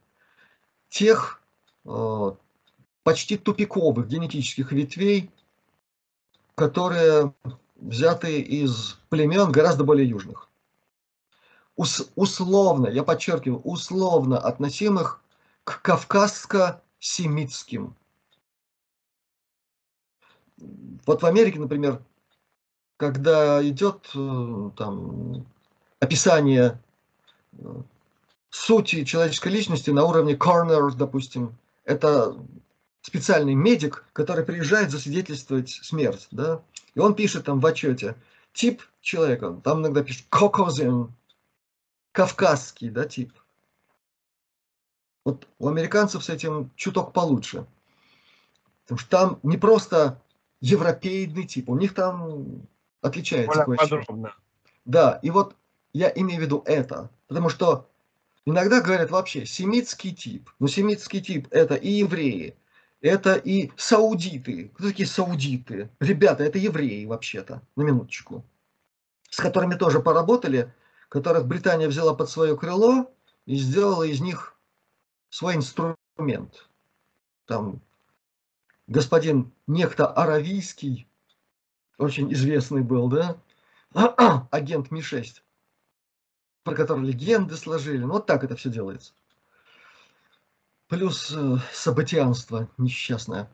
тех 0.88 1.42
э, 1.84 2.32
почти 3.02 3.36
тупиковых 3.36 4.06
генетических 4.06 4.72
ветвей, 4.72 5.30
которые 6.54 7.32
взяты 7.76 8.40
из 8.40 8.98
племен 9.08 9.50
гораздо 9.50 9.84
более 9.84 10.08
южных. 10.08 10.48
Ус, 11.76 12.10
условно, 12.14 12.88
я 12.88 13.02
подчеркиваю, 13.02 13.60
условно 13.62 14.38
относимых 14.38 15.22
к 15.64 15.80
кавказско-семитским. 17.00 17.94
Вот 21.06 21.22
в 21.22 21.26
Америке, 21.26 21.58
например, 21.58 22.02
когда 22.96 23.66
идет 23.66 24.10
э, 24.14 24.70
там 24.76 25.46
описание 26.00 26.78
э, 27.52 27.82
сути 28.50 29.04
человеческой 29.04 29.52
личности 29.52 29.90
на 29.90 30.04
уровне 30.04 30.34
corner, 30.34 30.90
допустим, 30.94 31.56
это 31.84 32.36
специальный 33.00 33.54
медик, 33.54 34.04
который 34.12 34.44
приезжает 34.44 34.90
засвидетельствовать 34.90 35.70
смерть, 35.70 36.28
да, 36.30 36.62
и 36.94 37.00
он 37.00 37.14
пишет 37.14 37.46
там 37.46 37.60
в 37.60 37.66
отчете 37.66 38.16
тип 38.52 38.82
человека, 39.00 39.58
там 39.64 39.80
иногда 39.80 40.02
пишет 40.02 40.26
Caucasian, 40.30 41.10
кавказский, 42.12 42.90
да, 42.90 43.06
тип. 43.06 43.32
Вот 45.30 45.46
у 45.60 45.68
американцев 45.68 46.24
с 46.24 46.28
этим 46.28 46.72
чуток 46.74 47.12
получше. 47.12 47.64
Потому 48.82 48.98
что 48.98 49.10
там 49.10 49.38
не 49.44 49.56
просто 49.56 50.20
европейный 50.60 51.46
тип, 51.46 51.70
у 51.70 51.76
них 51.76 51.94
там 51.94 52.66
отличается 53.00 53.64
Более 53.64 53.78
подробно. 53.78 54.34
Да, 54.84 55.20
и 55.22 55.30
вот 55.30 55.54
я 55.92 56.10
имею 56.16 56.40
в 56.40 56.44
виду 56.44 56.62
это, 56.66 57.10
потому 57.28 57.48
что 57.48 57.88
иногда 58.44 58.80
говорят 58.80 59.12
вообще 59.12 59.46
семитский 59.46 60.12
тип. 60.12 60.50
Но 60.58 60.66
семитский 60.66 61.20
тип 61.20 61.46
это 61.52 61.76
и 61.76 61.88
евреи, 61.88 62.56
это 63.00 63.34
и 63.34 63.70
саудиты. 63.76 64.72
Кто 64.74 64.88
такие 64.88 65.06
саудиты? 65.06 65.90
Ребята, 66.00 66.42
это 66.42 66.58
евреи 66.58 67.04
вообще-то, 67.04 67.62
на 67.76 67.82
минуточку. 67.82 68.44
С 69.28 69.36
которыми 69.36 69.76
тоже 69.76 70.00
поработали, 70.00 70.74
которых 71.08 71.46
Британия 71.46 71.86
взяла 71.86 72.14
под 72.14 72.28
свое 72.28 72.56
крыло 72.56 73.12
и 73.46 73.54
сделала 73.54 74.02
из 74.02 74.20
них 74.20 74.56
свой 75.30 75.56
инструмент. 75.56 76.68
Там 77.46 77.80
господин 78.86 79.50
некто 79.66 80.06
Аравийский, 80.06 81.08
очень 81.96 82.32
известный 82.32 82.82
был, 82.82 83.08
да, 83.08 83.36
агент 84.50 84.90
Ми-6, 84.90 85.42
про 86.64 86.74
который 86.74 87.06
легенды 87.06 87.56
сложили. 87.56 88.02
Ну, 88.02 88.12
вот 88.12 88.26
так 88.26 88.44
это 88.44 88.56
все 88.56 88.68
делается 88.70 89.12
плюс 90.90 91.32
э, 91.34 91.56
событианство 91.72 92.68
несчастное. 92.76 93.48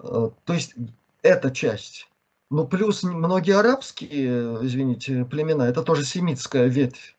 Э, 0.00 0.30
то 0.44 0.52
есть 0.52 0.74
эта 1.22 1.50
часть. 1.50 2.08
Ну, 2.50 2.66
плюс 2.66 3.04
многие 3.04 3.56
арабские, 3.56 4.58
извините, 4.66 5.24
племена, 5.24 5.68
это 5.68 5.82
тоже 5.82 6.04
семитская 6.04 6.66
ветвь. 6.66 7.16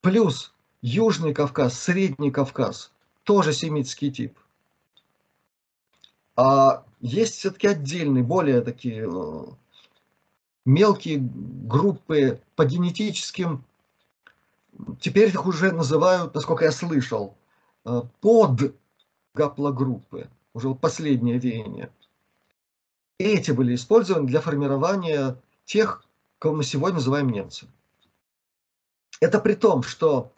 Плюс 0.00 0.54
Южный 0.82 1.34
Кавказ, 1.34 1.78
Средний 1.78 2.30
Кавказ, 2.30 2.92
тоже 3.24 3.52
семитский 3.52 4.10
тип. 4.10 4.38
А 6.36 6.84
есть 7.00 7.36
все-таки 7.36 7.66
отдельные, 7.66 8.22
более 8.22 8.60
такие 8.60 9.08
э, 9.08 9.44
мелкие 10.64 11.18
группы 11.20 12.40
по 12.56 12.64
генетическим, 12.64 13.64
теперь 15.00 15.28
их 15.28 15.46
уже 15.46 15.72
называют, 15.72 16.34
насколько 16.34 16.64
я 16.64 16.72
слышал, 16.72 17.36
Э, 17.86 18.02
под 18.20 18.74
гаплогруппы, 19.32 20.28
уже 20.54 20.74
последнее 20.74 21.38
веяние. 21.38 21.92
Эти 23.16 23.52
были 23.52 23.76
использованы 23.76 24.26
для 24.26 24.40
формирования 24.40 25.40
тех, 25.64 26.04
кого 26.40 26.56
мы 26.56 26.64
сегодня 26.64 26.96
называем 26.96 27.30
немцы. 27.30 27.68
Это 29.20 29.38
при 29.38 29.54
том, 29.54 29.84
что 29.84 30.32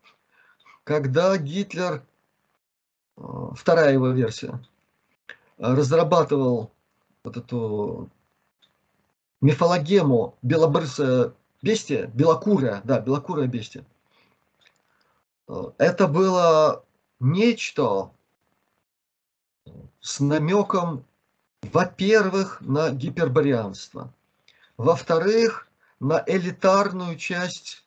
когда 0.88 1.36
Гитлер, 1.36 2.02
э, 3.18 3.22
вторая 3.54 3.92
его 3.92 4.08
версия, 4.08 4.58
разрабатывал 5.58 6.72
вот 7.22 7.36
эту 7.36 8.08
мифологему 9.42 10.34
белобрысая 10.40 11.34
бестия, 11.60 12.06
белокурая, 12.06 12.80
да, 12.84 13.00
белокурая 13.00 13.48
бестия, 13.48 13.84
э, 15.48 15.62
это 15.76 16.08
было 16.08 16.82
нечто 17.20 18.10
с 20.00 20.20
намеком, 20.20 21.04
во-первых, 21.64 22.62
на 22.62 22.92
гипербарианство, 22.92 24.10
во-вторых, 24.78 25.68
на 26.00 26.24
элитарную 26.26 27.18
часть 27.18 27.84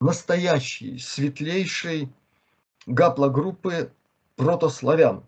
настоящей, 0.00 0.98
светлейшей 0.98 2.08
гаплогруппы 2.86 3.92
протославян. 4.36 5.24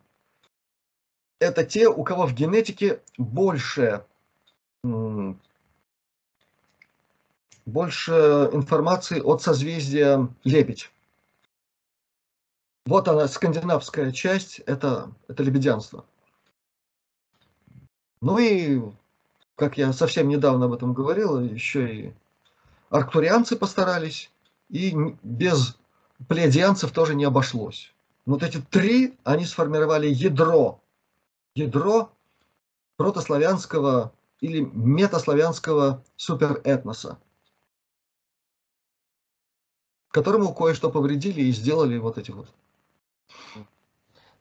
Это 1.39 1.65
те, 1.65 1.89
у 1.89 2.05
кого 2.05 2.27
в 2.27 2.35
генетике 2.35 3.03
больше, 3.17 4.05
больше 7.67 8.13
информации 8.53 9.21
от 9.21 9.43
созвездия 9.43 10.29
Лебедь. 10.45 10.91
Вот 12.87 13.09
она, 13.09 13.29
скандинавская 13.29 14.11
часть, 14.13 14.61
это, 14.61 15.13
это 15.29 15.43
лебедянство. 15.43 16.05
Ну 18.23 18.39
и, 18.39 18.83
как 19.57 19.79
я 19.79 19.93
совсем 19.93 20.29
недавно 20.29 20.67
об 20.67 20.73
этом 20.73 20.93
говорил, 20.93 21.41
еще 21.41 21.95
и 21.95 22.15
арктурианцы 22.91 23.57
постарались, 23.57 24.31
и 24.71 24.95
без 25.23 25.79
плеядианцев 26.29 26.93
тоже 26.93 27.15
не 27.15 27.25
обошлось. 27.25 27.93
Вот 28.25 28.43
эти 28.43 28.59
три, 28.59 29.19
они 29.25 29.45
сформировали 29.45 30.09
ядро, 30.09 30.81
ядро 31.55 32.13
протославянского 32.97 34.13
или 34.41 34.61
метаславянского 34.61 36.05
суперэтноса, 36.17 37.19
которому 40.11 40.55
кое-что 40.55 40.91
повредили 40.91 41.43
и 41.43 41.53
сделали 41.53 41.99
вот 41.99 42.19
эти 42.19 42.31
вот 42.31 42.49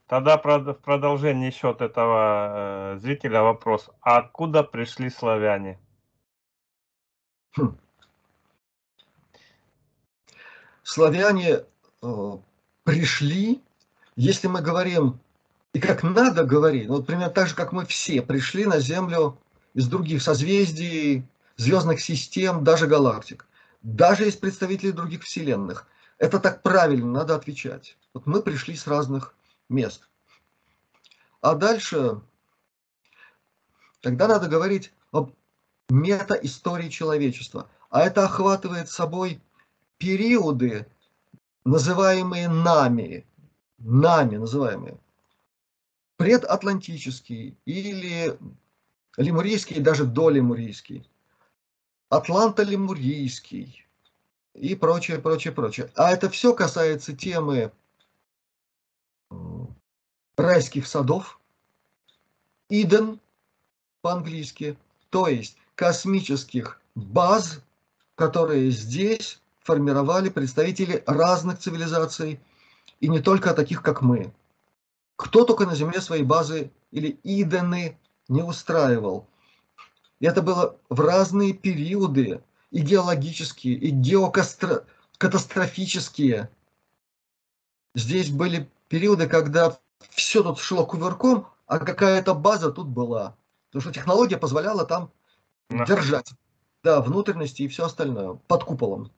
Тогда 0.08 0.38
в 0.40 0.74
продолжение 0.74 1.54
от 1.62 1.82
этого 1.82 2.96
э, 2.96 2.98
зрителя 2.98 3.44
вопрос. 3.44 3.92
А 4.02 4.18
откуда 4.18 4.64
пришли 4.64 5.08
славяне? 5.12 5.80
Хм. 7.56 7.78
Славяне 10.84 11.64
э, 12.02 12.38
пришли, 12.84 13.62
если 14.16 14.48
мы 14.48 14.62
говорим, 14.62 15.20
и 15.74 15.80
как 15.80 16.04
надо 16.04 16.44
говорить, 16.44 16.88
ну, 16.88 16.96
вот 16.96 17.06
примерно 17.06 17.30
так 17.30 17.48
же, 17.48 17.56
как 17.56 17.72
мы 17.72 17.86
все 17.86 18.22
пришли 18.22 18.66
на 18.66 18.80
Землю 18.80 19.38
из 19.74 19.88
других 19.88 20.22
созвездий, 20.22 21.26
звездных 21.58 22.02
систем, 22.02 22.64
даже 22.64 22.88
галактик, 22.88 23.46
даже 23.82 24.28
из 24.28 24.36
представителей 24.36 24.92
других 24.92 25.24
вселенных. 25.24 25.86
Это 26.18 26.40
так 26.40 26.64
правильно, 26.64 27.12
надо 27.12 27.36
отвечать. 27.36 27.98
Вот 28.14 28.26
мы 28.26 28.42
пришли 28.42 28.76
с 28.76 28.88
разных 28.88 29.36
мест. 29.70 30.10
А 31.42 31.56
дальше, 31.56 32.22
тогда 34.02 34.28
надо 34.28 34.48
говорить 34.48 34.92
об 35.12 35.34
метаистории 35.90 36.90
человечества. 36.90 37.70
А 37.90 38.02
это 38.02 38.26
охватывает 38.26 38.90
собой 38.90 39.42
периоды, 40.00 40.88
называемые 41.66 42.50
нами, 42.50 43.28
нами 43.78 44.38
называемые, 44.38 44.98
предатлантический 46.18 47.56
или 47.66 48.38
лемурийский, 49.18 49.80
даже 49.80 50.06
долемурийский, 50.06 51.08
атланто-лемурийский 52.10 53.86
и 54.56 54.76
прочее, 54.76 55.20
прочее, 55.20 55.54
прочее. 55.54 55.92
А 55.96 56.12
это 56.12 56.30
все 56.30 56.56
касается 56.56 57.16
темы 57.16 57.72
райских 60.38 60.88
садов, 60.88 61.40
Иден 62.70 63.20
по-английски, 64.02 64.78
то 65.10 65.28
есть 65.28 65.58
космических 65.76 66.80
баз, 66.94 67.62
которые 68.16 68.70
здесь 68.70 69.42
формировали 69.70 70.30
представители 70.30 71.04
разных 71.06 71.60
цивилизаций, 71.60 72.40
и 73.02 73.08
не 73.08 73.20
только 73.20 73.54
таких, 73.54 73.84
как 73.84 74.02
мы. 74.02 74.34
Кто 75.16 75.46
только 75.46 75.68
на 75.68 75.76
Земле 75.76 76.02
свои 76.02 76.24
базы 76.24 76.72
или 76.90 77.20
Идены 77.24 78.00
не 78.28 78.42
устраивал. 78.42 79.28
И 80.20 80.26
это 80.26 80.42
было 80.42 80.76
в 80.90 81.00
разные 81.00 81.54
периоды, 81.54 82.42
и 82.72 82.82
геологические, 82.82 83.76
и 83.76 83.92
геокатастрофические. 83.92 86.50
Здесь 87.94 88.32
были 88.32 88.68
периоды, 88.88 89.28
когда 89.28 89.78
все 90.10 90.42
тут 90.42 90.58
шло 90.58 90.84
кувырком, 90.84 91.46
а 91.68 91.78
какая-то 91.78 92.34
база 92.34 92.72
тут 92.72 92.88
была. 92.88 93.36
Потому 93.68 93.84
что 93.84 93.94
технология 93.94 94.38
позволяла 94.38 94.88
там 94.88 95.12
держать 95.70 96.34
да, 96.84 97.02
внутренности 97.02 97.62
и 97.62 97.68
все 97.68 97.86
остальное 97.86 98.40
под 98.48 98.64
куполом. 98.64 99.12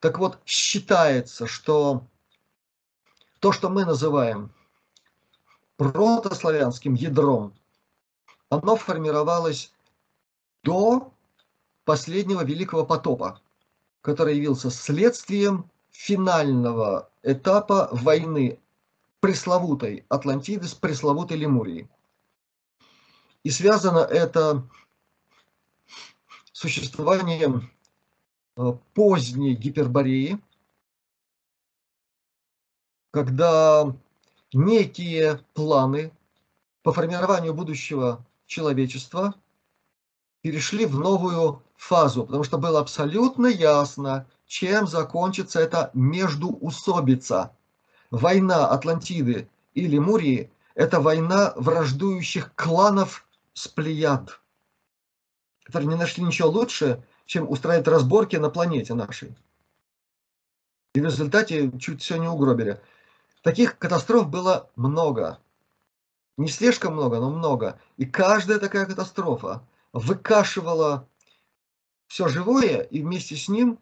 Так 0.00 0.18
вот, 0.18 0.38
считается, 0.44 1.46
что 1.46 2.06
то, 3.40 3.52
что 3.52 3.68
мы 3.68 3.84
называем 3.84 4.52
протославянским 5.76 6.94
ядром, 6.94 7.54
оно 8.48 8.76
формировалось 8.76 9.72
до 10.62 11.12
последнего 11.84 12.44
Великого 12.44 12.84
потопа, 12.84 13.40
который 14.00 14.36
явился 14.36 14.70
следствием 14.70 15.70
финального 15.90 17.10
этапа 17.22 17.88
войны 17.92 18.60
пресловутой 19.20 20.04
Атлантиды 20.08 20.68
с 20.68 20.74
пресловутой 20.74 21.38
Лемурией. 21.38 21.88
И 23.42 23.50
связано 23.50 23.98
это 23.98 24.68
существованием 26.52 27.70
поздней 28.94 29.54
Гипербореи, 29.54 30.38
когда 33.10 33.94
некие 34.52 35.40
планы 35.54 36.12
по 36.82 36.92
формированию 36.92 37.54
будущего 37.54 38.24
человечества 38.46 39.34
перешли 40.40 40.86
в 40.86 40.98
новую 40.98 41.62
фазу, 41.76 42.24
потому 42.24 42.44
что 42.44 42.58
было 42.58 42.80
абсолютно 42.80 43.46
ясно, 43.46 44.26
чем 44.46 44.86
закончится 44.86 45.60
эта 45.60 45.90
междуусобица. 45.94 47.54
Война 48.10 48.68
Атлантиды 48.68 49.48
и 49.74 49.86
Лемурии– 49.86 50.50
это 50.74 51.00
война 51.00 51.52
враждующих 51.56 52.54
кланов 52.54 53.26
с 53.52 53.68
Плеяд, 53.68 54.40
которые 55.64 55.88
не 55.88 55.96
нашли 55.96 56.24
ничего 56.24 56.48
лучше, 56.48 57.04
чем 57.28 57.48
устраивать 57.48 57.86
разборки 57.86 58.36
на 58.36 58.48
планете 58.48 58.94
нашей. 58.94 59.36
И 60.94 61.00
в 61.00 61.04
результате 61.04 61.70
чуть 61.78 62.00
все 62.00 62.16
не 62.16 62.26
угробили. 62.26 62.80
Таких 63.42 63.78
катастроф 63.78 64.30
было 64.30 64.70
много. 64.76 65.38
Не 66.38 66.48
слишком 66.48 66.94
много, 66.94 67.20
но 67.20 67.30
много. 67.30 67.78
И 67.98 68.06
каждая 68.06 68.58
такая 68.58 68.86
катастрофа 68.86 69.62
выкашивала 69.92 71.06
все 72.06 72.28
живое 72.28 72.80
и 72.80 73.02
вместе 73.02 73.36
с 73.36 73.48
ним, 73.48 73.78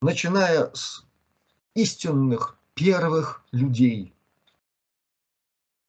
начиная 0.00 0.70
с 0.72 1.04
истинных 1.74 2.56
первых 2.74 3.42
людей, 3.50 4.14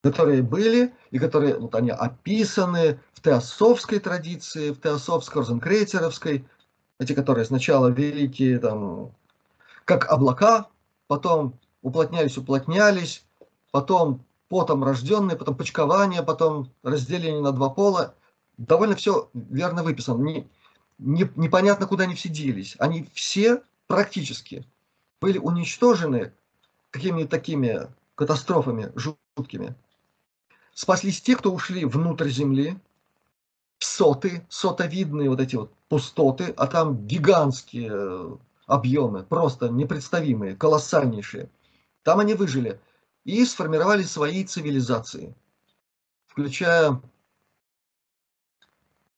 которые 0.01 0.41
были 0.41 0.95
и 1.11 1.19
которые, 1.19 1.59
вот 1.59 1.75
они 1.75 1.91
описаны 1.91 2.99
в 3.17 3.21
теософской 3.21 3.97
традиции, 3.97 4.69
в 4.69 4.79
теософско-розенкрейцеровской, 4.79 6.47
эти, 6.99 7.13
которые 7.13 7.45
сначала 7.45 7.87
великие, 7.87 8.59
там, 8.59 9.11
как 9.85 10.05
облака, 10.11 10.67
потом 11.07 11.57
уплотнялись, 11.81 12.37
уплотнялись, 12.37 13.25
потом 13.71 14.23
потом 14.49 14.83
рожденные, 14.83 15.35
потом 15.35 15.57
почкование, 15.57 16.21
потом 16.21 16.71
разделение 16.83 17.41
на 17.41 17.51
два 17.51 17.69
пола. 17.69 18.13
Довольно 18.57 18.95
все 18.95 19.29
верно 19.33 19.81
выписано. 19.81 20.23
Не, 20.23 20.47
не, 20.99 21.29
непонятно, 21.35 21.87
куда 21.87 22.03
они 22.03 22.13
все 22.13 22.29
делись. 22.29 22.75
Они 22.77 23.09
все 23.13 23.63
практически 23.87 24.63
были 25.19 25.39
уничтожены 25.39 26.33
какими-то 26.91 27.29
такими 27.29 27.87
катастрофами 28.13 28.91
жуткими. 28.95 29.75
Спаслись 30.73 31.19
те, 31.19 31.35
кто 31.35 31.51
ушли 31.51 31.83
внутрь 31.83 32.29
земли, 32.29 32.79
соты, 33.97 34.45
сотовидные 34.49 35.29
вот 35.29 35.39
эти 35.39 35.55
вот 35.55 35.73
пустоты, 35.89 36.53
а 36.55 36.67
там 36.67 37.07
гигантские 37.07 37.89
э, 37.91 38.37
объемы, 38.67 39.23
просто 39.23 39.69
непредставимые, 39.69 40.55
колоссальнейшие. 40.55 41.49
Там 42.03 42.19
они 42.19 42.35
выжили 42.35 42.79
и 43.23 43.43
сформировали 43.43 44.03
свои 44.03 44.43
цивилизации, 44.43 45.33
включая 46.27 47.01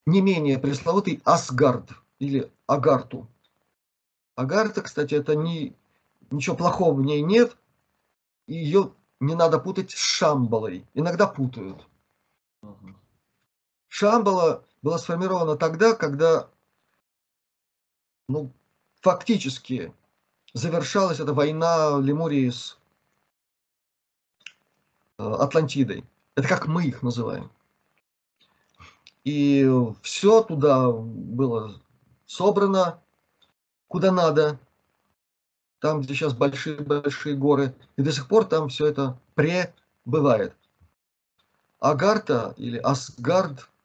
не 0.06 0.22
менее 0.22 0.58
пресловутый 0.58 1.22
Асгард 1.26 1.90
или 2.20 2.50
Агарту. 2.66 3.28
Агарта, 4.36 4.82
кстати, 4.82 5.14
это 5.14 5.36
не, 5.36 5.76
ничего 6.32 6.56
плохого 6.56 6.94
в 6.94 7.02
ней 7.02 7.22
нет, 7.22 7.58
и 8.48 8.54
ее 8.54 8.94
не 9.20 9.36
надо 9.36 9.60
путать 9.60 9.92
с 9.92 9.98
Шамбалой. 9.98 10.88
Иногда 10.94 11.28
путают. 11.28 11.86
Шамбала 13.90 14.64
была 14.82 14.98
сформирована 14.98 15.56
тогда, 15.56 15.94
когда 15.94 16.50
ну, 18.28 18.52
фактически 19.02 19.94
завершалась 20.54 21.20
эта 21.20 21.34
война 21.34 22.00
Лемурии 22.00 22.50
с 22.50 22.78
э, 25.18 25.24
Атлантидой. 25.24 26.06
Это 26.36 26.48
как 26.48 26.68
мы 26.68 26.86
их 26.86 27.02
называем. 27.02 27.52
И 29.26 29.70
все 30.02 30.44
туда 30.44 30.92
было 30.92 31.82
собрано, 32.26 33.02
куда 33.88 34.12
надо, 34.12 34.60
там, 35.80 36.02
где 36.02 36.14
сейчас 36.14 36.34
большие-большие 36.34 37.36
горы, 37.36 37.76
и 37.98 38.02
до 38.02 38.12
сих 38.12 38.28
пор 38.28 38.46
там 38.46 38.70
все 38.70 38.88
это 38.88 39.20
пребывает. 39.36 40.56
Агарта 41.80 42.54
или 42.58 42.78
Асгард– 42.78 43.68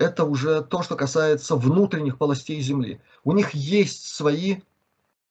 это 0.00 0.24
уже 0.24 0.62
то, 0.62 0.82
что 0.82 0.96
касается 0.96 1.56
внутренних 1.56 2.16
полостей 2.16 2.58
Земли. 2.62 3.02
У 3.22 3.32
них 3.32 3.50
есть 3.52 4.06
свои 4.06 4.62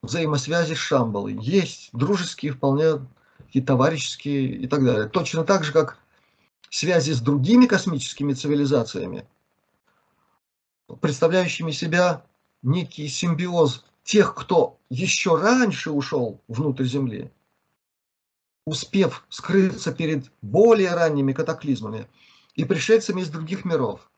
взаимосвязи 0.03 0.75
с 0.75 0.77
Шамбалой, 0.77 1.33
есть 1.33 1.89
дружеские, 1.91 2.53
вполне 2.53 3.05
и 3.51 3.61
товарищеские 3.61 4.45
и 4.45 4.67
так 4.67 4.85
далее. 4.85 5.09
Точно 5.09 5.43
так 5.43 5.63
же, 5.63 5.73
как 5.73 5.97
связи 6.69 7.13
с 7.13 7.19
другими 7.19 7.65
космическими 7.65 8.33
цивилизациями, 8.33 9.25
представляющими 11.01 11.71
себя 11.71 12.23
некий 12.61 13.07
симбиоз 13.07 13.83
тех, 14.03 14.35
кто 14.35 14.77
еще 14.91 15.35
раньше 15.35 15.89
ушел 15.89 16.41
внутрь 16.47 16.85
Земли, 16.85 17.31
успев 18.65 19.25
скрыться 19.29 19.91
перед 19.91 20.31
более 20.43 20.93
ранними 20.93 21.33
катаклизмами 21.33 22.07
и 22.53 22.65
пришельцами 22.65 23.21
из 23.21 23.29
других 23.29 23.65
миров. 23.65 24.09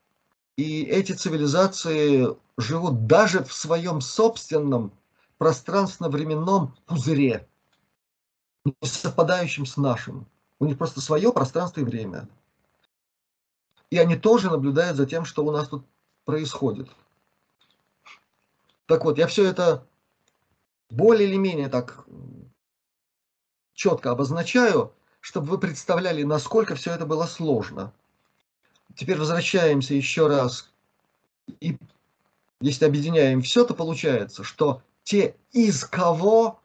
И 0.56 0.82
эти 0.82 1.12
цивилизации 1.12 2.28
живут 2.58 3.06
даже 3.06 3.42
в 3.42 3.52
своем 3.52 4.00
собственном 4.00 4.92
пространственно-временном 5.38 6.76
пузыре, 6.86 7.48
не 8.64 8.74
совпадающем 8.82 9.64
с 9.64 9.76
нашим. 9.76 10.26
У 10.58 10.66
них 10.66 10.78
просто 10.78 11.00
свое 11.00 11.32
пространство 11.32 11.80
и 11.80 11.84
время. 11.84 12.28
И 13.90 13.98
они 13.98 14.16
тоже 14.16 14.50
наблюдают 14.50 14.96
за 14.96 15.06
тем, 15.06 15.24
что 15.24 15.44
у 15.44 15.50
нас 15.50 15.68
тут 15.68 15.84
происходит. 16.24 16.88
Так 18.86 19.04
вот, 19.04 19.18
я 19.18 19.26
все 19.26 19.44
это 19.44 19.86
более 20.90 21.28
или 21.28 21.36
менее 21.36 21.68
так 21.68 22.06
четко 23.72 24.10
обозначаю, 24.10 24.94
чтобы 25.20 25.48
вы 25.48 25.58
представляли, 25.58 26.22
насколько 26.22 26.74
все 26.74 26.92
это 26.92 27.06
было 27.06 27.26
сложно. 27.26 27.92
Теперь 28.96 29.18
возвращаемся 29.18 29.94
еще 29.94 30.26
раз. 30.26 30.70
И 31.60 31.76
если 32.60 32.84
объединяем 32.84 33.42
все, 33.42 33.64
то 33.64 33.74
получается, 33.74 34.44
что 34.44 34.82
те, 35.02 35.36
из 35.52 35.84
кого 35.84 36.60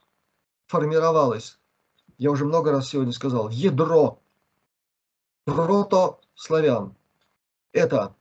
формировалось, 0.68 1.58
я 2.18 2.32
уже 2.32 2.46
много 2.46 2.72
раз 2.72 2.90
сегодня 2.90 3.14
сказал, 3.14 3.50
ядро 3.50 4.20
протославян, 5.46 6.96
это 7.72 8.16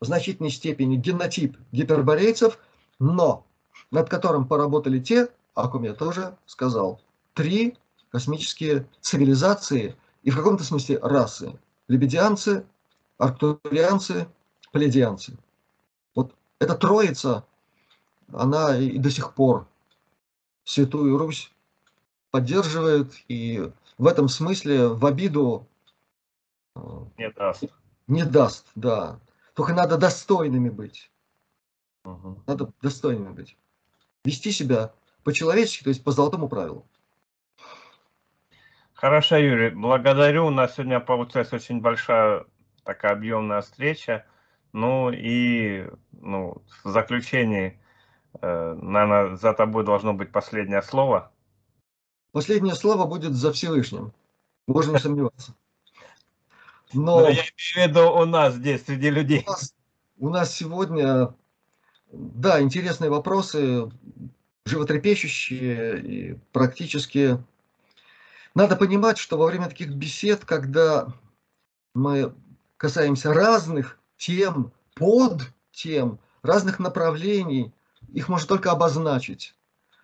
в 0.00 0.04
значительной 0.04 0.50
степени 0.50 0.96
генотип 0.96 1.56
гиперборейцев, 1.72 2.58
но 2.98 3.46
над 3.90 4.08
которым 4.08 4.46
поработали 4.46 5.00
те, 5.00 5.28
о 5.54 5.68
ком 5.68 5.84
я 5.84 5.94
тоже 5.94 6.36
сказал, 6.46 7.00
три 7.34 7.76
космические 8.10 8.86
цивилизации 9.00 9.96
и 10.22 10.30
в 10.30 10.36
каком-то 10.36 10.64
смысле 10.64 10.98
расы. 10.98 11.58
Лебедианцы, 11.88 12.66
арктурианцы, 13.18 14.28
пледианцы. 14.72 15.36
Вот 16.14 16.34
эта 16.58 16.74
троица, 16.74 17.44
она 18.32 18.76
и 18.76 18.98
до 18.98 19.10
сих 19.10 19.34
пор 19.34 19.66
Святую 20.64 21.16
Русь 21.16 21.52
поддерживает 22.30 23.12
и 23.28 23.70
в 23.98 24.06
этом 24.06 24.28
смысле 24.28 24.88
в 24.88 25.06
обиду 25.06 25.66
э, 26.74 26.80
не 27.18 27.30
даст. 27.30 27.64
Не 28.06 28.24
даст, 28.24 28.66
да. 28.74 29.18
Только 29.54 29.72
надо 29.72 29.96
достойными 29.96 30.68
быть. 30.68 31.10
Угу. 32.04 32.42
Надо 32.46 32.72
достойными 32.82 33.32
быть. 33.32 33.56
Вести 34.24 34.50
себя 34.52 34.92
по-человечески, 35.24 35.84
то 35.84 35.88
есть 35.88 36.04
по 36.04 36.12
золотому 36.12 36.48
правилу. 36.48 36.86
Хорошо, 38.92 39.36
Юрий, 39.36 39.70
благодарю. 39.70 40.46
У 40.46 40.50
нас 40.50 40.74
сегодня 40.74 41.00
получилась 41.00 41.52
очень 41.52 41.80
большая 41.80 42.44
такая 42.86 43.12
объемная 43.12 43.60
встреча. 43.60 44.24
Ну 44.72 45.10
и 45.10 45.86
ну, 46.12 46.62
в 46.84 46.88
заключении, 46.88 47.78
э, 48.40 48.78
наверное, 48.80 49.36
за 49.36 49.52
тобой 49.52 49.84
должно 49.84 50.14
быть 50.14 50.32
последнее 50.32 50.82
слово. 50.82 51.30
Последнее 52.32 52.74
слово 52.74 53.06
будет 53.06 53.32
за 53.32 53.52
Всевышним. 53.52 54.12
Можно 54.66 54.92
не 54.92 54.98
сомневаться. 54.98 55.54
Но, 56.92 57.20
Но 57.20 57.28
я 57.28 57.32
имею 57.32 57.44
в 57.44 57.76
виду 57.76 58.10
у 58.12 58.24
нас 58.24 58.54
здесь, 58.54 58.84
среди 58.84 59.10
людей. 59.10 59.44
У 59.46 59.50
нас, 59.50 59.74
у 60.18 60.28
нас 60.28 60.54
сегодня, 60.54 61.34
да, 62.12 62.60
интересные 62.60 63.10
вопросы, 63.10 63.90
животрепещущие 64.64 66.00
и 66.00 66.38
практически 66.52 67.38
надо 68.54 68.76
понимать, 68.76 69.18
что 69.18 69.36
во 69.36 69.46
время 69.46 69.68
таких 69.68 69.90
бесед, 69.90 70.44
когда 70.44 71.08
мы 71.94 72.34
касаемся 72.76 73.32
разных 73.32 73.98
тем, 74.16 74.72
под 74.94 75.42
тем, 75.72 76.18
разных 76.42 76.78
направлений, 76.78 77.72
их 78.12 78.28
можно 78.28 78.48
только 78.48 78.70
обозначить. 78.70 79.54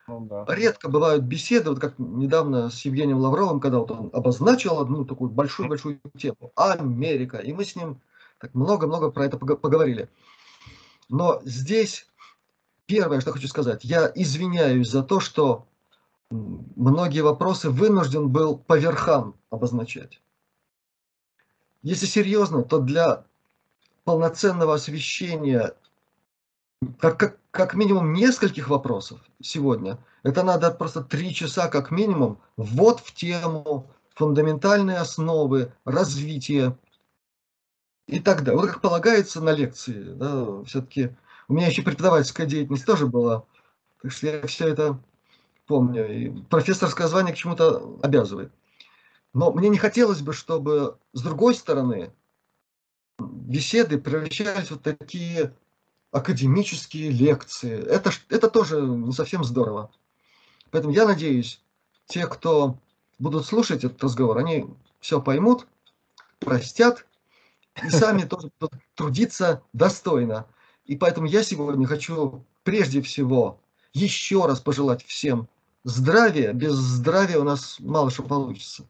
Ну, 0.09 0.27
да. 0.27 0.45
Редко 0.49 0.89
бывают 0.89 1.23
беседы, 1.23 1.71
вот 1.71 1.79
как 1.79 1.99
недавно 1.99 2.71
с 2.71 2.85
Евгением 2.85 3.19
Лавровым, 3.19 3.61
когда 3.61 3.79
вот 3.79 3.91
он 3.91 4.11
обозначил 4.13 4.81
одну 4.81 5.05
такую 5.05 5.31
большую-большую 5.31 6.01
тему, 6.19 6.53
Америка, 6.57 7.39
и 7.39 7.53
мы 7.53 7.65
с 7.65 7.77
ним 7.77 8.01
так 8.39 8.55
много-много 8.55 9.11
про 9.11 9.27
это 9.27 9.39
поговорили. 9.39 10.09
Но 11.09 11.41
здесь 11.45 12.07
первое, 12.87 13.21
что 13.21 13.33
хочу 13.33 13.47
сказать, 13.47 13.85
я 13.85 14.11
извиняюсь 14.15 14.91
за 14.91 15.03
то, 15.03 15.21
что 15.21 15.67
многие 16.31 17.21
вопросы 17.21 17.71
вынужден 17.71 18.29
был 18.29 18.59
по 18.59 18.77
верхам 18.77 19.37
обозначать. 19.51 20.21
Если 21.83 22.07
серьезно, 22.07 22.63
то 22.63 22.79
для 22.79 23.25
полноценного 24.05 24.75
освещения 24.75 25.75
как, 26.99 27.19
как, 27.19 27.39
как 27.51 27.75
минимум 27.75 28.13
нескольких 28.13 28.69
вопросов 28.69 29.21
сегодня, 29.41 29.99
это 30.23 30.43
надо 30.43 30.71
просто 30.71 31.03
три 31.03 31.35
часа 31.35 31.69
как 31.69 31.91
минимум 31.91 32.41
вот 32.57 33.01
в 33.01 33.13
тему 33.15 33.87
фундаментальные 34.15 34.99
основы 34.99 35.73
развития 35.85 36.77
и 38.07 38.21
так 38.21 38.45
далее. 38.45 38.61
Вот 38.61 38.71
как 38.71 38.81
полагается 38.81 39.41
на 39.41 39.51
лекции. 39.51 40.03
Да, 40.03 40.63
все-таки 40.65 41.17
у 41.49 41.55
меня 41.55 41.67
еще 41.69 41.83
преподавательская 41.83 42.47
деятельность 42.47 42.87
тоже 42.87 43.07
была. 43.07 43.45
Так 44.03 44.13
что 44.13 44.27
я 44.27 44.47
все 44.47 44.69
это 44.69 44.99
помню. 45.67 46.11
И 46.13 46.29
профессорское 46.45 47.07
звание 47.07 47.35
к 47.35 47.39
чему-то 47.39 47.99
обязывает. 48.03 48.53
Но 49.35 49.53
мне 49.53 49.69
не 49.69 49.79
хотелось 49.79 50.21
бы, 50.21 50.33
чтобы 50.33 50.99
с 51.13 51.23
другой 51.23 51.55
стороны 51.55 52.13
беседы 53.19 53.99
превращались 53.99 54.71
вот 54.71 54.83
такие 54.83 55.55
академические 56.11 57.11
лекции. 57.11 57.83
Это, 57.83 58.11
это 58.29 58.51
тоже 58.51 58.81
не 58.81 59.13
совсем 59.13 59.45
здорово. 59.45 59.91
Поэтому 60.71 60.93
я 60.93 61.07
надеюсь, 61.07 61.63
те, 62.07 62.27
кто 62.27 62.79
будут 63.19 63.47
слушать 63.47 63.85
этот 63.85 64.03
разговор, 64.03 64.39
они 64.39 64.67
все 65.01 65.21
поймут, 65.21 65.67
простят 66.39 67.07
и 67.83 67.89
сами 67.89 68.23
тоже 68.23 68.51
будут 68.61 68.81
трудиться 68.95 69.63
достойно. 69.73 70.47
И 70.85 70.97
поэтому 70.97 71.27
я 71.27 71.43
сегодня 71.43 71.87
хочу 71.87 72.45
прежде 72.65 73.01
всего 73.01 73.61
еще 73.95 74.47
раз 74.47 74.61
пожелать 74.61 75.05
всем 75.05 75.49
здравия. 75.85 76.53
Без 76.53 76.75
здравия 76.75 77.39
у 77.39 77.45
нас 77.45 77.77
мало 77.81 78.11
что 78.11 78.23
получится. 78.25 78.85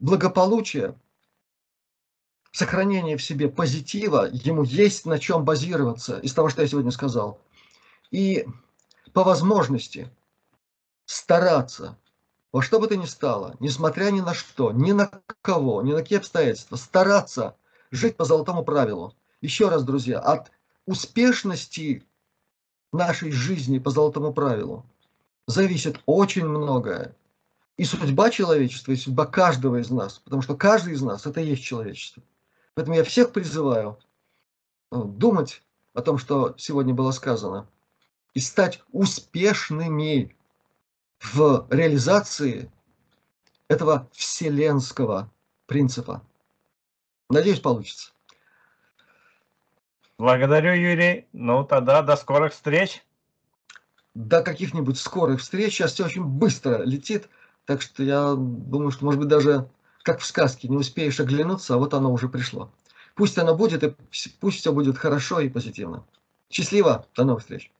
Благополучие, 0.00 0.98
сохранение 2.52 3.16
в 3.16 3.22
себе 3.22 3.48
позитива, 3.48 4.28
ему 4.32 4.64
есть 4.64 5.04
на 5.04 5.18
чем 5.18 5.44
базироваться 5.44 6.18
из 6.18 6.32
того, 6.32 6.48
что 6.48 6.62
я 6.62 6.68
сегодня 6.68 6.90
сказал. 6.90 7.38
И 8.10 8.46
по 9.12 9.24
возможности 9.24 10.10
стараться 11.04 11.98
во 12.50 12.62
что 12.62 12.80
бы 12.80 12.88
то 12.88 12.96
ни 12.96 13.04
стало, 13.04 13.56
несмотря 13.60 14.10
ни 14.10 14.20
на 14.20 14.34
что, 14.34 14.72
ни 14.72 14.92
на 14.92 15.10
кого, 15.42 15.82
ни 15.82 15.92
на 15.92 15.98
какие 15.98 16.18
обстоятельства, 16.18 16.76
стараться 16.76 17.56
жить 17.90 18.16
по 18.16 18.24
золотому 18.24 18.64
правилу. 18.64 19.14
Еще 19.40 19.68
раз, 19.68 19.84
друзья, 19.84 20.18
от 20.18 20.50
успешности 20.86 22.04
нашей 22.92 23.30
жизни 23.30 23.78
по 23.78 23.90
золотому 23.90 24.32
правилу 24.32 24.84
зависит 25.46 26.00
очень 26.06 26.46
многое. 26.46 27.14
И 27.80 27.84
судьба 27.84 28.28
человечества, 28.28 28.92
и 28.92 28.96
судьба 28.96 29.24
каждого 29.24 29.80
из 29.80 29.88
нас, 29.88 30.18
потому 30.18 30.42
что 30.42 30.54
каждый 30.54 30.92
из 30.92 31.00
нас– 31.00 31.24
это 31.26 31.40
и 31.40 31.46
есть 31.46 31.62
человечество. 31.62 32.22
Поэтому 32.74 32.98
я 32.98 33.04
всех 33.04 33.32
призываю 33.32 33.98
э, 34.92 35.02
думать 35.02 35.62
о 35.94 36.02
том, 36.02 36.18
что 36.18 36.54
сегодня 36.58 36.92
было 36.92 37.10
сказано, 37.10 37.66
и 38.34 38.40
стать 38.40 38.82
успешными 38.92 40.36
в 41.20 41.66
реализации 41.70 42.70
этого 43.68 44.10
вселенского 44.12 45.32
принципа. 45.64 46.22
Надеюсь, 47.30 47.60
получится. 47.60 48.12
Благодарю, 50.18 50.74
Юрий. 50.74 51.28
Ну, 51.32 51.64
тогда 51.64 52.02
до 52.02 52.16
скорых 52.16 52.52
встреч. 52.52 53.02
До 54.12 54.42
каких-нибудь 54.42 54.98
скорых 54.98 55.40
встреч. 55.40 55.72
Сейчас 55.72 55.94
все 55.94 56.04
очень 56.04 56.24
быстро 56.24 56.82
летит. 56.82 57.30
Так 57.70 57.82
что 57.82 58.02
я 58.02 58.34
думаю, 58.34 58.90
что, 58.90 59.04
может 59.04 59.20
быть, 59.20 59.28
даже 59.28 59.70
как 60.02 60.18
в 60.18 60.26
сказке, 60.26 60.66
не 60.66 60.76
успеешь 60.76 61.20
оглянуться, 61.20 61.74
а 61.74 61.76
вот 61.76 61.94
оно 61.94 62.12
уже 62.12 62.28
пришло. 62.28 62.72
Пусть 63.14 63.38
оно 63.38 63.54
будет, 63.54 63.84
и 63.84 63.94
пусть 64.40 64.58
все 64.58 64.72
будет 64.72 64.98
хорошо 64.98 65.38
и 65.38 65.48
позитивно. 65.48 66.04
Счастливо. 66.50 67.06
До 67.14 67.22
новых 67.22 67.42
встреч. 67.42 67.70